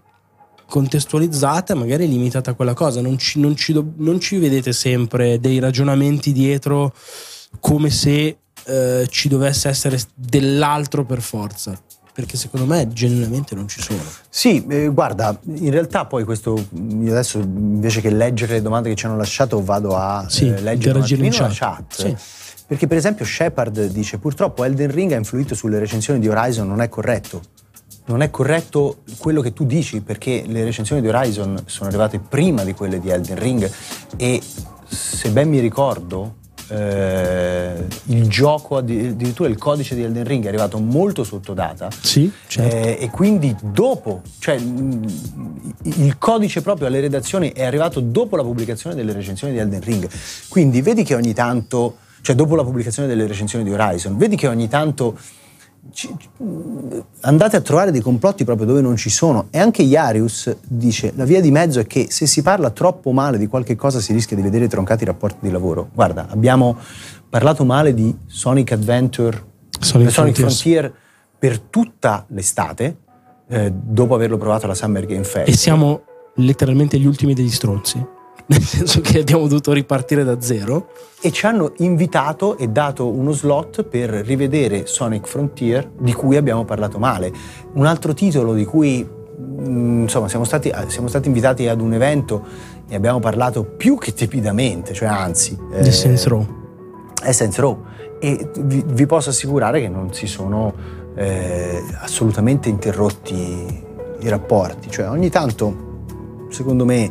contestualizzata, 0.67 1.75
magari 1.75 2.07
limitata 2.07 2.51
a 2.51 2.53
quella 2.53 2.73
cosa. 2.73 3.01
Non 3.01 3.17
ci, 3.17 3.39
non 3.39 3.55
ci, 3.55 3.73
non 3.97 4.19
ci 4.19 4.37
vedete 4.37 4.73
sempre 4.73 5.39
dei 5.39 5.59
ragionamenti 5.59 6.31
dietro 6.31 6.93
come 7.59 7.89
se 7.89 8.37
eh, 8.65 9.07
ci 9.09 9.29
dovesse 9.29 9.69
essere 9.69 9.99
dell'altro 10.15 11.05
per 11.05 11.21
forza 11.21 11.79
perché 12.15 12.37
secondo 12.37 12.65
me 12.65 12.87
genuinamente 12.87 13.55
non 13.55 13.67
ci 13.67 13.81
sono. 13.81 13.99
Sì, 14.29 14.65
eh, 14.69 14.87
guarda, 14.87 15.37
in 15.47 15.69
realtà 15.69 16.05
poi 16.05 16.23
questo, 16.23 16.67
io 16.71 17.11
adesso 17.11 17.39
invece 17.39 17.99
che 17.99 18.09
leggere 18.09 18.53
le 18.53 18.61
domande 18.61 18.87
che 18.87 18.95
ci 18.95 19.05
hanno 19.05 19.17
lasciato 19.17 19.61
vado 19.61 19.97
a 19.97 20.25
sì, 20.29 20.47
eh, 20.47 20.61
leggere 20.61 20.97
un 20.97 21.03
attimino 21.03 21.35
chat. 21.35 21.47
la 21.49 21.53
chat. 21.53 21.93
Sì. 21.93 22.15
Perché 22.67 22.87
per 22.87 22.95
esempio 22.95 23.25
Shepard 23.25 23.87
dice 23.87 24.17
purtroppo 24.17 24.63
Elden 24.63 24.91
Ring 24.91 25.11
ha 25.11 25.17
influito 25.17 25.55
sulle 25.55 25.77
recensioni 25.77 26.21
di 26.21 26.29
Horizon, 26.29 26.65
non 26.65 26.79
è 26.79 26.87
corretto. 26.87 27.41
Non 28.05 28.21
è 28.21 28.29
corretto 28.29 29.01
quello 29.17 29.41
che 29.41 29.51
tu 29.51 29.65
dici 29.65 29.99
perché 29.99 30.45
le 30.47 30.63
recensioni 30.63 31.01
di 31.01 31.09
Horizon 31.09 31.63
sono 31.65 31.89
arrivate 31.89 32.19
prima 32.19 32.63
di 32.63 32.73
quelle 32.73 33.01
di 33.01 33.09
Elden 33.09 33.37
Ring 33.37 33.69
e 34.15 34.41
se 34.87 35.29
ben 35.31 35.49
mi 35.49 35.59
ricordo 35.59 36.35
eh, 36.69 37.85
il 38.05 38.27
gioco, 38.27 38.77
addirittura 38.77 39.49
il 39.49 39.57
codice 39.57 39.95
di 39.95 40.03
Elden 40.03 40.23
Ring 40.23 40.45
è 40.45 40.47
arrivato 40.47 40.79
molto 40.79 41.23
sotto 41.23 41.53
data. 41.53 41.89
Sì, 42.01 42.31
certo. 42.47 42.75
eh, 42.75 42.97
e 42.99 43.09
quindi 43.09 43.55
dopo, 43.61 44.21
cioè 44.39 44.55
il 44.55 46.17
codice 46.17 46.61
proprio 46.61 46.87
alle 46.87 46.99
redazioni 46.99 47.51
è 47.51 47.63
arrivato 47.63 47.99
dopo 47.99 48.35
la 48.35 48.43
pubblicazione 48.43 48.95
delle 48.95 49.13
recensioni 49.13 49.53
di 49.53 49.59
Elden 49.59 49.81
Ring. 49.81 50.09
Quindi 50.47 50.81
vedi 50.81 51.03
che 51.03 51.15
ogni 51.15 51.33
tanto, 51.33 51.97
cioè 52.21 52.35
dopo 52.35 52.55
la 52.55 52.63
pubblicazione 52.63 53.07
delle 53.07 53.27
recensioni 53.27 53.63
di 53.63 53.71
Horizon, 53.71 54.17
vedi 54.17 54.35
che 54.35 54.47
ogni 54.47 54.67
tanto 54.67 55.17
andate 57.21 57.55
a 57.55 57.61
trovare 57.61 57.91
dei 57.91 58.01
complotti 58.01 58.43
proprio 58.43 58.67
dove 58.67 58.81
non 58.81 58.95
ci 58.95 59.09
sono. 59.09 59.47
E 59.49 59.59
anche 59.59 59.81
Iarius 59.81 60.55
dice: 60.67 61.13
la 61.15 61.25
via 61.25 61.41
di 61.41 61.51
mezzo 61.51 61.79
è 61.79 61.87
che 61.87 62.07
se 62.09 62.25
si 62.25 62.41
parla 62.41 62.69
troppo 62.71 63.11
male 63.11 63.37
di 63.37 63.47
qualche 63.47 63.75
cosa 63.75 63.99
si 63.99 64.13
rischia 64.13 64.35
di 64.35 64.41
vedere 64.41 64.67
troncati 64.67 65.03
i 65.03 65.05
rapporti 65.05 65.39
di 65.41 65.51
lavoro. 65.51 65.89
Guarda, 65.93 66.27
abbiamo 66.29 66.77
parlato 67.29 67.65
male 67.65 67.93
di 67.93 68.15
Sonic 68.25 68.71
Adventure, 68.71 69.43
Sonic, 69.79 70.11
Sonic 70.11 70.35
Frontier 70.35 70.93
per 71.37 71.59
tutta 71.59 72.25
l'estate, 72.29 72.97
eh, 73.47 73.71
dopo 73.71 74.15
averlo 74.15 74.37
provato 74.37 74.65
alla 74.65 74.75
Summer 74.75 75.05
Game 75.05 75.23
Fest. 75.23 75.47
E 75.47 75.53
siamo 75.53 76.01
letteralmente 76.35 76.97
gli 76.97 77.05
ultimi 77.05 77.33
degli 77.33 77.51
stronzi 77.51 78.13
nel 78.47 78.61
senso 78.61 79.01
che 79.01 79.19
abbiamo 79.19 79.47
dovuto 79.47 79.71
ripartire 79.73 80.23
da 80.23 80.39
zero. 80.39 80.89
E 81.21 81.31
ci 81.31 81.45
hanno 81.47 81.73
invitato 81.77 82.57
e 82.57 82.67
dato 82.67 83.07
uno 83.07 83.31
slot 83.31 83.83
per 83.83 84.09
rivedere 84.09 84.85
Sonic 84.85 85.27
Frontier, 85.27 85.89
di 85.97 86.13
cui 86.13 86.37
abbiamo 86.37 86.65
parlato 86.65 86.99
male. 86.99 87.31
Un 87.73 87.85
altro 87.85 88.13
titolo 88.13 88.53
di 88.53 88.65
cui 88.65 89.03
mm, 89.03 90.03
insomma 90.03 90.27
siamo 90.27 90.45
stati, 90.45 90.71
siamo 90.87 91.07
stati 91.07 91.27
invitati 91.27 91.67
ad 91.67 91.81
un 91.81 91.93
evento 91.93 92.45
e 92.87 92.95
abbiamo 92.95 93.19
parlato 93.19 93.63
più 93.63 93.97
che 93.97 94.13
tepidamente, 94.13 94.93
cioè 94.93 95.07
anzi... 95.07 95.57
Eh, 95.73 95.87
Essence 95.87 96.29
Row. 96.29 96.45
Essence 97.23 97.59
Row. 97.59 97.83
E 98.19 98.51
vi, 98.59 98.83
vi, 98.85 99.05
posso 99.07 99.31
assicurare 99.31 99.81
che 99.81 99.89
non 99.89 100.13
si 100.13 100.27
sono 100.27 100.73
eh, 101.15 101.81
assolutamente 102.01 102.69
interrotti 102.69 103.83
i 104.19 104.29
rapporti. 104.29 104.91
Cioè 104.91 105.09
ogni 105.09 105.29
tanto, 105.29 106.47
secondo 106.49 106.85
me 106.85 107.09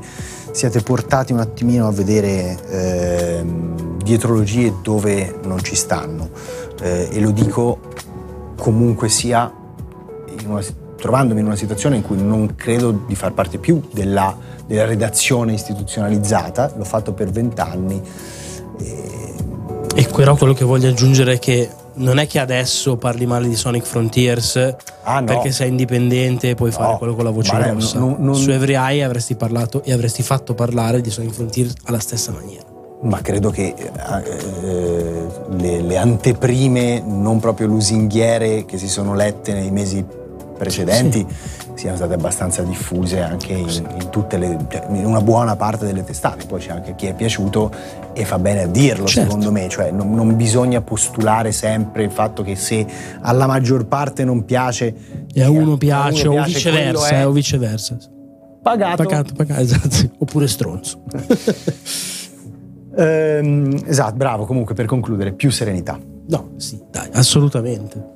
siate 0.55 0.83
portati 0.83 1.33
un 1.33 1.41
attimino 1.41 1.89
a 1.89 1.91
vedere 1.91 2.57
eh, 2.69 3.45
dietrologie 3.97 4.73
dove 4.83 5.41
non 5.43 5.61
ci 5.61 5.75
stanno. 5.75 6.31
Eh, 6.81 7.09
e 7.11 7.21
lo 7.21 7.33
dico 7.33 7.81
comunque 8.57 9.09
sia 9.09 9.53
in 10.41 10.49
una, 10.49 10.63
trovandomi 10.97 11.41
in 11.41 11.47
una 11.47 11.57
situazione 11.57 11.97
in 11.97 12.03
cui 12.03 12.23
non 12.23 12.55
credo 12.55 13.03
di 13.05 13.17
far 13.17 13.33
parte 13.33 13.59
più 13.59 13.83
della, 13.93 14.37
della 14.65 14.85
redazione 14.85 15.55
istituzionalizzata, 15.55 16.73
l'ho 16.77 16.85
fatto 16.85 17.13
per 17.13 17.31
vent'anni. 17.31 18.01
E, 18.79 19.35
e 19.93 20.07
però 20.07 20.37
quello 20.37 20.55
che 20.55 20.65
voglio 20.65 20.89
aggiungere 20.89 21.33
è 21.33 21.39
che 21.41 21.69
non 21.95 22.19
è 22.19 22.27
che 22.27 22.39
adesso 22.39 22.97
parli 22.97 23.27
male 23.27 23.49
di 23.49 23.57
Sonic 23.57 23.85
Frontiers 23.85 24.75
ah, 25.03 25.21
no. 25.21 25.27
perché 25.27 25.53
sei 25.53 25.69
indipendente 25.69 26.51
e 26.51 26.55
puoi 26.55 26.71
no. 26.71 26.77
fare 26.77 26.99
quello 26.99 27.15
con 27.15 27.25
la 27.25 27.31
voce 27.31 27.53
Vale, 27.53 27.71
grossa. 27.71 27.99
Non, 27.99 28.17
non... 28.19 28.35
Su 28.35 28.51
Every 28.51 28.75
Eye 28.75 29.05
avresti 29.05 29.35
parlato 29.35 29.83
e 29.83 29.93
avresti 29.93 30.23
fatto 30.23 30.55
parlare 30.55 31.01
di 31.01 31.11
Sonic 31.11 31.33
Frontiers 31.33 31.75
alla 31.85 32.01
stessa 32.01 32.33
maniera. 32.33 32.65
Ma 33.03 33.21
credo 33.21 33.51
che 33.51 33.75
eh, 33.77 35.27
le, 35.57 35.81
le 35.83 35.97
anteprime 35.97 37.03
non 37.05 37.39
proprio 37.39 37.67
lusinghiere 37.67 38.65
che 38.65 38.79
si 38.79 38.89
sono 38.89 39.15
lette 39.15 39.53
nei 39.53 39.71
mesi 39.71 40.05
precedenti 40.57 41.27
sì 41.29 41.63
siano 41.75 41.97
state 41.97 42.15
abbastanza 42.15 42.63
diffuse 42.63 43.21
anche 43.21 43.53
in, 43.53 43.69
in, 43.69 44.09
tutte 44.11 44.39
le, 44.39 44.57
cioè, 44.69 44.87
in 44.91 45.05
una 45.05 45.21
buona 45.21 45.57
parte 45.57 45.85
delle 45.85 46.05
testate. 46.05 46.47
Poi 46.47 46.61
c'è 46.61 46.71
anche 46.71 46.95
chi 46.95 47.07
è 47.07 47.15
piaciuto 47.15 47.71
e 48.13 48.25
fa 48.25 48.39
bene 48.39 48.63
a 48.63 48.67
dirlo, 48.67 49.07
certo. 49.07 49.31
secondo 49.31 49.53
me. 49.53 49.69
Cioè, 49.69 49.91
non, 49.91 50.15
non, 50.15 50.37
bisogna 50.37 50.81
postulare 50.81 51.53
sempre 51.53 52.05
il 52.05 52.11
fatto 52.11 52.43
che 52.43 52.57
se 52.57 52.87
alla 53.21 53.47
maggior 53.47 53.87
parte 53.87 54.25
non 54.25 54.45
piace 54.45 54.95
e 55.33 55.43
a 55.43 55.51
uno 55.51 55.77
piace, 55.77 56.27
a 56.27 56.31
uno 56.31 56.43
piace 56.43 56.51
o 56.51 56.55
viceversa, 56.55 57.09
è, 57.09 57.27
o 57.27 57.33
viceversa. 57.33 57.97
Pagato. 58.63 59.03
Pagato, 59.03 59.35
pagato, 59.35 59.61
esatto. 59.61 60.11
Oppure 60.19 60.47
stronzo. 60.47 61.03
ehm, 62.97 63.83
esatto, 63.87 64.15
bravo. 64.15 64.47
Comunque 64.47 64.75
per 64.75 64.87
concludere, 64.87 65.33
più 65.33 65.51
serenità. 65.51 65.99
No, 66.27 66.53
sì, 66.57 66.81
dai, 66.91 67.09
assolutamente. 67.13 68.13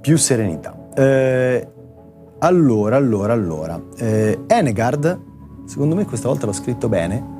Più 0.00 0.16
serenità. 0.16 0.79
Eh, 0.94 1.68
allora, 2.38 2.96
allora, 2.96 3.32
allora. 3.32 3.80
Eh, 3.96 4.38
Enegard, 4.46 5.20
secondo 5.66 5.94
me 5.94 6.04
questa 6.04 6.28
volta 6.28 6.46
l'ho 6.46 6.52
scritto 6.52 6.88
bene, 6.88 7.39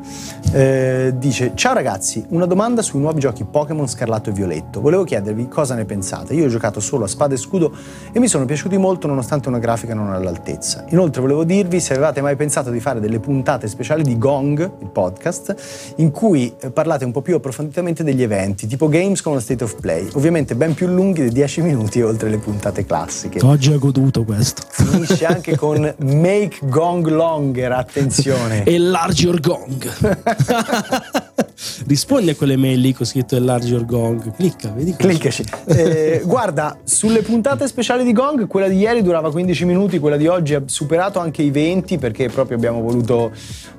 eh, 0.53 1.12
dice 1.16 1.53
Ciao 1.55 1.74
ragazzi, 1.74 2.24
una 2.30 2.46
domanda 2.46 2.82
sui 2.82 3.01
nuovi 3.01 3.20
giochi 3.20 3.44
Pokémon 3.44 3.86
Scarlatto 3.86 4.30
e 4.30 4.32
Violetto. 4.32 4.80
Volevo 4.80 5.05
chiedervi 5.05 5.48
cosa 5.48 5.74
ne 5.74 5.84
pensate. 5.84 6.34
Io 6.34 6.46
ho 6.46 6.48
giocato 6.48 6.80
solo 6.80 7.05
a 7.05 7.09
Spada 7.09 7.34
e 7.34 7.36
Scudo 7.36 7.72
e 8.12 8.18
mi 8.18 8.28
sono 8.28 8.44
piaciuti 8.44 8.76
molto 8.76 9.07
nonostante 9.07 9.48
una 9.48 9.59
grafica 9.59 9.94
non 9.94 10.12
all'altezza. 10.12 10.84
Inoltre 10.88 11.20
volevo 11.20 11.44
dirvi 11.44 11.80
se 11.80 11.92
avevate 11.92 12.20
mai 12.20 12.36
pensato 12.36 12.70
di 12.70 12.80
fare 12.80 13.01
delle 13.01 13.20
puntate 13.20 13.68
speciali 13.68 14.03
di 14.03 14.18
Gong, 14.18 14.70
il 14.80 14.88
podcast, 14.88 15.94
in 15.96 16.11
cui 16.11 16.55
eh, 16.61 16.70
parlate 16.70 17.05
un 17.05 17.12
po' 17.12 17.22
più 17.22 17.36
approfonditamente 17.36 18.03
degli 18.03 18.22
eventi, 18.22 18.66
tipo 18.66 18.88
games 18.88 19.20
con 19.22 19.34
la 19.34 19.40
State 19.40 19.64
of 19.64 19.80
Play, 19.80 20.09
ovviamente 20.14 20.55
ben 20.55 20.74
più 20.74 20.86
lunghi 20.86 21.22
di 21.24 21.30
10 21.30 21.62
minuti 21.62 22.01
oltre 22.03 22.28
le 22.28 22.38
puntate 22.38 22.84
classiche. 22.84 23.40
Ho 23.42 23.57
già 23.57 23.76
goduto 23.76 24.24
questo. 24.24 24.62
Finisce 24.68 25.26
anche 25.26 25.57
con 25.57 25.94
Make 25.98 26.59
Gong 26.62 27.07
Longer, 27.07 27.72
attenzione. 27.72 28.64
Enlarge 28.66 29.22
your 29.22 29.40
Gong. 29.40 29.89
Rispondi 31.86 32.30
a 32.30 32.34
quelle 32.34 32.57
mail 32.57 32.80
lì 32.80 32.95
con 32.95 33.05
scritto 33.07 33.36
enlarge 33.36 33.68
your 33.68 33.84
gong. 33.84 34.34
Clicca, 34.34 34.70
vedi 34.70 34.95
Cliccaci. 34.95 35.45
Eh, 35.66 36.22
guarda, 36.24 36.78
sulle 36.84 37.22
puntate 37.22 37.66
speciali 37.66 38.05
di 38.05 38.12
Gong, 38.12 38.47
quella 38.47 38.68
di 38.68 38.76
ieri 38.76 39.03
durava 39.03 39.30
15 39.30 39.64
minuti, 39.64 39.99
quella 39.99 40.16
di 40.16 40.26
oggi 40.26 40.55
ha 40.55 40.62
superato 40.64 41.18
anche 41.18 41.43
i 41.43 41.51
20 41.51 41.99
perché 41.99 42.28
proprio 42.28 42.57
abbiamo 42.57 42.80
voluto 42.80 43.32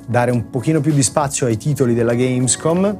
dare 0.08 0.32
un 0.32 0.50
pochino 0.50 0.82
più 0.82 0.94
di 0.94 1.04
spazio 1.04 1.48
ai 1.48 1.58
titoli 1.58 1.94
della 1.94 2.14
Gamescom. 2.14 2.98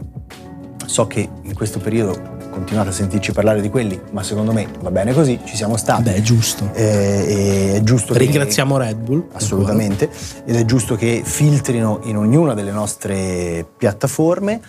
So 0.86 1.08
che 1.08 1.30
in 1.44 1.54
questo 1.54 1.80
periodo 1.80 2.31
continuate 2.52 2.90
a 2.90 2.92
sentirci 2.92 3.32
parlare 3.32 3.62
di 3.62 3.70
quelli, 3.70 4.00
ma 4.12 4.22
secondo 4.22 4.52
me 4.52 4.68
va 4.82 4.92
bene 4.92 5.14
così, 5.14 5.40
ci 5.44 5.56
siamo 5.56 5.78
stati. 5.78 6.04
Beh, 6.04 6.16
è 6.16 6.22
giusto. 6.22 6.70
Eh, 6.74 7.76
è 7.76 7.82
giusto 7.82 8.14
Ringraziamo 8.14 8.78
che, 8.78 8.84
Red 8.84 8.98
Bull. 8.98 9.28
Assolutamente. 9.32 10.10
Ed 10.46 10.56
è 10.56 10.66
giusto 10.66 10.96
che 10.96 11.22
filtrino 11.24 12.02
in 12.04 12.18
ognuna 12.18 12.54
delle 12.54 12.72
nostre 12.72 13.66
piattaforme. 13.78 14.62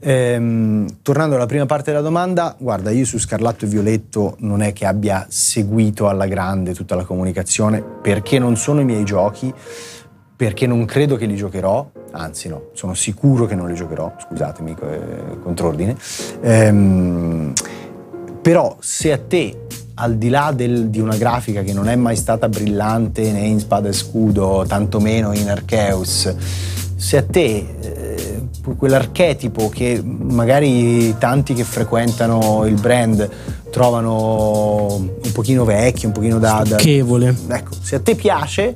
Ehm, 0.00 0.98
tornando 1.02 1.34
alla 1.34 1.46
prima 1.46 1.66
parte 1.66 1.90
della 1.90 2.02
domanda, 2.02 2.54
guarda, 2.58 2.90
io 2.90 3.04
su 3.04 3.18
Scarlatto 3.18 3.64
e 3.64 3.68
Violetto 3.68 4.36
non 4.40 4.62
è 4.62 4.72
che 4.72 4.86
abbia 4.86 5.26
seguito 5.28 6.08
alla 6.08 6.26
grande 6.26 6.74
tutta 6.74 6.94
la 6.94 7.04
comunicazione 7.04 7.82
perché 7.82 8.38
non 8.38 8.56
sono 8.56 8.80
i 8.80 8.84
miei 8.84 9.04
giochi 9.04 9.52
perché 10.36 10.68
non 10.68 10.84
credo 10.84 11.16
che 11.16 11.26
li 11.26 11.34
giocherò, 11.34 11.90
anzi 12.12 12.48
no, 12.48 12.68
sono 12.72 12.94
sicuro 12.94 13.46
che 13.46 13.54
non 13.54 13.68
li 13.68 13.74
giocherò, 13.74 14.12
scusatemi, 14.18 14.76
eh, 14.80 15.38
contrordine. 15.42 15.96
Ehm, 16.40 17.52
però 18.40 18.76
se 18.80 19.12
a 19.12 19.18
te, 19.18 19.66
al 19.94 20.16
di 20.16 20.28
là 20.28 20.52
del, 20.54 20.88
di 20.88 21.00
una 21.00 21.16
grafica 21.16 21.62
che 21.62 21.72
non 21.72 21.88
è 21.88 21.96
mai 21.96 22.16
stata 22.16 22.48
brillante 22.48 23.30
né 23.32 23.40
in 23.40 23.58
Spada 23.58 23.88
e 23.88 23.92
Scudo, 23.92 24.64
tantomeno 24.66 25.32
in 25.32 25.50
Arceus, 25.50 26.34
se 26.96 27.16
a 27.16 27.22
te 27.22 27.66
eh, 27.80 28.48
quell'archetipo 28.76 29.68
che 29.68 30.02
magari 30.02 31.16
tanti 31.18 31.54
che 31.54 31.64
frequentano 31.64 32.66
il 32.66 32.74
brand 32.74 33.28
trovano 33.70 34.96
un 34.96 35.32
pochino 35.32 35.64
vecchio, 35.64 36.08
un 36.08 36.14
pochino 36.14 36.38
da... 36.38 36.64
da 36.66 36.78
ecco, 36.78 37.70
se 37.80 37.96
a 37.96 38.00
te 38.00 38.14
piace 38.14 38.74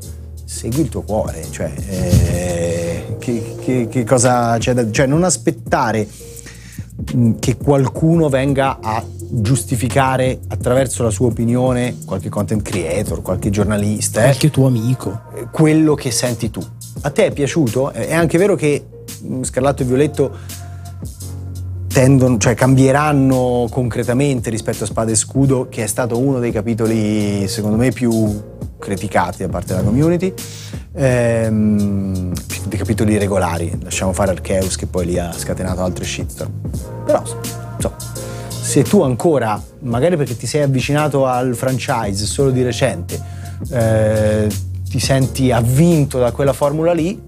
segui 0.52 0.82
il 0.82 0.88
tuo 0.90 1.00
cuore, 1.00 1.46
cioè, 1.50 1.72
eh, 1.88 3.16
che, 3.18 3.56
che, 3.58 3.88
che, 3.88 4.04
cosa 4.04 4.58
c'è 4.58 4.74
da... 4.74 4.90
cioè 4.90 5.06
non 5.06 5.24
aspettare 5.24 6.06
mm, 7.16 7.38
che 7.38 7.56
qualcuno 7.56 8.28
venga 8.28 8.78
a 8.80 9.02
giustificare 9.34 10.40
attraverso 10.48 11.02
la 11.02 11.10
sua 11.10 11.28
opinione, 11.28 11.96
qualche 12.04 12.28
content 12.28 12.60
creator, 12.60 13.22
qualche 13.22 13.48
giornalista, 13.48 14.20
eh, 14.20 14.24
Qualche 14.24 14.50
tuo 14.50 14.66
amico. 14.66 15.22
eh, 15.34 15.48
quello 15.50 15.94
che 15.94 16.10
senti 16.10 16.50
tu. 16.50 16.60
A 17.00 17.10
te 17.10 17.26
è 17.26 17.32
piaciuto? 17.32 17.90
È 17.90 18.12
anche 18.12 18.36
vero 18.36 18.54
che 18.54 18.84
mm, 19.24 19.42
Scarlatto 19.42 19.82
e 19.82 19.86
Violetto 19.86 20.36
tendono, 21.88 22.36
cioè 22.36 22.54
cambieranno 22.54 23.66
concretamente 23.70 24.50
rispetto 24.50 24.84
a 24.84 24.86
Spada 24.86 25.10
e 25.10 25.14
Scudo, 25.14 25.68
che 25.70 25.82
è 25.82 25.86
stato 25.86 26.18
uno 26.18 26.38
dei 26.38 26.52
capitoli, 26.52 27.48
secondo 27.48 27.78
me, 27.78 27.90
più 27.90 28.50
criticati 28.82 29.42
da 29.42 29.48
parte 29.48 29.74
della 29.74 29.84
community. 29.84 30.34
Ehm, 30.94 32.32
dei 32.66 32.78
capitoli 32.78 33.16
regolari, 33.16 33.78
lasciamo 33.82 34.12
fare 34.12 34.32
Arceus 34.32 34.76
che 34.76 34.86
poi 34.86 35.06
lì 35.06 35.18
ha 35.18 35.32
scatenato 35.32 35.82
altre 35.82 36.04
shitstorm. 36.04 36.50
Però, 37.04 37.22
insomma, 37.76 37.96
se 38.48 38.82
tu 38.82 39.02
ancora, 39.02 39.62
magari 39.80 40.16
perché 40.16 40.36
ti 40.36 40.46
sei 40.46 40.62
avvicinato 40.62 41.26
al 41.26 41.54
franchise 41.54 42.24
solo 42.26 42.50
di 42.50 42.62
recente, 42.62 43.20
eh, 43.70 44.48
ti 44.88 44.98
senti 44.98 45.52
avvinto 45.52 46.18
da 46.18 46.32
quella 46.32 46.52
formula 46.52 46.92
lì, 46.92 47.20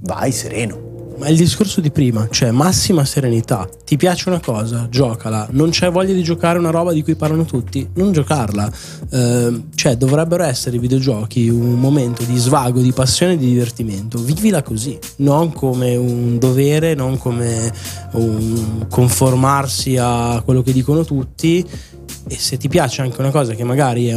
vai 0.00 0.32
sereno. 0.32 0.87
Ma 1.18 1.26
il 1.28 1.36
discorso 1.36 1.80
di 1.80 1.90
prima, 1.90 2.28
cioè 2.30 2.52
massima 2.52 3.04
serenità. 3.04 3.68
Ti 3.84 3.96
piace 3.96 4.28
una 4.28 4.38
cosa, 4.38 4.86
giocala. 4.88 5.48
Non 5.50 5.70
c'è 5.70 5.90
voglia 5.90 6.12
di 6.12 6.22
giocare 6.22 6.60
una 6.60 6.70
roba 6.70 6.92
di 6.92 7.02
cui 7.02 7.16
parlano 7.16 7.44
tutti, 7.44 7.88
non 7.94 8.12
giocarla. 8.12 8.70
Eh, 9.10 9.62
cioè, 9.74 9.96
dovrebbero 9.96 10.44
essere 10.44 10.76
i 10.76 10.78
videogiochi 10.78 11.48
un 11.48 11.74
momento 11.74 12.22
di 12.22 12.36
svago, 12.36 12.80
di 12.80 12.92
passione 12.92 13.32
e 13.32 13.36
di 13.36 13.46
divertimento. 13.46 14.18
Vivila 14.18 14.62
così, 14.62 14.96
non 15.16 15.52
come 15.52 15.96
un 15.96 16.38
dovere, 16.38 16.94
non 16.94 17.18
come 17.18 17.72
un 18.12 18.86
conformarsi 18.88 19.96
a 19.98 20.40
quello 20.44 20.62
che 20.62 20.72
dicono 20.72 21.04
tutti. 21.04 21.66
E 22.28 22.36
se 22.38 22.56
ti 22.58 22.68
piace 22.68 23.02
anche 23.02 23.20
una 23.20 23.30
cosa 23.30 23.54
che 23.54 23.64
magari 23.64 24.06
è 24.06 24.16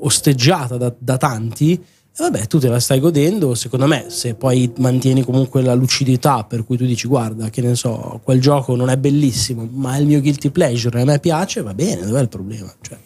osteggiata 0.00 0.78
da, 0.78 0.94
da 0.98 1.18
tanti, 1.18 1.78
e 2.18 2.22
vabbè, 2.22 2.46
tu 2.46 2.58
te 2.58 2.68
la 2.68 2.80
stai 2.80 2.98
godendo, 2.98 3.54
secondo 3.54 3.86
me, 3.86 4.06
se 4.08 4.34
poi 4.34 4.72
mantieni 4.78 5.22
comunque 5.22 5.62
la 5.62 5.74
lucidità 5.74 6.44
per 6.44 6.64
cui 6.64 6.76
tu 6.76 6.84
dici 6.84 7.06
guarda, 7.06 7.48
che 7.48 7.60
ne 7.60 7.76
so, 7.76 8.20
quel 8.24 8.40
gioco 8.40 8.74
non 8.74 8.90
è 8.90 8.96
bellissimo, 8.96 9.68
ma 9.70 9.96
è 9.96 10.00
il 10.00 10.06
mio 10.06 10.20
guilty 10.20 10.50
pleasure 10.50 11.00
a 11.00 11.04
me 11.04 11.20
piace, 11.20 11.62
va 11.62 11.74
bene, 11.74 12.04
dov'è 12.04 12.20
il 12.20 12.28
problema? 12.28 12.74
Cioè, 12.80 12.98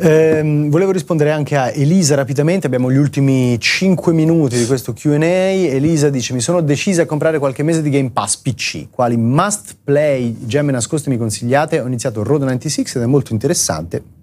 Ehm, 0.00 0.70
volevo 0.70 0.92
rispondere 0.92 1.32
anche 1.32 1.56
a 1.56 1.72
Elisa 1.72 2.14
rapidamente, 2.14 2.66
abbiamo 2.66 2.88
gli 2.88 2.96
ultimi 2.96 3.58
5 3.58 4.12
minuti 4.12 4.56
di 4.56 4.64
questo 4.64 4.92
QA. 4.92 5.16
Elisa 5.16 6.08
dice: 6.08 6.34
Mi 6.34 6.40
sono 6.40 6.60
decisa 6.60 7.02
a 7.02 7.06
comprare 7.06 7.40
qualche 7.40 7.64
mese 7.64 7.82
di 7.82 7.90
Game 7.90 8.10
Pass 8.10 8.36
PC. 8.36 8.90
Quali 8.90 9.16
must 9.16 9.76
play 9.82 10.36
gemme 10.46 10.70
nascoste 10.70 11.10
mi 11.10 11.16
consigliate? 11.16 11.80
Ho 11.80 11.86
iniziato 11.88 12.22
Road 12.22 12.42
96 12.42 12.86
ed 12.94 13.02
è 13.02 13.06
molto 13.06 13.32
interessante. 13.32 14.17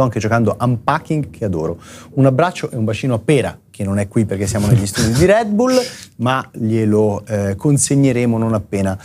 Sto 0.00 0.08
anche 0.08 0.18
giocando 0.18 0.56
Unpacking 0.58 1.28
che 1.28 1.44
adoro. 1.44 1.78
Un 2.14 2.24
abbraccio 2.24 2.70
e 2.70 2.76
un 2.76 2.84
bacino 2.84 3.12
a 3.12 3.18
Pera, 3.18 3.58
che 3.68 3.84
non 3.84 3.98
è 3.98 4.08
qui 4.08 4.24
perché 4.24 4.46
siamo 4.46 4.66
negli 4.66 4.86
studi 4.88 5.12
di 5.12 5.26
Red 5.26 5.48
Bull, 5.48 5.78
ma 6.16 6.48
glielo 6.52 7.22
eh, 7.26 7.54
consegneremo 7.54 8.38
non 8.38 8.54
appena 8.54 8.98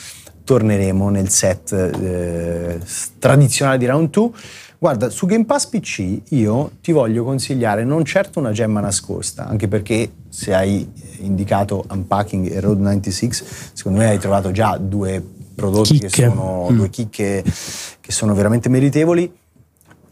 torneremo 0.45 1.09
nel 1.09 1.27
set 1.27 1.73
eh, 1.73 2.79
tradizionale 3.19 3.77
di 3.77 3.85
Round 3.87 4.09
2. 4.09 4.29
Guarda, 4.77 5.09
su 5.09 5.25
Game 5.25 5.43
Pass 5.43 5.65
PC 5.65 6.21
io 6.29 6.71
ti 6.81 6.93
voglio 6.93 7.25
consigliare 7.25 7.83
non 7.83 8.05
certo 8.05 8.39
una 8.39 8.51
gemma 8.53 8.79
nascosta, 8.79 9.47
anche 9.47 9.67
perché 9.67 10.09
se 10.29 10.53
hai 10.53 10.89
indicato 11.17 11.83
Unpacking 11.89 12.49
e 12.53 12.59
Road 12.61 12.79
96, 12.79 13.29
secondo 13.73 13.99
me 13.99 14.07
hai 14.07 14.19
trovato 14.19 14.51
già 14.51 14.77
due 14.77 15.21
prodotti 15.55 15.99
che 15.99 16.07
Chicche. 16.07 16.29
sono 16.29 16.69
Mm. 16.71 16.75
due 16.77 16.89
chicche 16.89 17.43
che 17.99 18.11
sono 18.13 18.33
veramente 18.33 18.69
meritevoli. 18.69 19.43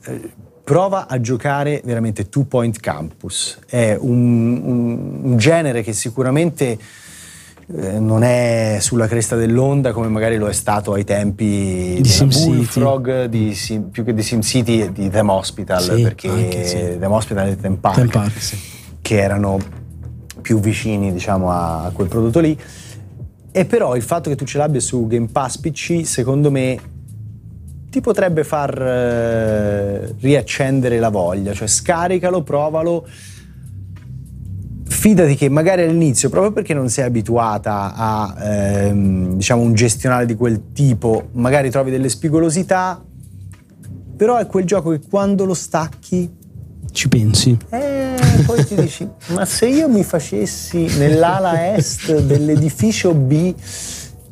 Eh, 0.06 0.32
Prova 0.64 1.08
a 1.08 1.20
giocare 1.20 1.82
veramente 1.84 2.30
Two 2.30 2.46
Point 2.46 2.80
Campus. 2.80 3.60
È 3.68 3.98
un, 4.00 4.62
un- 4.64 5.20
un 5.24 5.38
genere 5.38 5.84
che 5.84 5.92
sicuramente 5.92 6.78
eh, 7.76 8.00
non 8.00 8.24
è 8.24 8.78
sulla 8.80 9.08
cresta 9.08 9.36
dell'onda 9.36 9.92
come 9.92 10.08
magari 10.08 10.38
lo 10.38 10.48
è 10.48 10.54
stato 10.54 10.94
ai 10.94 11.04
tempi 11.04 12.00
di. 12.02 12.28
Bullfrog, 12.46 13.26
di 13.26 13.54
Sim- 13.56 13.90
più 13.90 14.06
che 14.06 14.14
di 14.14 14.22
SimCity, 14.22 14.92
di 14.94 15.10
Them 15.10 15.30
Hospital, 15.30 15.82
Sì, 15.82 16.02
perché 16.02 16.30
anche, 16.30 16.66
sì. 16.66 16.78
Them 16.98 17.12
Hospital 17.12 17.48
e 17.50 17.58
Them 17.58 17.76
Park, 17.76 17.96
Time 17.96 18.08
Park, 18.10 18.42
sì. 18.42 18.58
che 19.02 19.18
erano 19.22 19.60
più 20.42 20.60
vicini 20.60 21.12
diciamo, 21.12 21.52
a 21.52 21.90
quel 21.94 22.08
prodotto 22.08 22.40
lì. 22.40 22.58
E 23.52 23.66
però 23.66 23.96
il 23.96 24.02
fatto 24.02 24.30
che 24.30 24.36
tu 24.38 24.46
ce 24.46 24.58
l'abbia 24.58 24.80
su 24.80 25.08
Game 25.08 25.28
Pass 25.32 25.58
PC, 25.58 26.06
secondo 26.06 26.50
me, 26.50 26.78
ti 27.94 28.02
potrebbe 28.02 28.44
far 28.44 28.76
eh, 28.82 30.16
riaccendere 30.20 30.98
la 30.98 31.10
voglia, 31.10 31.54
cioè 31.54 31.68
scaricalo, 31.68 32.42
provalo. 32.42 33.06
Fidati 34.86 35.36
che 35.36 35.48
magari 35.48 35.84
all'inizio, 35.84 36.30
proprio 36.30 36.52
perché 36.52 36.74
non 36.74 36.90
sei 36.90 37.06
abituata 37.06 37.94
a 37.96 38.36
ehm, 38.40 39.36
diciamo 39.36 39.62
un 39.62 39.76
gestionale 39.76 40.26
di 40.26 40.34
quel 40.34 40.72
tipo, 40.74 41.30
magari 41.34 41.70
trovi 41.70 41.92
delle 41.92 42.10
spigolosità, 42.10 43.00
però 44.18 44.38
è 44.38 44.48
quel 44.48 44.66
gioco 44.66 44.90
che 44.90 45.02
quando 45.08 45.46
lo 45.46 45.54
stacchi 45.54 46.36
ci 46.92 47.08
pensi. 47.10 47.56
eh, 47.70 48.16
poi 48.44 48.66
ti 48.66 48.74
dici, 48.74 49.08
ma 49.36 49.46
se 49.46 49.68
io 49.68 49.88
mi 49.88 50.04
facessi 50.04 50.98
nell'ala 50.98 51.76
est 51.76 52.22
dell'edificio 52.22 53.14
B, 53.14 53.54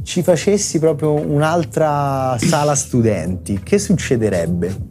ci 0.03 0.23
facessi 0.23 0.79
proprio 0.79 1.13
un'altra 1.13 2.37
sala 2.39 2.75
studenti, 2.75 3.61
che 3.63 3.79
succederebbe? 3.79 4.89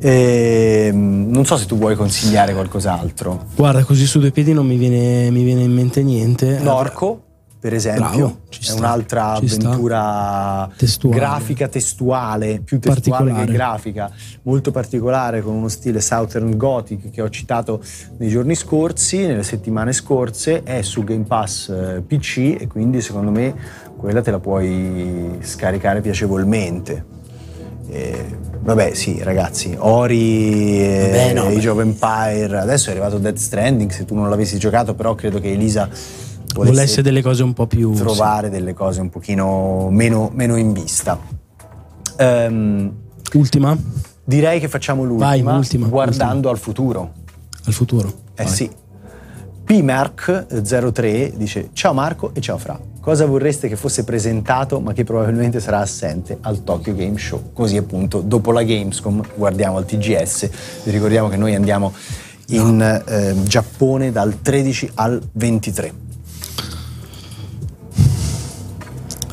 Ehm, 0.00 1.28
non 1.30 1.44
so 1.44 1.56
se 1.56 1.66
tu 1.66 1.76
vuoi 1.76 1.96
consigliare 1.96 2.52
qualcos'altro. 2.52 3.46
Guarda, 3.56 3.84
così 3.84 4.06
su 4.06 4.20
due 4.20 4.30
piedi 4.30 4.52
non 4.52 4.66
mi 4.66 4.76
viene, 4.76 5.30
mi 5.30 5.42
viene 5.42 5.62
in 5.62 5.72
mente 5.72 6.02
niente. 6.02 6.58
Norco, 6.60 7.22
per 7.60 7.74
esempio, 7.74 8.08
Bravo, 8.08 8.38
è 8.66 8.72
un'altra 8.72 9.32
avventura 9.32 10.70
Testuale. 10.76 11.16
grafica 11.16 11.66
testuale, 11.66 12.60
più 12.60 12.78
testuale 12.78 13.32
che 13.32 13.52
grafica, 13.52 14.10
molto 14.42 14.70
particolare 14.70 15.42
con 15.42 15.54
uno 15.54 15.68
stile 15.68 16.00
Southern 16.00 16.56
Gothic 16.56 17.10
che 17.10 17.20
ho 17.20 17.28
citato 17.28 17.82
nei 18.18 18.28
giorni 18.28 18.54
scorsi, 18.54 19.26
nelle 19.26 19.42
settimane 19.42 19.92
scorse, 19.92 20.62
è 20.62 20.82
su 20.82 21.02
Game 21.02 21.24
Pass 21.24 21.68
eh, 21.70 22.02
PC 22.06 22.56
e 22.60 22.68
quindi 22.68 23.00
secondo 23.00 23.32
me 23.32 23.52
quella 23.96 24.22
te 24.22 24.30
la 24.30 24.38
puoi 24.38 25.38
scaricare 25.40 26.00
piacevolmente. 26.00 27.16
Eh, 27.90 28.36
vabbè, 28.60 28.94
sì, 28.94 29.20
ragazzi, 29.22 29.74
Ori, 29.76 30.78
e 30.84 31.08
Vabbè, 31.10 31.32
no, 31.32 31.46
Age 31.46 31.68
of 31.70 31.80
Empire, 31.80 32.58
adesso 32.58 32.88
è 32.88 32.92
arrivato 32.92 33.18
Death 33.18 33.38
Stranding, 33.38 33.90
se 33.90 34.04
tu 34.04 34.14
non 34.14 34.30
l'avessi 34.30 34.58
giocato, 34.58 34.94
però 34.94 35.16
credo 35.16 35.40
che 35.40 35.50
Elisa 35.50 35.88
volesse, 36.54 36.74
Volesse 36.74 37.02
delle 37.02 37.22
cose 37.22 37.42
un 37.42 37.52
po' 37.52 37.66
più. 37.66 37.92
trovare 37.92 38.50
delle 38.50 38.74
cose 38.74 39.00
un 39.00 39.10
pochino 39.10 39.88
meno, 39.90 40.30
meno 40.34 40.56
in 40.56 40.72
vista. 40.72 41.18
Sì. 42.16 42.90
Ultima 43.38 43.76
direi 44.24 44.58
che 44.60 44.68
facciamo 44.68 45.04
l'ultima, 45.04 45.28
Vai, 45.28 45.42
l'ultima, 45.42 45.86
guardando 45.86 46.48
al 46.50 46.58
futuro. 46.58 47.12
al 47.64 47.72
futuro. 47.72 48.08
Eh 48.34 48.44
Vai. 48.44 48.52
sì. 48.52 48.70
PMark03 49.66 51.34
dice 51.34 51.68
Ciao 51.74 51.92
Marco 51.92 52.30
e 52.34 52.40
ciao 52.40 52.56
Fra. 52.58 52.78
Cosa 53.00 53.26
vorreste 53.26 53.68
che 53.68 53.76
fosse 53.76 54.04
presentato 54.04 54.80
ma 54.80 54.92
che 54.92 55.04
probabilmente 55.04 55.60
sarà 55.60 55.78
assente 55.80 56.38
al 56.42 56.64
Tokyo 56.64 56.94
Game 56.94 57.18
Show? 57.18 57.50
Così 57.52 57.76
appunto 57.76 58.20
dopo 58.20 58.50
la 58.52 58.62
Gamescom 58.62 59.22
guardiamo 59.34 59.76
al 59.76 59.84
TGS. 59.84 60.48
Vi 60.84 60.90
ricordiamo 60.90 61.28
che 61.28 61.36
noi 61.36 61.54
andiamo 61.54 61.92
in 62.48 62.80
eh, 63.06 63.34
Giappone 63.44 64.10
dal 64.10 64.40
13 64.40 64.90
al 64.94 65.20
23. 65.32 65.92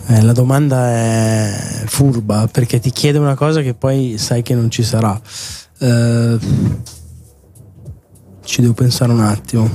Eh, 0.07 0.21
la 0.21 0.33
domanda 0.33 0.87
è 0.91 1.83
furba 1.85 2.47
perché 2.51 2.79
ti 2.79 2.91
chiede 2.91 3.17
una 3.17 3.35
cosa 3.35 3.61
che 3.61 3.73
poi 3.73 4.17
sai 4.17 4.41
che 4.43 4.53
non 4.53 4.69
ci 4.69 4.83
sarà. 4.83 5.19
Eh, 5.79 6.37
ci 8.43 8.61
devo 8.61 8.73
pensare 8.73 9.11
un 9.11 9.21
attimo. 9.21 9.69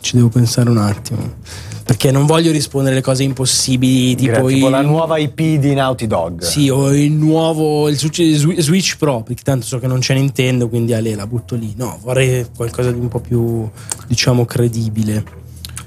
Ci 0.00 0.16
devo 0.16 0.28
pensare 0.28 0.70
un 0.70 0.78
attimo. 0.78 1.34
Perché 1.84 2.10
non 2.10 2.24
voglio 2.26 2.50
rispondere 2.52 2.94
alle 2.94 3.04
cose 3.04 3.24
impossibili, 3.24 4.14
tipo, 4.14 4.46
tipo 4.46 4.68
la 4.68 4.80
il- 4.80 4.86
nuova 4.86 5.18
IP 5.18 5.40
di 5.58 5.74
Naughty 5.74 6.06
Dog. 6.06 6.42
Sì, 6.42 6.70
o 6.70 6.94
il 6.94 7.12
nuovo 7.12 7.88
il 7.88 7.98
Switch, 7.98 8.22
Switch 8.60 8.96
Pro, 8.96 9.22
perché 9.22 9.42
tanto 9.42 9.66
so 9.66 9.78
che 9.78 9.86
non 9.86 9.98
c'è 9.98 10.14
Nintendo, 10.14 10.68
quindi 10.68 10.94
Ale 10.94 11.14
la 11.14 11.26
butto 11.26 11.54
lì. 11.56 11.74
No, 11.76 11.98
vorrei 12.02 12.46
qualcosa 12.56 12.90
di 12.90 12.98
un 12.98 13.08
po' 13.08 13.20
più, 13.20 13.68
diciamo, 14.06 14.44
credibile. 14.46 15.22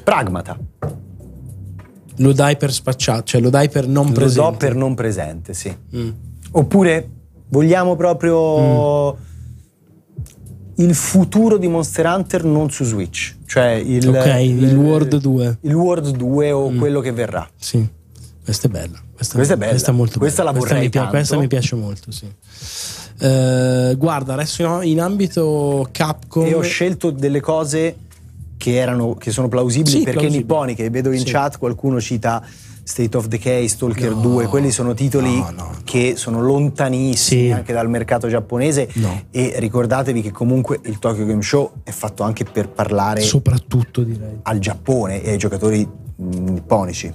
Pragmata. 0.04 0.56
Lo 2.18 2.34
dai 2.34 2.58
per 2.58 2.72
spacciato, 2.72 3.24
cioè 3.24 3.42
lo 3.42 3.50
dai 3.50 3.70
per 3.70 3.88
non 3.88 4.08
Lo 4.08 4.12
presente. 4.14 4.50
do 4.52 4.58
per 4.58 4.76
non 4.76 4.96
presente, 4.96 5.54
sì. 5.54 5.76
Mm. 5.96 6.10
Oppure 6.52 7.10
vogliamo 7.50 7.96
proprio 7.96 9.18
il 10.76 10.94
futuro 10.96 11.58
di 11.58 11.68
Monster 11.68 12.06
Hunter 12.06 12.44
non 12.44 12.70
su 12.70 12.84
Switch, 12.84 13.36
cioè 13.46 13.72
il, 13.72 14.08
Ok, 14.08 14.26
il 14.40 14.76
World 14.76 15.18
2. 15.18 15.58
Il 15.62 15.74
World 15.74 16.16
2 16.16 16.52
o 16.52 16.72
quello 16.72 17.00
che 17.00 17.12
verrà. 17.12 17.48
Sì. 17.58 17.88
Questa 18.44 18.68
è 18.68 18.70
bella. 18.70 19.02
Questa, 19.16 19.36
questa 19.36 19.54
è 19.54 19.58
bella. 19.58 19.72
Questa 19.72 19.92
è 19.92 19.94
molto 19.94 20.20
questa 20.20 20.44
bella. 20.44 20.54
La 20.54 20.60
questa, 20.60 20.80
mi, 20.80 20.90
tanto. 20.90 21.10
questa 21.10 21.38
mi 21.38 21.48
piace 21.48 21.76
molto, 21.76 22.12
sì. 22.12 22.28
Eh, 23.18 23.96
guarda, 23.98 24.34
adesso 24.34 24.82
in 24.82 25.00
ambito 25.00 25.88
Capcom. 25.92 26.46
E 26.46 26.54
ho 26.54 26.62
scelto 26.62 27.12
delle 27.12 27.40
cose 27.40 27.96
che, 28.66 28.78
erano, 28.78 29.14
che 29.14 29.30
sono 29.30 29.48
plausibili 29.48 29.90
Sì, 29.98 30.04
perché 30.04 30.12
plausibili. 30.22 30.40
nipponiche. 30.40 30.90
Vedo 30.90 31.12
in 31.12 31.20
Sì. 31.20 31.26
chat 31.32 31.60
qualcuno 31.60 32.02
cita 32.02 32.44
State 32.84 33.16
of 33.18 33.28
Decay, 33.28 33.68
Stalker 33.68 34.12
No, 34.14 34.22
2, 34.22 34.48
quelli 34.48 34.72
sono 34.72 34.94
titoli 34.96 35.38
no, 35.40 35.52
no, 35.56 35.72
che 35.84 36.14
sono 36.16 36.42
lontanissimi 36.42 37.46
Sì. 37.48 37.52
anche 37.52 37.74
dal 37.74 37.88
mercato 37.90 38.28
giapponese 38.28 38.88
e 39.32 39.54
ricordatevi 39.58 40.22
che 40.22 40.32
comunque 40.32 40.80
il 40.86 40.98
Tokyo 41.00 41.26
Game 41.26 41.42
Show 41.44 41.74
è 41.84 41.92
fatto 41.92 42.24
anche 42.24 42.44
per 42.44 42.70
parlare 42.70 43.22
Soprattutto 43.22 44.02
direi. 44.02 44.40
al 44.44 44.58
Giappone 44.60 45.22
e 45.24 45.32
ai 45.32 45.38
giocatori 45.38 45.88
mh, 46.16 46.52
nipponici. 46.52 47.12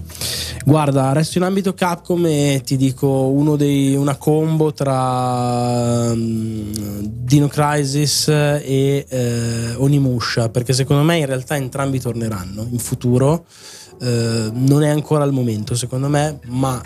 Guarda, 0.65 1.13
resto 1.13 1.39
in 1.39 1.45
ambito 1.45 1.75
Capcom 1.75 2.25
e 2.27 2.63
ti 2.65 2.77
dico 2.77 3.33
dei, 3.57 3.95
una 3.97 4.17
combo 4.17 4.73
tra 4.73 6.15
mm, 6.15 6.73
Dino 7.03 7.49
Crisis 7.49 8.29
e 8.29 9.07
eh, 9.09 9.75
Onimusha, 9.77 10.49
perché 10.49 10.73
secondo 10.73 11.03
me 11.03 11.19
in 11.19 11.27
realtà 11.27 11.57
entrambi 11.57 12.01
torneranno 12.01 12.67
in 12.71 12.79
futuro. 12.79 13.45
Eh, 14.03 14.51
non 14.53 14.83
è 14.83 14.89
ancora 14.89 15.25
il 15.25 15.33
momento, 15.33 15.75
secondo 15.75 16.09
me, 16.09 16.39
ma 16.47 16.81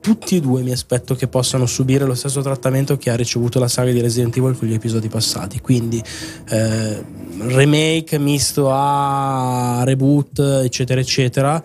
tutti 0.00 0.36
e 0.36 0.40
due 0.40 0.62
mi 0.62 0.72
aspetto 0.72 1.14
che 1.14 1.28
possano 1.28 1.66
subire 1.66 2.04
lo 2.04 2.14
stesso 2.14 2.40
trattamento 2.40 2.96
che 2.96 3.10
ha 3.10 3.16
ricevuto 3.16 3.58
la 3.58 3.68
saga 3.68 3.92
di 3.92 4.00
Resident 4.00 4.36
Evil 4.36 4.56
con 4.56 4.66
gli 4.66 4.72
episodi 4.72 5.08
passati. 5.08 5.60
Quindi 5.60 6.02
eh, 6.48 7.04
remake 7.38 8.18
misto 8.18 8.70
a 8.70 9.82
reboot, 9.84 10.38
eccetera, 10.64 11.00
eccetera. 11.00 11.62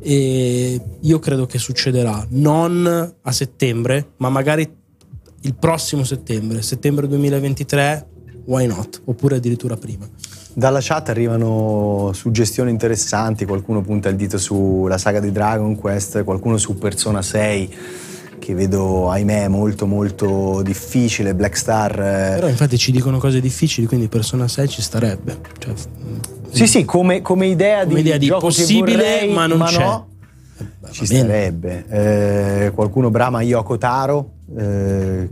E 0.00 0.80
io 1.00 1.18
credo 1.20 1.46
che 1.46 1.58
succederà 1.58 2.26
non 2.30 3.14
a 3.22 3.32
settembre, 3.32 4.14
ma 4.16 4.28
magari 4.28 4.68
il 5.42 5.54
prossimo 5.54 6.04
settembre, 6.04 6.62
settembre 6.62 7.06
2023, 7.06 8.06
why 8.46 8.66
not? 8.66 9.02
Oppure 9.04 9.36
addirittura 9.36 9.76
prima. 9.76 10.08
Dalla 10.54 10.80
chat 10.82 11.08
arrivano 11.08 12.10
suggestioni 12.12 12.70
interessanti, 12.70 13.46
qualcuno 13.46 13.80
punta 13.80 14.10
il 14.10 14.16
dito 14.16 14.36
sulla 14.36 14.98
saga 14.98 15.18
di 15.18 15.32
Dragon 15.32 15.74
Quest, 15.76 16.24
qualcuno 16.24 16.58
su 16.58 16.76
Persona 16.78 17.22
6 17.22 17.74
che 18.38 18.54
vedo 18.54 19.08
ahimè 19.08 19.46
molto 19.46 19.86
molto 19.86 20.62
difficile, 20.62 21.32
Black 21.34 21.56
Star. 21.56 21.92
eh, 21.92 22.34
Però 22.34 22.48
infatti 22.48 22.76
ci 22.76 22.90
dicono 22.90 23.18
cose 23.18 23.40
difficili, 23.40 23.86
quindi 23.86 24.08
Persona 24.08 24.48
6 24.48 24.68
ci 24.68 24.82
starebbe. 24.82 25.38
Cioè, 25.58 25.72
Sì, 26.50 26.66
sì, 26.66 26.84
come, 26.84 27.22
come 27.22 27.46
idea 27.46 27.82
come 27.84 27.94
di 27.94 28.00
idea 28.00 28.18
di 28.18 28.28
possibile, 28.28 28.96
vorrei, 28.96 29.32
ma 29.32 29.46
non 29.46 29.62
c'è. 29.62 29.78
no, 29.78 30.08
eh, 30.58 30.64
va 30.80 30.90
ci 30.90 31.06
starebbe. 31.06 31.84
Eh, 32.66 32.70
qualcuno 32.74 33.10
brama 33.10 33.42
Yoko 33.42 33.78
Taro, 33.78 34.30
eh, 34.58 35.30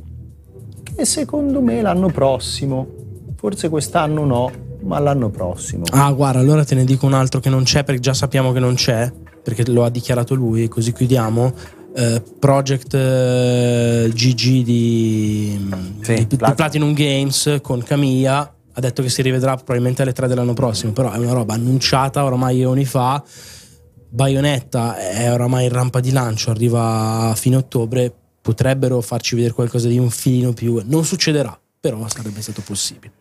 che 0.95 1.05
secondo 1.05 1.61
me 1.61 1.83
l'anno 1.83 2.11
prossimo, 2.11 2.87
forse 3.35 3.69
quest'anno 3.69 4.25
no, 4.25 4.51
ma 4.83 4.99
l'anno 4.99 5.29
prossimo. 5.31 5.85
Ah, 5.91 6.11
guarda, 6.13 6.39
allora 6.41 6.65
te 6.65 6.75
ne 6.75 6.85
dico 6.85 7.07
un 7.07 7.15
altro 7.15 7.41
che 7.41 7.49
non 7.49 7.63
c'è, 7.65 7.85
perché 7.85 8.01
già 8.01 8.15
sappiamo 8.15 8.53
che 8.53 8.61
non 8.61 8.75
c'è, 8.75 9.13
perché 9.43 9.69
lo 9.71 9.85
ha 9.85 9.91
dichiarato 9.91 10.35
lui, 10.35 10.69
così 10.69 10.93
chiudiamo. 10.93 11.53
Eh, 11.95 12.23
Project 12.39 12.95
eh, 12.95 14.11
GG 14.15 14.63
di, 14.63 15.69
Sì, 16.03 16.15
di- 16.15 16.27
di 16.29 16.37
Platinum. 16.37 16.55
Platinum 16.55 16.93
Games 16.95 17.59
con 17.61 17.83
Camilla 17.83 18.55
ha 18.73 18.81
detto 18.81 19.03
che 19.03 19.09
si 19.09 19.23
rivedrà 19.23 19.57
probabilmente 19.57 20.03
alle 20.03 20.13
3 20.13 20.29
dell'anno 20.29 20.53
prossimo 20.55 20.93
però 20.93 21.11
è 21.11 21.19
una 21.19 21.33
roba 21.33 21.55
annunciata 21.55 22.23
oramai 22.23 22.61
eoni 22.61 22.85
fa 22.85 23.21
Bayonetta 24.09 24.97
è 24.97 25.33
oramai 25.33 25.65
in 25.65 25.73
rampa 25.73 25.99
di 25.99 26.13
lancio 26.13 26.51
arriva 26.51 27.31
a 27.31 27.35
fine 27.35 27.57
ottobre 27.57 28.13
potrebbero 28.41 29.01
farci 29.01 29.35
vedere 29.35 29.53
qualcosa 29.55 29.89
di 29.89 29.99
un 29.99 30.11
filino 30.11 30.53
più 30.53 30.81
non 30.87 31.05
succederà 31.05 31.59
però 31.81 32.07
sarebbe 32.09 32.41
stato 32.41 32.63
possibile 32.65 33.13